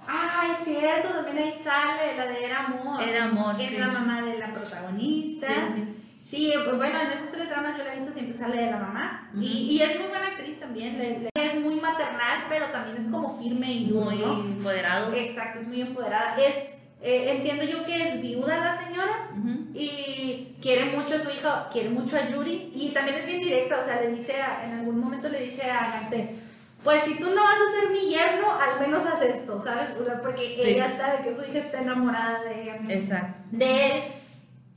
Ah, 0.09 0.47
es 0.53 0.65
cierto, 0.65 1.11
también 1.11 1.39
ahí 1.39 1.55
sale 1.63 2.17
la 2.17 2.27
de 2.27 2.45
Era 2.47 2.67
Amor. 2.67 3.03
Era 3.03 3.25
amor. 3.25 3.57
que 3.57 3.69
sí. 3.69 3.75
es 3.75 3.81
la 3.81 3.89
mamá 3.89 4.23
de 4.23 4.39
la 4.39 4.47
protagonista. 4.53 5.47
Sí, 5.49 5.75
sí. 5.75 6.00
Sí, 6.23 6.53
pues 6.65 6.77
bueno, 6.77 7.01
en 7.01 7.13
esos 7.13 7.31
tres 7.33 7.49
dramas 7.49 7.77
yo 7.79 7.85
la 7.85 7.93
he 7.95 7.97
visto 7.97 8.13
siempre 8.13 8.37
sale 8.37 8.63
de 8.65 8.71
la 8.71 8.77
mamá. 8.79 9.31
Y, 9.35 9.69
y 9.71 9.83
es 9.83 9.99
muy 9.99 10.09
buena 10.09 10.27
actriz 10.29 10.61
también. 10.61 10.99
le- 10.99 11.19
le- 11.21 11.31
es 11.35 11.55
muy 11.61 11.77
maternal, 11.81 12.45
pero 12.49 12.67
también 12.67 12.97
es 12.99 13.09
como 13.11 13.37
firme 13.41 13.73
y 13.73 13.87
duro, 13.89 14.05
Muy 14.07 14.19
¿no? 14.19 14.41
empoderado. 14.41 15.13
Exacto, 15.15 15.61
es 15.61 15.67
muy 15.69 15.81
empoderada. 15.81 16.37
Es, 16.37 16.75
eh, 17.03 17.33
entiendo 17.37 17.65
yo 17.65 17.85
que 17.87 17.97
es 18.09 18.21
viuda 18.21 18.59
la 18.59 18.85
señora 18.87 19.31
y 19.75 20.57
quiere 20.61 20.87
mucho 20.97 21.15
mucho, 21.17 21.67
quiere 21.73 21.89
mucho 21.89 22.17
a 22.17 22.29
Yuri 22.29 22.71
y 22.75 22.91
también 22.93 23.17
es 23.17 23.27
bien 23.27 23.41
directa, 23.41 23.81
o 23.81 23.85
sea, 23.87 24.01
le 24.03 24.09
dice, 24.15 24.41
a- 24.43 24.67
en 24.67 24.75
algún 24.81 25.01
momento 25.01 25.29
le 25.31 25.41
dice 25.43 25.71
a 25.71 25.91
Gante, 26.03 26.37
pues 26.85 27.03
si 27.05 27.15
tú 27.15 27.31
no 27.31 27.43
vas 27.43 27.55
a 27.55 27.81
ser 27.81 27.91
mi 27.91 28.11
yerno, 28.11 28.53
al 28.53 28.79
menos 28.81 29.07
haz 29.07 29.23
esto, 29.23 29.63
¿sabes? 29.65 29.89
O 30.01 30.05
sea, 30.05 30.21
porque 30.21 30.43
Sí. 30.45 30.61
ella 30.65 30.91
sabe 30.91 31.23
que 31.25 31.35
su 31.35 31.43
hija 31.51 31.59
está 31.65 31.81
enamorada 31.81 32.43
de, 32.45 32.95
Exacto. 32.95 33.41
de 33.53 33.87
él. 33.87 34.03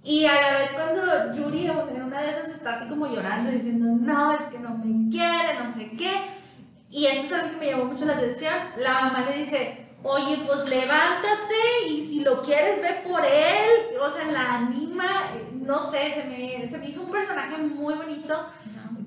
Y 0.03 0.25
a 0.25 0.33
la 0.33 0.59
vez 0.59 0.71
cuando 0.71 1.33
Yuri 1.33 1.67
en 1.67 2.03
una 2.03 2.21
de 2.21 2.31
esas 2.31 2.49
está 2.49 2.75
así 2.75 2.89
como 2.89 3.07
llorando 3.07 3.49
diciendo, 3.49 3.87
no, 4.01 4.33
es 4.33 4.47
que 4.51 4.59
no 4.59 4.77
me 4.77 5.09
quiere, 5.09 5.59
no 5.63 5.73
sé 5.73 5.91
qué. 5.91 6.11
Y 6.89 7.05
esto 7.05 7.25
es 7.25 7.41
algo 7.41 7.51
que 7.51 7.57
me 7.57 7.71
llamó 7.71 7.85
mucho 7.85 8.05
la 8.05 8.13
atención. 8.13 8.53
La 8.77 9.01
mamá 9.01 9.25
le 9.29 9.43
dice, 9.43 9.87
oye, 10.03 10.37
pues 10.45 10.69
levántate 10.69 11.87
y 11.87 12.05
si 12.05 12.19
lo 12.19 12.41
quieres 12.41 12.81
ve 12.81 13.01
por 13.07 13.25
él. 13.25 13.97
O 14.01 14.11
sea, 14.11 14.25
la 14.29 14.57
anima, 14.57 15.23
no 15.53 15.89
sé, 15.89 16.13
se 16.13 16.25
me, 16.25 16.69
se 16.69 16.77
me 16.77 16.89
hizo 16.89 17.03
un 17.03 17.11
personaje 17.11 17.57
muy 17.57 17.93
bonito. 17.93 18.47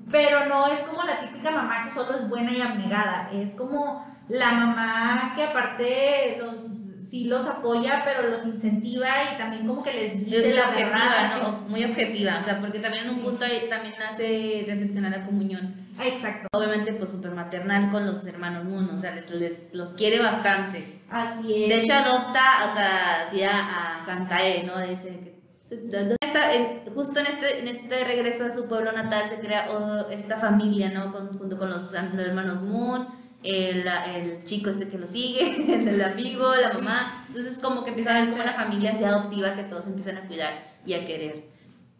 Pero 0.09 0.47
no 0.47 0.65
es 0.67 0.79
como 0.79 1.03
la 1.03 1.19
típica 1.19 1.51
mamá 1.51 1.85
que 1.85 1.91
solo 1.91 2.17
es 2.17 2.27
buena 2.27 2.51
y 2.51 2.61
abnegada. 2.61 3.29
Es 3.31 3.51
como 3.53 4.03
la 4.29 4.51
mamá 4.51 5.33
que 5.35 5.43
aparte 5.43 6.37
los 6.41 6.86
sí 7.07 7.25
los 7.25 7.45
apoya, 7.47 8.03
pero 8.05 8.29
los 8.29 8.45
incentiva 8.45 9.07
y 9.33 9.37
también 9.37 9.65
como 9.65 9.81
que 9.81 9.93
les 9.93 10.19
dice 10.25 10.37
Es 10.39 10.45
muy 10.45 10.53
la 10.55 10.63
objetiva, 10.69 10.89
verdad. 10.91 11.41
¿no? 11.41 11.51
Muy 11.69 11.83
objetiva, 11.85 12.37
o 12.39 12.43
sea, 12.43 12.59
porque 12.59 12.79
también 12.79 13.05
en 13.05 13.09
un 13.11 13.15
Sí. 13.17 13.21
punto 13.21 13.45
ahí 13.45 13.67
también 13.69 13.93
hace 14.01 14.65
reflexionar 14.67 15.11
la 15.11 15.25
comunión. 15.25 15.75
Ah, 15.99 16.05
Exacto, 16.05 16.47
Obviamente, 16.51 16.93
pues 16.93 17.11
súper 17.11 17.31
maternal 17.31 17.89
con 17.91 18.05
los 18.05 18.25
hermanos 18.27 18.65
Moon, 18.65 18.89
o 18.89 18.97
sea, 18.97 19.15
les, 19.15 19.29
les- 19.31 19.73
los 19.73 19.89
quiere 19.93 20.19
bastante. 20.19 21.01
así 21.09 21.63
es. 21.63 21.69
De 21.69 21.81
hecho, 21.83 21.93
adopta, 21.93 22.69
o 22.69 22.73
sea, 22.75 23.21
así 23.25 23.41
a, 23.43 23.97
a 23.97 24.01
Santae, 24.01 24.63
¿no? 24.63 24.77
Dice 24.79 25.07
que. 25.19 25.37
Esta- 26.21 26.51
justo 26.93 27.19
en 27.19 27.25
este, 27.27 27.59
en 27.59 27.67
este 27.67 28.03
regreso 28.03 28.45
a 28.45 28.53
su 28.53 28.67
pueblo 28.67 28.91
natal 28.91 29.23
se 29.27 29.39
crea 29.39 29.67
oh, 29.71 30.09
esta 30.09 30.37
familia, 30.39 30.89
¿no? 30.91 31.11
Con- 31.11 31.37
junto 31.37 31.57
con 31.57 31.69
los 31.69 31.93
hermanos 31.93 32.61
Moon, 32.61 33.07
el, 33.43 33.87
el 33.87 34.43
chico 34.43 34.69
este 34.69 34.87
que 34.87 34.97
lo 34.97 35.07
sigue, 35.07 35.89
el 35.89 36.01
amigo, 36.01 36.53
la 36.55 36.73
mamá. 36.73 37.25
Entonces, 37.29 37.59
como 37.59 37.83
que 37.83 37.89
empieza 37.91 38.15
a 38.15 38.21
ver 38.21 38.29
como 38.29 38.41
una 38.43 38.53
familia 38.53 38.91
así 38.91 39.03
adoptiva 39.03 39.55
que 39.55 39.63
todos 39.63 39.85
empiezan 39.87 40.17
a 40.17 40.21
cuidar 40.27 40.53
y 40.85 40.93
a 40.93 41.05
querer. 41.05 41.43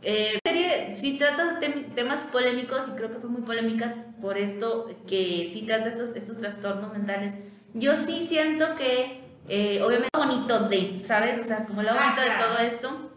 Eh, 0.04 0.40
la 0.46 0.52
serie 0.52 0.96
sí 0.96 1.18
trata 1.18 1.60
tem- 1.60 1.94
temas 1.96 2.20
polémicos 2.32 2.88
y 2.90 2.92
creo 2.96 3.12
que 3.12 3.18
fue 3.20 3.30
muy 3.30 3.42
polémica 3.42 3.96
por 4.22 4.38
esto, 4.38 4.88
que 5.08 5.50
sí 5.52 5.64
trata 5.66 5.90
estos, 5.90 6.16
estos 6.16 6.38
trastornos 6.38 6.94
mentales. 6.94 7.34
Yo 7.74 7.96
sí 7.96 8.26
siento 8.28 8.76
que, 8.76 9.22
eh, 9.50 9.82
obviamente, 9.82 10.10
lo 10.14 10.20
bonito 10.26 10.68
de, 10.70 11.00
¿sabes? 11.04 11.40
O 11.40 11.44
sea, 11.44 11.66
como 11.66 11.82
lo 11.82 11.94
bonito 11.94 12.22
de 12.22 12.28
todo 12.46 12.58
esto 12.60 13.12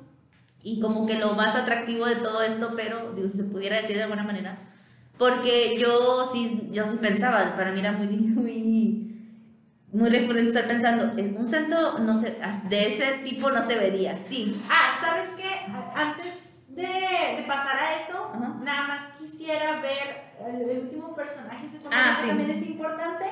y 0.62 0.80
como 0.80 1.06
que 1.06 1.18
lo 1.18 1.32
más 1.34 1.54
atractivo 1.54 2.06
de 2.06 2.16
todo 2.16 2.42
esto, 2.42 2.72
pero, 2.76 3.12
digo, 3.12 3.28
si 3.28 3.38
se 3.38 3.44
pudiera 3.44 3.80
decir 3.80 3.96
de 3.96 4.02
alguna 4.04 4.22
manera, 4.24 4.58
porque 5.20 5.76
yo 5.76 6.24
sí, 6.24 6.70
yo 6.72 6.86
sí 6.86 6.96
pensaba, 6.98 7.54
para 7.54 7.72
mí 7.72 7.80
era 7.80 7.92
muy, 7.92 8.06
muy, 8.08 9.14
muy 9.92 10.08
recurrente 10.08 10.48
estar 10.48 10.66
pensando, 10.66 11.12
en 11.20 11.36
un 11.36 11.46
centro, 11.46 11.98
no 11.98 12.18
sé, 12.18 12.38
de 12.70 12.94
ese 12.94 13.18
tipo 13.22 13.50
no 13.50 13.62
se 13.62 13.76
vería, 13.78 14.16
sí. 14.16 14.62
Ah, 14.70 14.96
¿sabes 14.98 15.28
qué? 15.36 15.70
Antes 15.94 16.64
de, 16.68 16.82
de 17.36 17.44
pasar 17.46 17.76
a 17.76 18.00
eso, 18.00 18.30
Ajá. 18.32 18.60
nada 18.64 18.88
más 18.88 19.00
quisiera 19.18 19.82
ver 19.82 20.30
el, 20.48 20.78
último 20.84 21.14
personaje, 21.14 21.66
ese 21.66 21.86
Ah, 21.92 22.16
sí. 22.18 22.28
también 22.28 22.52
es 22.52 22.66
importante, 22.66 23.26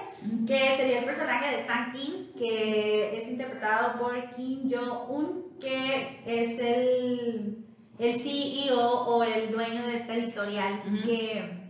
que 0.47 0.77
sería 0.77 0.99
el 0.99 1.05
personaje 1.07 1.57
de 1.57 1.61
Stan 1.63 1.91
King, 1.93 2.35
que 2.37 3.23
es 3.23 3.31
interpretado 3.31 3.99
por 3.99 4.35
Kim 4.37 4.71
Jo-un, 4.71 5.59
que 5.59 6.03
es, 6.03 6.21
es 6.27 6.59
el, 6.59 7.65
el 7.99 8.21
CEO 8.21 9.07
o 9.07 9.25
el 9.25 9.51
dueño 9.51 9.87
de 9.87 9.97
esta 9.97 10.15
editorial 10.15 10.83
que, 11.07 11.68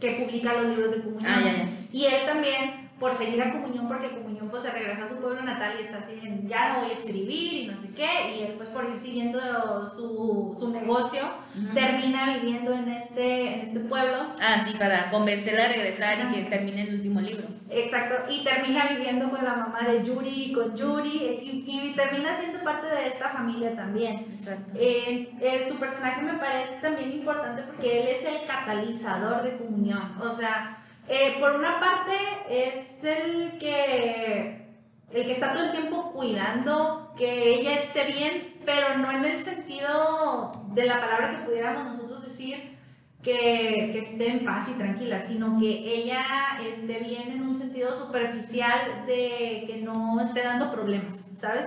que 0.00 0.10
publica 0.12 0.54
los 0.54 0.74
libros 0.74 0.90
de 0.96 1.02
comunión. 1.02 1.30
Ah, 1.32 1.40
ya, 1.44 1.52
ya. 1.52 1.68
Y 1.92 2.06
él 2.06 2.26
también, 2.26 2.89
por 3.00 3.16
seguir 3.16 3.42
a 3.42 3.50
Comunión, 3.50 3.88
porque 3.88 4.10
Comunión 4.10 4.50
pues 4.50 4.62
se 4.62 4.70
regresó 4.70 5.04
a 5.04 5.08
su 5.08 5.16
pueblo 5.16 5.40
natal 5.42 5.72
y 5.78 5.84
está 5.84 5.98
así, 5.98 6.20
en, 6.22 6.46
ya 6.46 6.74
no 6.74 6.80
voy 6.82 6.90
a 6.90 6.92
escribir 6.92 7.52
y 7.54 7.66
no 7.68 7.80
sé 7.80 7.88
qué, 7.96 8.36
y 8.36 8.42
él 8.44 8.54
pues 8.58 8.68
por 8.68 8.84
ir 8.84 8.98
siguiendo 9.02 9.40
su, 9.88 10.54
su 10.58 10.70
negocio, 10.70 11.22
Ujú. 11.56 11.74
termina 11.74 12.36
viviendo 12.36 12.74
en 12.74 12.88
este, 12.90 13.54
en 13.54 13.60
este 13.60 13.80
pueblo. 13.80 14.18
Ah, 14.40 14.62
sí, 14.64 14.76
para 14.78 15.10
convencerla 15.10 15.64
a 15.64 15.68
regresar 15.68 16.18
y 16.20 16.34
que 16.34 16.42
termine 16.50 16.82
el 16.82 16.94
último 16.96 17.20
libro. 17.20 17.44
Exacto, 17.70 18.30
y 18.30 18.44
termina 18.44 18.86
viviendo 18.88 19.30
con 19.30 19.42
la 19.44 19.54
mamá 19.54 19.80
de 19.88 20.04
Yuri 20.04 20.52
con 20.52 20.76
Yuri, 20.76 21.40
y, 21.42 21.64
y 21.66 21.92
termina 21.96 22.36
siendo 22.38 22.62
parte 22.62 22.86
de 22.86 23.08
esta 23.08 23.30
familia 23.30 23.74
también. 23.74 24.26
Exacto. 24.30 24.74
Eh, 24.76 25.32
eh, 25.40 25.66
su 25.68 25.76
personaje 25.76 26.20
me 26.22 26.34
parece 26.34 26.74
también 26.82 27.12
importante 27.12 27.62
porque 27.62 28.02
él 28.02 28.08
es 28.08 28.24
el 28.24 28.46
catalizador 28.46 29.42
de 29.42 29.56
comunión. 29.56 30.02
O 30.20 30.32
sea, 30.34 30.79
eh, 31.10 31.36
por 31.40 31.56
una 31.56 31.80
parte 31.80 32.14
es 32.48 33.02
el 33.02 33.58
que, 33.58 34.64
el 35.12 35.24
que 35.24 35.32
está 35.32 35.52
todo 35.52 35.64
el 35.64 35.72
tiempo 35.72 36.12
cuidando 36.12 37.12
que 37.18 37.54
ella 37.54 37.74
esté 37.74 38.04
bien, 38.04 38.60
pero 38.64 38.98
no 38.98 39.10
en 39.10 39.24
el 39.24 39.42
sentido 39.42 40.52
de 40.68 40.86
la 40.86 41.00
palabra 41.00 41.30
que 41.32 41.46
pudiéramos 41.46 41.96
nosotros 41.96 42.24
decir 42.24 42.78
que, 43.24 43.90
que 43.92 43.98
esté 43.98 44.30
en 44.30 44.44
paz 44.44 44.68
y 44.68 44.78
tranquila, 44.78 45.20
sino 45.26 45.58
que 45.58 45.66
ella 45.68 46.22
esté 46.64 47.00
bien 47.00 47.32
en 47.32 47.42
un 47.42 47.56
sentido 47.56 47.92
superficial 47.92 49.04
de 49.08 49.64
que 49.66 49.80
no 49.82 50.20
esté 50.20 50.44
dando 50.44 50.70
problemas, 50.70 51.32
¿sabes? 51.34 51.66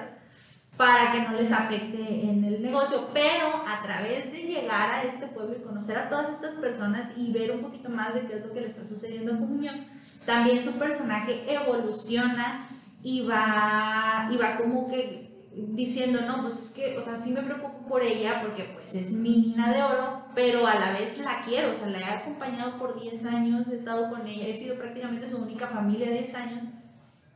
Para 0.77 1.11
que 1.11 1.21
no 1.21 1.33
les 1.33 1.51
afecte 1.51 2.25
en 2.25 2.43
el 2.43 2.61
negocio, 2.61 3.09
pero 3.13 3.63
a 3.67 3.83
través 3.83 4.31
de 4.31 4.41
llegar 4.41 4.91
a 4.91 5.03
este 5.03 5.27
pueblo 5.27 5.55
y 5.55 5.61
conocer 5.61 5.97
a 5.97 6.09
todas 6.09 6.31
estas 6.31 6.55
personas 6.55 7.11
y 7.15 7.31
ver 7.31 7.51
un 7.51 7.61
poquito 7.61 7.89
más 7.89 8.13
de 8.15 8.21
qué 8.21 8.37
es 8.37 8.45
lo 8.45 8.51
que 8.51 8.61
le 8.61 8.67
está 8.67 8.83
sucediendo 8.83 9.33
a 9.33 9.37
Comunión, 9.37 9.85
también 10.25 10.63
su 10.63 10.73
personaje 10.79 11.43
evoluciona 11.47 12.69
y 13.03 13.21
va, 13.21 14.29
y 14.31 14.37
va 14.37 14.57
como 14.57 14.89
que 14.89 15.31
diciendo, 15.55 16.21
no, 16.25 16.41
pues 16.41 16.59
es 16.59 16.71
que, 16.71 16.97
o 16.97 17.01
sea, 17.03 17.17
sí 17.17 17.31
me 17.31 17.43
preocupo 17.43 17.87
por 17.87 18.01
ella 18.01 18.41
porque 18.41 18.63
pues 18.73 18.95
es 18.95 19.11
mi 19.11 19.37
mina 19.37 19.71
de 19.71 19.83
oro, 19.83 20.25
pero 20.33 20.65
a 20.65 20.73
la 20.73 20.93
vez 20.93 21.19
la 21.19 21.41
quiero, 21.45 21.71
o 21.71 21.75
sea, 21.75 21.87
la 21.87 21.99
he 21.99 22.05
acompañado 22.05 22.79
por 22.79 22.99
10 22.99 23.25
años, 23.25 23.67
he 23.67 23.77
estado 23.77 24.09
con 24.09 24.25
ella, 24.25 24.47
he 24.47 24.57
sido 24.57 24.75
prácticamente 24.77 25.29
su 25.29 25.37
única 25.37 25.67
familia 25.67 26.07
de 26.07 26.19
10 26.19 26.35
años 26.35 26.63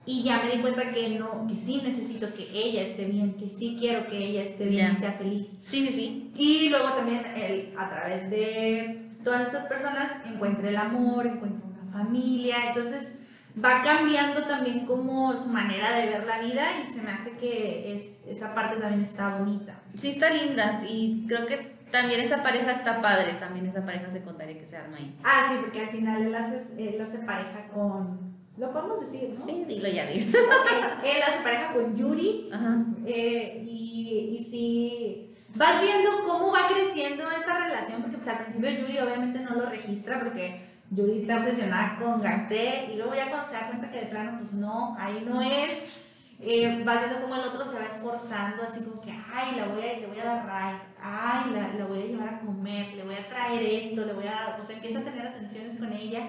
y 0.08 0.24
ya 0.24 0.41
me 0.43 0.55
di 0.55 0.62
cuenta 0.62 0.91
que 0.91 1.10
no, 1.20 1.45
que 1.47 1.55
sí 1.55 1.82
necesito 1.84 2.34
que 2.34 2.49
ella 2.53 2.82
esté 2.82 3.05
bien, 3.05 3.34
que 3.36 3.49
sí 3.49 3.76
quiero 3.80 4.08
que 4.08 4.18
ella 4.18 4.43
esté 4.43 4.66
bien 4.66 4.88
Ya. 4.88 4.93
y 4.93 4.95
sea 4.95 5.12
feliz. 5.12 5.47
Sí, 5.66 5.86
sí, 5.88 5.93
sí. 5.93 6.32
Y 6.36 6.70
luego 6.70 6.93
también 6.93 7.24
él, 7.36 7.74
a 7.78 7.89
través 7.89 8.30
de 8.30 9.12
todas 9.24 9.47
estas 9.47 9.66
personas 9.66 10.10
encuentra 10.26 10.70
el 10.70 10.78
amor, 10.78 11.28
encuentra 11.28 11.68
una 11.68 11.91
familia, 11.91 12.55
entonces 12.70 13.16
va 13.64 13.84
cambiando 13.84 14.43
también 14.43 14.86
como 14.86 15.36
su 15.38 15.49
manera 15.49 15.91
de 15.97 16.05
ver 16.08 16.26
la 16.26 16.39
vida 16.39 16.64
y 16.84 16.93
se 16.93 17.01
me 17.01 17.12
hace 17.12 17.32
que 17.38 17.97
es, 17.97 18.20
esa 18.28 18.55
parte 18.55 18.80
también 18.80 19.01
está 19.01 19.38
bonita. 19.38 19.82
Sí, 19.95 20.10
está 20.12 20.30
linda 20.30 20.82
y 20.88 21.26
creo 21.28 21.45
que 21.45 21.76
también 21.91 22.20
esa 22.22 22.43
pareja 22.43 22.72
está 22.72 23.01
padre, 23.01 23.34
también 23.39 23.66
esa 23.66 23.84
pareja 23.86 24.10
secundaria 24.12 24.58
que 24.58 24.66
se 24.66 24.78
arma 24.78 24.97
ahí. 24.97 25.18
Ah, 25.24 25.47
sí, 25.49 25.58
porque 25.62 25.82
al 25.82 25.89
final 25.89 26.22
él 26.22 26.36
hace, 26.36 26.62
él 26.95 27.01
hace 27.01 27.20
pareja 27.20 27.68
con... 27.74 28.26
Lo 28.58 28.74
podemos 28.74 28.99
decir, 29.01 29.30
¿no? 29.30 29.39
Sí, 29.39 29.66
dilo 29.68 29.88
ya, 29.88 30.05
dilo. 30.05 30.39
Ok, 30.39 31.03
Él 31.03 31.22
hace 31.22 31.43
pareja 31.43 31.74
con 31.74 31.95
Yuri 31.95 32.49
Ajá. 32.51 32.86
Eh, 33.05 33.64
y, 33.68 34.38
y 34.39 34.43
sí, 34.43 35.36
vas 35.55 35.82
viendo 35.82 36.10
cómo 36.26 36.51
va 36.51 36.68
creciendo 36.68 37.24
esa 37.32 37.58
relación, 37.66 38.01
porque 38.01 38.18
pues, 38.18 38.28
al 38.28 38.39
principio 38.39 38.70
Yuri 38.70 38.99
obviamente 38.99 39.39
no 39.39 39.55
lo 39.55 39.70
registra, 39.70 40.20
porque 40.20 40.62
Yuri 40.89 41.22
está 41.22 41.38
obsesionada 41.39 41.97
con 41.99 42.22
Gante, 42.22 42.89
y 42.91 42.97
luego 42.97 43.14
ya 43.14 43.30
cuando 43.30 43.47
se 43.47 43.55
da 43.55 43.68
cuenta 43.68 43.91
que 43.91 43.99
de 44.01 44.05
plano, 44.08 44.38
pues 44.39 44.53
no, 44.53 44.95
ahí 44.99 45.24
no 45.28 45.41
es, 45.41 46.05
eh, 46.39 46.82
vas 46.84 47.01
viendo 47.01 47.22
cómo 47.22 47.36
el 47.36 47.47
otro 47.49 47.66
se 47.66 47.80
va 47.80 47.86
esforzando, 47.86 48.64
así 48.64 48.84
como 48.84 49.01
que, 49.01 49.12
ay, 49.12 49.55
la 49.58 49.68
voy 49.68 49.82
a, 49.82 49.99
le 49.99 50.08
voy 50.08 50.20
a 50.20 50.26
dar 50.26 50.45
ride, 50.45 50.82
ay, 51.01 51.51
la, 51.53 51.74
la 51.74 51.86
voy 51.86 52.01
a 52.01 52.05
llevar 52.05 52.30
a 52.30 52.39
comer, 52.39 52.93
le 52.95 53.03
voy 53.03 53.16
a 53.16 53.28
traer 53.28 53.64
esto, 53.64 54.05
le 54.05 54.14
voy 54.14 54.28
a, 54.28 54.58
o 54.60 54.64
sea, 54.64 54.76
empieza 54.76 54.99
a 54.99 55.03
tener 55.03 55.28
atenciones 55.28 55.80
con 55.80 55.91
ella, 55.93 56.28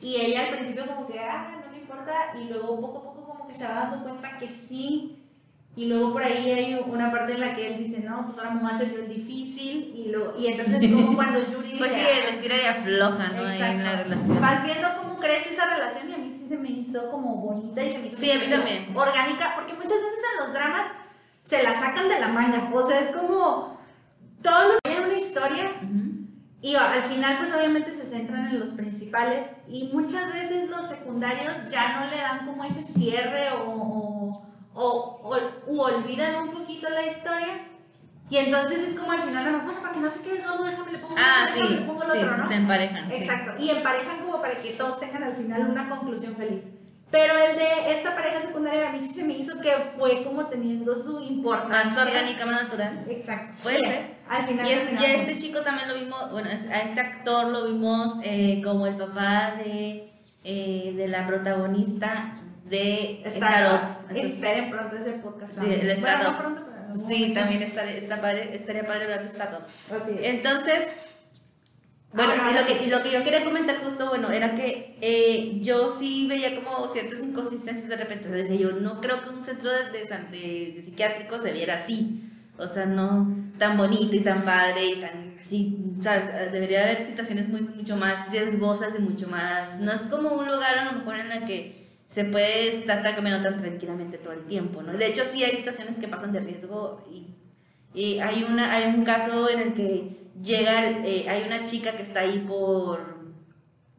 y 0.00 0.16
ella 0.16 0.44
al 0.44 0.56
principio 0.56 0.86
como 0.86 1.06
que, 1.06 1.18
ah, 1.18 1.48
no 1.50 1.55
le 1.55 1.55
importa, 1.86 2.12
y 2.40 2.44
luego 2.48 2.80
poco 2.80 2.98
a 2.98 3.02
poco 3.04 3.24
como 3.28 3.46
que 3.48 3.54
se 3.54 3.64
va 3.64 3.74
dando 3.74 4.02
cuenta 4.04 4.36
que 4.38 4.48
sí, 4.48 5.22
y 5.76 5.86
luego 5.86 6.12
por 6.14 6.22
ahí 6.22 6.50
hay 6.50 6.80
una 6.86 7.10
parte 7.12 7.34
en 7.34 7.40
la 7.40 7.54
que 7.54 7.66
él 7.74 7.84
dice, 7.84 8.00
no, 8.00 8.26
pues 8.26 8.38
ahora 8.38 8.52
me 8.52 8.62
voy 8.62 8.70
a 8.70 8.74
hacer 8.74 8.92
yo 8.92 9.00
el 9.00 9.08
difícil, 9.08 9.92
y, 9.94 10.08
lo, 10.10 10.38
y 10.38 10.46
entonces 10.48 10.90
como 10.92 11.14
cuando 11.14 11.38
Yuri 11.40 11.66
dice, 11.72 11.78
Pues 11.78 11.92
sí, 11.92 12.00
"Ah, 12.00 12.30
les 12.30 12.40
tira 12.40 12.56
y 12.56 12.66
afloja, 12.66 13.28
¿no? 13.28 13.42
En 13.50 13.84
la 13.84 14.02
relación. 14.02 14.40
Vas 14.40 14.64
viendo 14.64 14.88
cómo 15.02 15.18
crece 15.20 15.52
esa 15.54 15.66
relación 15.66 16.10
y 16.10 16.14
a 16.14 16.18
mí 16.18 16.36
sí 16.38 16.48
se 16.48 16.56
me 16.56 16.70
hizo 16.70 17.10
como 17.10 17.36
bonita 17.36 17.84
y 17.84 17.92
se 17.92 17.98
me 17.98 18.06
hizo 18.08 18.16
Sí, 18.16 18.30
a 18.30 18.34
mí 18.36 18.40
como 18.44 18.56
también. 18.56 18.96
orgánica, 18.96 19.52
porque 19.54 19.74
muchas 19.74 19.90
veces 20.00 20.18
en 20.32 20.44
los 20.44 20.52
dramas 20.54 20.86
se 21.42 21.62
la 21.62 21.78
sacan 21.78 22.08
de 22.08 22.18
la 22.20 22.28
manga, 22.28 22.70
o 22.74 22.88
sea, 22.88 23.00
es 23.00 23.10
como 23.14 23.78
todos 24.42 24.64
los 24.84 24.96
en 24.96 25.04
una 25.04 25.14
historia. 25.18 25.70
Y 26.62 26.74
al 26.74 27.02
final 27.02 27.36
pues 27.38 27.54
obviamente 27.54 27.94
se 27.94 28.06
centran 28.06 28.48
en 28.48 28.58
los 28.60 28.70
principales 28.70 29.48
y 29.68 29.90
muchas 29.92 30.32
veces 30.32 30.68
los 30.70 30.86
secundarios 30.88 31.52
ya 31.70 32.00
no 32.00 32.10
le 32.10 32.16
dan 32.16 32.46
como 32.46 32.64
ese 32.64 32.82
cierre 32.82 33.50
o, 33.52 33.70
o, 33.70 34.42
o- 34.74 35.20
o- 35.22 35.70
u 35.72 35.80
olvidan 35.80 36.36
un 36.36 36.50
poquito 36.52 36.88
la 36.90 37.04
historia 37.06 37.60
Y 38.28 38.38
entonces 38.38 38.78
es 38.88 38.98
como 38.98 39.12
al 39.12 39.22
final, 39.22 39.44
nada 39.44 39.52
más, 39.58 39.64
bueno, 39.66 39.80
para 39.82 39.94
que 39.94 40.00
no 40.00 40.10
se 40.10 40.22
quede 40.24 40.40
solo, 40.42 40.64
déjame 40.64 40.92
le 40.92 40.98
pongo 40.98 41.14
Ah, 41.16 41.46
sí, 41.54 41.62
le 41.62 41.82
pongo 41.82 42.02
el 42.02 42.10
sí, 42.10 42.18
otro, 42.18 42.36
¿no? 42.38 42.48
se 42.48 42.54
emparejan. 42.54 43.08
sí. 43.08 43.14
Exacto, 43.22 43.52
y 43.62 43.70
emparejan 43.70 44.18
como 44.18 44.40
para 44.40 44.56
que 44.60 44.70
todos 44.72 44.98
tengan 44.98 45.22
al 45.22 45.36
final 45.36 45.68
una 45.70 45.88
conclusión 45.88 46.34
feliz. 46.34 46.64
Pero 47.10 47.38
el 47.38 47.56
de 47.56 47.92
esta 47.96 48.14
pareja 48.16 48.40
secundaria 48.42 48.88
a 48.88 48.92
mí 48.92 48.98
sí 49.00 49.14
se 49.14 49.24
me 49.24 49.34
hizo 49.34 49.60
que 49.60 49.70
fue 49.96 50.24
como 50.24 50.46
teniendo 50.46 50.96
su 50.96 51.20
importancia. 51.20 51.84
Más 51.84 52.06
orgánica, 52.08 52.46
más 52.46 52.62
natural. 52.64 53.06
Exacto. 53.08 53.62
Puede 53.62 53.78
Sí, 53.78 53.84
ser. 53.84 54.16
Al 54.28 54.46
final 54.46 54.66
Y, 54.66 54.72
es- 54.72 55.00
y 55.00 55.04
a 55.04 55.14
este 55.14 55.38
chico 55.38 55.60
también 55.60 55.88
lo 55.88 55.94
vimos, 55.94 56.32
bueno, 56.32 56.48
a 56.50 56.78
este 56.80 57.00
actor 57.00 57.46
lo 57.46 57.66
vimos 57.68 58.14
eh, 58.24 58.60
como 58.64 58.88
el 58.88 58.96
papá 58.96 59.54
de, 59.56 60.12
eh, 60.42 60.92
de 60.96 61.08
la 61.08 61.26
protagonista 61.28 62.34
de 62.64 63.22
Startup. 63.24 64.10
Esperen 64.12 64.70
pronto 64.70 64.96
ese 64.96 65.12
podcast. 65.12 65.52
Sí, 65.52 65.66
el 65.66 65.78
Bueno, 65.78 65.92
Startup. 65.92 66.32
no 66.32 66.38
pronto, 66.38 66.62
pero 66.66 66.76
en 66.76 66.90
algún 66.90 67.06
Sí, 67.08 67.32
también 67.34 67.62
estaría, 67.62 68.20
padre, 68.20 68.56
estaría 68.56 68.84
padre 68.84 69.04
hablar 69.04 69.20
de 69.22 69.26
Startup. 69.28 69.62
Ok. 69.94 70.08
Entonces, 70.22 71.15
bueno, 72.12 72.32
Ahora 72.32 72.50
y 72.50 72.54
lo, 72.54 72.66
que, 72.66 72.84
y 72.84 72.90
lo 72.90 73.02
que 73.02 73.12
yo 73.12 73.22
quería 73.24 73.44
comentar 73.44 73.76
justo, 73.82 74.08
bueno, 74.08 74.30
era 74.30 74.54
que 74.54 74.96
eh, 75.02 75.58
yo 75.62 75.90
sí 75.90 76.26
veía 76.28 76.54
como 76.56 76.88
ciertas 76.88 77.20
inconsistencias 77.22 77.88
de 77.88 77.96
repente. 77.96 78.28
O 78.28 78.32
sea, 78.32 78.42
decía 78.42 78.56
yo, 78.56 78.72
no 78.72 79.00
creo 79.00 79.22
que 79.22 79.30
un 79.30 79.42
centro 79.42 79.70
de, 79.70 79.90
de, 79.90 80.72
de- 80.74 80.82
psiquiátrico 80.82 81.40
se 81.40 81.52
viera 81.52 81.74
así. 81.74 82.22
O 82.58 82.66
sea, 82.66 82.86
no 82.86 83.28
tan 83.58 83.76
bonito 83.76 84.16
y 84.16 84.20
tan 84.20 84.44
padre 84.44 84.86
y 84.86 84.94
tan 85.00 85.36
así, 85.40 85.76
¿sabes? 86.00 86.28
Debería 86.52 86.84
haber 86.84 87.06
situaciones 87.06 87.48
muy, 87.48 87.60
mucho 87.62 87.96
más 87.96 88.30
riesgosas 88.32 88.94
y 88.98 89.02
mucho 89.02 89.28
más... 89.28 89.78
No 89.80 89.92
es 89.92 90.02
como 90.02 90.30
un 90.34 90.46
lugar 90.46 90.78
a 90.78 90.84
lo 90.86 90.98
mejor 90.98 91.16
en 91.16 91.32
el 91.32 91.44
que 91.44 91.86
se 92.08 92.24
puede 92.24 92.68
estar 92.78 93.02
caminando 93.02 93.48
tan 93.50 93.58
tranquilamente 93.60 94.16
todo 94.18 94.32
el 94.32 94.46
tiempo, 94.46 94.82
¿no? 94.82 94.92
De 94.94 95.06
hecho, 95.06 95.24
sí 95.26 95.44
hay 95.44 95.56
situaciones 95.56 95.96
que 95.98 96.08
pasan 96.08 96.32
de 96.32 96.40
riesgo 96.40 97.04
y 97.10 97.34
y 97.94 98.18
hay, 98.18 98.44
una, 98.44 98.74
hay 98.74 98.94
un 98.94 99.04
caso 99.04 99.48
en 99.48 99.58
el 99.58 99.74
que 99.74 100.25
llega, 100.42 100.84
eh, 100.84 101.26
hay 101.28 101.44
una 101.44 101.64
chica 101.64 101.92
que 101.96 102.02
está 102.02 102.20
ahí 102.20 102.44
por 102.46 103.16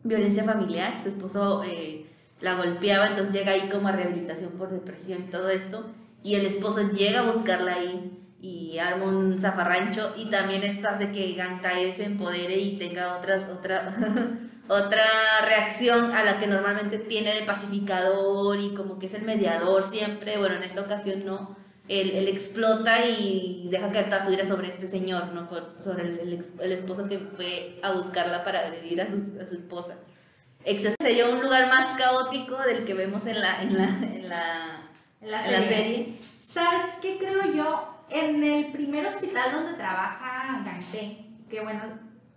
violencia 0.03 0.43
familiar, 0.43 0.93
su 1.01 1.09
esposo 1.09 1.63
eh, 1.63 2.05
la 2.41 2.55
golpeaba, 2.55 3.07
entonces 3.07 3.33
llega 3.33 3.53
ahí 3.53 3.69
como 3.69 3.87
a 3.87 3.91
rehabilitación 3.91 4.51
por 4.53 4.69
depresión 4.69 5.23
y 5.23 5.31
todo 5.31 5.49
esto, 5.49 5.85
y 6.23 6.35
el 6.35 6.45
esposo 6.45 6.91
llega 6.91 7.21
a 7.21 7.31
buscarla 7.31 7.75
ahí 7.75 8.13
y 8.39 8.77
arma 8.77 9.05
un 9.05 9.39
zafarrancho, 9.39 10.13
y 10.15 10.29
también 10.29 10.63
esto 10.63 10.87
hace 10.87 11.11
que 11.11 11.33
Gantae 11.33 11.93
se 11.93 12.05
empodere 12.05 12.57
y 12.57 12.77
tenga 12.77 13.17
otras, 13.17 13.49
otra, 13.49 13.95
otra 14.67 15.03
reacción 15.45 16.11
a 16.13 16.23
la 16.23 16.39
que 16.39 16.47
normalmente 16.47 16.99
tiene 16.99 17.33
de 17.33 17.41
pacificador 17.41 18.59
y 18.59 18.73
como 18.75 18.99
que 18.99 19.07
es 19.07 19.13
el 19.15 19.23
mediador 19.23 19.83
siempre, 19.83 20.37
bueno, 20.37 20.55
en 20.55 20.63
esta 20.63 20.81
ocasión 20.81 21.25
no 21.25 21.55
él, 21.89 22.11
él 22.11 22.27
explota 22.27 23.05
y 23.05 23.67
deja 23.71 23.91
caer 23.91 24.09
toda 24.09 24.21
su 24.21 24.33
ira 24.33 24.45
sobre 24.45 24.67
este 24.67 24.87
señor, 24.87 25.27
¿no? 25.33 25.49
Sobre 25.79 26.03
el, 26.03 26.19
el 26.19 26.45
el 26.59 26.71
esposo 26.71 27.07
que 27.07 27.19
fue 27.19 27.79
a 27.83 27.91
buscarla 27.93 28.43
para 28.43 28.59
agredir 28.61 29.01
a 29.01 29.07
su, 29.07 29.15
a 29.41 29.47
su 29.47 29.55
esposa. 29.55 29.95
Exceso 30.65 30.95
sería 31.01 31.29
un 31.29 31.41
lugar 31.41 31.67
más 31.67 31.97
caótico 31.97 32.57
del 32.57 32.83
que 32.85 32.93
vemos 32.93 33.25
en 33.25 33.39
la, 33.39 33.61
en 33.61 33.77
la, 33.77 33.85
en 33.85 34.27
la, 34.29 34.81
En 35.21 35.31
la 35.31 35.45
en 35.45 35.51
la 35.53 35.59
serie. 35.67 35.67
serie. 35.67 36.17
¿Sabes 36.43 36.85
qué 37.01 37.17
creo 37.17 37.53
yo? 37.53 38.03
En 38.09 38.43
el 38.43 38.71
primer 38.71 39.05
hospital 39.05 39.51
donde 39.53 39.73
trabaja 39.73 40.63
Gante, 40.65 41.25
que 41.49 41.61
bueno, 41.61 41.81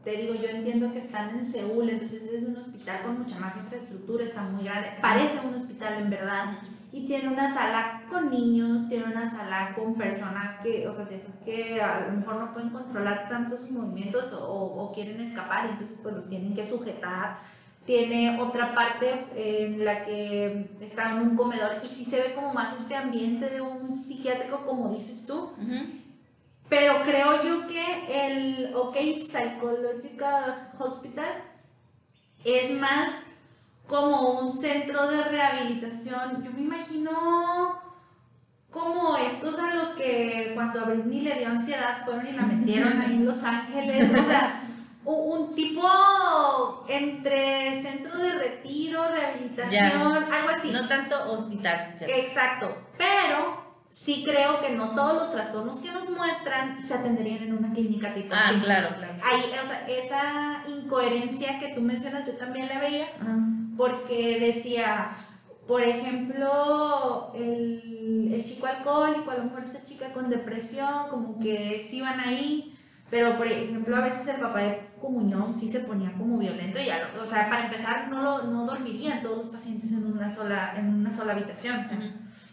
te 0.04 0.12
digo, 0.12 0.34
yo 0.34 0.48
entiendo 0.48 0.92
que 0.92 0.98
están 1.00 1.30
en 1.30 1.44
Seúl, 1.44 1.90
entonces 1.90 2.22
es 2.24 2.42
un 2.42 2.56
hospital 2.56 3.02
con 3.02 3.20
mucha 3.22 3.38
más 3.38 3.56
infraestructura, 3.56 4.24
está 4.24 4.42
muy 4.42 4.64
grande, 4.64 4.90
parece 5.00 5.38
un 5.44 5.54
hospital 5.54 5.94
en 6.02 6.10
verdad, 6.10 6.58
y 6.92 7.06
tiene 7.06 7.28
una 7.28 7.52
sala 7.52 8.02
con 8.10 8.30
niños, 8.30 8.88
tiene 8.88 9.04
una 9.04 9.30
sala 9.30 9.72
con 9.76 9.94
personas 9.94 10.56
que, 10.62 10.88
o 10.88 10.92
sea, 10.92 11.04
de 11.04 11.16
esas 11.16 11.36
que 11.36 11.80
a 11.80 12.06
lo 12.06 12.16
mejor 12.16 12.36
no 12.36 12.52
pueden 12.52 12.70
controlar 12.70 13.28
tanto 13.28 13.56
sus 13.56 13.70
movimientos 13.70 14.32
o, 14.32 14.46
o 14.46 14.92
quieren 14.92 15.20
escapar, 15.20 15.66
y 15.66 15.70
entonces 15.70 15.98
pues 16.02 16.14
los 16.14 16.28
tienen 16.28 16.54
que 16.54 16.66
sujetar. 16.66 17.38
Tiene 17.86 18.40
otra 18.40 18.74
parte 18.74 19.26
en 19.34 19.84
la 19.84 20.04
que 20.04 20.70
está 20.80 21.12
en 21.12 21.18
un 21.22 21.36
comedor 21.36 21.80
y 21.82 21.86
sí 21.86 22.04
se 22.04 22.20
ve 22.20 22.34
como 22.34 22.52
más 22.52 22.78
este 22.78 22.94
ambiente 22.94 23.48
de 23.48 23.60
un 23.60 23.92
psiquiátrico, 23.92 24.64
como 24.66 24.92
dices 24.92 25.26
tú. 25.26 25.52
Pero 26.68 26.94
creo 27.04 27.42
yo 27.42 27.66
que 27.66 28.28
el 28.28 28.76
OK 28.76 28.96
Psychological 28.96 30.72
Hospital 30.78 31.42
es 32.44 32.70
más 32.78 33.10
como 33.90 34.38
un 34.38 34.52
centro 34.52 35.10
de 35.10 35.24
rehabilitación. 35.24 36.44
Yo 36.44 36.52
me 36.52 36.60
imagino 36.60 37.82
como 38.70 39.16
estos 39.16 39.58
a 39.58 39.74
los 39.74 39.88
que 39.90 40.52
cuando 40.54 40.80
a 40.80 40.84
Britney 40.84 41.22
le 41.22 41.34
dio 41.34 41.48
ansiedad 41.48 42.04
fueron 42.04 42.28
y 42.28 42.32
la 42.32 42.42
metieron 42.42 43.00
ahí 43.00 43.14
en 43.14 43.26
Los 43.26 43.42
Ángeles. 43.42 44.12
O 44.12 44.24
sea, 44.26 44.62
un, 45.04 45.56
tipo 45.56 46.86
entre 46.88 47.82
centro 47.82 48.16
de 48.16 48.32
retiro, 48.32 49.10
rehabilitación, 49.10 50.24
algo 50.32 50.48
así. 50.54 50.70
No 50.70 50.86
tanto 50.86 51.32
hospital, 51.32 51.88
psiquiátrico. 51.90 52.28
Exacto, 52.28 52.76
pero 52.96 53.64
sí 53.90 54.22
creo 54.24 54.60
que 54.60 54.70
no 54.70 54.94
todos 54.94 55.14
los 55.14 55.32
trastornos 55.32 55.80
que 55.80 55.90
nos 55.90 56.08
muestran 56.10 56.86
se 56.86 56.94
atenderían 56.94 57.42
en 57.42 57.58
una 57.58 57.72
clínica 57.72 58.14
tipo 58.14 58.32
Ah, 58.36 58.52
claro, 58.62 58.94
claro. 58.96 59.14
Ahí, 59.24 59.40
o 59.40 59.66
sea, 59.66 59.88
esa 59.88 60.62
incoherencia 60.68 61.58
que 61.58 61.74
tú 61.74 61.80
mencionas, 61.80 62.24
yo 62.24 62.34
también 62.34 62.68
la 62.68 62.78
veía. 62.78 63.08
Porque 63.80 64.38
decía, 64.38 65.16
por 65.66 65.80
ejemplo, 65.80 67.32
el, 67.34 68.30
el 68.30 68.44
chico 68.44 68.66
alcohólico, 68.66 69.30
a 69.30 69.38
lo 69.38 69.44
mejor 69.44 69.64
esta 69.64 69.82
chica 69.82 70.12
con 70.12 70.28
depresión, 70.28 71.08
como 71.08 71.38
que 71.40 71.82
sí 71.88 72.02
van 72.02 72.20
ahí, 72.20 72.76
pero 73.08 73.38
por 73.38 73.46
ejemplo, 73.46 73.96
a 73.96 74.02
veces 74.02 74.28
el 74.28 74.38
papá 74.42 74.60
de 74.60 74.82
comunión 75.00 75.54
sí 75.54 75.72
se 75.72 75.80
ponía 75.80 76.12
como 76.12 76.36
violento 76.36 76.78
y 76.78 76.84
ya, 76.84 77.10
o 77.24 77.26
sea, 77.26 77.48
para 77.48 77.64
empezar, 77.64 78.10
no, 78.10 78.20
lo, 78.20 78.42
no 78.42 78.66
dormirían 78.66 79.22
todos 79.22 79.38
los 79.38 79.48
pacientes 79.48 79.92
en 79.92 80.12
una 80.12 80.30
sola, 80.30 80.74
en 80.76 80.86
una 80.86 81.14
sola 81.14 81.32
habitación. 81.32 81.80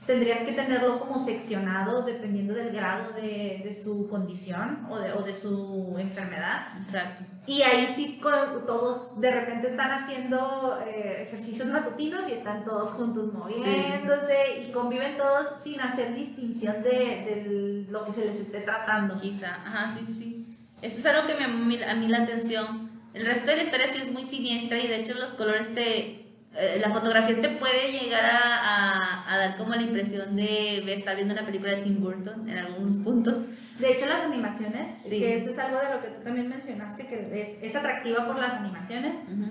Tendrías 0.07 0.39
que 0.39 0.53
tenerlo 0.53 0.99
como 0.99 1.19
seccionado 1.19 2.03
dependiendo 2.03 2.53
del 2.55 2.71
grado 2.71 3.11
de, 3.11 3.61
de 3.63 3.73
su 3.75 4.07
condición 4.07 4.87
o 4.89 4.97
de, 4.97 5.11
o 5.11 5.21
de 5.21 5.35
su 5.35 5.95
enfermedad. 5.99 6.69
Exacto. 6.81 7.23
Y 7.45 7.61
ahí 7.61 7.93
sí 7.95 8.19
todos 8.21 9.19
de 9.19 9.31
repente 9.31 9.67
están 9.67 9.91
haciendo 9.91 10.79
eh, 10.87 11.27
ejercicios 11.27 11.67
matutinos 11.69 12.27
y 12.29 12.31
están 12.33 12.65
todos 12.65 12.91
juntos 12.91 13.33
moviéndose 13.33 14.63
y 14.67 14.71
conviven 14.71 15.17
todos 15.17 15.61
sin 15.61 15.79
hacer 15.81 16.15
distinción 16.15 16.81
de, 16.83 16.89
de 16.89 17.85
lo 17.89 18.05
que 18.05 18.13
se 18.13 18.25
les 18.25 18.39
esté 18.39 18.61
tratando. 18.61 19.19
Quizá, 19.19 19.55
ajá, 19.65 19.93
sí, 19.93 20.05
sí, 20.07 20.13
sí. 20.13 20.57
Eso 20.81 20.99
es 20.99 21.05
algo 21.05 21.27
que 21.27 21.33
me 21.33 21.41
llamó 21.41 21.63
a 21.63 21.67
mí, 21.67 21.83
a 21.83 21.95
mí 21.95 22.07
la 22.07 22.23
atención. 22.23 22.89
El 23.13 23.25
resto 23.25 23.51
de 23.51 23.57
la 23.57 23.63
historia 23.63 23.87
sí 23.91 23.99
es 23.99 24.11
muy 24.11 24.23
siniestra 24.23 24.77
y 24.79 24.87
de 24.87 25.01
hecho 25.01 25.13
los 25.15 25.31
colores 25.31 25.73
te... 25.73 26.26
eh, 26.59 26.79
la 26.81 26.91
fotografía 26.91 27.39
te 27.39 27.49
puede 27.49 27.91
llegar 27.91 28.25
a, 28.25 28.39
a- 28.57 29.33
a 29.33 29.37
dar 29.37 29.57
como 29.57 29.75
la 29.75 29.81
impresión 29.81 30.35
de 30.35 30.93
estar 30.93 31.15
viendo 31.15 31.33
una 31.33 31.45
película 31.45 31.71
de 31.73 31.83
Tim 31.83 32.01
Burton 32.01 32.49
en 32.49 32.57
algunos 32.57 32.97
puntos. 32.97 33.37
De 33.79 33.91
hecho, 33.93 34.07
las 34.07 34.21
animaciones, 34.23 34.89
Sí. 35.03 35.19
que 35.19 35.35
eso 35.37 35.51
es 35.51 35.59
algo 35.59 35.77
de 35.79 35.93
lo 35.93 36.01
que 36.01 36.07
tú 36.07 36.23
también 36.23 36.49
mencionaste, 36.49 37.05
que 37.07 37.29
es, 37.41 37.63
es 37.63 37.75
atractiva 37.75 38.25
por 38.25 38.39
las 38.39 38.53
animaciones 38.53 39.13
Ujú. 39.31 39.49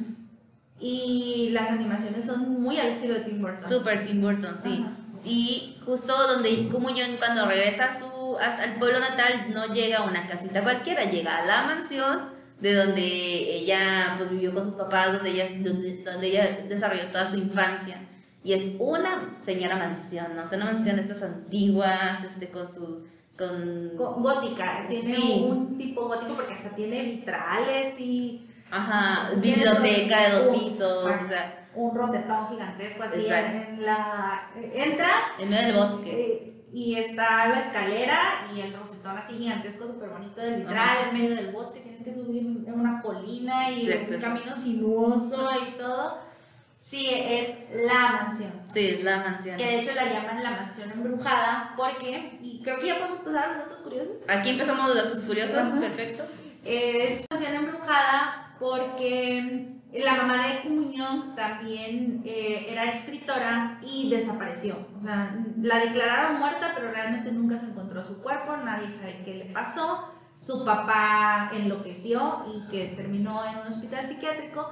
y 0.81 1.51
las 1.53 1.71
animaciones 1.71 2.27
son 2.27 2.61
muy 2.63 2.79
al 2.79 2.89
estilo 2.89 3.15
de 3.15 3.21
Tim 3.21 3.41
Burton. 3.41 3.69
Super 3.69 4.05
Tim 4.07 4.21
Burton, 4.21 4.57
sí. 4.63 4.85
Y 5.25 5.79
justo 5.85 6.13
donde 6.29 6.69
como 6.71 6.91
yo 6.91 7.05
cuando 7.19 7.47
regresa 7.47 7.85
a 7.87 7.99
su, 7.99 8.37
a- 8.39 8.63
al 8.63 8.75
pueblo 8.79 9.01
natal 9.01 9.47
no 9.55 9.67
llega 9.73 9.99
a 9.99 10.03
una 10.05 10.27
casita 10.27 10.63
cualquiera, 10.63 11.05
llega 11.05 11.39
a 11.39 11.47
la 11.47 11.63
mansión 11.65 12.36
de 12.61 12.75
donde 12.75 13.03
ella 13.03 14.15
pues 14.17 14.31
vivió 14.31 14.55
con 14.55 14.65
sus 14.65 14.75
papás, 14.77 15.13
donde 15.13 15.31
ella, 15.31 15.47
donde, 15.59 16.03
donde 16.03 16.27
ella 16.29 16.59
desarrolló 16.69 17.11
toda 17.11 17.29
su 17.31 17.37
infancia. 17.37 18.01
Y 18.43 18.53
es 18.53 18.75
una 18.79 19.35
señora 19.39 19.77
mansión, 19.77 20.37
¿no? 20.37 20.43
O 20.45 20.47
sea, 20.47 20.57
una 20.59 20.73
mansión 20.73 20.97
de 20.97 21.03
estas 21.03 21.23
antiguas, 21.23 22.23
este, 22.25 22.49
con 22.49 22.67
su... 22.73 23.07
Con, 23.37 23.95
Gótica, 23.97 24.87
tiene 24.89 25.15
Sí. 25.17 25.45
un 25.47 25.77
tipo 25.77 26.07
gótico 26.09 26.33
porque 26.37 26.55
hasta 26.55 26.71
tiene 26.75 27.03
vitrales 27.03 28.01
y 28.01 28.49
ajá, 28.71 29.31
biblioteca 29.37 30.23
de 30.23 30.37
dos 30.37 30.47
un- 30.47 30.55
pisos, 30.59 31.05
o 31.05 31.09
exacto. 31.11 31.29
sea, 31.29 31.69
un 31.75 31.95
rosetón 31.95 32.49
gigantesco 32.49 33.03
así 33.03 33.21
Exacto. 33.21 33.59
en 33.69 33.85
la... 33.85 34.51
Entras 34.73 35.23
en 35.39 35.51
medio 35.51 35.67
del 35.67 35.77
bosque. 35.77 36.11
eh, 36.11 36.53
y 36.73 36.95
está 36.97 37.49
la 37.49 37.61
escalera 37.67 38.19
y 38.55 38.61
el 38.61 38.73
rosetón 38.73 39.19
así 39.19 39.35
gigantesco, 39.35 39.87
súper 39.87 40.09
bonito 40.11 40.41
del 40.41 40.61
vitral, 40.61 40.77
Ajá. 40.79 41.09
en 41.11 41.15
medio 41.15 41.37
del 41.37 41.51
bosque, 41.53 41.83
que 42.07 42.15
subir 42.15 42.65
en 42.67 42.73
una 42.73 43.03
colina 43.03 43.71
y 43.71 43.85
Exacto, 43.87 44.09
un 44.09 44.15
exacto. 44.15 44.41
camino 44.41 44.57
sinuoso 44.57 45.49
y 45.69 45.71
todo. 45.79 46.19
Sí, 46.81 47.09
es 47.13 47.51
la 47.85 48.23
mansión. 48.23 48.53
Sí, 48.73 48.87
es 48.87 49.03
la 49.03 49.19
mansión. 49.19 49.57
Que 49.57 49.65
de 49.67 49.81
hecho 49.81 49.95
la 49.95 50.05
llaman 50.05 50.43
la 50.43 50.51
mansión 50.53 50.91
embrujada 50.93 51.75
porque, 51.77 52.39
y 52.41 52.63
creo 52.63 52.79
que 52.79 52.87
ya 52.87 52.99
podemos 52.99 53.19
pasar 53.21 53.45
a 53.45 53.49
los 53.49 53.59
datos 53.65 53.81
curiosos. 53.81 54.23
Aquí 54.29 54.51
empezamos 54.51 54.87
los 54.87 54.97
datos 54.97 55.23
curiosos, 55.23 55.57
Ajá. 55.57 55.81
perfecto. 55.81 56.25
Es 56.65 57.25
mansión 57.29 57.55
embrujada 57.55 58.55
porque 58.61 59.73
La 59.93 60.15
mamá 60.15 60.47
de 60.47 60.61
Comunión 60.63 61.35
también 61.35 62.23
eh, 62.25 62.67
era 62.71 62.85
escritora 62.85 63.81
y 63.83 64.11
desapareció. 64.11 64.87
O 65.01 65.03
sea, 65.05 65.35
la 65.63 65.79
declararon 65.79 66.39
muerta, 66.39 66.73
pero 66.77 66.91
realmente 66.93 67.33
nunca 67.33 67.59
se 67.59 67.67
encontró 67.67 68.05
su 68.05 68.21
cuerpo, 68.23 68.57
nadie 68.59 68.91
sabe 68.91 69.23
qué 69.25 69.35
le 69.35 69.45
pasó. 69.47 70.13
Su 70.39 70.65
papá 70.65 71.51
enloqueció 71.55 72.47
y 72.55 72.69
que 72.71 72.95
terminó 72.97 73.45
en 73.45 73.59
un 73.59 73.67
hospital 73.69 74.07
psiquiátrico. 74.07 74.71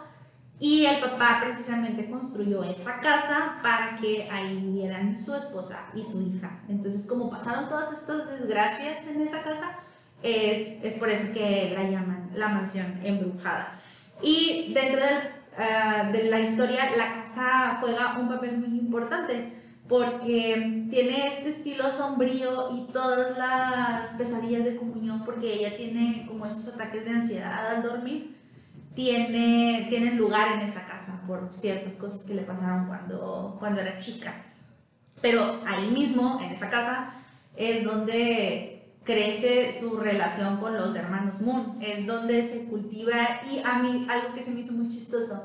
Y 0.60 0.86
el 0.86 1.00
papá 1.00 1.40
precisamente 1.42 2.08
construyó 2.08 2.62
esa 2.62 3.00
casa 3.00 3.58
para 3.62 3.96
que 3.96 4.28
ahí 4.30 4.60
vivieran 4.60 5.18
su 5.18 5.34
esposa 5.34 5.86
y 5.94 6.04
su 6.04 6.22
hija. 6.22 6.62
Entonces, 6.68 7.06
como 7.08 7.28
pasaron 7.28 7.68
todas 7.68 7.92
estas 7.92 8.28
desgracias 8.28 9.04
en 9.06 9.20
esa 9.20 9.42
casa, 9.42 9.78
es, 10.22 10.82
es 10.82 10.94
por 10.94 11.08
eso 11.10 11.32
que 11.34 11.74
la 11.76 11.84
llaman 11.84 12.30
la 12.34 12.48
mansión 12.48 13.00
embrujada. 13.02 13.80
Y 14.22 14.72
dentro 14.72 15.04
uh, 15.04 16.12
de 16.12 16.24
la 16.30 16.40
historia, 16.40 16.88
la 16.96 17.24
casa 17.24 17.78
juega 17.80 18.18
un 18.18 18.28
papel 18.28 18.58
muy 18.58 18.78
importante 18.78 19.63
porque 19.88 20.86
tiene 20.90 21.26
este 21.26 21.50
estilo 21.50 21.92
sombrío 21.92 22.74
y 22.74 22.92
todas 22.92 23.36
las 23.36 24.14
pesadillas 24.14 24.64
de 24.64 24.76
comunión, 24.76 25.24
porque 25.24 25.52
ella 25.52 25.76
tiene 25.76 26.24
como 26.26 26.46
esos 26.46 26.74
ataques 26.74 27.04
de 27.04 27.10
ansiedad 27.10 27.76
al 27.76 27.82
dormir, 27.82 28.38
tiene, 28.94 29.86
tienen 29.90 30.16
lugar 30.16 30.52
en 30.52 30.60
esa 30.60 30.86
casa 30.86 31.20
por 31.26 31.50
ciertas 31.52 31.94
cosas 31.94 32.22
que 32.22 32.34
le 32.34 32.42
pasaron 32.42 32.86
cuando, 32.86 33.56
cuando 33.58 33.80
era 33.80 33.98
chica. 33.98 34.34
Pero 35.20 35.60
ahí 35.66 35.90
mismo, 35.90 36.40
en 36.42 36.52
esa 36.52 36.70
casa, 36.70 37.14
es 37.56 37.84
donde 37.84 38.92
crece 39.04 39.78
su 39.78 39.98
relación 39.98 40.58
con 40.58 40.74
los 40.76 40.96
hermanos 40.96 41.42
Moon, 41.42 41.78
es 41.82 42.06
donde 42.06 42.48
se 42.48 42.64
cultiva 42.64 43.14
y 43.50 43.58
a 43.64 43.78
mí 43.80 44.06
algo 44.08 44.34
que 44.34 44.42
se 44.42 44.50
me 44.52 44.60
hizo 44.60 44.72
muy 44.72 44.88
chistoso 44.88 45.44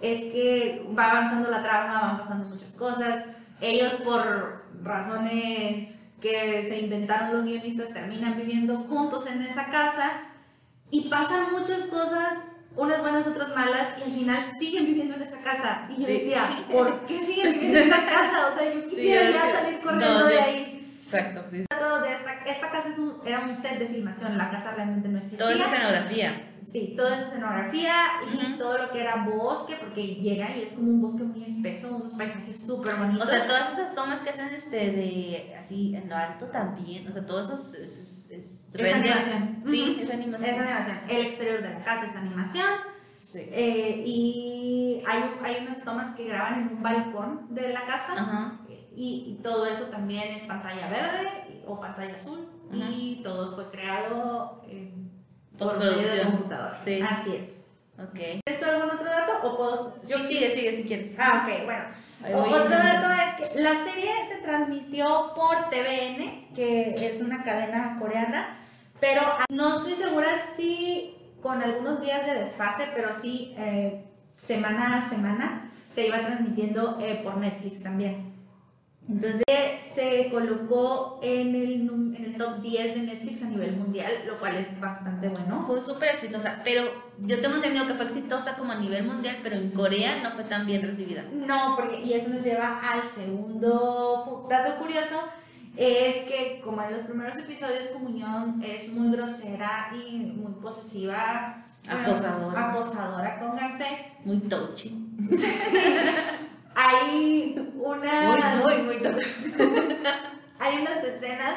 es 0.00 0.20
que 0.32 0.86
va 0.96 1.10
avanzando 1.10 1.50
la 1.50 1.62
trama, 1.62 2.00
van 2.00 2.18
pasando 2.18 2.48
muchas 2.48 2.74
cosas, 2.74 3.24
ellos 3.60 3.92
por 4.04 4.66
razones 4.82 6.00
que 6.20 6.66
se 6.68 6.80
inventaron 6.80 7.36
los 7.36 7.44
guionistas 7.44 7.92
terminan 7.92 8.36
viviendo 8.36 8.78
juntos 8.88 9.26
en 9.26 9.42
esa 9.42 9.66
casa 9.66 10.22
y 10.90 11.08
pasan 11.08 11.52
muchas 11.52 11.82
cosas, 11.86 12.38
unas 12.74 13.00
buenas, 13.00 13.26
otras 13.26 13.54
malas, 13.54 13.98
y 13.98 14.02
al 14.02 14.12
final 14.12 14.38
siguen 14.58 14.86
viviendo 14.86 15.14
en 15.16 15.22
esa 15.22 15.38
casa. 15.40 15.88
Y 15.90 16.02
yo 16.02 16.06
decía, 16.06 16.48
¿por 16.72 17.06
qué 17.06 17.24
siguen 17.24 17.52
viviendo 17.52 17.78
en 17.78 17.88
esa 17.88 18.04
casa? 18.06 18.50
O 18.52 18.58
sea, 18.58 18.74
yo 18.74 18.88
quisiera 18.88 19.30
ya 19.30 19.60
salir 19.60 19.80
corriendo 19.80 20.26
de 20.26 20.40
ahí. 20.40 21.00
Exacto, 21.02 21.44
sí. 21.48 21.58
De 21.58 22.12
esta, 22.12 22.32
esta 22.46 22.70
casa 22.70 22.88
es 22.88 22.98
un, 22.98 23.20
era 23.24 23.40
un 23.40 23.54
set 23.54 23.78
de 23.78 23.86
filmación, 23.86 24.36
la 24.36 24.50
casa 24.50 24.72
realmente 24.72 25.08
no 25.08 25.18
existía. 25.18 25.38
Toda 25.38 25.54
esa 25.54 25.66
escenografía. 25.66 26.55
Sí, 26.66 26.94
toda 26.96 27.16
esa 27.16 27.28
escenografía 27.28 27.94
y 28.32 28.58
todo 28.58 28.76
lo 28.76 28.90
que 28.90 29.00
era 29.00 29.24
bosque, 29.24 29.76
porque 29.78 30.04
llega 30.16 30.54
y 30.56 30.62
es 30.62 30.72
como 30.72 30.90
un 30.90 31.00
bosque 31.00 31.22
muy 31.22 31.44
espeso, 31.44 31.96
unos 31.96 32.12
paisajes 32.14 32.66
súper 32.66 32.96
bonitos. 32.96 33.28
O 33.28 33.30
sea, 33.30 33.46
todas 33.46 33.72
esas 33.72 33.94
tomas 33.94 34.20
que 34.20 34.30
hacen 34.30 34.48
este 34.48 34.76
de 34.76 35.56
así 35.56 35.94
en 35.94 36.08
lo 36.08 36.16
alto 36.16 36.46
también, 36.46 37.06
o 37.06 37.12
sea, 37.12 37.24
todo 37.24 37.40
eso 37.40 37.54
es, 37.54 37.74
es, 37.74 38.30
es, 38.30 38.94
animación. 38.94 39.62
Sí, 39.64 39.98
es 40.00 40.10
animación. 40.10 40.50
Es 40.50 40.58
animación. 40.58 40.98
El 41.08 41.26
exterior 41.26 41.62
de 41.62 41.70
la 41.70 41.84
casa 41.84 42.06
es 42.06 42.16
animación. 42.16 42.66
Sí. 43.22 43.40
Eh, 43.42 44.02
y 44.04 45.02
hay, 45.06 45.22
hay 45.44 45.64
unas 45.64 45.82
tomas 45.82 46.16
que 46.16 46.26
graban 46.26 46.62
en 46.62 46.76
un 46.76 46.82
balcón 46.82 47.54
de 47.54 47.68
la 47.72 47.86
casa. 47.86 48.14
Ajá. 48.14 48.60
Y, 48.96 49.36
y, 49.36 49.42
todo 49.42 49.66
eso 49.66 49.84
también 49.84 50.34
es 50.34 50.44
pantalla 50.44 50.88
verde 50.88 51.62
o 51.66 51.78
pantalla 51.78 52.14
azul. 52.14 52.48
Y 52.72 53.20
todo 53.22 53.54
fue 53.54 53.70
creado. 53.70 54.62
Postproducción. 54.62 55.05
Por 55.58 55.78
medio 55.78 55.96
de 55.96 56.22
computadora. 56.22 56.78
Sí. 56.82 57.00
Así 57.00 57.36
es. 57.36 57.56
Ok. 57.98 58.14
¿Tienes 58.14 58.60
tú 58.60 58.64
algún 58.64 58.90
otro 58.90 59.06
dato 59.06 59.46
o 59.46 59.56
puedo...? 59.56 59.96
Yo 60.06 60.18
sí, 60.18 60.26
sigue, 60.28 60.54
sigue 60.54 60.76
si 60.76 60.84
quieres. 60.84 61.14
Ah, 61.18 61.46
ok, 61.46 61.64
bueno. 61.64 61.84
Otro 62.34 62.68
dato 62.68 63.10
es 63.10 63.50
que 63.50 63.60
la 63.60 63.72
serie 63.72 64.10
se 64.28 64.42
transmitió 64.42 65.32
por 65.34 65.70
TVN, 65.70 66.54
que 66.54 66.94
es 66.94 67.20
una 67.20 67.42
cadena 67.44 67.98
coreana, 68.00 68.58
pero 69.00 69.22
no 69.50 69.76
estoy 69.76 69.94
segura 69.94 70.28
si 70.56 71.16
con 71.42 71.62
algunos 71.62 72.00
días 72.00 72.26
de 72.26 72.34
desfase, 72.34 72.88
pero 72.94 73.14
sí 73.14 73.54
eh, 73.58 74.04
semana 74.36 74.98
a 74.98 75.02
semana 75.02 75.70
se 75.92 76.06
iba 76.06 76.18
transmitiendo 76.18 76.98
eh, 77.00 77.20
por 77.22 77.36
Netflix 77.36 77.82
también. 77.82 78.35
Entonces 79.08 79.44
se 79.84 80.28
colocó 80.30 81.20
en 81.22 81.54
el, 81.54 81.72
en 82.16 82.24
el 82.24 82.36
top 82.36 82.60
10 82.60 82.94
de 82.96 83.02
Netflix 83.02 83.42
a 83.42 83.46
nivel 83.46 83.76
mundial, 83.76 84.10
lo 84.26 84.38
cual 84.40 84.56
es 84.56 84.78
bastante 84.80 85.28
bueno. 85.28 85.64
Fue 85.66 85.80
súper 85.80 86.10
exitosa, 86.16 86.60
pero 86.64 86.82
yo 87.20 87.40
tengo 87.40 87.56
entendido 87.56 87.86
que 87.86 87.94
fue 87.94 88.06
exitosa 88.06 88.56
como 88.56 88.72
a 88.72 88.80
nivel 88.80 89.04
mundial, 89.04 89.38
pero 89.42 89.56
en 89.56 89.70
Corea 89.70 90.22
no 90.22 90.32
fue 90.32 90.44
tan 90.44 90.66
bien 90.66 90.82
recibida. 90.82 91.24
No, 91.32 91.76
porque, 91.76 92.00
y 92.02 92.14
eso 92.14 92.30
nos 92.30 92.42
lleva 92.42 92.80
al 92.80 93.02
segundo 93.08 94.46
dato 94.50 94.76
curioso, 94.82 95.22
es 95.76 96.24
que 96.24 96.60
como 96.64 96.82
en 96.82 96.92
los 96.92 97.02
primeros 97.02 97.36
episodios 97.38 97.88
Comunión 97.88 98.62
es 98.64 98.92
muy 98.92 99.14
grosera 99.14 99.92
y 99.94 100.16
muy 100.18 100.52
posesiva, 100.60 101.62
bueno, 101.84 102.00
Acosadora. 102.00 102.70
acosadora 102.70 103.38
con 103.38 103.56
Gante, 103.56 103.86
Muy 104.24 104.40
touchy. 104.40 105.06
hay 106.86 107.54
una... 107.78 108.56
Muy, 108.62 108.74
muy, 108.74 108.82
muy 108.82 109.02
touchy. 109.02 109.52
hay 110.58 110.78
unas 110.80 111.04
escenas 111.04 111.54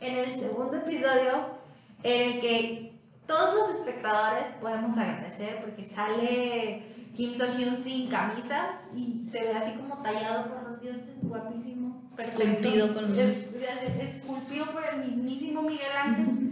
en 0.00 0.14
el 0.16 0.34
segundo 0.38 0.76
episodio 0.76 1.58
en 2.02 2.30
el 2.32 2.40
que 2.40 2.92
todos 3.26 3.54
los 3.54 3.78
espectadores 3.78 4.44
podemos 4.60 4.96
agradecer 4.96 5.58
porque 5.62 5.84
sale 5.84 6.82
Kim 7.16 7.34
So 7.34 7.46
Hyun 7.56 7.76
sin 7.76 8.08
camisa 8.08 8.80
y 8.96 9.24
se 9.26 9.42
ve 9.44 9.52
así 9.52 9.76
como 9.76 9.98
tallado 10.02 10.46
por 10.48 10.70
los 10.70 10.80
dioses, 10.80 11.12
guapísimo, 11.22 12.10
perfecto. 12.16 12.42
Esculpido 12.42 12.94
con- 12.94 13.18
es- 13.18 13.46
esculpido 14.00 14.66
por 14.66 14.82
el 14.92 15.00
mismísimo 15.04 15.62
Miguel 15.62 15.86
Ángel. 16.02 16.46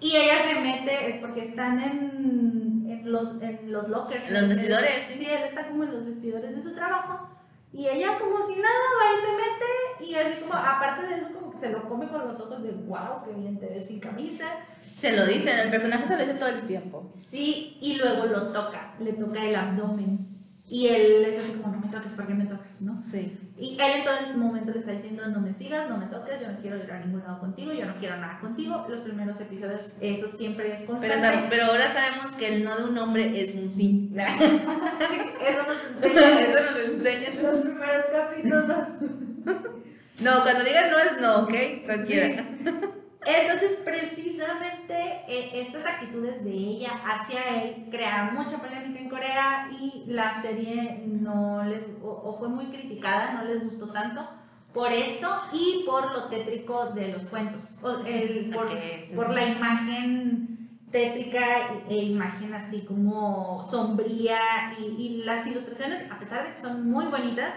Y 0.00 0.14
ella 0.16 0.34
se 0.48 0.60
mete, 0.60 1.10
es 1.10 1.20
porque 1.20 1.44
están 1.46 1.80
en 1.82 2.67
los, 3.12 3.42
en 3.42 3.72
los 3.72 3.88
lockers. 3.88 4.30
Los 4.30 4.48
vestidores, 4.48 4.90
sí. 5.06 5.14
Sí, 5.18 5.26
él 5.26 5.42
está 5.48 5.68
como 5.68 5.84
en 5.84 5.92
los 5.92 6.04
vestidores 6.04 6.54
de 6.54 6.62
su 6.62 6.74
trabajo. 6.74 7.28
Y 7.72 7.86
ella 7.86 8.18
como 8.18 8.42
si 8.42 8.56
nada 8.56 8.74
va 8.98 9.14
y 9.14 9.20
se 9.20 9.32
mete 9.32 10.10
y 10.10 10.14
así 10.14 10.42
como, 10.42 10.54
aparte 10.54 11.06
de 11.06 11.14
eso, 11.16 11.34
como 11.34 11.52
que 11.52 11.60
se 11.60 11.72
lo 11.72 11.88
come 11.88 12.08
con 12.08 12.26
los 12.26 12.40
ojos 12.40 12.62
de 12.62 12.70
wow, 12.70 13.24
qué 13.24 13.32
bien 13.32 13.58
te 13.58 13.66
ves 13.66 13.88
sin 13.88 14.00
camisa. 14.00 14.46
Se 14.86 15.12
lo 15.12 15.26
dicen, 15.26 15.58
el 15.58 15.70
personaje 15.70 16.06
se 16.06 16.16
lo 16.16 16.24
dice 16.24 16.38
todo 16.38 16.48
el 16.48 16.66
tiempo. 16.66 17.12
Sí, 17.18 17.76
y 17.82 17.96
luego 17.96 18.26
lo 18.26 18.48
toca, 18.48 18.94
le 19.00 19.12
toca 19.12 19.44
el 19.44 19.54
abdomen. 19.54 20.26
Y 20.66 20.86
él 20.88 21.24
es 21.26 21.38
así 21.38 21.58
como, 21.58 21.74
no 21.74 21.80
me 21.80 21.92
toques, 21.92 22.12
¿por 22.14 22.26
qué 22.26 22.34
me 22.34 22.46
tocas? 22.46 22.80
¿no? 22.80 23.02
Sí. 23.02 23.38
Y 23.60 23.74
él 23.80 23.92
en 23.98 24.04
todo 24.04 24.14
el 24.30 24.36
momento 24.36 24.70
le 24.72 24.78
está 24.78 24.92
diciendo, 24.92 25.26
no 25.28 25.40
me 25.40 25.52
sigas, 25.52 25.88
no 25.90 25.96
me 25.98 26.06
toques, 26.06 26.40
yo 26.40 26.52
no 26.52 26.58
quiero 26.60 26.76
ir 26.76 26.90
a 26.92 27.00
ningún 27.00 27.20
lado 27.24 27.40
contigo, 27.40 27.72
yo 27.72 27.86
no 27.86 27.96
quiero 27.96 28.16
nada 28.18 28.38
contigo. 28.40 28.86
Los 28.88 29.00
primeros 29.00 29.40
episodios, 29.40 29.98
eso 30.00 30.28
siempre 30.28 30.72
es 30.72 30.82
Pero, 30.82 30.92
constante. 30.98 31.26
sab- 31.26 31.46
pero 31.50 31.64
ahora 31.66 31.92
sabemos 31.92 32.36
que 32.36 32.54
el 32.54 32.64
no 32.64 32.76
de 32.76 32.84
un 32.84 32.96
hombre 32.98 33.40
es 33.42 33.54
un 33.56 33.68
sí. 33.70 34.12
Eso 34.16 35.62
nos 35.66 36.04
enseña 36.04 36.40
Eso 36.40 36.60
nos 36.62 36.78
enseña. 36.94 37.28
en 37.28 37.42
los 37.42 37.60
primeros 37.62 38.04
capítulos. 38.12 38.88
No, 40.20 40.42
cuando 40.42 40.64
digan 40.64 40.90
no 40.90 40.98
es 40.98 41.20
no, 41.20 41.38
¿ok? 41.42 41.54
Cualquiera. 41.84 42.44
Entonces, 43.26 43.80
precisamente 43.84 44.94
eh, 45.28 45.50
estas 45.54 45.84
actitudes 45.86 46.44
de 46.44 46.50
ella 46.52 46.90
hacia 47.04 47.62
él 47.62 47.86
crearon 47.90 48.34
mucha 48.34 48.58
polémica 48.58 49.00
en 49.00 49.08
Corea 49.08 49.68
y 49.80 50.04
la 50.06 50.40
serie 50.40 51.02
no 51.06 51.64
les, 51.64 51.84
o, 52.02 52.08
o 52.08 52.38
fue 52.38 52.48
muy 52.48 52.66
criticada, 52.66 53.32
no 53.32 53.44
les 53.44 53.64
gustó 53.64 53.88
tanto 53.88 54.26
por 54.72 54.92
esto 54.92 55.28
y 55.52 55.82
por 55.84 56.12
lo 56.12 56.24
tétrico 56.28 56.86
de 56.90 57.08
los 57.08 57.26
cuentos, 57.26 57.78
o 57.82 57.98
el- 58.06 58.50
por, 58.54 58.66
Ok, 58.66 58.72
sí, 59.08 59.14
por 59.14 59.28
sí. 59.28 59.34
la 59.34 59.46
imagen 59.48 60.68
tétrica 60.92 61.40
e 61.90 61.96
imagen 61.96 62.54
así 62.54 62.84
como 62.86 63.62
sombría 63.64 64.38
y, 64.78 64.84
y 65.02 65.22
las 65.24 65.46
ilustraciones, 65.46 66.10
a 66.10 66.18
pesar 66.18 66.46
de 66.46 66.54
que 66.54 66.60
son 66.60 66.88
muy 66.90 67.06
bonitas, 67.06 67.52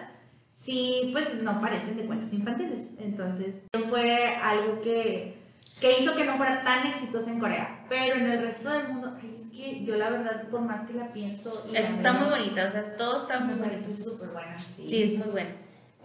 sí, 0.51 1.09
pues 1.13 1.33
no 1.35 1.61
parecen 1.61 1.95
de 1.97 2.05
cuentos 2.05 2.33
infantiles. 2.33 2.95
Entonces, 2.99 3.63
fue 3.89 4.35
algo 4.41 4.81
que, 4.81 5.39
que 5.81 5.99
hizo 5.99 6.15
que 6.15 6.23
no 6.25 6.37
fuera 6.37 6.63
tan 6.63 6.85
exitosa 6.85 7.31
en 7.31 7.39
Corea. 7.39 7.85
Pero 7.89 8.15
en 8.15 8.29
el 8.29 8.41
resto 8.41 8.69
del 8.69 8.87
mundo, 8.87 9.17
ay, 9.19 9.41
es 9.41 9.49
que 9.49 9.83
yo 9.83 9.95
la 9.97 10.11
verdad, 10.11 10.47
por 10.49 10.61
más 10.61 10.87
que 10.87 10.93
la 10.93 11.11
pienso... 11.11 11.67
la 11.73 11.79
Está 11.79 12.13
muy 12.13 12.29
bonita, 12.29 12.67
o 12.67 12.71
sea, 12.71 12.95
todo 12.95 13.17
está 13.17 13.39
muy 13.39 13.55
bonito. 13.55 13.83
súper 13.93 14.29
buena, 14.29 14.57
sí. 14.57 14.85
Sí, 14.87 15.03
es 15.03 15.17
muy 15.17 15.29
bueno. 15.29 15.49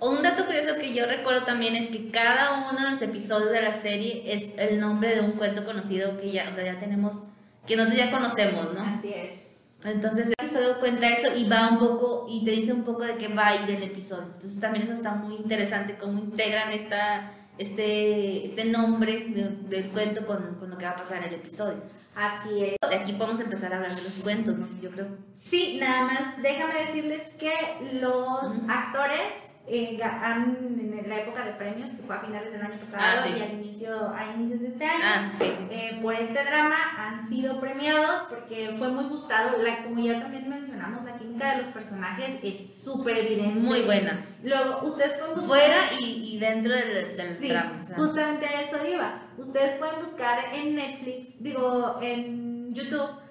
Un 0.00 0.22
dato 0.22 0.46
curioso 0.46 0.76
que 0.76 0.94
yo 0.94 1.06
recuerdo 1.06 1.42
también 1.42 1.76
es 1.76 1.88
que 1.88 2.10
cada 2.10 2.70
uno 2.70 2.82
de 2.82 2.90
los 2.90 3.02
episodios 3.02 3.52
de 3.52 3.62
la 3.62 3.74
serie 3.74 4.24
es 4.26 4.58
el 4.58 4.80
nombre 4.80 5.14
de 5.14 5.20
un 5.20 5.32
cuento 5.32 5.64
conocido 5.64 6.18
que 6.18 6.32
ya, 6.32 6.48
o 6.50 6.54
sea, 6.54 6.64
ya 6.64 6.80
tenemos, 6.80 7.24
que 7.66 7.76
nosotros 7.76 7.98
ya 7.98 8.10
conocemos, 8.10 8.74
¿no? 8.74 8.80
Así 8.82 9.12
es. 9.12 9.56
Entonces 9.84 10.26
el 10.26 10.34
episodio 10.38 10.80
cuenta 10.80 11.08
eso 11.08 11.36
y 11.36 11.48
va 11.48 11.68
un 11.68 11.78
poco 11.78 12.26
y 12.28 12.44
te 12.44 12.50
dice 12.50 12.72
un 12.72 12.82
poco 12.82 13.02
de 13.02 13.16
qué 13.16 13.28
va 13.28 13.48
a 13.48 13.62
ir 13.62 13.70
el 13.70 13.82
episodio. 13.82 14.24
Entonces 14.24 14.58
también 14.58 14.84
eso 14.84 14.94
está 14.94 15.12
muy 15.12 15.36
interesante, 15.36 15.96
cómo 15.96 16.18
integran 16.18 16.72
esta, 16.72 17.32
este, 17.58 18.46
este 18.46 18.64
nombre 18.66 19.26
del 19.68 19.88
cuento 19.90 20.26
con, 20.26 20.56
con, 20.56 20.70
lo 20.70 20.78
que 20.78 20.84
va 20.84 20.92
a 20.92 20.96
pasar 20.96 21.18
en 21.18 21.24
el 21.24 21.34
episodio. 21.34 21.82
Así 22.14 22.64
es. 22.64 22.76
De 22.88 22.96
aquí 22.96 23.12
podemos 23.12 23.40
empezar 23.40 23.72
a 23.72 23.76
hablar 23.76 23.94
de 23.94 24.02
los 24.02 24.18
cuentos, 24.20 24.56
¿no? 24.56 24.68
Yo 24.80 24.90
creo. 24.90 25.08
Sí, 25.36 25.78
nada 25.80 26.06
más 26.06 26.42
déjame 26.42 26.86
decirles 26.86 27.22
que 27.38 27.52
los 28.00 28.68
actores 28.68 29.55
en 29.68 31.08
la 31.08 31.20
época 31.20 31.44
de 31.44 31.52
premios, 31.52 31.90
que 31.92 32.02
fue 32.02 32.16
a 32.16 32.20
finales 32.20 32.52
del 32.52 32.62
año 32.62 32.78
pasado 32.78 33.22
ah, 33.24 33.28
y 33.28 33.42
al 33.42 33.52
inicio, 33.52 34.10
a 34.14 34.32
inicios 34.36 34.60
de 34.60 34.68
este 34.68 34.84
año, 34.84 35.04
ah, 35.04 35.32
eh, 35.40 35.98
por 36.00 36.14
este 36.14 36.44
drama 36.44 36.76
han 36.98 37.26
sido 37.26 37.60
premiados 37.60 38.22
porque 38.28 38.74
fue 38.78 38.88
muy 38.88 39.04
gustado. 39.04 39.58
La, 39.62 39.84
como 39.84 40.00
ya 40.00 40.20
también 40.20 40.48
mencionamos, 40.48 41.04
la 41.04 41.18
química 41.18 41.52
de 41.52 41.62
los 41.62 41.68
personajes 41.68 42.36
es 42.42 42.82
súper 42.82 43.18
evidente. 43.18 43.58
Muy 43.58 43.82
buena. 43.82 44.24
Luego, 44.42 44.84
ustedes 44.84 45.14
pueden 45.18 45.34
buscar. 45.34 45.58
Fuera 45.58 45.80
y, 46.00 46.34
y 46.34 46.38
dentro 46.38 46.74
del, 46.74 47.16
del 47.16 47.48
drama. 47.48 47.82
Justamente 47.96 48.46
a 48.46 48.62
eso 48.62 48.78
iba. 48.86 49.22
Ustedes 49.36 49.76
pueden 49.78 49.96
buscar 50.02 50.54
en 50.54 50.76
Netflix, 50.76 51.42
digo, 51.42 51.98
en 52.00 52.74
YouTube 52.74 53.25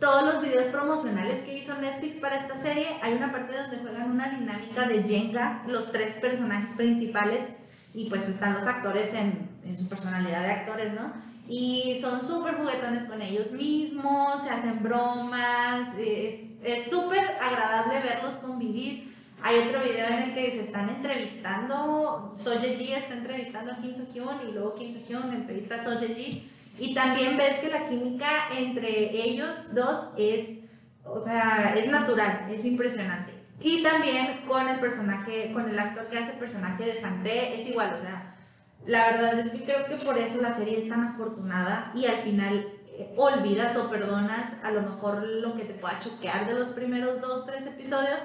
todos 0.00 0.34
los 0.34 0.42
videos 0.42 0.68
promocionales 0.68 1.42
que 1.42 1.58
hizo 1.58 1.74
Netflix 1.80 2.18
para 2.18 2.36
esta 2.36 2.56
serie, 2.56 2.98
hay 3.02 3.14
una 3.14 3.32
parte 3.32 3.56
donde 3.56 3.78
juegan 3.78 4.10
una 4.10 4.28
dinámica 4.28 4.86
de 4.86 5.02
Jenga, 5.02 5.64
los 5.66 5.90
tres 5.90 6.14
personajes 6.14 6.72
principales, 6.74 7.46
y 7.94 8.08
pues 8.08 8.28
están 8.28 8.54
los 8.54 8.66
actores 8.66 9.12
en, 9.14 9.48
en 9.64 9.76
su 9.76 9.88
personalidad 9.88 10.42
de 10.42 10.52
actores, 10.52 10.92
¿no? 10.92 11.12
Y 11.48 11.98
son 12.00 12.24
súper 12.24 12.56
juguetones 12.56 13.04
con 13.04 13.22
ellos 13.22 13.50
mismos, 13.52 14.42
se 14.44 14.50
hacen 14.50 14.82
bromas, 14.82 15.88
es 15.98 16.90
súper 16.90 17.24
agradable 17.40 18.00
verlos 18.00 18.34
convivir. 18.36 19.16
Hay 19.42 19.56
otro 19.58 19.82
video 19.82 20.06
en 20.08 20.22
el 20.24 20.34
que 20.34 20.50
se 20.50 20.62
están 20.62 20.90
entrevistando, 20.90 22.34
Soye 22.36 22.76
Ji 22.76 22.92
está 22.92 23.14
entrevistando 23.14 23.72
a 23.72 23.76
Kim 23.76 23.94
So 23.94 24.04
Hyun 24.12 24.48
y 24.48 24.52
luego 24.52 24.74
Kim 24.74 24.92
So 24.92 25.06
Hyun 25.08 25.32
entrevista 25.32 25.76
a 25.76 25.84
Soye 25.84 26.14
Ji 26.14 26.50
y 26.78 26.94
también 26.94 27.36
ves 27.36 27.58
que 27.58 27.68
la 27.68 27.88
química 27.88 28.28
entre 28.56 29.10
ellos 29.22 29.74
dos 29.74 30.10
es, 30.16 30.60
o 31.04 31.22
sea, 31.22 31.74
es 31.76 31.90
natural, 31.90 32.48
es 32.50 32.64
impresionante. 32.64 33.32
Y 33.60 33.82
también 33.82 34.44
con 34.46 34.68
el 34.68 34.78
personaje, 34.78 35.50
con 35.52 35.68
el 35.68 35.78
actor 35.78 36.06
que 36.06 36.18
hace 36.18 36.32
el 36.32 36.38
personaje 36.38 36.84
de 36.84 37.00
Santé, 37.00 37.60
es 37.60 37.68
igual, 37.68 37.92
o 37.98 38.00
sea, 38.00 38.36
la 38.86 39.10
verdad 39.10 39.38
es 39.40 39.50
que 39.50 39.64
creo 39.64 39.86
que 39.86 40.04
por 40.04 40.16
eso 40.16 40.40
la 40.40 40.52
serie 40.52 40.78
es 40.78 40.88
tan 40.88 41.04
afortunada 41.08 41.92
y 41.94 42.06
al 42.06 42.16
final 42.16 42.68
eh, 42.86 43.12
olvidas 43.16 43.76
o 43.76 43.90
perdonas 43.90 44.54
a 44.62 44.70
lo 44.70 44.82
mejor 44.82 45.26
lo 45.26 45.56
que 45.56 45.64
te 45.64 45.74
pueda 45.74 45.98
choquear 46.00 46.46
de 46.46 46.54
los 46.54 46.68
primeros 46.70 47.20
dos, 47.20 47.44
tres 47.44 47.66
episodios, 47.66 48.20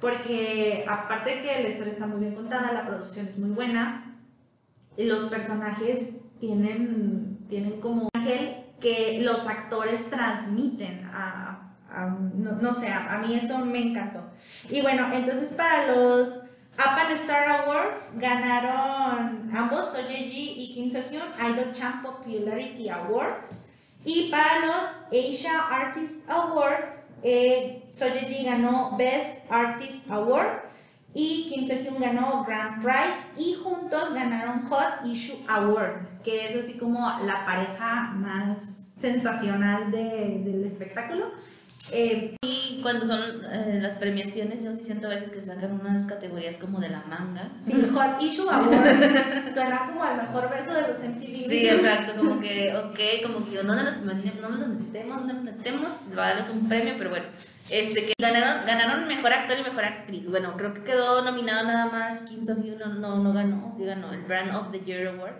porque 0.00 0.84
aparte 0.86 1.36
de 1.36 1.42
que 1.42 1.62
la 1.62 1.68
historia 1.70 1.92
está 1.92 2.06
muy 2.06 2.20
bien 2.20 2.34
contada, 2.34 2.72
la 2.72 2.86
producción 2.86 3.26
es 3.26 3.38
muy 3.38 3.50
buena, 3.50 4.18
los 4.98 5.24
personajes 5.24 6.16
tienen 6.38 7.37
tienen 7.48 7.80
como 7.80 8.08
ángel 8.14 8.64
que 8.80 9.20
los 9.22 9.46
actores 9.46 10.10
transmiten 10.10 11.08
a, 11.12 11.74
no, 12.34 12.74
sé, 12.74 12.88
a, 12.88 13.22
mí 13.26 13.34
eso 13.34 13.58
me 13.64 13.80
encantó. 13.80 14.22
Y 14.70 14.80
bueno, 14.82 15.08
entonces 15.12 15.54
para 15.54 15.88
los 15.88 16.28
Up 16.78 16.96
and 16.96 17.16
Star 17.16 17.48
Awards 17.48 18.18
ganaron 18.18 19.50
ambos, 19.54 19.92
Soyeji 19.92 20.54
y 20.56 20.74
Kim 20.74 20.90
So 20.90 21.00
Hyun, 21.10 21.22
Idol 21.40 21.72
Champ 21.72 22.04
Popularity 22.04 22.88
Award. 22.88 23.34
Y 24.04 24.30
para 24.30 24.66
los 24.66 24.84
Asia 25.10 25.58
Artist 25.70 26.28
Awards, 26.30 27.06
eh, 27.24 27.84
Soyeji 27.90 28.44
ganó 28.44 28.96
Best 28.96 29.38
Artist 29.50 30.08
Award 30.08 30.67
y 31.14 31.48
Kim 31.48 31.66
So-hyun 31.66 32.00
ganó 32.00 32.44
Grand 32.46 32.82
Prize 32.82 33.32
y 33.36 33.54
juntos 33.54 34.14
ganaron 34.14 34.62
Hot 34.68 35.06
Issue 35.06 35.38
Award, 35.48 36.22
que 36.22 36.46
es 36.46 36.64
así 36.64 36.78
como 36.78 37.00
la 37.24 37.44
pareja 37.46 38.12
más 38.14 38.58
sensacional 39.00 39.90
de, 39.90 40.42
del 40.44 40.64
espectáculo. 40.64 41.32
Eh, 41.92 42.36
y 42.42 42.80
cuando 42.82 43.06
son 43.06 43.20
eh, 43.50 43.78
las 43.80 43.96
premiaciones, 43.96 44.62
yo 44.62 44.74
sí 44.74 44.82
siento 44.84 45.06
a 45.06 45.10
veces 45.10 45.30
que 45.30 45.40
sacan 45.40 45.80
unas 45.80 46.04
categorías 46.04 46.58
como 46.58 46.80
de 46.80 46.90
la 46.90 47.02
manga. 47.08 47.50
Sí, 47.64 47.72
Hot 47.94 48.22
Issue 48.22 48.48
Award. 48.48 49.52
Suena 49.52 49.86
como 49.86 50.04
al 50.04 50.18
mejor 50.18 50.50
beso 50.50 50.74
de 50.74 50.82
los 50.82 50.98
MTV. 50.98 51.48
Sí, 51.48 51.68
exacto, 51.68 52.18
como 52.18 52.40
que, 52.40 52.76
ok, 52.76 52.98
como 53.26 53.48
que 53.48 53.62
no 53.62 53.74
nos, 53.74 53.96
no 54.02 54.12
nos 54.12 54.14
metemos, 54.14 54.50
no 55.22 55.32
nos 55.32 55.44
metemos, 55.44 55.88
va 56.16 56.26
a 56.26 56.28
darles 56.34 56.50
un 56.50 56.68
premio, 56.68 56.94
pero 56.98 57.10
bueno. 57.10 57.26
Este, 57.70 58.06
que 58.06 58.14
ganaron, 58.18 58.66
ganaron 58.66 59.06
mejor 59.06 59.32
actor 59.32 59.58
y 59.58 59.62
mejor 59.62 59.84
actriz. 59.84 60.28
Bueno, 60.30 60.54
creo 60.56 60.72
que 60.72 60.82
quedó 60.82 61.22
nominado 61.22 61.64
nada 61.64 61.86
más 61.86 62.22
Kim 62.22 62.44
So 62.44 62.54
Hyun, 62.56 62.78
no, 62.78 62.94
no, 62.94 63.18
no 63.18 63.32
ganó, 63.32 63.72
sí 63.76 63.84
ganó 63.84 64.12
el 64.12 64.22
Brand 64.22 64.54
of 64.54 64.70
the 64.72 64.80
Year 64.80 65.08
Award. 65.08 65.34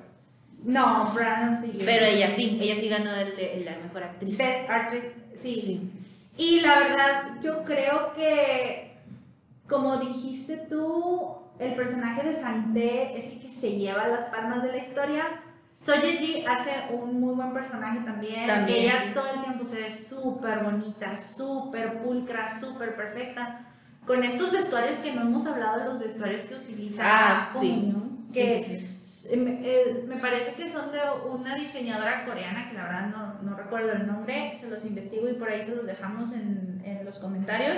No, 0.64 1.11
Brand 1.14 1.55
of 1.55 1.61
the 1.62 1.79
Year. 1.79 1.85
Pero 1.85 2.07
ella 2.07 2.31
sí, 2.35 2.59
ella 2.61 2.74
sí 2.79 2.89
ganó 2.89 3.14
el, 3.14 3.64
la 3.64 3.79
mejor 3.79 4.03
actriz. 4.03 4.37
Best 4.37 4.68
Actress, 4.68 5.05
sí. 5.41 5.61
sí. 5.61 5.91
Y 6.37 6.61
la 6.61 6.79
verdad, 6.79 7.22
yo 7.43 7.64
creo 7.64 8.14
que, 8.14 8.97
como 9.66 9.97
dijiste 9.97 10.57
tú, 10.68 11.37
el 11.59 11.74
personaje 11.74 12.29
de 12.29 12.37
Santé 12.37 13.18
es 13.18 13.33
el 13.33 13.41
que 13.41 13.49
se 13.49 13.76
lleva 13.76 14.07
las 14.07 14.26
palmas 14.26 14.62
de 14.62 14.72
la 14.72 14.79
historia 14.79 15.24
Soyeji 15.79 16.45
hace 16.45 16.93
un 16.93 17.20
muy 17.20 17.35
buen 17.35 17.53
personaje 17.53 18.01
también. 18.01 18.51
Ella 18.68 19.14
todo 19.14 19.33
el 19.33 19.43
tiempo 19.43 19.64
se 19.64 19.83
ve 19.83 19.95
súper 19.95 20.64
bonita, 20.64 21.16
súper 21.16 22.03
pulcra, 22.03 22.49
súper 22.51 22.97
perfecta. 22.97 23.64
Con 24.05 24.24
estos 24.24 24.51
vestuarios 24.51 24.99
que 24.99 25.12
no 25.12 25.22
hemos 25.22 25.47
hablado 25.47 25.79
de 25.79 25.85
los 25.85 25.99
vestuarios 26.01 26.43
que 26.43 26.55
utiliza 26.57 27.03
ah, 27.05 27.51
que 28.33 28.83
eh, 29.31 30.05
Me, 30.07 30.16
parece 30.16 30.55
que 30.55 30.68
son 30.68 30.91
de 30.91 30.99
una 31.31 31.55
diseñadora 31.55 32.24
coreana 32.24 32.68
que 32.68 32.74
la 32.74 32.85
verdad 32.85 33.09
no, 33.09 33.43
no, 33.43 33.57
recuerdo 33.57 33.93
el 33.93 34.07
nombre, 34.07 34.59
se 34.61 34.68
los 34.68 34.85
investigo 34.85 35.29
y 35.29 35.35
por 35.35 35.49
ahí 35.49 35.64
se 35.64 35.76
los 35.76 35.87
dejamos 35.87 36.33
en, 36.33 36.83
en 36.85 37.05
los 37.05 37.20
comentarios. 37.20 37.76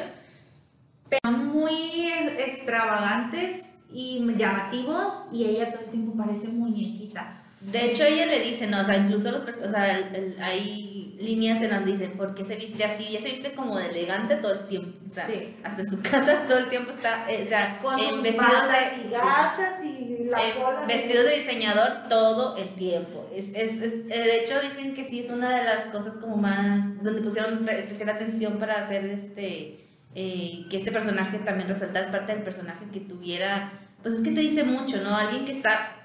Pero 1.09 1.21
son 1.25 1.49
muy 1.49 2.11
extravagantes 2.39 3.75
y 3.93 4.25
llamativos 4.37 5.29
y 5.33 5.45
ella 5.45 5.73
todo 5.73 5.85
el 5.85 5.91
tiempo 5.91 6.17
parece 6.17 6.49
muñequita. 6.49 7.40
De 7.61 7.91
hecho, 7.91 8.05
ella 8.05 8.25
le 8.25 8.41
dice, 8.41 8.67
no, 8.67 8.81
o 8.81 8.85
sea, 8.85 8.97
incluso 8.97 9.31
los, 9.33 9.43
o 9.43 9.71
sea, 9.71 10.11
hay 10.41 11.15
líneas 11.21 11.61
en 11.61 11.71
donde 11.71 11.93
dicen, 11.93 12.13
¿por 12.13 12.35
qué 12.35 12.45
se 12.45 12.57
viste 12.57 12.83
así? 12.85 13.09
Ella 13.09 13.21
se 13.21 13.29
viste 13.29 13.53
como 13.53 13.79
de 13.79 13.91
elegante 13.91 14.37
todo 14.37 14.53
el 14.53 14.67
tiempo. 14.67 14.99
O 15.07 15.11
sea, 15.15 15.27
hasta 15.63 15.83
en 15.83 15.91
su 15.91 16.01
casa 16.11 16.47
todo 16.49 16.59
el 16.59 16.71
tiempo 16.71 16.91
está, 16.91 17.31
eh, 17.31 17.43
o 17.45 17.49
sea, 17.49 17.79
en 17.99 18.23
vestidos 18.23 18.69
de. 18.69 19.09
Y 19.09 19.11
gasas 19.11 19.85
y 19.85 20.25
la 20.25 20.87
vestidos 20.87 21.27
de 21.27 21.37
diseñador 21.37 22.09
todo 22.09 22.57
el 22.57 22.75
tiempo. 22.75 23.29
Es, 23.35 23.51
es, 23.55 23.83
es, 23.83 23.95
eh, 24.09 24.09
de 24.09 24.41
hecho, 24.41 24.59
dicen 24.61 24.95
que 24.95 25.05
sí 25.05 25.21
es 25.21 25.31
una 25.31 25.59
de 25.59 25.65
las 25.65 25.89
cosas 25.89 26.17
como 26.17 26.37
más. 26.37 27.03
donde 27.03 27.21
pusieron 27.21 27.69
especial 27.69 28.09
atención 28.09 28.59
para 28.59 28.85
hacer 28.85 29.05
este. 29.05 29.87
Eh, 30.15 30.67
que 30.69 30.79
este 30.79 30.91
personaje 30.91 31.39
también 31.39 31.69
resaltara, 31.69 32.07
es 32.07 32.11
parte 32.11 32.33
del 32.35 32.43
personaje 32.43 32.87
que 32.91 33.01
tuviera. 33.01 33.73
Pues 34.03 34.15
es 34.15 34.23
que 34.23 34.33
te 34.33 34.41
dice 34.41 34.65
mucho, 34.65 34.97
¿no? 35.03 35.15
Alguien 35.15 35.45
que 35.45 35.53
está 35.53 36.00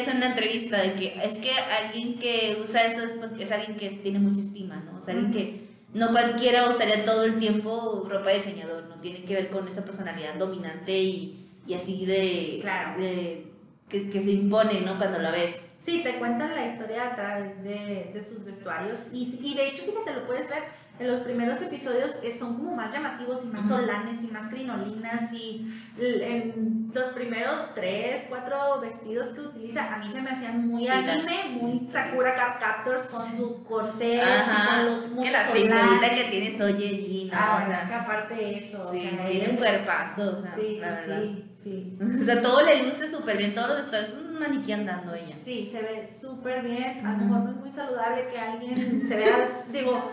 eso 0.00 0.10
en 0.10 0.16
una 0.18 0.28
entrevista 0.28 0.80
de 0.80 0.94
que 0.94 1.20
es 1.22 1.38
que 1.38 1.50
alguien 1.52 2.18
que 2.18 2.58
usa 2.62 2.86
eso 2.86 3.04
es 3.04 3.12
porque 3.12 3.44
es 3.44 3.52
alguien 3.52 3.76
que 3.76 3.90
tiene 3.90 4.18
mucha 4.18 4.40
estima, 4.40 4.76
¿no? 4.76 5.00
Sea, 5.00 5.14
alguien 5.14 5.32
que 5.32 5.68
no 5.92 6.10
cualquiera 6.10 6.68
usaría 6.68 7.04
todo 7.04 7.24
el 7.24 7.38
tiempo 7.38 8.06
ropa 8.08 8.30
de 8.30 8.36
diseñador, 8.36 8.84
¿no? 8.84 8.96
Tiene 8.96 9.24
que 9.24 9.34
ver 9.34 9.50
con 9.50 9.66
esa 9.66 9.84
personalidad 9.84 10.34
dominante 10.34 10.98
y, 10.98 11.48
y 11.66 11.74
así 11.74 12.06
de, 12.06 12.58
claro. 12.62 13.00
de 13.00 13.46
que, 13.88 14.08
que, 14.10 14.22
se 14.22 14.30
impone, 14.30 14.80
¿no? 14.82 14.98
Cuando 14.98 15.18
la 15.18 15.30
ves. 15.30 15.56
Sí, 15.82 16.02
te 16.02 16.14
cuentan 16.14 16.54
la 16.54 16.66
historia 16.66 17.08
a 17.08 17.16
través 17.16 17.62
de, 17.62 18.10
de 18.12 18.22
sus 18.22 18.44
vestuarios 18.44 19.08
y, 19.12 19.38
y 19.42 19.54
de 19.54 19.68
hecho, 19.68 19.82
fíjate, 19.84 20.14
lo 20.14 20.26
puedes 20.26 20.48
ver 20.48 20.62
en 21.00 21.06
los 21.06 21.20
primeros 21.22 21.62
episodios 21.62 22.20
son 22.38 22.56
como 22.56 22.76
más 22.76 22.92
llamativos 22.92 23.44
y 23.44 23.48
más 23.48 23.66
solanes 23.66 24.22
y 24.22 24.26
más 24.26 24.48
crinolinas 24.48 25.32
y 25.32 25.66
en 25.98 26.92
los 26.94 27.08
primeros 27.08 27.74
tres, 27.74 28.26
cuatro 28.28 28.80
vestidos 28.82 29.30
que 29.30 29.40
utiliza 29.40 29.94
a 29.94 29.98
mí 29.98 30.06
se 30.10 30.20
me 30.20 30.30
hacían 30.30 30.68
muy 30.68 30.86
anime, 30.86 31.58
muy 31.58 31.80
Sakura 31.90 32.34
Captors 32.60 33.08
con 33.08 33.26
sus 33.26 33.56
corsés 33.66 34.20
con 34.20 34.86
los 34.86 35.04
es 35.04 35.12
que 35.12 35.30
la 35.30 35.44
cinturita 35.44 36.10
que 36.10 36.24
tiene 36.30 36.62
Oye 36.62 36.88
Gina, 36.88 37.38
ah, 37.40 37.62
o 37.62 37.66
sea, 37.66 37.88
que 37.88 37.94
aparte 37.94 38.34
de 38.34 38.58
eso, 38.58 38.92
sí, 38.92 39.18
tiene 39.30 39.48
un 39.48 39.56
cuerpazo, 39.56 40.36
o 40.36 40.42
sea, 40.42 40.54
sí, 40.54 40.78
la 40.78 40.90
verdad. 40.90 41.22
Sí. 41.22 41.44
Sí. 41.62 41.98
O 42.20 42.24
sea, 42.24 42.40
todo 42.40 42.62
le 42.62 42.84
luce 42.84 43.08
súper 43.10 43.36
bien, 43.36 43.54
todo 43.54 43.68
los 43.68 43.78
vestuarios, 43.78 44.08
es 44.08 44.16
un 44.16 44.38
maniquí 44.38 44.72
andando 44.72 45.14
ella. 45.14 45.34
Sí, 45.44 45.68
se 45.70 45.82
ve 45.82 46.08
súper 46.08 46.62
bien. 46.62 47.06
A 47.06 47.12
lo 47.12 47.18
mejor 47.18 47.40
no 47.40 47.50
es 47.50 47.56
muy 47.56 47.72
saludable 47.72 48.28
que 48.32 48.40
alguien 48.40 49.06
se 49.06 49.16
vea, 49.16 49.48
digo, 49.70 50.10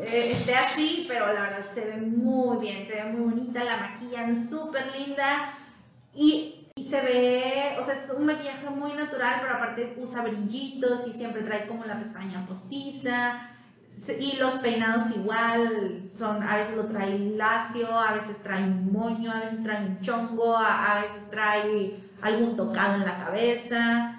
eh, 0.00 0.32
esté 0.32 0.54
así, 0.54 1.04
pero 1.08 1.32
la 1.32 1.42
verdad 1.42 1.66
se 1.72 1.84
ve 1.86 1.96
muy 1.96 2.58
bien, 2.58 2.86
se 2.86 2.94
ve 2.94 3.04
muy 3.04 3.34
bonita, 3.34 3.64
la 3.64 3.76
maquillan 3.76 4.36
súper 4.36 4.86
linda 4.98 5.58
y, 6.14 6.68
y, 6.74 6.84
se 6.84 7.00
ve, 7.00 7.76
o 7.80 7.84
sea, 7.84 7.94
es 7.94 8.10
un 8.10 8.26
maquillaje 8.26 8.70
muy 8.70 8.92
natural, 8.92 9.38
pero 9.40 9.54
aparte 9.54 9.96
usa 9.98 10.22
brillitos 10.22 11.06
y 11.08 11.12
siempre 11.12 11.42
trae 11.42 11.66
como 11.66 11.84
la 11.84 11.98
pestaña 11.98 12.46
postiza. 12.46 13.50
Y 14.20 14.36
los 14.38 14.56
peinados 14.56 15.16
igual, 15.16 16.02
son, 16.14 16.42
a 16.42 16.58
veces 16.58 16.76
lo 16.76 16.84
trae 16.84 17.18
lacio, 17.18 17.98
a 17.98 18.12
veces 18.12 18.42
trae 18.42 18.62
un 18.62 18.92
moño, 18.92 19.32
a 19.32 19.40
veces 19.40 19.62
trae 19.62 19.86
un 19.86 20.00
chongo, 20.02 20.54
a, 20.54 20.92
a 20.92 21.00
veces 21.00 21.30
trae 21.30 21.98
algún 22.20 22.56
tocado 22.56 22.96
en 22.96 23.06
la 23.06 23.18
cabeza, 23.18 24.15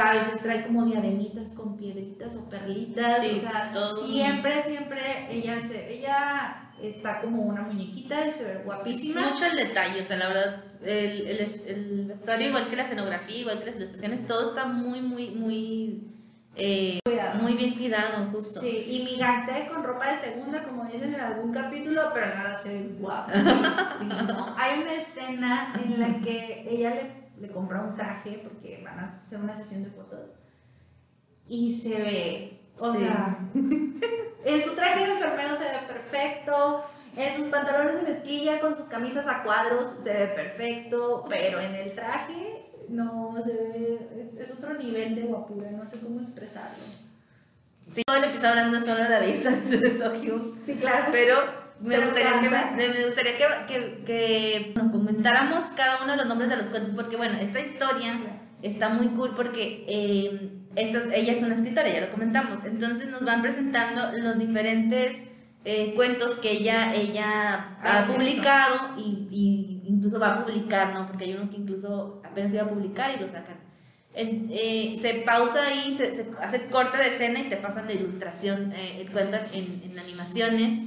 a 0.00 0.12
veces 0.14 0.42
trae 0.42 0.66
como 0.66 0.84
diademitas 0.86 1.54
con 1.54 1.76
piedritas 1.76 2.36
o 2.36 2.48
perlitas, 2.48 3.20
Sí, 3.22 3.34
o 3.36 3.40
sea, 3.40 3.70
todo. 3.72 4.06
siempre, 4.08 4.62
siempre 4.62 5.00
ella 5.30 5.60
se, 5.60 5.98
ella 5.98 6.70
está 6.82 7.20
como 7.20 7.42
una 7.42 7.62
muñequita 7.62 8.26
y 8.26 8.32
se 8.32 8.44
ve 8.44 8.52
Es 8.58 8.64
guapísima. 8.64 9.30
mucho 9.30 9.44
el 9.44 9.56
detalle, 9.56 10.00
o 10.00 10.04
sea, 10.04 10.16
la 10.16 10.28
verdad, 10.28 10.64
el, 10.82 11.26
el, 11.28 11.40
el 11.66 12.04
vestuario, 12.06 12.48
igual 12.48 12.70
que 12.70 12.76
la 12.76 12.82
escenografía, 12.84 13.38
igual 13.40 13.58
que 13.60 13.66
las 13.66 13.76
ilustraciones, 13.76 14.26
todo 14.26 14.48
está 14.48 14.64
muy, 14.64 15.00
muy, 15.00 15.30
muy, 15.30 16.08
eh, 16.56 16.98
Cuidado. 17.04 17.40
muy 17.42 17.54
bien 17.54 17.74
cuidado, 17.74 18.28
justo. 18.32 18.60
Sí, 18.60 18.86
y 18.90 19.04
mi 19.04 19.16
gante 19.18 19.68
con 19.72 19.82
ropa 19.84 20.10
de 20.10 20.16
segunda, 20.16 20.62
como 20.64 20.84
dicen 20.86 21.14
en 21.14 21.20
algún 21.20 21.52
capítulo, 21.52 22.02
pero 22.12 22.26
la 22.26 22.34
verdad 22.42 22.62
se 22.62 22.68
ve 22.70 22.90
guapísimo. 22.98 24.54
Hay 24.58 24.80
una 24.82 24.94
escena 24.94 25.72
en 25.84 26.00
la 26.00 26.18
que 26.20 26.66
ella 26.68 26.90
le, 26.94 27.21
le 27.42 27.48
compra 27.50 27.82
un 27.82 27.94
traje 27.96 28.40
porque 28.44 28.80
van 28.84 28.98
a 28.98 29.20
hacer 29.26 29.40
una 29.40 29.54
sesión 29.56 29.82
de 29.84 29.90
fotos 29.90 30.30
y 31.48 31.74
se 31.74 31.98
ve, 32.00 32.60
o 32.78 32.92
Sí. 32.94 33.00
sea, 33.00 33.36
en 33.54 34.62
su 34.64 34.74
traje 34.76 35.04
de 35.06 35.12
enfermero 35.12 35.56
se 35.56 35.64
ve 35.64 35.78
perfecto, 35.88 36.84
en 37.16 37.36
sus 37.36 37.48
pantalones 37.48 37.96
de 37.96 38.12
mezclilla 38.12 38.60
con 38.60 38.76
sus 38.76 38.86
camisas 38.86 39.26
a 39.26 39.42
cuadros 39.42 39.90
se 40.02 40.12
ve 40.14 40.26
perfecto, 40.28 41.26
pero 41.28 41.60
en 41.60 41.74
el 41.74 41.94
traje 41.94 42.64
no 42.88 43.34
se 43.44 43.52
ve, 43.52 44.08
es, 44.38 44.50
es 44.50 44.58
otro 44.58 44.74
nivel 44.74 45.16
de 45.16 45.22
guapura, 45.22 45.70
no 45.72 45.86
sé 45.88 45.98
cómo 46.00 46.20
expresarlo. 46.20 46.84
Sí, 47.92 48.02
todo 48.06 48.16
el 48.16 48.24
episodio 48.24 48.50
hablando 48.50 48.80
solo 48.80 49.02
de 49.02 49.08
la 49.08 49.18
belleza 49.18 49.50
de 49.50 49.98
Sohyun, 49.98 50.60
Sí, 50.64 50.76
claro. 50.76 51.06
pero 51.10 51.36
me 51.82 51.98
gustaría, 51.98 52.40
que, 52.40 52.48
me, 52.50 52.88
me 52.88 53.04
gustaría 53.06 53.32
que, 53.36 53.44
que, 53.66 54.04
que 54.04 54.74
comentáramos 54.92 55.64
cada 55.76 56.02
uno 56.02 56.12
de 56.12 56.18
los 56.18 56.26
nombres 56.26 56.48
de 56.50 56.56
los 56.56 56.68
cuentos, 56.68 56.92
porque 56.94 57.16
bueno, 57.16 57.38
esta 57.40 57.60
historia 57.60 58.18
está 58.62 58.88
muy 58.90 59.08
cool 59.08 59.34
porque 59.34 59.84
eh, 59.88 60.50
esta- 60.76 61.14
ella 61.14 61.32
es 61.32 61.42
una 61.42 61.54
escritora, 61.54 61.88
ya 61.92 62.00
lo 62.02 62.10
comentamos, 62.12 62.58
entonces 62.64 63.08
nos 63.08 63.24
van 63.24 63.42
presentando 63.42 64.16
los 64.18 64.38
diferentes 64.38 65.16
eh, 65.64 65.92
cuentos 65.94 66.40
que 66.40 66.52
ella, 66.52 66.92
ella 66.94 67.76
Ah, 67.82 67.98
ha 67.98 68.02
cierto. 68.02 68.14
publicado 68.14 68.74
y, 68.98 69.28
y 69.30 69.82
incluso 69.88 70.18
va 70.18 70.34
a 70.34 70.44
publicar, 70.44 70.92
¿no? 70.92 71.06
Porque 71.06 71.24
hay 71.24 71.34
uno 71.34 71.48
que 71.50 71.56
incluso 71.56 72.20
apenas 72.24 72.52
iba 72.52 72.62
a 72.64 72.68
publicar 72.68 73.12
y 73.16 73.20
lo 73.20 73.28
sacan. 73.28 73.56
Eh, 74.14 74.96
se 75.00 75.14
pausa 75.24 75.68
ahí, 75.68 75.94
se, 75.96 76.14
se 76.16 76.26
hace 76.40 76.66
corte 76.66 76.98
de 76.98 77.08
escena 77.08 77.40
y 77.40 77.44
te 77.44 77.56
pasan 77.56 77.86
la 77.86 77.92
ilustración, 77.94 78.72
eh, 78.72 79.00
el 79.00 79.10
cuento 79.10 79.38
en, 79.54 79.82
en 79.90 79.98
animaciones, 79.98 80.80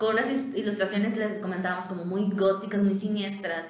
con 0.00 0.14
unas 0.14 0.28
ilustraciones, 0.56 1.16
les 1.16 1.38
comentábamos, 1.38 1.84
como 1.84 2.04
muy 2.04 2.28
góticas, 2.30 2.80
muy 2.82 2.96
siniestras. 2.96 3.66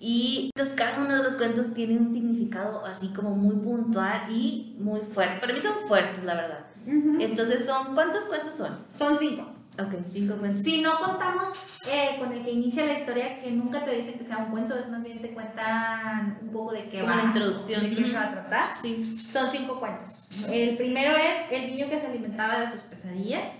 Y 0.00 0.50
entonces 0.54 0.74
cada 0.74 0.98
uno 1.04 1.16
de 1.16 1.22
los 1.22 1.36
cuentos 1.36 1.72
tiene 1.72 1.96
un 1.96 2.12
significado 2.12 2.84
así 2.84 3.08
como 3.14 3.36
muy 3.36 3.54
puntual 3.56 4.24
y 4.28 4.76
muy 4.80 5.00
fuerte. 5.00 5.38
Para 5.40 5.52
mí 5.54 5.60
son 5.60 5.74
fuertes, 5.86 6.24
la 6.24 6.34
verdad. 6.34 6.66
Ujú. 6.86 7.18
Entonces 7.20 7.64
son, 7.64 7.94
¿cuántos 7.94 8.24
cuentos 8.24 8.54
son? 8.56 8.76
Son 8.92 9.16
cinco. 9.16 9.48
Ok, 9.78 9.92
cinco 10.06 10.34
cuentos. 10.36 10.62
Si 10.62 10.80
no 10.82 10.98
contamos 11.00 11.52
eh, 11.88 12.16
con 12.18 12.32
el 12.32 12.44
que 12.44 12.52
inicia 12.52 12.84
la 12.86 12.98
historia, 12.98 13.40
que 13.40 13.50
nunca 13.50 13.84
te 13.84 13.90
dicen 13.92 14.18
que 14.18 14.24
sea 14.24 14.38
un 14.38 14.50
cuento, 14.50 14.76
es 14.76 14.88
más 14.88 15.02
bien 15.02 15.20
te 15.20 15.32
cuentan 15.34 16.38
un 16.42 16.48
poco 16.50 16.72
de 16.72 16.88
qué 16.88 17.00
Como 17.00 17.10
va. 17.12 17.16
la 17.16 17.24
introducción. 17.24 17.82
De 17.82 17.90
qué 17.90 18.00
Ujú. 18.02 18.10
se 18.10 18.16
va 18.16 18.22
a 18.24 18.32
tratar. 18.32 18.76
Sí. 18.80 19.18
Son 19.18 19.50
cinco 19.50 19.80
cuentos. 19.80 20.46
El 20.48 20.76
primero 20.76 21.12
es 21.16 21.50
El 21.50 21.68
niño 21.68 21.88
que 21.90 22.00
se 22.00 22.06
alimentaba 22.06 22.60
de 22.60 22.70
sus 22.70 22.80
pesadillas. 22.82 23.52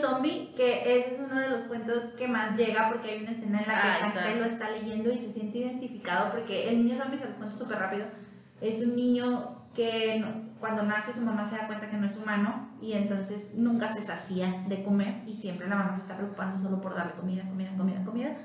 Zombie, 0.00 0.52
que 0.56 0.98
ese 0.98 1.14
es 1.14 1.20
uno 1.20 1.40
de 1.40 1.48
los 1.48 1.64
cuentos 1.64 2.04
que 2.18 2.28
más 2.28 2.56
llega 2.56 2.90
porque 2.90 3.10
hay 3.12 3.22
una 3.22 3.30
escena 3.32 3.60
en 3.60 3.66
la 3.68 3.74
que 3.80 3.88
Ah, 3.88 3.96
Sancta 4.00 4.28
está. 4.28 4.38
lo 4.38 4.44
está 4.44 4.70
leyendo 4.70 5.10
y 5.10 5.16
se 5.18 5.32
siente 5.32 5.58
identificado 5.58 6.30
porque 6.32 6.68
el 6.68 6.84
niño 6.84 6.98
zombie, 6.98 7.18
se 7.18 7.26
los 7.26 7.36
cuento 7.36 7.56
súper 7.56 7.78
rápido, 7.78 8.04
es 8.60 8.82
un 8.86 8.94
niño 8.94 9.64
que 9.74 10.18
no- 10.20 10.50
cuando 10.60 10.82
nace 10.82 11.14
su 11.14 11.22
mamá 11.22 11.46
se 11.48 11.56
da 11.56 11.66
cuenta 11.66 11.88
que 11.88 11.96
no 11.96 12.06
es 12.06 12.18
humano 12.18 12.68
y 12.82 12.92
entonces 12.92 13.54
nunca 13.54 13.90
se 13.90 14.02
sacía 14.02 14.64
de 14.68 14.84
comer 14.84 15.22
y 15.26 15.32
siempre 15.34 15.66
la 15.66 15.76
mamá 15.76 15.96
se 15.96 16.02
está 16.02 16.16
preocupando 16.18 16.62
solo 16.62 16.78
por 16.82 16.94
darle 16.94 17.14
comida, 17.14 17.44
comida, 17.48 17.70
comida, 17.76 18.04
comida. 18.04 18.36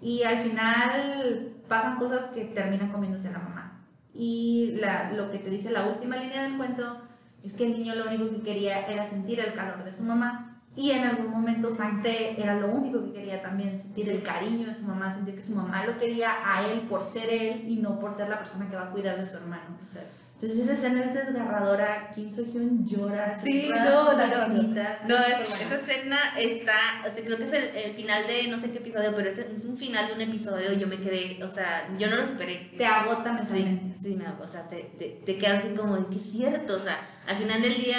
Y 0.00 0.22
al 0.22 0.36
final 0.38 1.52
pasan 1.68 1.96
cosas 1.98 2.26
que 2.26 2.44
terminan 2.44 2.92
comiéndose 2.92 3.28
a 3.28 3.32
la 3.32 3.38
mamá. 3.40 3.84
Y 4.14 4.76
la- 4.80 5.10
lo 5.12 5.30
que 5.32 5.38
te 5.38 5.50
dice 5.50 5.72
la 5.72 5.84
última 5.86 6.16
línea 6.16 6.42
del 6.44 6.56
cuento 6.56 7.00
es 7.42 7.54
que 7.56 7.64
el 7.66 7.72
niño 7.72 7.96
lo 7.96 8.06
único 8.06 8.30
que 8.30 8.42
quería 8.42 8.86
era 8.86 9.04
sentir 9.04 9.40
el 9.40 9.54
calor 9.54 9.82
de 9.84 9.92
su 9.92 10.04
mamá. 10.04 10.55
Y 10.76 10.90
en 10.90 11.04
algún 11.04 11.30
momento 11.30 11.74
Sancte 11.74 12.40
era 12.40 12.54
lo 12.60 12.68
único 12.68 13.02
que 13.04 13.12
quería 13.20 13.42
también, 13.42 13.78
sentir 13.78 14.10
el 14.10 14.22
cariño 14.22 14.68
de 14.68 14.74
su 14.74 14.82
mamá, 14.82 15.12
sentir 15.14 15.34
que 15.34 15.42
su 15.42 15.54
mamá 15.54 15.86
lo 15.86 15.98
quería 15.98 16.30
a 16.44 16.68
él 16.68 16.80
por 16.80 17.04
ser 17.04 17.30
él 17.32 17.64
y 17.66 17.76
no 17.76 17.98
por 17.98 18.14
ser 18.14 18.28
la 18.28 18.38
persona 18.38 18.68
que 18.68 18.76
va 18.76 18.82
a 18.84 18.90
cuidar 18.90 19.18
de 19.18 19.26
su 19.26 19.38
hermano. 19.38 19.78
Exacto. 19.82 20.26
Entonces 20.34 20.64
esa 20.64 20.74
escena 20.74 21.00
es 21.02 21.14
desgarradora, 21.14 22.10
Kim 22.14 22.30
So-hyun 22.30 22.86
llora, 22.86 23.38
se 23.38 23.46
Sí, 23.46 23.70
no, 23.70 24.12
no, 24.12 24.26
no, 24.26 24.48
no. 24.48 24.62
No, 25.08 25.16
es 25.16 25.62
esa 25.62 25.76
escena 25.76 26.18
está, 26.38 26.74
o 27.06 27.10
sea, 27.10 27.24
creo 27.24 27.38
que 27.38 27.44
es 27.44 27.54
el, 27.54 27.74
el 27.74 27.92
final 27.94 28.26
de 28.26 28.46
no 28.48 28.58
sé 28.58 28.70
qué 28.70 28.78
episodio, 28.78 29.14
pero 29.16 29.30
es, 29.30 29.38
es 29.38 29.64
un 29.64 29.78
final 29.78 30.08
de 30.08 30.12
un 30.12 30.20
episodio, 30.20 30.74
yo 30.74 30.86
me 30.88 30.98
quedé, 31.00 31.42
o 31.42 31.48
sea, 31.48 31.88
yo 31.98 32.10
no 32.10 32.16
lo 32.16 32.22
esperé. 32.22 32.54
bueno. 32.64 32.76
te 32.76 32.84
agota 32.86 33.38
Sí, 33.46 33.52
mentalmente. 33.54 33.98
sí, 33.98 34.14
me, 34.16 34.28
o 34.28 34.46
sea, 34.46 34.68
te, 34.68 34.82
te, 34.98 35.22
te 35.24 35.38
quedas 35.38 35.64
así 35.64 35.74
como, 35.74 36.06
que 36.10 36.16
es 36.16 36.30
cierto, 36.32 36.74
o 36.74 36.78
sea, 36.78 36.98
al 37.26 37.36
final 37.36 37.62
del 37.62 37.78
día, 37.82 37.98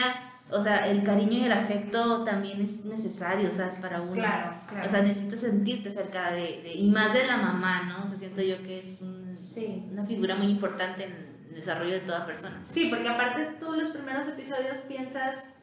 o 0.49 0.61
sea, 0.61 0.87
el 0.87 1.03
cariño 1.03 1.33
y 1.39 1.43
el 1.43 1.51
afecto 1.51 2.23
también 2.23 2.61
es 2.61 2.85
necesario, 2.85 3.51
¿sabes? 3.51 3.77
Para 3.79 4.01
uno. 4.01 4.13
Claro, 4.13 4.51
claro. 4.67 4.85
O 4.87 4.89
sea, 4.89 5.01
necesitas 5.01 5.39
sentirte 5.41 5.91
cerca 5.91 6.31
de, 6.31 6.61
de- 6.63 6.73
y 6.75 6.89
más 6.89 7.13
de 7.13 7.25
la 7.27 7.37
mamá, 7.37 7.83
¿no? 7.83 8.03
O 8.03 8.07
sea, 8.07 8.17
siento 8.17 8.41
yo 8.41 8.57
que 8.63 8.79
es 8.79 9.01
un- 9.01 9.35
Sí. 9.37 9.85
una 9.91 10.03
figura 10.05 10.35
muy 10.35 10.47
importante 10.47 11.03
en 11.05 11.11
el 11.11 11.53
desarrollo 11.55 11.93
de 11.93 11.99
toda 12.01 12.25
persona. 12.25 12.61
Sí, 12.65 12.87
porque 12.89 13.07
aparte 13.09 13.55
tú 13.59 13.73
los 13.73 13.89
primeros 13.89 14.27
episodios 14.27 14.77
piensas, 14.87 15.53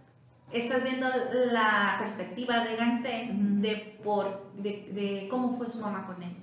estás 0.53 0.85
viendo 0.85 1.09
la 1.51 1.97
perspectiva 1.99 2.63
de 2.65 2.77
Gante 2.77 3.31
de, 3.33 3.99
por, 4.05 4.53
de, 4.57 4.89
de 4.93 5.27
cómo 5.31 5.53
fue 5.53 5.69
su 5.71 5.79
mamá 5.81 6.07
con 6.07 6.23
él. 6.23 6.37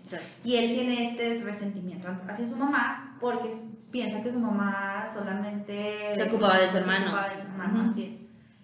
Y 0.44 0.56
él 0.58 0.72
tiene 0.74 1.10
este 1.12 1.42
resentimiento 1.44 2.08
hacia 2.28 2.50
su 2.50 2.56
mamá 2.58 3.18
porque 3.22 3.50
piensa 3.92 4.22
que 4.24 4.32
su 4.32 4.40
mamá 4.40 5.08
solamente 5.14 6.14
Se 6.16 6.24
ocupaba 6.24 6.58
de 6.60 6.66
su 6.68 6.74
se 6.74 6.80
hermano. 6.80 7.06
ocupaba 7.08 7.30
de 7.30 7.42
su 7.42 7.48
hermano, 7.48 7.90
así 7.90 8.04
es. 8.04 8.21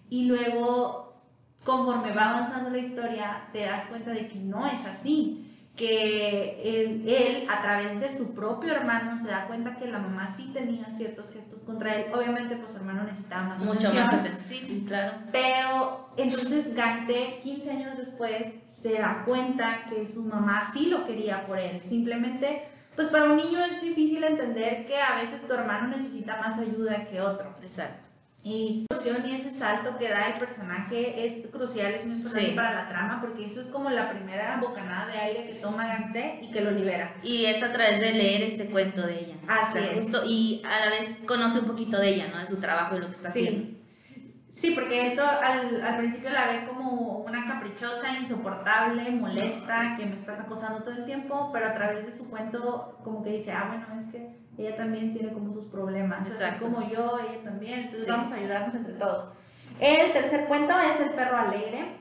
Y 0.10 0.26
luego, 0.26 1.22
conforme 1.64 2.14
va 2.14 2.30
avanzando 2.30 2.70
la 2.70 2.78
historia, 2.78 3.50
te 3.52 3.66
das 3.66 3.86
cuenta 3.88 4.12
de 4.12 4.28
que 4.28 4.40
no 4.40 4.68
es 4.68 4.86
así. 4.86 5.44
Que 5.76 6.60
él, 6.64 7.08
él, 7.08 7.48
a 7.48 7.62
través 7.62 8.00
de 8.00 8.12
su 8.12 8.34
propio 8.34 8.74
hermano, 8.74 9.16
se 9.16 9.30
da 9.30 9.46
cuenta 9.46 9.76
que 9.76 9.86
la 9.86 10.00
mamá 10.00 10.28
sí 10.28 10.52
tenía 10.52 10.86
ciertos 10.92 11.32
gestos 11.32 11.62
contra 11.66 11.96
él. 11.96 12.12
Obviamente, 12.16 12.56
pues 12.56 12.72
su 12.72 12.78
hermano 12.78 13.04
necesitaba 13.04 13.50
más 13.50 13.60
mucho 13.60 13.88
atención. 13.90 14.06
más 14.06 14.14
atención. 14.16 14.48
Sí, 14.48 14.66
sí, 14.68 14.86
claro. 14.88 15.18
Pero 15.32 16.10
entonces 16.18 16.74
Gante, 16.74 17.40
15 17.44 17.70
años 17.70 17.98
después, 17.98 18.56
se 18.66 18.94
da 18.94 19.24
cuenta 19.24 19.86
que 19.88 20.08
su 20.08 20.24
mamá 20.24 20.68
sí 20.74 20.88
lo 20.88 21.06
quería 21.06 21.46
por 21.46 21.60
él. 21.60 21.80
Simplemente, 21.82 22.64
pues 22.96 23.10
para 23.10 23.26
un 23.26 23.38
niño 23.38 23.64
es 23.64 23.80
difícil 23.80 24.24
entender 24.24 24.88
que 24.88 25.00
a 25.00 25.22
veces 25.22 25.48
tu 25.48 25.54
hermano 25.54 25.90
necesita 25.90 26.42
más 26.42 26.58
ayuda 26.58 27.06
que 27.06 27.22
otro. 27.22 27.54
Exacto. 27.62 28.07
Y 28.50 28.86
y 29.26 29.36
ese 29.36 29.52
salto 29.52 29.98
que 29.98 30.08
da 30.10 30.28
el 30.34 30.40
personaje 30.40 31.26
es 31.26 31.48
crucial, 31.48 31.94
es 31.94 32.06
muy 32.06 32.16
importante 32.18 32.50
Sí. 32.50 32.56
para 32.56 32.74
la 32.74 32.88
trama, 32.90 33.20
porque 33.22 33.46
eso 33.46 33.60
es 33.62 33.68
como 33.68 33.90
la 33.90 34.10
primera 34.10 34.58
bocanada 34.62 35.08
de 35.08 35.18
aire 35.18 35.48
que 35.48 35.54
toma 35.56 35.88
Gante 35.88 36.40
y 36.44 36.52
que 36.52 36.62
lo 36.62 36.72
libera. 36.72 37.14
Y 37.24 37.46
es 37.46 37.62
a 37.64 37.72
través 37.74 38.00
de 38.00 38.12
leer 38.14 38.44
este 38.44 38.68
cuento 38.68 39.06
de 39.06 39.20
ella. 39.20 39.36
Así 39.48 39.78
O 39.80 39.82
sea, 39.82 39.92
es. 39.92 39.98
justo, 40.00 40.22
y 40.26 40.62
a 40.66 40.86
la 40.86 40.90
vez 40.92 41.18
conoce 41.26 41.60
un 41.60 41.66
poquito 41.68 41.98
de 42.00 42.10
ella, 42.10 42.28
¿no? 42.28 42.40
De 42.40 42.48
su 42.48 42.58
trabajo 42.60 42.96
y 42.96 43.00
lo 43.00 43.08
que 43.08 43.14
está 43.14 43.30
haciendo. 43.30 43.78
Sí. 44.54 44.72
Porque 44.76 45.12
él 45.12 45.16
to- 45.18 45.24
al, 45.24 45.82
al 45.82 45.98
principio 45.98 46.30
la 46.30 46.48
ve 46.48 46.66
como 46.68 47.20
una 47.20 47.46
caprichosa, 47.48 48.18
insoportable, 48.18 49.12
molesta, 49.12 49.96
que 49.98 50.06
me 50.06 50.16
estás 50.16 50.40
acosando 50.40 50.84
todo 50.84 50.92
el 50.96 51.06
tiempo, 51.06 51.50
pero 51.54 51.68
a 51.68 51.74
través 51.74 52.06
de 52.06 52.12
su 52.12 52.30
cuento 52.30 53.00
como 53.04 53.24
que 53.24 53.32
dice, 53.32 53.52
ah, 53.52 53.66
bueno, 53.68 53.86
es 54.00 54.08
que 54.12 54.47
ella 54.58 54.76
también 54.76 55.14
tiene 55.14 55.32
como 55.34 55.54
sus 55.54 55.66
problemas, 55.66 56.22
así 56.22 56.32
Exacto. 56.32 56.64
como 56.66 56.82
yo, 56.90 57.20
ella 57.20 57.44
también, 57.44 57.80
entonces 57.80 58.06
Sí. 58.06 58.12
vamos 58.12 58.32
a 58.32 58.36
ayudarnos 58.36 58.76
entre 58.76 58.94
todos. 58.94 59.34
El 59.80 60.12
tercer 60.12 60.48
cuento 60.48 60.74
es 60.80 61.00
El 61.02 61.10
perro 61.12 61.38
alegre. 61.38 61.98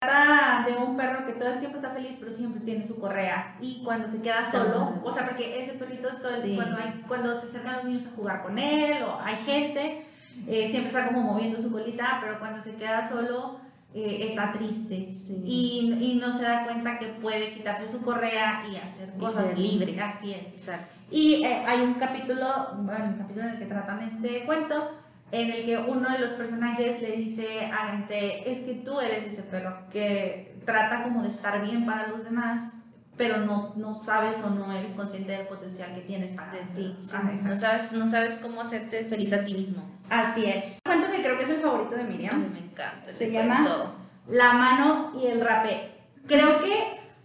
Trata 0.00 0.64
de 0.68 0.76
un 0.76 0.96
perro 0.96 1.26
que 1.26 1.32
todo 1.32 1.48
el 1.48 1.58
tiempo 1.58 1.76
está 1.76 1.90
feliz, 1.90 2.16
pero 2.20 2.30
siempre 2.30 2.60
tiene 2.60 2.86
su 2.86 3.00
correa. 3.00 3.56
Y 3.60 3.82
cuando 3.84 4.06
se 4.08 4.22
queda 4.22 4.48
solo, 4.48 5.00
o 5.02 5.12
sea, 5.12 5.24
porque 5.26 5.60
ese 5.62 5.72
perrito 5.74 6.08
es 6.08 6.18
todo 6.22 6.34
el 6.36 6.42
Sí. 6.42 6.54
cuando, 6.54 6.76
hay, 6.76 7.02
cuando 7.08 7.40
se 7.40 7.46
acercan 7.48 7.76
los 7.76 7.84
niños 7.86 8.06
a 8.06 8.16
jugar 8.16 8.42
con 8.44 8.58
él 8.58 9.02
o 9.02 9.18
hay 9.20 9.34
gente, 9.36 10.06
eh, 10.46 10.68
siempre 10.70 10.88
está 10.88 11.08
como 11.08 11.22
moviendo 11.22 11.60
su 11.60 11.72
colita, 11.72 12.18
pero 12.22 12.38
cuando 12.38 12.62
se 12.62 12.76
queda 12.76 13.08
solo 13.08 13.58
eh, 13.94 14.26
está 14.28 14.52
triste. 14.52 15.12
Sí. 15.12 15.42
Y, 15.44 15.98
y 16.00 16.14
no 16.20 16.32
se 16.32 16.44
da 16.44 16.64
cuenta 16.64 16.98
que 16.98 17.06
puede 17.06 17.52
quitarse 17.52 17.90
su 17.90 18.02
correa 18.02 18.64
y 18.70 18.76
hacer 18.76 19.12
Y 19.16 19.18
cosas 19.18 19.50
ser 19.50 19.58
libre. 19.58 20.00
Así 20.00 20.32
es. 20.32 20.46
Exacto. 20.46 20.94
Y 21.10 21.44
eh, 21.44 21.62
hay 21.66 21.80
un 21.80 21.94
capítulo, 21.94 22.46
bueno, 22.78 23.06
un 23.06 23.18
capítulo 23.18 23.46
en 23.46 23.54
el 23.54 23.58
que 23.58 23.66
tratan 23.66 24.02
este 24.02 24.44
cuento, 24.44 24.90
en 25.32 25.50
el 25.50 25.64
que 25.64 25.78
uno 25.78 26.10
de 26.10 26.18
los 26.18 26.32
personajes 26.32 27.00
le 27.00 27.12
dice 27.12 27.66
a 27.66 27.86
Gante, 27.86 28.50
es 28.50 28.64
que 28.64 28.74
tú 28.74 29.00
eres 29.00 29.24
ese 29.24 29.42
perro 29.42 29.74
que 29.90 30.56
trata 30.64 31.02
como 31.02 31.22
de 31.22 31.30
estar 31.30 31.62
bien 31.62 31.86
para 31.86 32.08
los 32.08 32.24
demás, 32.24 32.74
pero 33.18 33.38
no, 33.38 33.74
no 33.76 33.98
sabes 33.98 34.38
o 34.44 34.50
no 34.50 34.72
eres 34.72 34.94
consciente 34.94 35.32
del 35.32 35.46
potencial 35.46 35.94
que 35.94 36.00
tienes 36.02 36.32
para 36.32 36.52
ti. 36.52 36.66
sí, 36.76 36.96
Ah, 37.12 37.22
no, 37.44 37.58
sabes, 37.60 37.92
no 37.92 38.08
sabes 38.08 38.38
cómo 38.40 38.60
hacerte 38.62 39.04
feliz 39.04 39.32
a 39.34 39.44
ti 39.44 39.52
mismo. 39.54 39.82
Así 40.08 40.46
es. 40.46 40.78
Cuento 40.86 41.10
que 41.10 41.20
creo 41.22 41.36
que 41.36 41.44
es 41.44 41.50
el 41.50 41.60
favorito 41.60 41.96
de 41.96 42.02
A 42.02 42.04
Miriam. 42.04 42.40
mí 42.40 42.48
me 42.52 42.60
encanta. 42.60 43.12
Se 43.12 43.30
llama 43.30 43.56
cuento. 43.62 43.94
La 44.30 44.52
mano 44.54 45.12
y 45.20 45.26
el 45.26 45.40
rapé. 45.40 45.90
Creo 46.26 46.62
que 46.62 46.74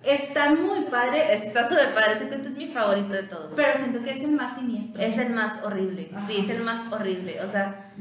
está 0.03 0.53
muy 0.53 0.81
padre, 0.85 1.33
Está 1.33 1.67
súper 1.69 1.93
padre. 1.93 2.13
Ese 2.15 2.27
cuento 2.27 2.49
es 2.49 2.55
mi 2.57 2.67
favorito 2.67 3.13
de 3.13 3.23
todos. 3.23 3.53
pero 3.55 3.77
siento 3.77 4.03
que 4.03 4.11
es 4.11 4.23
el 4.23 4.31
más 4.31 4.55
siniestro. 4.55 5.01
Es 5.01 5.17
el 5.17 5.29
más 5.31 5.63
horrible, 5.63 6.09
Ajá. 6.13 6.25
sí, 6.27 6.37
es 6.39 6.49
el 6.49 6.63
más 6.63 6.91
horrible, 6.91 7.39
o 7.41 7.49
sea, 7.49 7.91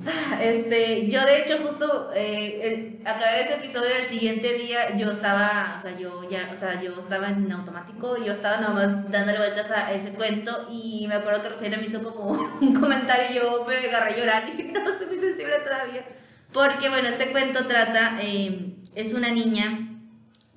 este, 0.40 1.08
yo 1.08 1.24
de 1.24 1.42
hecho 1.42 1.58
justo 1.58 2.10
eh, 2.14 2.98
el- 3.00 3.06
acabé 3.06 3.42
ese 3.42 3.54
episodio 3.54 3.88
el 4.00 4.06
siguiente 4.06 4.54
día, 4.54 4.96
yo 4.96 5.12
estaba, 5.12 5.74
o 5.76 5.80
sea, 5.80 5.96
yo 5.98 6.28
ya, 6.28 6.48
o 6.52 6.56
sea, 6.56 6.80
yo 6.80 6.98
estaba 6.98 7.28
en 7.28 7.50
automático, 7.52 8.16
yo 8.24 8.32
estaba 8.32 8.58
nomás 8.60 9.10
dándole 9.10 9.38
vueltas 9.38 9.70
a 9.70 9.92
ese 9.92 10.10
cuento 10.12 10.66
y 10.70 11.06
me 11.08 11.14
acuerdo 11.14 11.42
que 11.42 11.48
Rosina 11.50 11.76
me 11.76 11.86
hizo 11.86 12.02
como 12.02 12.30
un 12.60 12.74
comentario 12.74 13.26
y 13.30 13.34
yo 13.36 13.64
me 13.66 13.76
agarré 13.76 14.14
a 14.14 14.16
llorar 14.16 14.44
y 14.52 14.56
dije, 14.56 14.72
no, 14.72 14.88
estoy 14.88 15.06
muy 15.06 15.18
sensible 15.18 15.54
todavía, 15.64 16.04
porque 16.52 16.88
bueno, 16.88 17.08
este 17.08 17.30
cuento 17.30 17.66
trata, 17.66 18.18
eh, 18.20 18.74
es 18.96 19.14
una 19.14 19.28
niña, 19.28 19.88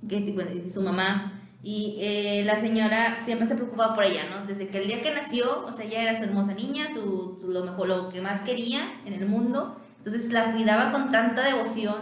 que 0.08 0.20
bueno, 0.34 0.52
su 0.72 0.82
mamá, 0.82 1.35
y 1.68 1.98
eh, 2.00 2.44
la 2.46 2.60
señora 2.60 3.20
siempre 3.22 3.48
se 3.48 3.56
preocupaba 3.56 3.96
por 3.96 4.04
ella, 4.04 4.22
¿no? 4.30 4.46
Desde 4.46 4.68
que 4.70 4.78
el 4.78 4.88
día 4.88 5.02
que 5.02 5.12
nació, 5.14 5.66
o 5.66 5.72
sea, 5.74 5.84
ella 5.86 6.04
era 6.04 6.16
su 6.18 6.24
hermosa 6.26 6.54
niña, 6.54 6.86
su, 6.94 7.38
su- 7.42 7.52
lo 7.52 7.64
mejor, 7.64 7.88
lo 7.88 8.10
que 8.10 8.22
más 8.22 8.44
quería 8.44 8.82
en 9.06 9.14
el 9.14 9.26
mundo. 9.26 9.76
Entonces 9.98 10.32
la 10.32 10.52
cuidaba 10.52 10.92
con 10.92 11.12
tanta 11.12 11.42
devoción 11.44 11.96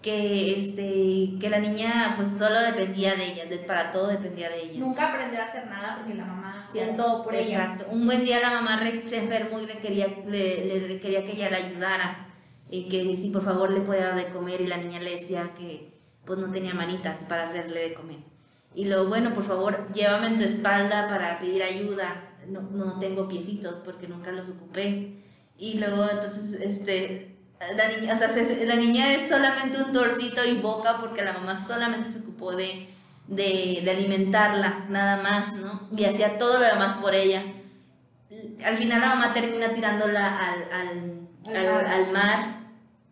que, 0.00 0.56
este, 0.58 1.38
que 1.40 1.50
la 1.50 1.58
niña 1.58 2.14
pues 2.16 2.28
solo 2.38 2.60
dependía 2.60 3.16
de 3.16 3.32
ella, 3.32 3.46
de- 3.46 3.58
para 3.58 3.90
todo 3.90 4.06
dependía 4.06 4.48
de 4.50 4.62
ella. 4.62 4.78
Nunca 4.80 5.08
aprendió 5.08 5.40
a 5.40 5.44
hacer 5.46 5.66
nada 5.66 5.96
porque 5.98 6.14
la 6.14 6.24
mamá 6.24 6.60
hacía 6.60 6.96
todo 6.96 7.24
por 7.24 7.34
ella. 7.34 7.64
Exacto. 7.64 7.86
Un 7.90 8.06
buen 8.06 8.24
día 8.24 8.38
la 8.40 8.50
mamá 8.50 8.76
re- 8.80 9.02
se 9.06 9.18
enfermó 9.18 9.58
y 9.60 9.66
requería, 9.66 10.06
le, 10.28 10.64
le 10.66 10.86
requería 10.86 11.24
que 11.24 11.32
ella 11.32 11.50
la 11.50 11.56
ayudara, 11.58 12.28
y 12.70 12.88
que 12.88 13.16
si 13.16 13.30
por 13.30 13.44
favor 13.44 13.70
le 13.72 13.80
podía 13.80 14.08
dar 14.08 14.16
de 14.16 14.28
comer 14.32 14.60
y 14.60 14.66
la 14.68 14.76
niña 14.78 14.98
le 15.00 15.16
decía 15.18 15.50
que 15.58 15.92
pues 16.24 16.38
no 16.38 16.50
tenía 16.52 16.72
manitas 16.72 17.24
para 17.24 17.44
hacerle 17.44 17.80
de 17.88 17.94
comer. 17.94 18.18
Y 18.74 18.86
luego, 18.86 19.08
bueno, 19.08 19.32
por 19.34 19.44
favor, 19.44 19.88
llévame 19.92 20.28
en 20.28 20.38
tu 20.38 20.44
espalda 20.44 21.06
para 21.08 21.38
pedir 21.38 21.62
ayuda. 21.62 22.30
No, 22.48 22.60
no 22.62 22.98
tengo 22.98 23.28
piecitos 23.28 23.80
porque 23.84 24.08
nunca 24.08 24.32
los 24.32 24.48
ocupé. 24.50 25.18
Y 25.58 25.78
luego, 25.78 26.08
entonces, 26.10 26.52
este, 26.60 27.36
la 27.76 27.88
niña, 27.88 28.14
o 28.14 28.18
sea, 28.18 28.28
se- 28.30 28.66
la 28.66 28.76
niña 28.76 29.12
es 29.14 29.28
solamente 29.28 29.80
un 29.82 29.92
torcito 29.92 30.44
y 30.44 30.58
boca 30.58 30.98
porque 31.00 31.22
la 31.22 31.34
mamá 31.34 31.56
solamente 31.56 32.08
se 32.08 32.20
ocupó 32.20 32.56
de, 32.56 32.88
de, 33.28 33.80
de 33.84 33.90
alimentarla, 33.90 34.86
nada 34.88 35.22
más, 35.22 35.52
¿no? 35.54 35.88
Y 35.96 36.04
hacía 36.04 36.38
todo 36.38 36.58
lo 36.58 36.64
demás 36.66 36.96
por 36.96 37.14
ella. 37.14 37.42
Al 38.64 38.76
final 38.76 39.00
la 39.00 39.08
mamá 39.10 39.34
termina 39.34 39.68
tirándola 39.74 40.38
al, 40.48 40.62
al, 40.72 41.54
Al 41.54 41.56
al- 41.56 41.72
mar. 41.74 41.86
al 41.86 42.12
mar 42.12 42.60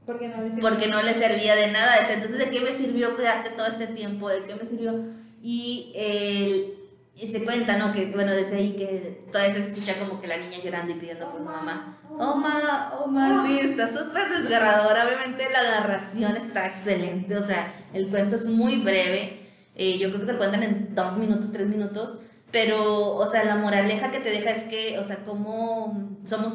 Porque 0.07 0.29
no 0.29 0.43
le 0.43 0.61
porque 0.63 0.87
no 0.89 1.03
le 1.03 1.15
servía 1.15 1.55
de 1.55 1.71
nada. 1.71 1.99
Entonces, 2.11 2.39
¿de 2.39 2.51
qué 2.51 2.61
me 2.61 2.71
sirvió 2.73 3.15
cuidarte 3.15 3.51
todo 3.51 3.67
este 3.67 3.87
tiempo? 3.89 4.29
¿De 4.31 4.45
qué 4.45 4.55
me 4.55 4.63
sirvió? 4.67 5.20
Y, 5.43 5.93
el- 5.95 6.75
y 7.17 7.27
se 7.29 7.45
cuenta, 7.45 7.77
¿no? 7.77 7.93
Que, 7.93 8.07
bueno, 8.07 8.33
desde 8.33 8.57
ahí 8.57 8.73
que 8.77 9.25
todavía 9.33 9.55
se 9.55 9.71
escucha 9.71 9.95
como 9.99 10.21
que 10.21 10.27
la 10.29 10.37
niña 10.39 10.59
llorando 10.63 10.93
y 10.93 10.97
pidiendo 10.97 11.29
por 11.31 11.41
su 11.41 11.47
mamá. 11.47 11.99
Oma, 12.09 12.95
Oma, 13.05 13.47
sí, 13.47 13.59
está 13.61 13.89
súper 13.89 14.29
desgarradora. 14.29 15.07
Obviamente 15.07 15.45
la 15.53 15.81
narración 15.81 16.37
está 16.37 16.67
excelente, 16.67 17.37
o 17.37 17.45
sea, 17.45 17.73
el 17.93 18.09
cuento 18.09 18.37
es 18.37 18.47
muy 18.47 18.77
breve. 18.81 19.39
eh, 19.77 19.97
yo 19.99 20.09
creo 20.09 20.21
que 20.21 20.27
te 20.27 20.33
lo 20.33 20.39
cuentan 20.39 20.63
en 20.63 20.95
dos 20.95 21.17
minutos, 21.17 21.53
tres 21.53 21.67
minutos. 21.67 22.19
Pero, 22.53 23.15
o 23.15 23.31
sea, 23.31 23.45
la 23.45 23.55
moraleja 23.57 24.11
que 24.11 24.19
te 24.19 24.31
deja 24.31 24.51
es 24.51 24.65
que, 24.65 24.99
o 24.99 25.05
sea, 25.05 25.19
como 25.25 26.19
somos, 26.27 26.55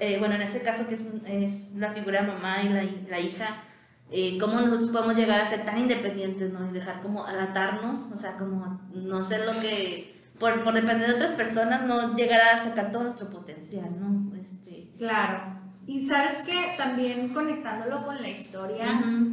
eh, 0.00 0.16
bueno, 0.18 0.34
en 0.34 0.42
ese 0.42 0.60
caso 0.62 0.88
que 0.88 0.96
es, 0.96 1.06
es 1.28 1.74
la 1.76 1.92
figura 1.92 2.20
de 2.22 2.26
mamá 2.26 2.62
y 2.64 2.68
la, 2.68 2.82
la 3.08 3.20
hija, 3.20 3.62
eh, 4.10 4.38
cómo 4.38 4.60
nosotros 4.60 4.90
podemos 4.90 5.16
llegar 5.16 5.40
a 5.40 5.46
ser 5.46 5.64
tan 5.64 5.78
independientes, 5.78 6.52
¿no? 6.52 6.68
Y 6.68 6.72
dejar 6.72 7.02
como 7.02 7.24
adaptarnos, 7.26 8.12
o 8.12 8.16
sea, 8.16 8.36
como 8.36 8.80
no 8.92 9.24
ser 9.24 9.44
lo 9.46 9.52
que, 9.52 10.22
por, 10.38 10.62
por 10.62 10.74
depender 10.74 11.08
de 11.08 11.14
otras 11.14 11.32
personas, 11.32 11.84
no 11.86 12.14
llegar 12.16 12.40
a 12.54 12.58
sacar 12.58 12.92
todo 12.92 13.04
nuestro 13.04 13.28
potencial, 13.28 13.90
¿no? 13.98 14.36
Este, 14.36 14.92
Claro. 14.98 15.56
Y 15.86 16.06
sabes 16.06 16.42
que 16.42 16.74
también 16.76 17.32
conectándolo 17.32 18.04
con 18.04 18.20
la 18.20 18.28
historia, 18.28 18.86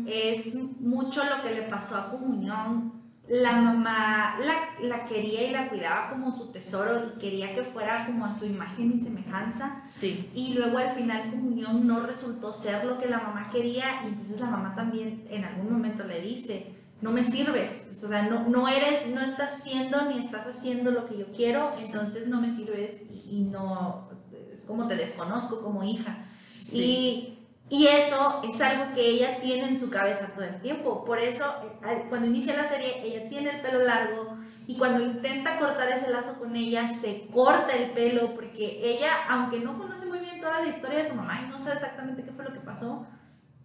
es 0.05 0.55
mucho 0.79 1.23
lo 1.23 1.41
que 1.41 1.55
le 1.55 1.63
pasó 1.63 1.97
a 1.97 2.09
Comunión. 2.11 3.02
La 3.29 3.53
mamá 3.53 4.37
la, 4.45 4.85
la 4.85 5.05
quería 5.05 5.47
y 5.47 5.51
la 5.51 5.69
cuidaba 5.69 6.09
como 6.09 6.29
su 6.29 6.51
tesoro 6.51 7.07
y 7.07 7.19
quería 7.19 7.55
que 7.55 7.63
fuera 7.63 8.05
como 8.05 8.25
a 8.25 8.33
su 8.33 8.45
imagen 8.45 8.91
y 8.91 8.99
semejanza. 8.99 9.83
sí, 9.89 10.29
Y 10.35 10.55
luego 10.55 10.77
al 10.77 10.91
final 10.91 11.29
Comunión 11.31 11.87
no 11.87 12.01
resultó 12.01 12.51
ser 12.51 12.83
lo 12.83 12.97
que 12.97 13.07
la 13.07 13.19
mamá 13.19 13.49
quería 13.49 13.85
y 14.03 14.07
entonces 14.07 14.41
la 14.41 14.47
mamá 14.47 14.75
también 14.75 15.23
en 15.29 15.45
algún 15.45 15.71
momento 15.71 16.03
le 16.03 16.19
dice, 16.19 16.75
no 17.01 17.11
me 17.11 17.23
sirves, 17.23 17.87
o 18.03 18.07
sea, 18.07 18.23
no, 18.23 18.47
no 18.49 18.67
eres, 18.67 19.07
no 19.07 19.21
estás 19.21 19.55
haciendo 19.55 20.03
ni 20.09 20.19
estás 20.19 20.45
haciendo 20.47 20.91
lo 20.91 21.05
que 21.05 21.17
yo 21.17 21.25
quiero, 21.33 21.73
entonces 21.77 22.27
no 22.27 22.41
me 22.41 22.49
sirves 22.49 23.03
y, 23.09 23.37
y 23.37 23.41
no, 23.45 24.09
es 24.51 24.61
como 24.63 24.87
te 24.87 24.95
desconozco 24.95 25.61
como 25.63 25.83
hija. 25.83 26.25
sí. 26.59 27.32
Y, 27.69 27.87
eso 27.87 28.41
es 28.47 28.61
algo 28.61 28.93
que 28.93 29.01
ella 29.07 29.39
tiene 29.41 29.69
en 29.69 29.79
su 29.79 29.89
cabeza 29.89 30.31
todo 30.33 30.43
el 30.43 30.61
tiempo. 30.61 31.03
Por 31.05 31.17
eso, 31.17 31.43
eh, 31.87 32.05
cuando 32.09 32.27
inicia 32.27 32.55
la 32.55 32.67
serie, 32.67 33.01
ella 33.03 33.27
tiene 33.29 33.49
el 33.51 33.61
pelo 33.61 33.83
largo 33.83 34.37
y 34.67 34.77
cuando 34.77 35.03
intenta 35.03 35.57
cortar 35.57 35.89
ese 35.89 36.11
lazo 36.11 36.37
con 36.39 36.55
ella, 36.55 36.87
se 36.93 37.27
corta 37.31 37.71
el 37.75 37.91
pelo 37.91 38.35
porque 38.35 38.79
ella, 38.83 39.09
aunque 39.29 39.59
no 39.59 39.77
conoce 39.77 40.05
muy 40.07 40.19
bien 40.19 40.39
toda 40.39 40.61
la 40.61 40.67
historia 40.69 40.99
de 40.99 41.09
su 41.09 41.15
mamá 41.15 41.39
y 41.45 41.49
no 41.49 41.57
sabe 41.57 41.75
exactamente 41.75 42.23
qué 42.23 42.31
fue 42.31 42.43
lo 42.45 42.53
que 42.53 42.59
pasó, 42.59 43.07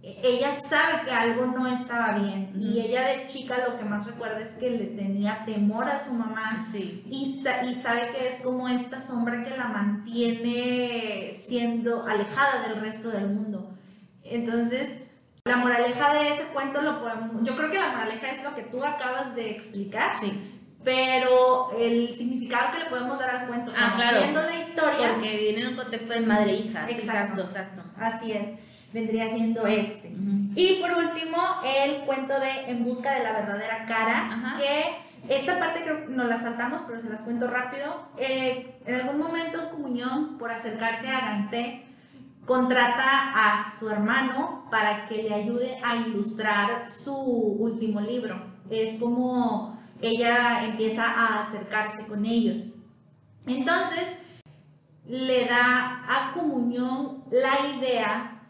e- 0.03 0.21
ella 0.25 0.55
sabe 0.59 1.05
que 1.05 1.11
algo 1.11 1.47
no 1.47 1.67
estaba 1.67 2.15
bien. 2.19 2.53
Y 2.59 2.81
ella 2.81 3.07
de 3.09 3.27
chica 3.27 3.59
lo 3.69 3.79
que 3.79 3.85
más 3.85 4.07
recuerda 4.07 4.39
es 4.41 4.53
que 4.53 4.71
le 4.71 4.87
tenía 4.87 5.45
temor 5.45 5.85
a 5.85 6.01
su 6.03 6.15
mamá 6.15 6.67
sí. 6.73 7.05
y, 7.11 7.43
sa- 7.43 7.65
y 7.65 7.75
sabe 7.75 8.09
que 8.17 8.29
es 8.29 8.41
como 8.43 8.69
esta 8.69 9.01
sombra 9.03 9.45
que 9.45 9.57
la 9.57 9.69
mantiene 9.69 11.33
siendo 11.35 12.07
alejada 12.07 12.67
del 12.69 12.81
resto 12.81 13.11
del 13.11 13.29
mundo. 13.29 13.75
Entonces, 14.31 14.95
la 15.45 15.57
moraleja 15.57 16.13
de 16.15 16.29
ese 16.35 16.43
cuento 16.53 16.83
lo 16.83 17.01
podemos, 17.01 17.43
yo 17.45 17.57
creo 17.57 17.71
que 17.71 17.79
la 17.79 17.89
moraleja 17.91 18.31
es 18.33 18.45
lo 18.45 18.55
que 18.55 18.63
tú 18.63 18.85
acabas 18.85 19.35
de 19.35 19.51
explicar, 19.51 20.17
Sí, 20.19 20.55
pero 20.85 21.73
el 21.79 22.15
significado 22.17 22.73
que 22.73 22.79
le 22.81 22.85
podemos 22.87 23.19
dar 23.19 23.31
al 23.31 23.47
cuento, 23.49 23.73
Ah, 23.77 23.93
claro. 23.97 24.21
la 24.47 24.61
historia, 24.61 25.13
porque 25.15 25.37
viene 25.39 25.61
en 25.63 25.69
un 25.69 25.77
contexto 25.77 26.13
de 26.13 26.21
madre 26.21 26.53
e 26.53 26.57
hija, 26.57 26.87
sí, 26.89 26.95
Exacto. 26.95 27.43
exacto, 27.43 27.81
exacto. 27.81 27.83
así 28.01 28.33
es, 28.33 28.49
vendría 28.93 29.31
siendo 29.31 29.67
este. 29.67 30.09
Ujú. 30.09 30.53
Y 30.55 30.79
por 30.81 30.93
último, 30.93 31.39
el 31.85 31.97
cuento 32.07 32.35
de 32.41 32.71
En 32.71 32.85
busca 32.85 33.13
de 33.15 33.23
la 33.25 33.33
verdadera 33.33 33.85
cara, 33.87 34.29
Ajá. 34.33 34.59
que 34.59 35.35
esta 35.35 35.59
parte 35.59 35.83
creo 35.83 36.07
que 36.07 36.13
nos 36.13 36.27
la 36.27 36.41
saltamos, 36.41 36.83
pero 36.87 37.01
se 37.01 37.09
las 37.11 37.21
cuento 37.23 37.47
rápido. 37.49 38.09
Eh, 38.19 38.77
en 38.87 38.95
algún 38.95 39.19
momento, 39.19 39.71
Comunión, 39.71 40.39
por 40.39 40.51
acercarse 40.51 41.09
a 41.09 41.21
Ganté, 41.21 41.85
contrata 42.49 43.05
a 43.35 43.79
su 43.79 43.91
hermano 43.91 44.65
para 44.71 45.07
que 45.07 45.23
le 45.23 45.35
ayude 45.35 45.79
a 45.85 45.97
ilustrar 45.97 46.91
su 46.91 47.15
último 47.15 48.01
libro. 48.01 48.43
Es 48.71 48.99
como 48.99 49.79
ella 50.01 50.65
empieza 50.65 51.05
a 51.05 51.43
acercarse 51.43 52.07
con 52.07 52.25
ellos. 52.25 52.77
Entonces, 53.47 54.17
le 55.07 55.45
da 55.45 56.05
a 56.09 56.33
Comunión 56.33 57.25
la 57.31 57.77
idea, 57.77 58.43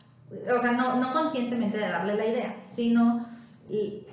o 0.57 0.63
sea, 0.63 0.73
no, 0.73 0.97
no 0.97 1.13
conscientemente 1.13 1.79
de 1.79 1.89
darle 1.89 2.15
la 2.15 2.27
idea, 2.27 2.63
sino 2.67 3.27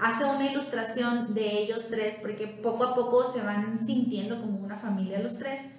hace 0.02 0.26
una 0.26 0.52
ilustración 0.52 1.34
de 1.34 1.60
ellos 1.60 1.88
tres, 1.90 2.18
porque 2.22 2.48
poco 2.48 2.86
a 2.86 2.96
poco 2.96 3.32
se 3.32 3.42
van 3.42 3.86
sintiendo 3.86 4.42
como 4.42 4.58
una 4.60 4.78
familia 4.78 5.20
los 5.20 5.38
tres, 5.38 5.72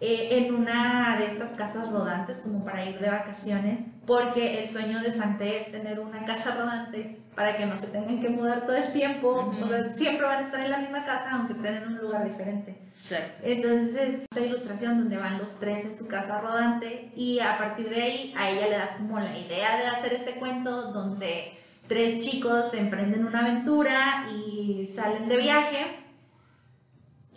eh, 0.00 0.28
en 0.32 0.54
una 0.54 1.16
de 1.18 1.26
estas 1.26 1.52
casas 1.52 1.90
rodantes, 1.90 2.40
como 2.44 2.64
para 2.64 2.84
ir 2.84 2.98
de 2.98 3.08
vacaciones, 3.10 3.80
porque 4.06 4.62
el 4.62 4.70
sueño 4.70 5.00
de 5.00 5.12
Santé 5.12 5.58
es 5.60 5.72
tener 5.72 6.00
una 6.00 6.24
casa 6.24 6.54
rodante 6.54 7.18
para 7.34 7.56
que 7.56 7.66
no 7.66 7.78
se 7.78 7.88
tengan 7.88 8.20
que 8.20 8.28
mudar 8.28 8.66
todo 8.66 8.76
el 8.76 8.92
tiempo, 8.92 9.52
Ujú. 9.52 9.64
o 9.64 9.66
sea, 9.68 9.84
siempre 9.94 10.26
van 10.26 10.38
a 10.38 10.46
estar 10.46 10.60
en 10.60 10.70
la 10.70 10.78
misma 10.78 11.04
casa, 11.04 11.32
aunque 11.32 11.52
estén 11.54 11.76
en 11.76 11.88
un 11.88 11.98
lugar 11.98 12.24
diferente. 12.24 12.76
Exacto. 12.98 13.40
Entonces, 13.44 14.22
esta 14.30 14.40
ilustración 14.44 14.98
donde 14.98 15.16
van 15.16 15.38
los 15.38 15.58
tres 15.60 15.84
en 15.84 15.96
su 15.96 16.08
casa 16.08 16.40
rodante 16.40 17.12
y 17.14 17.38
a 17.40 17.56
partir 17.58 17.88
de 17.88 18.02
ahí 18.02 18.34
a 18.36 18.50
ella 18.50 18.66
le 18.68 18.76
da 18.76 18.96
como 18.96 19.18
la 19.20 19.38
idea 19.38 19.78
de 19.78 19.86
hacer 19.86 20.12
este 20.14 20.32
cuento 20.32 20.92
donde 20.92 21.52
tres 21.86 22.20
chicos 22.20 22.74
emprenden 22.74 23.26
una 23.26 23.40
aventura 23.40 24.26
y 24.34 24.86
salen 24.86 25.28
de 25.28 25.36
viaje 25.36 25.86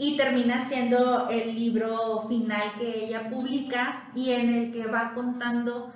y 0.02 0.16
termina 0.16 0.66
siendo 0.66 1.30
el 1.30 1.54
libro 1.54 2.26
final 2.30 2.72
que 2.80 3.06
ella 3.06 3.30
publica 3.30 4.10
y 4.16 4.32
en 4.32 4.54
el 4.54 4.72
que 4.72 4.88
va 4.88 5.12
contando 5.14 5.92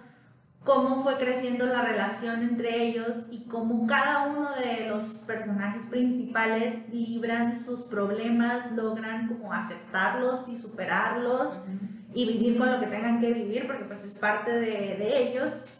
cómo 0.66 1.02
fue 1.02 1.16
creciendo 1.16 1.66
la 1.66 1.84
relación 1.84 2.44
entre 2.44 2.84
ellos 2.84 3.28
y 3.32 3.46
cómo 3.46 3.88
cada 3.88 4.28
uno 4.28 4.50
de 4.56 4.90
los 4.90 5.24
personajes 5.26 5.86
principales 5.86 6.90
libran 6.90 7.58
sus 7.58 7.84
problemas, 7.84 8.74
logran 8.74 9.30
como 9.30 9.54
aceptarlos 9.54 10.50
y 10.50 10.58
superarlos 10.58 11.54
y 12.14 12.26
vivir 12.26 12.58
con 12.58 12.74
lo 12.74 12.82
que 12.82 12.88
tengan 12.88 13.22
que 13.22 13.32
vivir 13.32 13.68
porque 13.68 13.86
pues 13.86 14.04
es 14.04 14.20
parte 14.20 14.52
de, 14.52 14.98
de 14.98 15.30
ellos 15.30 15.80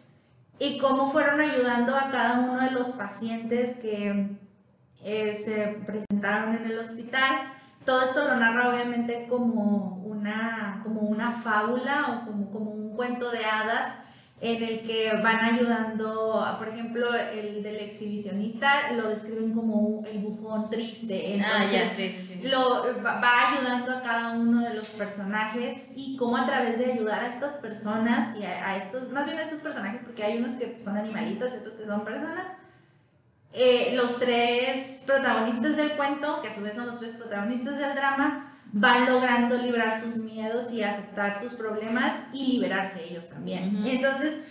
y 0.60 0.78
cómo 0.78 1.12
fueron 1.12 1.42
ayudando 1.42 1.94
a 1.94 2.10
cada 2.10 2.40
uno 2.40 2.62
de 2.62 2.72
los 2.72 2.92
pacientes 2.92 3.76
que 3.80 4.38
eh, 5.04 5.36
se 5.36 5.84
presentaron 5.86 6.56
en 6.56 6.72
el 6.72 6.80
hospital. 6.80 7.53
Todo 7.86 8.04
esto 8.04 8.28
lo 8.28 8.36
narra 8.36 8.70
obviamente 8.70 9.28
como 9.30 10.02
una, 10.06 10.82
como 10.84 11.02
una 11.02 11.34
fábula 11.34 12.22
o 12.24 12.26
como, 12.26 12.52
como 12.52 12.72
un 12.72 12.96
cuento 12.96 13.32
de 13.32 13.44
hadas 13.44 14.04
en 14.44 14.62
el 14.62 14.82
que 14.82 15.10
van 15.24 15.56
ayudando, 15.56 16.46
por 16.60 16.68
ejemplo, 16.68 17.08
el 17.16 17.64
del 17.64 17.78
exhibicionista 17.78 18.92
lo 18.92 19.08
describen 19.08 19.54
como 19.54 20.04
el 20.06 20.20
bufón 20.20 20.70
triste. 20.70 21.42
ah, 21.42 21.66
ya, 21.72 21.90
sí, 21.90 22.14
sí. 22.28 22.42
Lo, 22.50 22.84
va 23.02 23.54
ayudando 23.54 23.94
a 23.94 24.02
cada 24.02 24.32
uno 24.32 24.62
de 24.68 24.74
los 24.74 24.90
personajes 24.90 25.84
y 25.96 26.18
cómo 26.18 26.36
a 26.36 26.46
través 26.46 26.78
de 26.78 26.92
ayudar 26.92 27.24
a 27.24 27.30
estas 27.30 27.56
personas 27.60 28.38
y 28.38 28.44
a, 28.44 28.76
estos, 28.76 29.10
más 29.12 29.26
bien 29.26 29.38
a 29.38 29.44
estos 29.44 29.62
personajes, 29.62 30.02
porque 30.04 30.26
hay 30.26 30.40
unos 30.40 30.56
que 30.56 30.78
son 30.82 30.98
animalitos 30.98 31.54
y 31.54 31.58
otros 31.60 31.76
que 31.76 31.86
son 31.86 32.04
personas, 32.04 32.50
eh, 33.54 33.94
los 33.96 34.20
tres 34.20 35.04
protagonistas 35.06 35.76
del 35.78 35.92
cuento, 35.92 36.42
que 36.42 36.50
a 36.50 36.56
su 36.56 36.62
vez 36.62 36.76
son 36.76 36.88
los 36.88 37.00
tres 37.00 37.14
protagonistas 37.14 37.78
del 37.78 37.96
drama, 37.96 38.60
van 38.72 39.06
logrando 39.06 39.58
librar 39.58 40.00
sus 40.00 40.18
miedos 40.18 40.72
y 40.72 40.82
aceptar 40.82 41.40
sus 41.40 41.54
problemas 41.54 42.14
y 42.34 42.54
liberarse 42.54 43.04
ellos 43.04 43.30
también. 43.30 43.86
Entonces, 43.86 44.42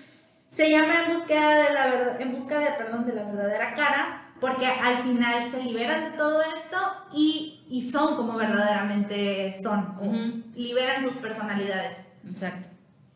se 0.54 0.70
llama 0.70 0.94
en 1.06 1.14
búsqueda 1.14 1.64
de 1.64 1.74
la 1.74 1.86
verdad, 1.86 2.20
en 2.20 2.32
busca 2.32 2.58
de, 2.58 2.66
perdón, 2.72 3.06
de 3.06 3.14
la 3.14 3.24
verdadera 3.24 3.74
cara, 3.74 4.32
porque 4.40 4.66
al 4.66 4.98
final 4.98 5.44
se 5.48 5.64
liberan 5.64 6.12
de 6.12 6.16
todo 6.16 6.40
esto 6.42 6.76
y, 7.12 7.64
y 7.68 7.90
son 7.90 8.16
como 8.16 8.36
verdaderamente 8.36 9.56
son, 9.62 10.44
liberan 10.54 11.02
sus 11.02 11.14
personalidades. 11.14 11.98
Exacto. 12.28 12.68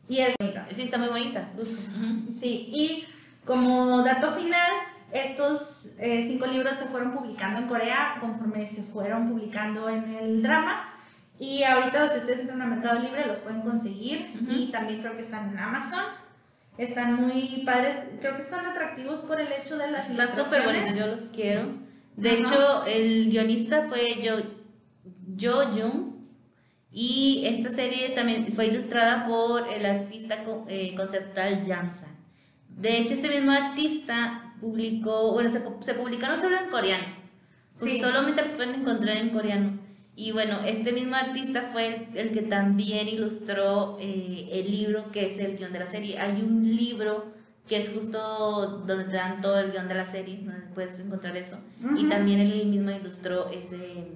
Y 0.09 0.21
es 0.21 0.35
bonita. 0.39 0.67
Sí, 0.73 0.83
está 0.83 0.99
muy 0.99 1.09
bonita. 1.09 1.49
Sí, 2.33 2.69
y 2.73 3.07
como 3.45 4.03
dato 4.03 4.33
final, 4.33 4.73
estos 5.13 5.97
eh, 6.01 6.25
cinco 6.27 6.47
libros 6.47 6.77
se 6.77 6.87
fueron 6.87 7.13
publicando 7.13 7.61
en 7.61 7.69
Corea 7.69 8.17
conforme 8.21 8.67
se 8.67 8.83
fueron 8.83 9.31
publicando 9.31 9.89
en 9.89 10.15
el 10.15 10.43
drama. 10.43 10.93
Y 11.39 11.63
ahorita 11.63 12.09
si 12.11 12.19
ustedes 12.19 12.41
entran 12.41 12.63
a 12.63 12.67
Mercado 12.67 13.01
Libre 13.01 13.27
los 13.27 13.39
pueden 13.39 13.61
conseguir 13.61 14.33
y 14.49 14.67
también 14.73 15.01
creo 15.01 15.17
que 15.17 15.23
están 15.23 15.51
en 15.51 15.59
Amazon. 15.59 16.05
Están 16.79 17.15
muy 17.15 17.63
padres, 17.65 17.97
creo 18.21 18.37
que 18.37 18.43
son 18.43 18.67
atractivos 18.67 19.21
por 19.21 19.41
el 19.41 19.49
hecho 19.51 19.79
de 19.79 19.91
las 19.91 20.11
Están 20.11 20.29
súper 20.29 20.63
bonitos, 20.63 20.99
yo 20.99 21.07
los 21.07 21.23
quiero. 21.35 21.75
De 22.17 22.41
hecho, 22.41 22.85
el 22.87 23.31
guionista 23.31 23.87
fue 23.89 24.21
yo, 24.23 24.37
yo 25.37 25.67
Jung 25.69 26.17
y 26.91 27.45
esta 27.47 27.75
serie 27.75 28.11
también 28.11 28.51
fue 28.53 28.67
ilustrada 28.67 29.27
por 29.27 29.69
el 29.69 29.85
artista 29.85 30.45
eh, 30.69 30.95
conceptual 30.95 31.63
Jansa. 31.67 32.09
De 32.69 32.99
hecho, 32.99 33.15
este 33.15 33.29
mismo 33.29 33.53
artista 33.53 34.46
publicó, 34.67 35.33
bueno, 35.33 35.49
se, 35.49 35.63
se 35.81 35.95
publicaron 35.95 36.39
solo 36.39 36.57
en 36.59 36.71
coreano. 36.71 37.07
Pues 37.79 38.01
solamente 38.01 38.43
los 38.43 38.53
pueden 38.53 38.81
encontrar 38.81 39.17
en 39.17 39.31
coreano. 39.31 39.79
Y 40.17 40.33
bueno, 40.33 40.61
este 40.65 40.93
mismo 40.93 41.15
artista 41.15 41.69
fue 41.73 42.09
el, 42.15 42.33
que 42.33 42.43
también 42.43 43.07
ilustró 43.07 43.99
eh, 44.01 44.49
el 44.51 44.71
libro 44.71 45.13
que 45.13 45.31
es 45.31 45.39
el 45.39 45.59
guion 45.59 45.73
de 45.73 45.79
la 45.79 45.87
serie. 45.87 46.19
Hay 46.19 46.41
un 46.41 46.75
libro 46.75 47.27
que 47.69 47.79
es 47.79 47.91
justo 47.91 48.83
donde 48.87 49.05
te 49.05 49.13
dan 49.13 49.43
todo 49.43 49.61
el 49.61 49.73
guion 49.73 49.89
de 49.89 49.95
la 49.95 50.07
serie, 50.07 50.39
donde 50.43 50.67
puedes 50.75 50.99
encontrar 51.01 51.37
eso. 51.37 51.59
Y 51.97 52.09
también 52.09 52.41
él 52.41 52.67
mismo 52.67 52.91
ilustró 52.93 53.51
ese, 53.51 54.09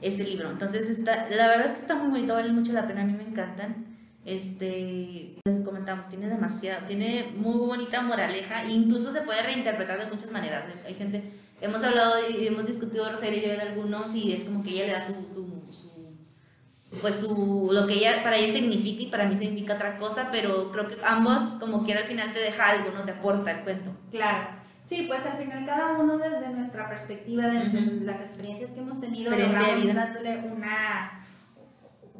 ese 0.00 0.24
libro. 0.24 0.50
Entonces, 0.50 0.88
está, 0.88 1.28
la 1.28 1.48
verdad 1.48 1.66
es 1.66 1.72
que 1.74 1.80
está 1.80 1.94
muy 1.94 2.08
bonito, 2.08 2.32
vale 2.32 2.50
mucho 2.50 2.72
la 2.72 2.86
pena, 2.86 3.02
a 3.02 3.04
mí 3.04 3.12
me 3.12 3.24
encantan. 3.24 3.91
Este, 4.24 5.34
les 5.44 5.60
comentamos, 5.64 6.08
tiene 6.08 6.28
demasiado, 6.28 6.86
tiene 6.86 7.32
muy 7.36 7.58
bonita 7.58 8.02
moraleja, 8.02 8.64
incluso 8.66 9.12
se 9.12 9.22
puede 9.22 9.42
reinterpretar 9.42 9.98
de 9.98 10.06
muchas 10.06 10.30
maneras. 10.30 10.64
Hay 10.86 10.94
gente 10.94 11.24
hemos 11.62 11.82
hablado 11.82 12.14
y 12.28 12.46
hemos 12.46 12.66
discutido 12.66 13.10
Rosario 13.10 13.38
y 13.38 13.42
yo 13.42 13.48
de 13.48 13.60
algunos 13.60 14.14
y 14.14 14.32
es 14.32 14.44
como 14.44 14.62
que 14.62 14.70
ella 14.70 14.86
le 14.86 14.92
da 14.92 15.00
su, 15.00 15.14
su, 15.32 17.00
pues 17.00 17.20
su, 17.20 17.70
lo 17.72 17.86
que 17.86 17.94
ella, 17.94 18.22
para 18.22 18.36
ella 18.36 18.52
significa 18.52 19.02
y 19.02 19.10
para 19.10 19.26
mí 19.26 19.36
significa 19.36 19.74
otra 19.74 19.96
cosa, 19.96 20.28
pero 20.30 20.70
creo 20.72 20.88
que 20.88 20.96
ambos 21.04 21.42
como 21.60 21.84
quiera 21.84 22.00
al 22.00 22.06
final 22.06 22.32
te 22.32 22.40
deja 22.40 22.68
algo, 22.68 22.90
¿no? 22.90 23.02
Te 23.04 23.12
aporta 23.12 23.50
el 23.52 23.64
cuento. 23.64 23.90
Claro. 24.10 24.60
Sí, 24.84 25.04
pues 25.06 25.24
al 25.24 25.38
final 25.38 25.64
cada 25.64 25.92
uno 25.98 26.18
desde 26.18 26.50
nuestra 26.50 26.88
perspectiva, 26.88 27.46
desde 27.46 28.04
las 28.04 28.20
experiencias 28.20 28.72
que 28.72 28.80
hemos 28.80 29.00
tenido, 29.00 29.30
logramos 29.30 29.94
darle 29.94 30.38
una 30.52 31.21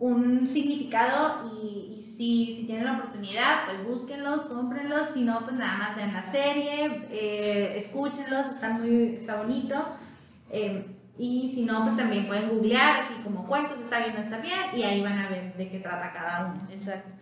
un 0.03 0.49
significado 0.49 1.49
y, 1.63 2.03
si, 2.03 2.57
si, 2.57 2.65
tienen 2.67 2.87
la 2.87 2.95
oportunidad, 2.95 3.67
pues 3.67 3.85
búsquenlos, 3.87 4.47
cómprenlos, 4.47 5.11
si 5.11 5.23
no, 5.23 5.41
pues 5.41 5.55
nada 5.55 5.79
más 5.79 5.97
vean 5.97 6.13
la 6.13 6.23
serie, 6.25 7.07
eh, 7.11 7.75
escúchenlos, 7.77 8.47
está, 8.47 8.71
muy, 8.71 9.17
está 9.21 9.37
bonito. 9.37 9.77
Eh, 10.51 10.85
y 11.17 11.53
si 11.55 11.65
no, 11.65 11.85
pues 11.85 11.97
también 11.97 12.27
pueden 12.27 12.49
googlear, 12.49 13.03
así 13.03 13.15
como 13.23 13.47
cuentos, 13.47 13.79
está 13.79 14.01
bien, 14.01 14.17
está 14.17 14.39
bien, 14.39 14.59
y 14.75 14.83
ahí 14.83 15.03
van 15.03 15.19
a 15.21 15.29
ver 15.29 15.55
de 15.57 15.71
qué 15.71 15.79
trata 15.79 16.13
cada 16.13 16.47
uno. 16.47 16.69
Exacto. 16.69 17.15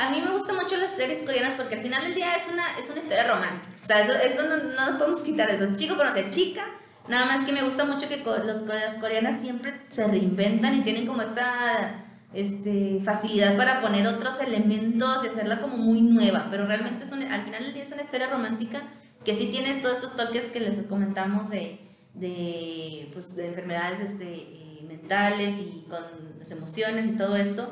a 0.00 0.10
mí 0.10 0.22
me 0.22 0.30
gustan 0.30 0.56
mucho 0.56 0.78
las 0.78 0.92
series 0.92 1.24
coreanas 1.24 1.54
porque 1.54 1.74
al 1.74 1.82
final 1.82 2.04
del 2.04 2.14
día 2.14 2.36
es 2.36 2.48
una, 2.50 2.78
es 2.78 2.88
una 2.88 3.00
historia 3.00 3.34
romántica. 3.34 3.74
O 3.82 3.84
sea, 3.84 4.00
eso, 4.00 4.12
eso 4.14 4.48
no, 4.48 4.56
no, 4.56 4.86
nos 4.86 4.96
podemos 4.96 5.20
quitar 5.20 5.50
eso. 5.50 5.64
Es 5.64 5.76
chico 5.76 5.94
conoce 5.94 6.30
chica, 6.30 6.64
Nada 7.08 7.26
más 7.26 7.44
que 7.44 7.52
me 7.52 7.62
gusta 7.62 7.84
mucho 7.84 8.08
que 8.08 8.18
los, 8.18 8.62
las 8.62 8.96
coreanas 8.96 9.40
siempre 9.40 9.74
se 9.88 10.06
reinventan 10.06 10.74
y 10.74 10.80
tienen 10.80 11.06
como 11.06 11.22
esta 11.22 12.04
este, 12.34 13.00
facilidad 13.04 13.56
para 13.56 13.80
poner 13.80 14.06
otros 14.06 14.40
elementos 14.40 15.24
y 15.24 15.28
hacerla 15.28 15.60
como 15.60 15.76
muy 15.76 16.02
nueva, 16.02 16.48
pero 16.50 16.66
realmente 16.66 17.04
es 17.04 17.12
al 17.12 17.44
final 17.44 17.64
del 17.64 17.74
día 17.74 17.84
es 17.84 17.92
una 17.92 18.02
historia 18.02 18.28
romántica 18.28 18.82
que 19.24 19.34
sí 19.34 19.48
tiene 19.48 19.80
todos 19.80 19.98
estos 19.98 20.16
toques 20.16 20.46
que 20.46 20.60
les 20.60 20.86
comentamos 20.86 21.50
de, 21.50 21.80
de, 22.14 23.10
pues, 23.12 23.34
de 23.34 23.48
enfermedades 23.48 24.00
este, 24.00 24.34
eh, 24.34 24.84
mentales 24.86 25.58
y 25.58 25.84
con 25.88 26.00
las 26.38 26.50
emociones 26.50 27.06
y 27.06 27.16
todo 27.16 27.36
esto. 27.36 27.68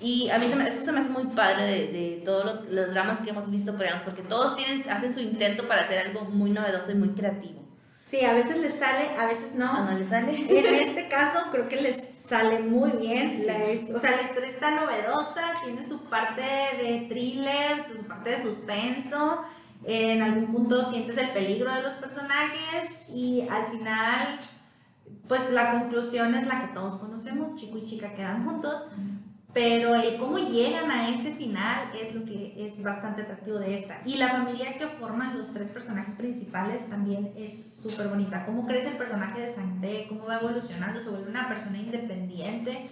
Y 0.00 0.28
a 0.30 0.38
mí 0.38 0.46
se 0.48 0.56
me, 0.56 0.68
eso 0.68 0.84
se 0.84 0.92
me 0.92 1.00
hace 1.00 1.08
muy 1.08 1.26
padre 1.34 1.64
de, 1.64 1.92
de 1.92 2.22
todos 2.24 2.68
los 2.68 2.90
dramas 2.90 3.20
que 3.20 3.30
hemos 3.30 3.50
visto 3.50 3.76
coreanos, 3.76 4.02
porque 4.02 4.22
todos 4.22 4.56
tienen, 4.56 4.88
hacen 4.90 5.14
su 5.14 5.20
intento 5.20 5.66
para 5.66 5.82
hacer 5.82 6.06
algo 6.06 6.24
muy 6.26 6.50
novedoso 6.50 6.92
y 6.92 6.96
muy 6.96 7.10
creativo. 7.10 7.63
Sí, 8.14 8.24
a 8.24 8.32
veces 8.32 8.58
les 8.58 8.76
sale, 8.76 9.08
a 9.18 9.26
veces 9.26 9.56
no. 9.56 9.66
Ah, 9.68 9.88
no 9.90 9.98
les 9.98 10.08
sale. 10.08 10.32
En 10.32 10.88
este 10.88 11.08
caso 11.08 11.50
creo 11.50 11.68
que 11.68 11.80
les 11.80 11.96
sale 12.20 12.60
muy 12.60 12.92
bien. 12.92 13.44
o 13.92 13.98
sea, 13.98 14.12
la 14.12 14.22
historia 14.22 14.50
está 14.50 14.80
novedosa, 14.80 15.42
tiene 15.64 15.84
su 15.84 15.98
parte 16.04 16.42
de 16.80 17.06
thriller, 17.08 17.86
su 17.92 18.04
parte 18.04 18.30
de 18.30 18.40
suspenso. 18.40 19.44
En 19.84 20.22
algún 20.22 20.52
punto 20.52 20.88
sientes 20.88 21.18
el 21.18 21.30
peligro 21.30 21.74
de 21.74 21.82
los 21.82 21.94
personajes 21.94 23.08
y 23.08 23.48
al 23.48 23.66
final, 23.66 24.20
pues 25.26 25.50
la 25.50 25.72
conclusión 25.72 26.36
es 26.36 26.46
la 26.46 26.60
que 26.60 26.68
todos 26.68 27.00
conocemos, 27.00 27.60
chico 27.60 27.78
y 27.78 27.84
chica 27.84 28.14
quedan 28.14 28.44
juntos. 28.44 28.82
Pero 29.54 29.94
el 29.94 30.16
cómo 30.16 30.38
llegan 30.38 30.90
a 30.90 31.08
ese 31.10 31.32
final 31.32 31.92
es 31.94 32.12
lo 32.14 32.24
que 32.24 32.54
es 32.56 32.82
bastante 32.82 33.22
atractivo 33.22 33.58
de 33.58 33.78
esta. 33.78 34.00
Y 34.04 34.16
la 34.16 34.28
familia 34.28 34.76
que 34.76 34.88
forman 34.88 35.38
los 35.38 35.54
tres 35.54 35.70
personajes 35.70 36.16
principales 36.16 36.90
también 36.90 37.32
es 37.36 37.72
súper 37.72 38.08
bonita. 38.08 38.44
Cómo 38.46 38.66
crece 38.66 38.88
el 38.88 38.96
personaje 38.96 39.40
de 39.40 39.54
Santé, 39.54 40.06
cómo 40.08 40.26
va 40.26 40.40
evolucionando, 40.40 41.00
se 41.00 41.10
vuelve 41.10 41.30
una 41.30 41.46
persona 41.46 41.78
independiente, 41.78 42.90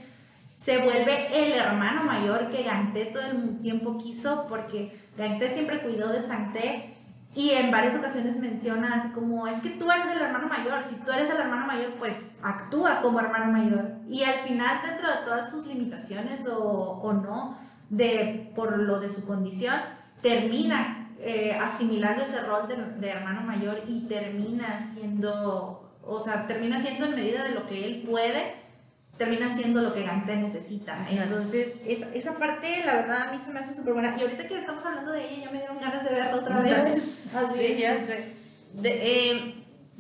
se 0.53 0.79
vuelve 0.85 1.27
el 1.35 1.53
hermano 1.53 2.05
mayor 2.05 2.51
que 2.51 2.63
Ganté 2.63 3.07
todo 3.07 3.25
el 3.25 3.61
tiempo 3.61 3.99
quiso, 3.99 4.47
porque 4.49 4.97
Ganté 5.19 5.53
siempre 5.53 5.81
cuidó 5.81 6.13
de 6.13 6.23
Santé 6.23 6.92
y 7.35 7.51
en 7.51 7.71
varias 7.71 7.97
ocasiones 7.97 8.39
menciona 8.41 8.95
así 8.95 9.09
como, 9.13 9.47
es 9.47 9.61
que 9.61 9.71
tú 9.71 9.91
eres 9.91 10.11
el 10.11 10.21
hermano 10.21 10.49
mayor, 10.49 10.85
si 10.85 10.97
tú 10.97 11.13
eres 11.13 11.31
el 11.31 11.39
hermano 11.39 11.67
mayor, 11.67 11.95
pues 11.99 12.37
actúa 12.43 13.01
como 13.01 13.21
hermano 13.21 13.51
mayor. 13.51 13.93
Y 14.07 14.23
al 14.25 14.35
final, 14.35 14.79
dentro 14.87 15.09
de 15.09 15.17
todas 15.25 15.51
sus 15.51 15.67
limitaciones 15.67 16.47
o, 16.47 16.61
o 16.63 17.13
no, 17.15 17.57
de, 17.89 18.53
por 18.55 18.77
lo 18.79 19.01
de 19.01 19.09
su 19.09 19.27
condición, 19.27 19.77
termina 20.21 21.11
eh, 21.21 21.57
asimilando 21.59 22.23
ese 22.23 22.43
rol 22.43 22.69
de, 22.69 22.77
de, 22.77 23.09
hermano 23.09 23.43
mayor 23.43 23.83
y 23.87 24.07
termina 24.09 24.79
siendo, 24.79 25.99
o 26.03 26.21
sea, 26.21 26.47
termina 26.47 26.81
siendo 26.83 27.07
en 27.07 27.15
medida 27.15 27.45
de 27.45 27.55
lo 27.55 27.67
que 27.67 27.87
él 27.87 28.05
puede 28.07 28.62
termina 29.23 29.55
siendo 29.55 29.81
lo 29.83 29.95
que 29.95 30.03
Gante 30.03 30.35
necesita. 30.35 30.99
Entonces, 31.09 31.77
esa, 31.87 32.13
esa, 32.13 32.35
parte, 32.35 32.83
la 32.85 32.97
verdad, 32.97 33.29
a 33.29 33.33
mí 33.33 33.39
se 33.45 33.53
me 33.53 33.61
hace 33.61 33.73
súper 33.73 33.93
buena. 33.93 34.17
Y 34.19 34.23
ahorita 34.23 34.49
que 34.49 34.59
estamos 34.59 34.85
hablando 34.85 35.13
de 35.13 35.25
ella, 35.25 35.45
ya 35.45 35.51
me 35.53 35.59
dieron 35.59 35.79
ganas 35.79 36.05
de 36.05 36.13
verla 36.13 36.37
otra 36.37 36.61
vez. 36.61 37.23
Así 37.35 37.59
sí, 37.59 37.81
ya 37.81 38.05
sé. 38.05 38.33
Eh, 38.83 39.55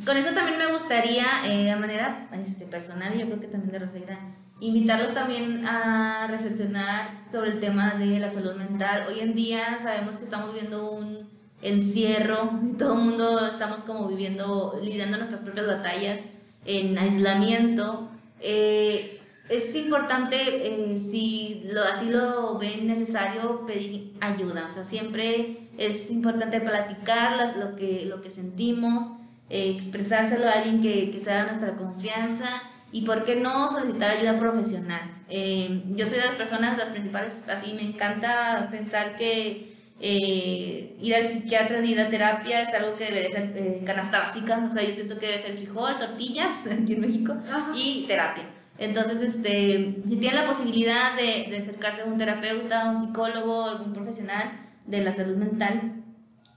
con 0.04 0.16
eso 0.16 0.34
también 0.34 0.58
me 0.58 0.72
gustaría, 0.72 1.26
eh, 1.46 1.64
de 1.66 1.76
manera 1.76 2.28
este, 2.44 2.64
personal, 2.66 3.16
yo 3.16 3.26
creo 3.26 3.40
que 3.40 3.46
también 3.46 3.70
de 3.70 3.78
Rosaira, 3.78 4.18
invitarlos 4.58 5.14
también 5.14 5.64
a 5.66 6.26
reflexionar 6.26 7.26
sobre 7.30 7.52
el 7.52 7.60
tema 7.60 7.94
de 7.94 8.18
la 8.18 8.28
salud 8.28 8.54
mental. 8.54 9.06
Hoy 9.08 9.20
en 9.20 9.36
día 9.36 9.78
sabemos 9.80 10.16
que 10.16 10.24
estamos 10.24 10.52
viviendo 10.52 10.90
un 10.90 11.30
encierro, 11.62 12.58
todo 12.76 12.94
el 12.94 13.04
mundo 13.04 13.46
estamos 13.46 13.82
como 13.82 14.08
viviendo, 14.08 14.80
lidiando 14.82 15.16
nuestras 15.18 15.42
propias 15.42 15.68
batallas 15.68 16.22
en 16.64 16.98
aislamiento. 16.98 18.11
Eh, 18.42 19.20
es 19.48 19.74
importante, 19.74 20.36
eh, 20.38 20.98
si 20.98 21.64
lo, 21.72 21.82
así 21.82 22.10
lo 22.10 22.58
ven 22.58 22.86
necesario, 22.86 23.66
pedir 23.66 24.14
ayuda. 24.20 24.66
O 24.66 24.70
sea, 24.70 24.84
siempre 24.84 25.68
es 25.78 26.10
importante 26.10 26.60
platicar 26.60 27.56
lo, 27.56 27.76
que, 27.76 28.06
lo 28.06 28.22
que 28.22 28.30
sentimos, 28.30 29.18
eh, 29.50 29.70
expresárselo 29.74 30.48
a 30.48 30.52
alguien 30.52 30.80
que, 30.80 31.10
que 31.10 31.20
sea 31.20 31.42
de 31.42 31.50
nuestra 31.50 31.76
confianza 31.76 32.62
y 32.92 33.02
por 33.02 33.24
qué 33.24 33.36
no 33.36 33.70
solicitar 33.70 34.10
ayuda 34.10 34.38
profesional. 34.38 35.22
Eh, 35.28 35.82
yo 35.88 36.04
soy 36.06 36.18
de 36.18 36.26
las 36.26 36.34
personas, 36.34 36.76
las 36.76 36.90
principales, 36.90 37.38
así 37.48 37.72
me 37.72 37.82
encanta 37.82 38.68
pensar 38.70 39.16
que 39.16 39.71
eh, 40.02 40.96
ir 41.00 41.14
al 41.14 41.24
psiquiatra, 41.24 41.84
ir 41.84 42.00
a 42.00 42.10
terapia 42.10 42.60
es 42.62 42.74
algo 42.74 42.96
que 42.96 43.04
debería 43.04 43.30
ser 43.30 43.52
eh, 43.56 43.82
canasta 43.86 44.18
básica, 44.18 44.68
o 44.68 44.72
sea, 44.72 44.82
yo 44.82 44.92
siento 44.92 45.18
que 45.18 45.26
debe 45.26 45.38
ser 45.38 45.56
frijol, 45.56 45.96
tortillas 45.96 46.66
aquí 46.70 46.94
en 46.94 47.00
México 47.00 47.34
y 47.74 48.04
terapia. 48.06 48.44
Entonces, 48.78 49.22
este, 49.22 50.02
si 50.08 50.16
tienen 50.16 50.40
la 50.40 50.46
posibilidad 50.46 51.16
de, 51.16 51.50
de 51.50 51.58
acercarse 51.58 52.02
a 52.02 52.06
un 52.06 52.18
terapeuta, 52.18 52.90
un 52.90 53.00
psicólogo, 53.00 53.64
algún 53.64 53.92
profesional 53.92 54.50
de 54.86 55.04
la 55.04 55.12
salud 55.12 55.36
mental, 55.36 56.02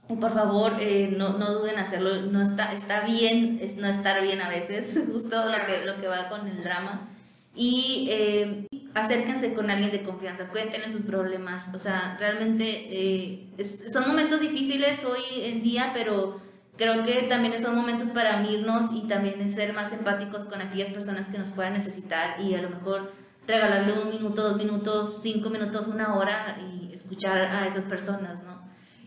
y 0.08 0.16
por 0.16 0.32
favor, 0.32 0.76
eh, 0.80 1.14
no, 1.16 1.30
no, 1.30 1.52
duden 1.52 1.74
en 1.74 1.80
hacerlo. 1.80 2.22
No 2.22 2.42
está, 2.42 2.72
está 2.72 3.00
bien 3.00 3.58
es 3.60 3.76
no 3.76 3.88
estar 3.88 4.22
bien 4.22 4.40
a 4.40 4.48
veces, 4.48 4.98
justo 5.12 5.36
lo 5.36 5.66
que, 5.66 5.84
lo 5.84 5.96
que 6.00 6.06
va 6.06 6.28
con 6.28 6.46
el 6.46 6.62
drama. 6.62 7.08
Y 7.58 8.08
eh, 8.10 8.68
acérquense 8.94 9.54
con 9.54 9.70
alguien 9.70 9.90
de 9.90 10.02
confianza, 10.02 10.48
cuéntenle 10.48 10.90
sus 10.90 11.02
problemas. 11.02 11.74
O 11.74 11.78
sea, 11.78 12.16
realmente 12.20 12.64
eh, 12.90 13.48
son 13.92 14.06
momentos 14.06 14.40
difíciles 14.40 15.02
hoy 15.04 15.22
en 15.42 15.62
día, 15.62 15.90
pero 15.94 16.40
creo 16.76 17.04
que 17.06 17.22
también 17.22 17.60
son 17.60 17.74
momentos 17.74 18.10
para 18.10 18.40
unirnos 18.40 18.92
y 18.92 19.08
también 19.08 19.48
ser 19.48 19.72
más 19.72 19.92
empáticos 19.92 20.44
con 20.44 20.60
aquellas 20.60 20.90
personas 20.90 21.26
que 21.26 21.38
nos 21.38 21.50
puedan 21.50 21.72
necesitar 21.72 22.40
y 22.40 22.54
a 22.54 22.60
lo 22.62 22.68
mejor 22.68 23.12
regalarle 23.46 24.00
un 24.00 24.10
minuto, 24.10 24.42
dos 24.42 24.56
minutos, 24.56 25.20
cinco 25.22 25.50
minutos, 25.50 25.88
una 25.88 26.16
hora 26.16 26.58
y 26.60 26.92
escuchar 26.92 27.38
a 27.40 27.66
esas 27.66 27.84
personas, 27.84 28.42
¿no? 28.42 28.55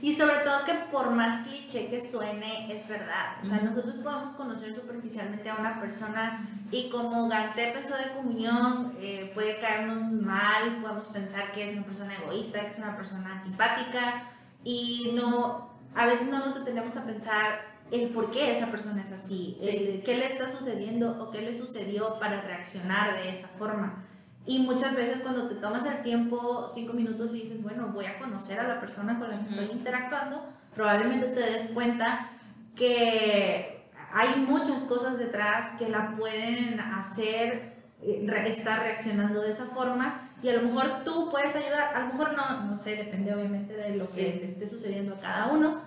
Y 0.01 0.15
sobre 0.15 0.39
todo 0.39 0.63
que 0.63 0.73
por 0.91 1.11
más 1.11 1.45
cliché 1.45 1.89
que 1.89 1.99
suene, 1.99 2.73
es 2.73 2.87
verdad. 2.87 3.35
O 3.43 3.45
sea, 3.45 3.59
nosotros 3.61 3.97
podemos 3.97 4.33
conocer 4.33 4.73
superficialmente 4.73 5.49
a 5.49 5.55
una 5.55 5.79
persona 5.79 6.47
y 6.71 6.89
como 6.89 7.27
Ganté 7.27 7.73
pensó 7.73 7.97
de 7.97 8.13
comunión, 8.13 8.95
eh, 9.01 9.31
puede 9.33 9.59
caernos 9.59 10.09
mal, 10.11 10.79
podemos 10.81 11.07
pensar 11.07 11.51
que 11.51 11.69
es 11.69 11.75
una 11.75 11.85
persona 11.85 12.15
egoísta, 12.15 12.61
que 12.61 12.67
es 12.67 12.77
una 12.77 12.95
persona 12.95 13.41
antipática 13.41 14.31
y 14.63 15.11
no, 15.15 15.69
a 15.93 16.05
veces 16.05 16.27
no 16.27 16.45
nos 16.45 16.55
detenemos 16.55 16.95
a 16.95 17.05
pensar 17.05 17.69
el 17.91 18.09
por 18.09 18.31
qué 18.31 18.55
esa 18.55 18.71
persona 18.71 19.03
es 19.03 19.11
así, 19.11 19.57
qué 20.05 20.15
le 20.15 20.27
está 20.27 20.47
sucediendo 20.47 21.21
o 21.21 21.31
qué 21.31 21.41
le 21.41 21.57
sucedió 21.57 22.19
para 22.19 22.41
reaccionar 22.41 23.15
de 23.15 23.29
esa 23.29 23.47
forma. 23.47 24.05
Y 24.45 24.59
muchas 24.59 24.95
veces 24.95 25.21
cuando 25.21 25.47
te 25.47 25.55
tomas 25.55 25.85
el 25.85 26.01
tiempo, 26.01 26.67
cinco 26.67 26.93
minutos 26.93 27.35
y 27.35 27.41
dices, 27.41 27.61
bueno, 27.61 27.89
voy 27.93 28.05
a 28.05 28.17
conocer 28.17 28.59
a 28.59 28.67
la 28.67 28.79
persona 28.79 29.19
con 29.19 29.29
la 29.29 29.37
que 29.37 29.45
estoy 29.45 29.69
interactuando, 29.71 30.43
probablemente 30.73 31.27
te 31.27 31.41
des 31.41 31.71
cuenta 31.71 32.31
que 32.75 33.79
hay 34.11 34.45
muchas 34.47 34.83
cosas 34.83 35.17
detrás 35.17 35.77
que 35.77 35.89
la 35.89 36.15
pueden 36.15 36.79
hacer 36.79 37.79
eh, 38.01 38.25
estar 38.47 38.79
reaccionando 38.79 39.41
de 39.41 39.51
esa 39.51 39.65
forma. 39.65 40.29
Y 40.41 40.49
a 40.49 40.53
lo 40.53 40.61
mejor 40.61 41.03
tú 41.03 41.29
puedes 41.29 41.55
ayudar, 41.55 41.93
a 41.93 41.99
lo 41.99 42.13
mejor 42.13 42.33
no, 42.33 42.63
no 42.65 42.79
sé, 42.79 42.95
depende 42.95 43.33
obviamente 43.35 43.73
de 43.73 43.97
lo 43.97 44.09
que 44.09 44.23
te 44.23 44.45
esté 44.45 44.67
sucediendo 44.67 45.15
a 45.15 45.19
cada 45.19 45.47
uno, 45.47 45.81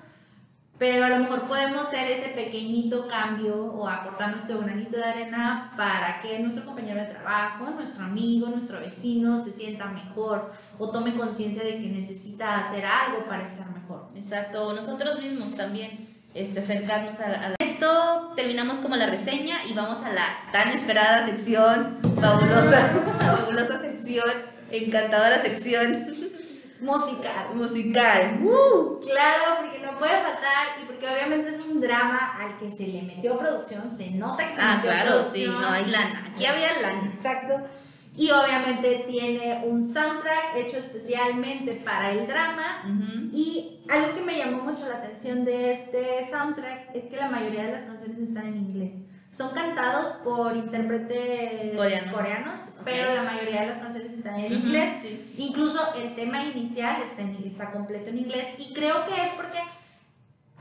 pero 0.82 1.04
a 1.04 1.10
lo 1.10 1.18
mejor 1.18 1.42
podemos 1.42 1.86
hacer 1.86 2.10
ese 2.10 2.30
pequeñito 2.30 3.06
cambio 3.06 3.54
o 3.54 3.88
aportar 3.88 4.32
nuestro 4.32 4.58
granito 4.58 4.96
de 4.96 5.04
arena 5.04 5.72
para 5.76 6.20
que 6.20 6.40
nuestro 6.40 6.64
compañero 6.64 7.00
de 7.00 7.06
trabajo, 7.06 7.70
nuestro 7.70 8.04
amigo, 8.04 8.48
nuestro 8.48 8.80
vecino 8.80 9.38
se 9.38 9.52
sienta 9.52 9.86
mejor 9.86 10.52
o 10.80 10.90
tome 10.90 11.14
conciencia 11.14 11.62
de 11.62 11.78
que 11.80 11.86
necesita 11.86 12.56
hacer 12.56 12.84
algo 12.84 13.24
para 13.28 13.44
estar 13.44 13.70
mejor. 13.70 14.08
Exacto, 14.16 14.72
nosotros 14.74 15.22
mismos 15.22 15.54
también. 15.54 16.10
Este, 16.34 16.58
acercarnos 16.58 17.20
a, 17.20 17.54
esto 17.60 18.32
terminamos 18.34 18.78
como 18.78 18.96
la 18.96 19.06
reseña 19.06 19.64
y 19.64 19.74
vamos 19.74 19.98
a 20.04 20.12
la 20.12 20.26
tan 20.50 20.70
esperada 20.70 21.24
sección 21.26 21.98
fabulosa 22.20 22.90
fabulosa 23.20 23.80
sección 23.80 24.32
encantadora 24.72 25.40
sección 25.40 26.08
musical. 26.82 27.54
Musical. 27.54 28.40
Uh, 28.42 29.00
claro, 29.00 29.60
porque 29.60 29.78
no 29.78 29.98
puede 29.98 30.12
faltar 30.12 30.80
y 30.82 30.86
porque 30.86 31.08
obviamente 31.08 31.50
es 31.50 31.66
un 31.66 31.80
drama 31.80 32.36
al 32.38 32.58
que 32.58 32.70
se 32.70 32.88
le 32.88 33.02
metió 33.02 33.38
producción, 33.38 33.90
se 33.90 34.10
nota 34.12 34.48
que 34.48 34.54
se 34.54 34.60
ah, 34.60 34.76
metió 34.76 34.90
claro, 34.90 35.10
producción. 35.10 35.56
sí, 35.56 35.60
no 35.60 35.68
hay 35.68 35.86
lana. 35.86 36.24
Aquí 36.32 36.46
había 36.46 36.80
lana. 36.80 37.12
Exacto. 37.14 37.68
Y 38.14 38.30
obviamente 38.30 39.06
tiene 39.08 39.62
un 39.64 39.90
soundtrack 39.90 40.56
hecho 40.56 40.76
especialmente 40.76 41.72
para 41.84 42.10
el 42.10 42.26
drama. 42.26 42.82
Y 43.32 43.80
algo 43.88 44.14
que 44.14 44.20
me 44.20 44.36
llamó 44.36 44.64
mucho 44.64 44.86
la 44.86 44.96
atención 44.96 45.46
de 45.46 45.72
este 45.72 46.28
soundtrack 46.30 46.94
es 46.94 47.04
que 47.04 47.16
la 47.16 47.30
mayoría 47.30 47.64
de 47.64 47.72
las 47.72 47.84
canciones 47.84 48.18
están 48.18 48.48
en 48.48 48.56
inglés. 48.56 48.92
Son 49.32 49.50
cantados 49.54 50.16
por 50.24 50.54
intérpretes 50.54 51.74
coreanos, 52.12 52.60
pero 52.84 53.14
la 53.14 53.22
mayoría 53.22 53.62
de 53.62 53.66
las 53.68 53.78
canciones 53.78 54.12
están 54.12 54.38
en 54.38 54.52
inglés. 54.52 55.04
Incluso 55.38 55.94
el 55.94 56.14
tema 56.14 56.44
inicial 56.44 57.00
está, 57.00 57.22
en, 57.22 57.42
está 57.42 57.72
completo 57.72 58.10
en 58.10 58.18
inglés. 58.18 58.48
Y 58.58 58.74
creo 58.74 59.06
que 59.06 59.14
es 59.24 59.32
porque, 59.32 59.58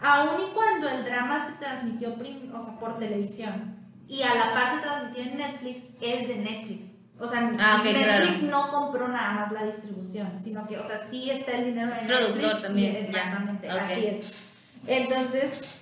aun 0.02 0.42
y 0.42 0.54
cuando 0.54 0.88
el 0.88 1.04
drama 1.04 1.46
se 1.46 1.58
transmitió 1.60 2.16
o 2.54 2.64
sea, 2.64 2.80
por 2.80 2.98
televisión 2.98 3.76
y 4.08 4.22
a 4.24 4.36
la 4.36 4.54
par 4.54 4.76
se 4.76 4.82
transmitió 4.82 5.24
en 5.24 5.38
Netflix, 5.38 5.86
es 6.00 6.28
de 6.30 6.36
Netflix. 6.38 7.02
O 7.20 7.28
sea, 7.28 7.54
ah, 7.60 7.82
Netflix 7.84 8.44
no 8.44 8.72
compró 8.72 9.10
nada 9.10 9.34
más 9.34 9.52
la 9.52 9.64
distribución, 9.64 10.40
sino 10.42 10.66
que, 10.66 10.80
o 10.80 10.86
sea, 10.86 11.00
sí 11.04 11.30
está 11.30 11.58
el 11.58 11.66
dinero 11.66 11.92
es 11.94 12.00
en 12.00 12.08
productor 12.08 12.38
Netflix. 12.38 12.62
también. 12.62 12.96
Exactamente, 12.96 13.70
así 13.70 14.06
es. 14.08 14.50
Entonces, 14.88 15.82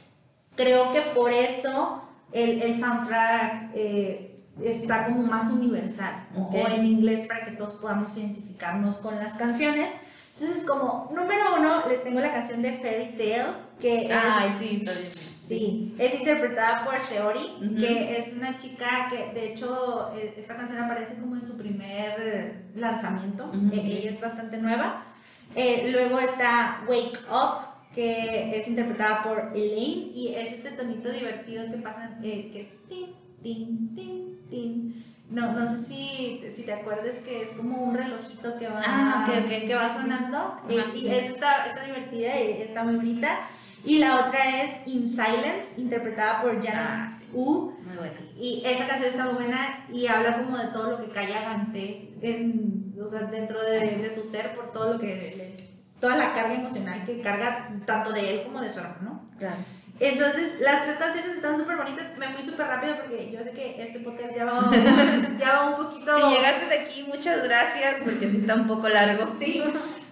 creo 0.56 0.91
que 0.91 1.02
por 1.16 1.32
eso 1.32 2.09
el, 2.32 2.62
el 2.62 2.80
soundtrack 2.80 3.72
eh, 3.74 4.44
está 4.64 5.06
como 5.06 5.24
más 5.24 5.52
universal, 5.52 6.28
o 6.36 6.52
en 6.54 6.86
inglés 6.86 7.28
para 7.28 7.46
que 7.46 7.52
todos 7.52 7.74
podamos 7.74 8.16
identificarnos 8.18 8.98
con 8.98 9.16
las 9.16 9.38
canciones. 9.38 9.90
Entonces, 10.38 10.66
como 10.66 11.12
número 11.14 11.58
uno, 11.58 11.84
les 11.90 12.04
tengo 12.04 12.20
la 12.20 12.32
canción 12.32 12.62
de 12.62 12.74
Fairy 12.74 13.18
Tale, 13.18 13.54
que 13.80 14.06
es, 14.06 14.12
Ay, 14.12 14.56
sí. 14.60 15.30
Sí, 15.50 15.96
es 15.98 16.14
interpretada 16.14 16.86
por 16.86 17.02
Seori, 17.02 17.76
que 17.76 18.20
es 18.20 18.34
una 18.34 18.56
chica 18.60 19.10
que, 19.10 19.34
de 19.34 19.52
hecho, 19.52 20.14
e, 20.16 20.36
esta 20.38 20.56
canción 20.56 20.84
aparece 20.84 21.16
como 21.16 21.36
en 21.36 21.44
su 21.44 21.58
primer 21.58 22.66
lanzamiento, 22.76 23.52
e, 23.74 23.80
ella 23.80 24.12
es 24.12 24.22
bastante 24.22 24.58
nueva. 24.58 25.06
Eh, 25.56 25.90
luego 25.92 26.20
está 26.20 26.82
Wake 26.88 27.18
Up, 27.32 27.69
que 27.94 28.60
es 28.60 28.68
interpretada 28.68 29.24
por 29.24 29.52
Elaine 29.56 30.11
y 30.14 30.36
es 30.36 30.53
este 30.53 30.72
tonito 30.72 31.10
divertido 31.10 31.72
que 31.72 31.78
pasa, 31.78 32.18
eh, 32.24 32.49
que 32.53 32.61
es 32.61 32.88
tin, 32.88 33.16
tin, 33.41 33.95
tin, 33.95 34.40
tin. 34.49 35.06
No, 35.30 35.53
no 35.53 35.72
sé 35.72 35.84
si, 35.84 36.44
si 36.56 36.64
te 36.64 36.74
acuerdas 36.74 37.18
que 37.18 37.44
es 37.44 37.49
como 37.49 37.84
un 37.84 37.95
relojito 37.95 38.57
que 38.57 38.68
va, 38.68 38.82
ah, 38.84 39.28
que 39.28 39.76
va 39.76 39.94
sonando. 39.94 40.60
y, 40.68 41.07
está, 41.07 41.68
está 41.68 41.86
divertida 41.86 42.40
y 42.40 42.61
está 42.64 42.84
muy 42.84 42.95
bonita. 42.95 43.30
Y 43.86 43.99
la 43.99 44.28
otra 44.28 44.64
es 44.64 44.88
In 44.88 45.07
Silence, 45.07 45.80
interpretada 45.80 46.41
por 46.41 46.56
Janet 46.56 46.74
ah, 46.76 47.11
U. 47.34 47.74
Muy 47.86 47.95
buena. 47.95 48.14
Y 48.38 48.64
esa 48.66 48.88
canción 48.88 49.10
está 49.10 49.26
muy 49.26 49.36
buena 49.36 49.86
y 49.91 50.07
habla 50.07 50.38
como 50.38 50.57
de 50.57 50.68
todo 50.68 50.91
lo 50.91 50.99
que 50.99 51.11
calla 51.11 51.41
Gante 51.41 52.14
en, 52.22 52.94
o 53.02 53.10
sea, 53.10 53.22
dentro 53.22 53.61
de, 53.64 53.98
de, 53.98 54.11
su 54.11 54.22
ser 54.22 54.56
por 54.56 54.72
todo 54.72 54.94
lo 54.94 54.99
que 54.99 55.36
le 55.38 55.59
toda 56.00 56.16
la 56.16 56.34
carga 56.34 56.54
emocional 56.54 57.06
que 57.06 57.22
carga 57.22 57.70
tanto 57.86 58.12
de 58.12 58.34
él 58.36 58.44
como 58.44 58.62
de 58.62 58.72
su 58.72 58.80
hermano. 58.80 59.30
Claro. 59.38 59.58
Entonces, 60.00 60.62
las 60.62 60.86
tres 60.86 60.98
canciones 60.98 61.36
están 61.36 61.58
súper 61.58 61.76
bonitas. 61.76 62.18
Me 62.18 62.28
fui 62.30 62.44
súper 62.44 62.68
rápido 62.68 62.96
porque 62.96 63.32
yo 63.32 63.44
sé 63.44 63.52
que 63.52 63.84
este 63.84 64.00
podcast 64.00 64.34
ya 64.34 64.46
va, 64.46 64.72
ya 65.40 65.54
va 65.56 65.70
un 65.72 65.86
poquito. 65.86 66.16
Si 66.16 66.36
llegaste 66.36 66.66
de 66.68 66.80
aquí, 66.80 67.04
muchas 67.04 67.44
gracias 67.44 67.98
porque 68.04 68.30
sí 68.30 68.38
está 68.38 68.56
un 68.56 68.68
poco 68.68 68.88
largo. 68.88 69.26
Sí, 69.40 69.64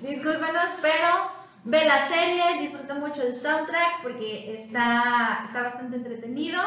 discúlpenos, 0.02 0.70
pero 0.82 1.32
ve 1.64 1.86
la 1.86 2.08
serie, 2.08 2.60
disfruta 2.60 2.96
mucho 2.96 3.24
el 3.24 3.40
soundtrack 3.40 4.02
porque 4.04 4.56
está, 4.60 5.44
está 5.46 5.64
bastante 5.64 5.98
entretenido. 5.98 6.62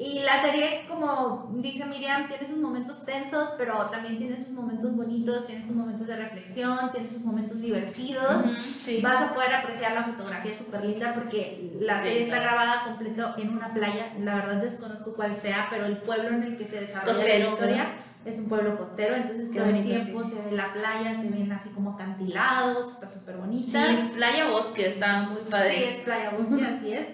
Y 0.00 0.20
la 0.20 0.40
serie, 0.40 0.84
como 0.88 1.50
dice 1.56 1.84
Miriam, 1.84 2.28
tiene 2.28 2.46
sus 2.46 2.58
momentos 2.58 3.04
tensos, 3.04 3.50
pero 3.58 3.86
también 3.90 4.16
tiene 4.18 4.36
sus 4.36 4.50
momentos 4.50 4.94
bonitos, 4.94 5.46
tiene 5.48 5.66
sus 5.66 5.74
momentos 5.74 6.06
de 6.06 6.14
reflexión, 6.16 6.92
tiene 6.92 7.08
sus 7.08 7.24
momentos 7.24 7.60
divertidos. 7.60 8.44
Vas 9.02 9.22
a 9.22 9.34
poder 9.34 9.54
apreciar 9.56 9.94
la 9.94 10.04
fotografía 10.04 10.56
súper 10.56 10.84
linda 10.84 11.14
porque 11.14 11.72
la 11.80 12.00
serie 12.00 12.22
está 12.24 12.38
grabada 12.40 12.84
completo 12.84 13.34
en 13.38 13.50
una 13.50 13.74
playa. 13.74 14.12
La 14.20 14.36
verdad 14.36 14.62
desconozco 14.62 15.14
cuál 15.14 15.34
sea, 15.34 15.66
pero 15.68 15.86
el 15.86 15.96
pueblo 15.98 16.28
en 16.28 16.44
el 16.44 16.56
que 16.56 16.66
se 16.68 16.80
desarrolla 16.80 17.24
la 17.24 17.38
historia 17.38 17.84
es 18.24 18.38
un 18.38 18.48
pueblo 18.48 18.76
costero, 18.78 19.16
entonces 19.16 19.48
Qué 19.50 19.58
todo 19.58 19.68
el 19.68 19.74
bonito, 19.76 19.88
tiempo 20.04 20.24
sí. 20.24 20.30
se 20.32 20.42
ve 20.42 20.52
la 20.52 20.72
playa, 20.72 21.20
se 21.20 21.28
ven 21.30 21.50
así 21.50 21.70
como 21.70 21.92
acantilados, 21.94 22.88
está 22.92 23.08
súper 23.10 23.34
Sí, 23.34 23.40
bonita. 23.40 23.90
es 23.92 24.00
playa 24.10 24.50
bosque, 24.50 24.86
está 24.88 25.22
muy 25.22 25.42
padre. 25.50 25.72
Sí, 25.74 25.82
es 25.84 26.00
playa 26.02 26.30
bosque, 26.30 26.64
así 26.64 26.92
es. 26.92 27.06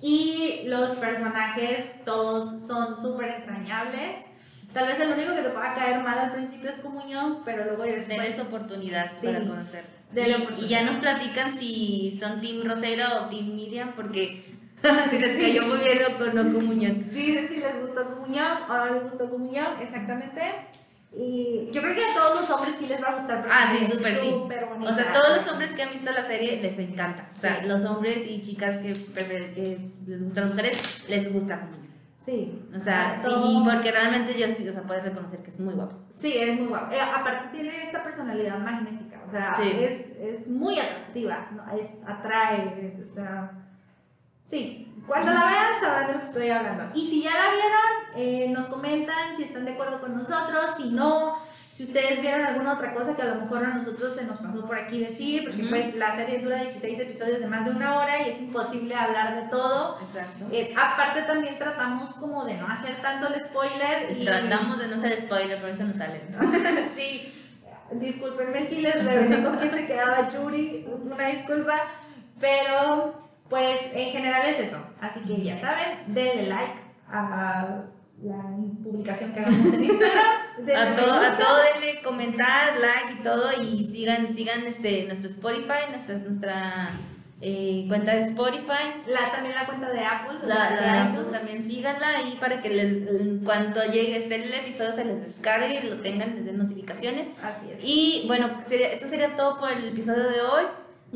Y 0.00 0.62
los 0.66 0.96
personajes 0.96 2.04
todos 2.04 2.66
son 2.66 3.00
súper 3.00 3.28
entrañables. 3.30 4.26
Tal 4.72 4.88
vez 4.88 5.00
el 5.00 5.12
único 5.12 5.34
que 5.34 5.42
te 5.42 5.48
pueda 5.48 5.74
caer 5.74 6.02
mal 6.02 6.18
al 6.18 6.32
principio 6.32 6.68
es 6.68 6.76
Comunión, 6.78 7.42
pero 7.44 7.64
luego 7.64 7.86
ya 7.86 7.92
después... 7.92 8.18
Denles 8.18 8.40
oportunidad 8.40 9.10
Sí. 9.18 9.26
para 9.26 9.38
conocer. 9.40 9.96
Y, 10.14 10.68
ya 10.68 10.82
nos 10.82 10.98
platican 10.98 11.56
si 11.56 12.16
son 12.18 12.40
Team 12.40 12.66
Rosera 12.66 13.22
o 13.22 13.28
Team 13.28 13.54
Miriam, 13.54 13.92
porque 13.96 14.44
si 15.10 15.18
les 15.18 15.36
cayó 15.36 15.66
muy 15.66 15.78
bien 15.78 15.98
o 16.08 16.18
con 16.18 16.34
no 16.34 16.52
comunión. 16.54 17.10
Dicen 17.10 17.48
si 17.48 17.56
les 17.56 17.80
gustó 17.80 18.04
Comunión 18.14 18.58
o 18.68 18.74
no 18.74 18.94
les 18.94 19.02
gustó 19.04 19.30
Comunión, 19.30 19.80
exactamente. 19.80 20.42
Y 21.18 21.70
yo 21.72 21.80
creo 21.80 21.94
que 21.94 22.02
a 22.04 22.14
todos 22.14 22.40
los 22.42 22.50
hombres 22.50 22.74
sí 22.78 22.86
les 22.88 23.02
va 23.02 23.08
a 23.08 23.14
gustar. 23.16 23.46
Ah, 23.50 23.72
sí, 23.74 23.86
súper 23.90 24.12
sí. 24.20 24.30
bonita. 24.32 24.90
O 24.90 24.92
sea, 24.94 25.12
todos 25.14 25.36
los 25.36 25.48
hombres 25.50 25.72
que 25.72 25.82
han 25.82 25.90
visto 25.90 26.12
la 26.12 26.22
serie 26.22 26.60
les 26.60 26.78
encanta. 26.78 27.26
O 27.30 27.34
sea, 27.34 27.60
Sí. 27.60 27.66
los 27.66 27.84
hombres 27.86 28.26
y 28.28 28.42
chicas 28.42 28.76
que, 28.76 28.88
les 30.06 30.22
gustan 30.22 30.44
las 30.44 30.50
mujeres, 30.54 31.06
les 31.08 31.32
gusta. 31.32 31.68
Sí. 32.26 32.60
O 32.76 32.80
sea, 32.80 33.20
sí, 33.24 33.30
todo- 33.30 33.64
porque 33.64 33.92
realmente 33.92 34.38
yo 34.38 34.46
sí, 34.54 34.68
o 34.68 34.72
sea, 34.72 34.82
puedes 34.82 35.04
reconocer 35.04 35.42
que 35.42 35.50
es 35.50 35.60
muy 35.60 35.74
guapo. 35.74 35.96
Sí, 36.14 36.34
es 36.36 36.58
muy 36.58 36.66
guapo. 36.68 36.92
Eh, 36.92 37.00
aparte 37.00 37.48
tiene 37.56 37.84
esta 37.84 38.02
personalidad 38.02 38.58
magnética, 38.58 39.22
o 39.26 39.30
sea, 39.30 39.56
Sí. 39.56 39.70
es, 39.80 40.10
es 40.20 40.48
muy 40.48 40.78
atractiva, 40.78 41.48
¿no? 41.52 41.78
es, 41.78 41.90
atrae, 42.06 42.96
o 43.08 43.14
sea, 43.14 43.52
sí. 44.50 44.82
Cuando 45.06 45.30
la 45.32 45.46
vean 45.46 45.80
sabrán 45.80 46.06
de 46.08 46.12
lo 46.14 46.20
que 46.20 46.26
estoy 46.26 46.50
hablando. 46.50 46.84
Y 46.94 47.06
si 47.06 47.22
ya 47.22 47.30
la 47.30 47.50
vieron, 47.52 48.16
eh, 48.16 48.48
nos 48.50 48.66
comentan 48.66 49.36
si 49.36 49.44
están 49.44 49.64
de 49.64 49.72
acuerdo 49.74 50.00
con 50.00 50.16
nosotros, 50.16 50.72
si 50.76 50.90
no, 50.90 51.38
si 51.72 51.84
ustedes 51.84 52.20
vieron 52.22 52.44
alguna 52.44 52.72
otra 52.72 52.92
cosa 52.92 53.14
que 53.14 53.22
a 53.22 53.26
lo 53.26 53.42
mejor 53.42 53.64
a 53.64 53.68
nosotros 53.74 54.16
se 54.16 54.24
nos 54.24 54.38
pasó 54.38 54.66
por 54.66 54.76
aquí 54.76 54.98
decir, 55.04 55.44
porque 55.44 55.62
pues 55.68 55.94
la 55.94 56.16
serie 56.16 56.40
dura 56.40 56.56
16 56.60 56.98
episodios 56.98 57.38
de 57.38 57.46
más 57.46 57.64
de 57.66 57.70
una 57.70 57.98
hora 57.98 58.18
y 58.26 58.30
es 58.30 58.40
imposible 58.40 58.96
hablar 58.96 59.36
de 59.44 59.48
todo. 59.48 60.00
Exacto. 60.00 60.46
Eh, 60.50 60.74
aparte 60.76 61.22
también 61.22 61.56
tratamos 61.56 62.10
como 62.14 62.44
de 62.44 62.54
no 62.54 62.66
hacer 62.66 62.96
tanto 63.00 63.28
el 63.32 63.44
spoiler. 63.44 64.10
y- 64.18 64.24
Tratamos 64.24 64.76
de 64.78 64.88
no 64.88 65.00
ser 65.00 65.20
spoiler, 65.20 65.60
por 65.60 65.70
eso 65.70 65.84
nos 65.84 65.96
sale. 65.98 66.22
sí, 66.96 67.32
discúlpenme 67.92 68.66
si 68.66 68.80
les 68.80 69.04
revelé 69.04 69.44
con 69.44 69.56
quién 69.58 69.70
se 69.72 69.86
quedaba 69.86 70.28
Yuri, 70.30 70.84
una 71.04 71.26
disculpa, 71.28 71.76
pero 72.40 73.25
pues 73.48 73.92
en 73.94 74.10
general 74.10 74.46
es 74.48 74.60
eso. 74.60 74.78
Así 75.00 75.20
que 75.20 75.42
ya 75.42 75.58
saben, 75.58 76.04
denle 76.08 76.46
like 76.48 76.74
a 77.10 77.82
la 78.22 78.42
publicación 78.82 79.32
que 79.32 79.40
hagamos 79.40 79.74
en 79.74 79.84
Instagram. 79.84 80.24
A 80.74 80.96
todo, 80.96 81.12
a 81.12 81.36
todo 81.36 81.58
denle 81.74 82.00
comentar, 82.02 82.78
like 82.78 83.20
y 83.20 83.22
todo 83.22 83.62
y 83.62 83.84
sigan, 83.84 84.34
sigan 84.34 84.66
este, 84.66 85.04
nuestro 85.04 85.28
Spotify, 85.28 85.90
nuestra, 85.90 86.16
nuestra 86.16 86.88
eh, 87.42 87.84
cuenta 87.88 88.14
de 88.14 88.20
Spotify. 88.22 89.02
La, 89.06 89.30
también 89.30 89.54
la 89.54 89.66
cuenta 89.66 89.90
de 89.90 90.00
Apple. 90.00 90.38
La, 90.46 90.70
de 90.70 91.10
iTunes. 91.10 91.30
también 91.38 91.62
síganla 91.62 92.08
ahí 92.16 92.38
para 92.40 92.62
que 92.62 92.70
les, 92.70 92.86
en 93.20 93.44
cuanto 93.44 93.84
llegue 93.84 94.16
esté 94.16 94.36
el 94.36 94.50
episodio 94.54 94.92
se 94.94 95.04
les 95.04 95.20
descargue 95.26 95.80
y 95.84 95.90
lo 95.90 95.96
tengan, 96.00 96.36
les 96.36 96.46
den 96.46 96.56
notificaciones. 96.56 97.28
Así 97.42 97.70
es. 97.72 97.80
Y 97.84 98.24
bueno, 98.26 98.48
sería- 98.66 98.92
esto 98.92 99.06
sería 99.08 99.36
todo 99.36 99.60
por 99.60 99.70
el 99.70 99.88
episodio 99.88 100.30
de 100.30 100.40
hoy. 100.40 100.64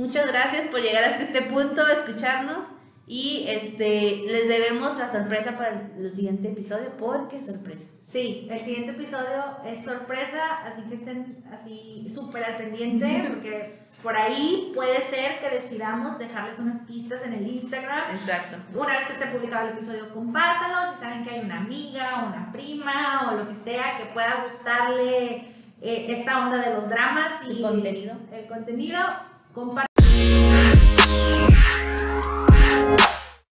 Muchas 0.01 0.27
gracias 0.29 0.69
por 0.69 0.81
llegar 0.81 1.05
hasta 1.05 1.25
este 1.25 1.43
punto, 1.43 1.87
escucharnos. 1.87 2.69
Y 3.07 3.45
este 3.49 4.23
les 4.27 4.49
debemos 4.49 4.97
la 4.97 5.13
sorpresa 5.13 5.59
para 5.59 5.91
el, 5.95 6.15
siguiente 6.15 6.49
episodio 6.49 6.97
porque 6.99 7.37
es 7.37 7.45
sorpresa. 7.45 7.91
Sí, 8.03 8.49
el 8.51 8.61
siguiente 8.61 8.93
episodio 8.93 9.59
es 9.67 9.85
sorpresa, 9.85 10.65
así 10.65 10.83
que 10.89 10.95
estén 10.95 11.45
así 11.53 12.09
súper 12.11 12.45
al 12.45 12.57
pendiente, 12.57 13.27
porque 13.29 13.81
por 14.03 14.17
ahí 14.17 14.73
puede 14.75 15.03
ser 15.03 15.39
que 15.41 15.57
decidamos 15.57 16.19
dejarles 16.19 16.59
unas 16.61 16.87
pistas 16.87 17.23
en 17.27 17.35
el 17.35 17.47
Instagram. 17.47 18.15
Exacto. 18.15 18.57
Una 18.79 18.95
vez 18.95 19.07
que 19.07 19.13
esté 19.13 19.27
publicado 19.27 19.67
el 19.67 19.75
episodio, 19.75 20.09
compártanlo. 20.15 20.91
Si 20.91 21.01
saben 21.01 21.25
que 21.25 21.31
hay 21.31 21.41
una 21.41 21.59
amiga, 21.59 22.09
una 22.27 22.51
prima 22.53 23.29
o 23.29 23.37
lo 23.37 23.49
que 23.49 23.55
sea 23.55 23.99
que 23.99 24.07
pueda 24.15 24.45
gustarle 24.47 25.35
eh, 25.83 26.07
esta 26.09 26.47
onda 26.47 26.57
de 26.57 26.75
los 26.75 26.89
dramas 26.89 27.45
y 27.47 27.57
El 27.57 27.63
contenido. 27.63 28.15
el 28.33 28.47
contenido, 28.47 28.99
compártanlo. 29.53 29.90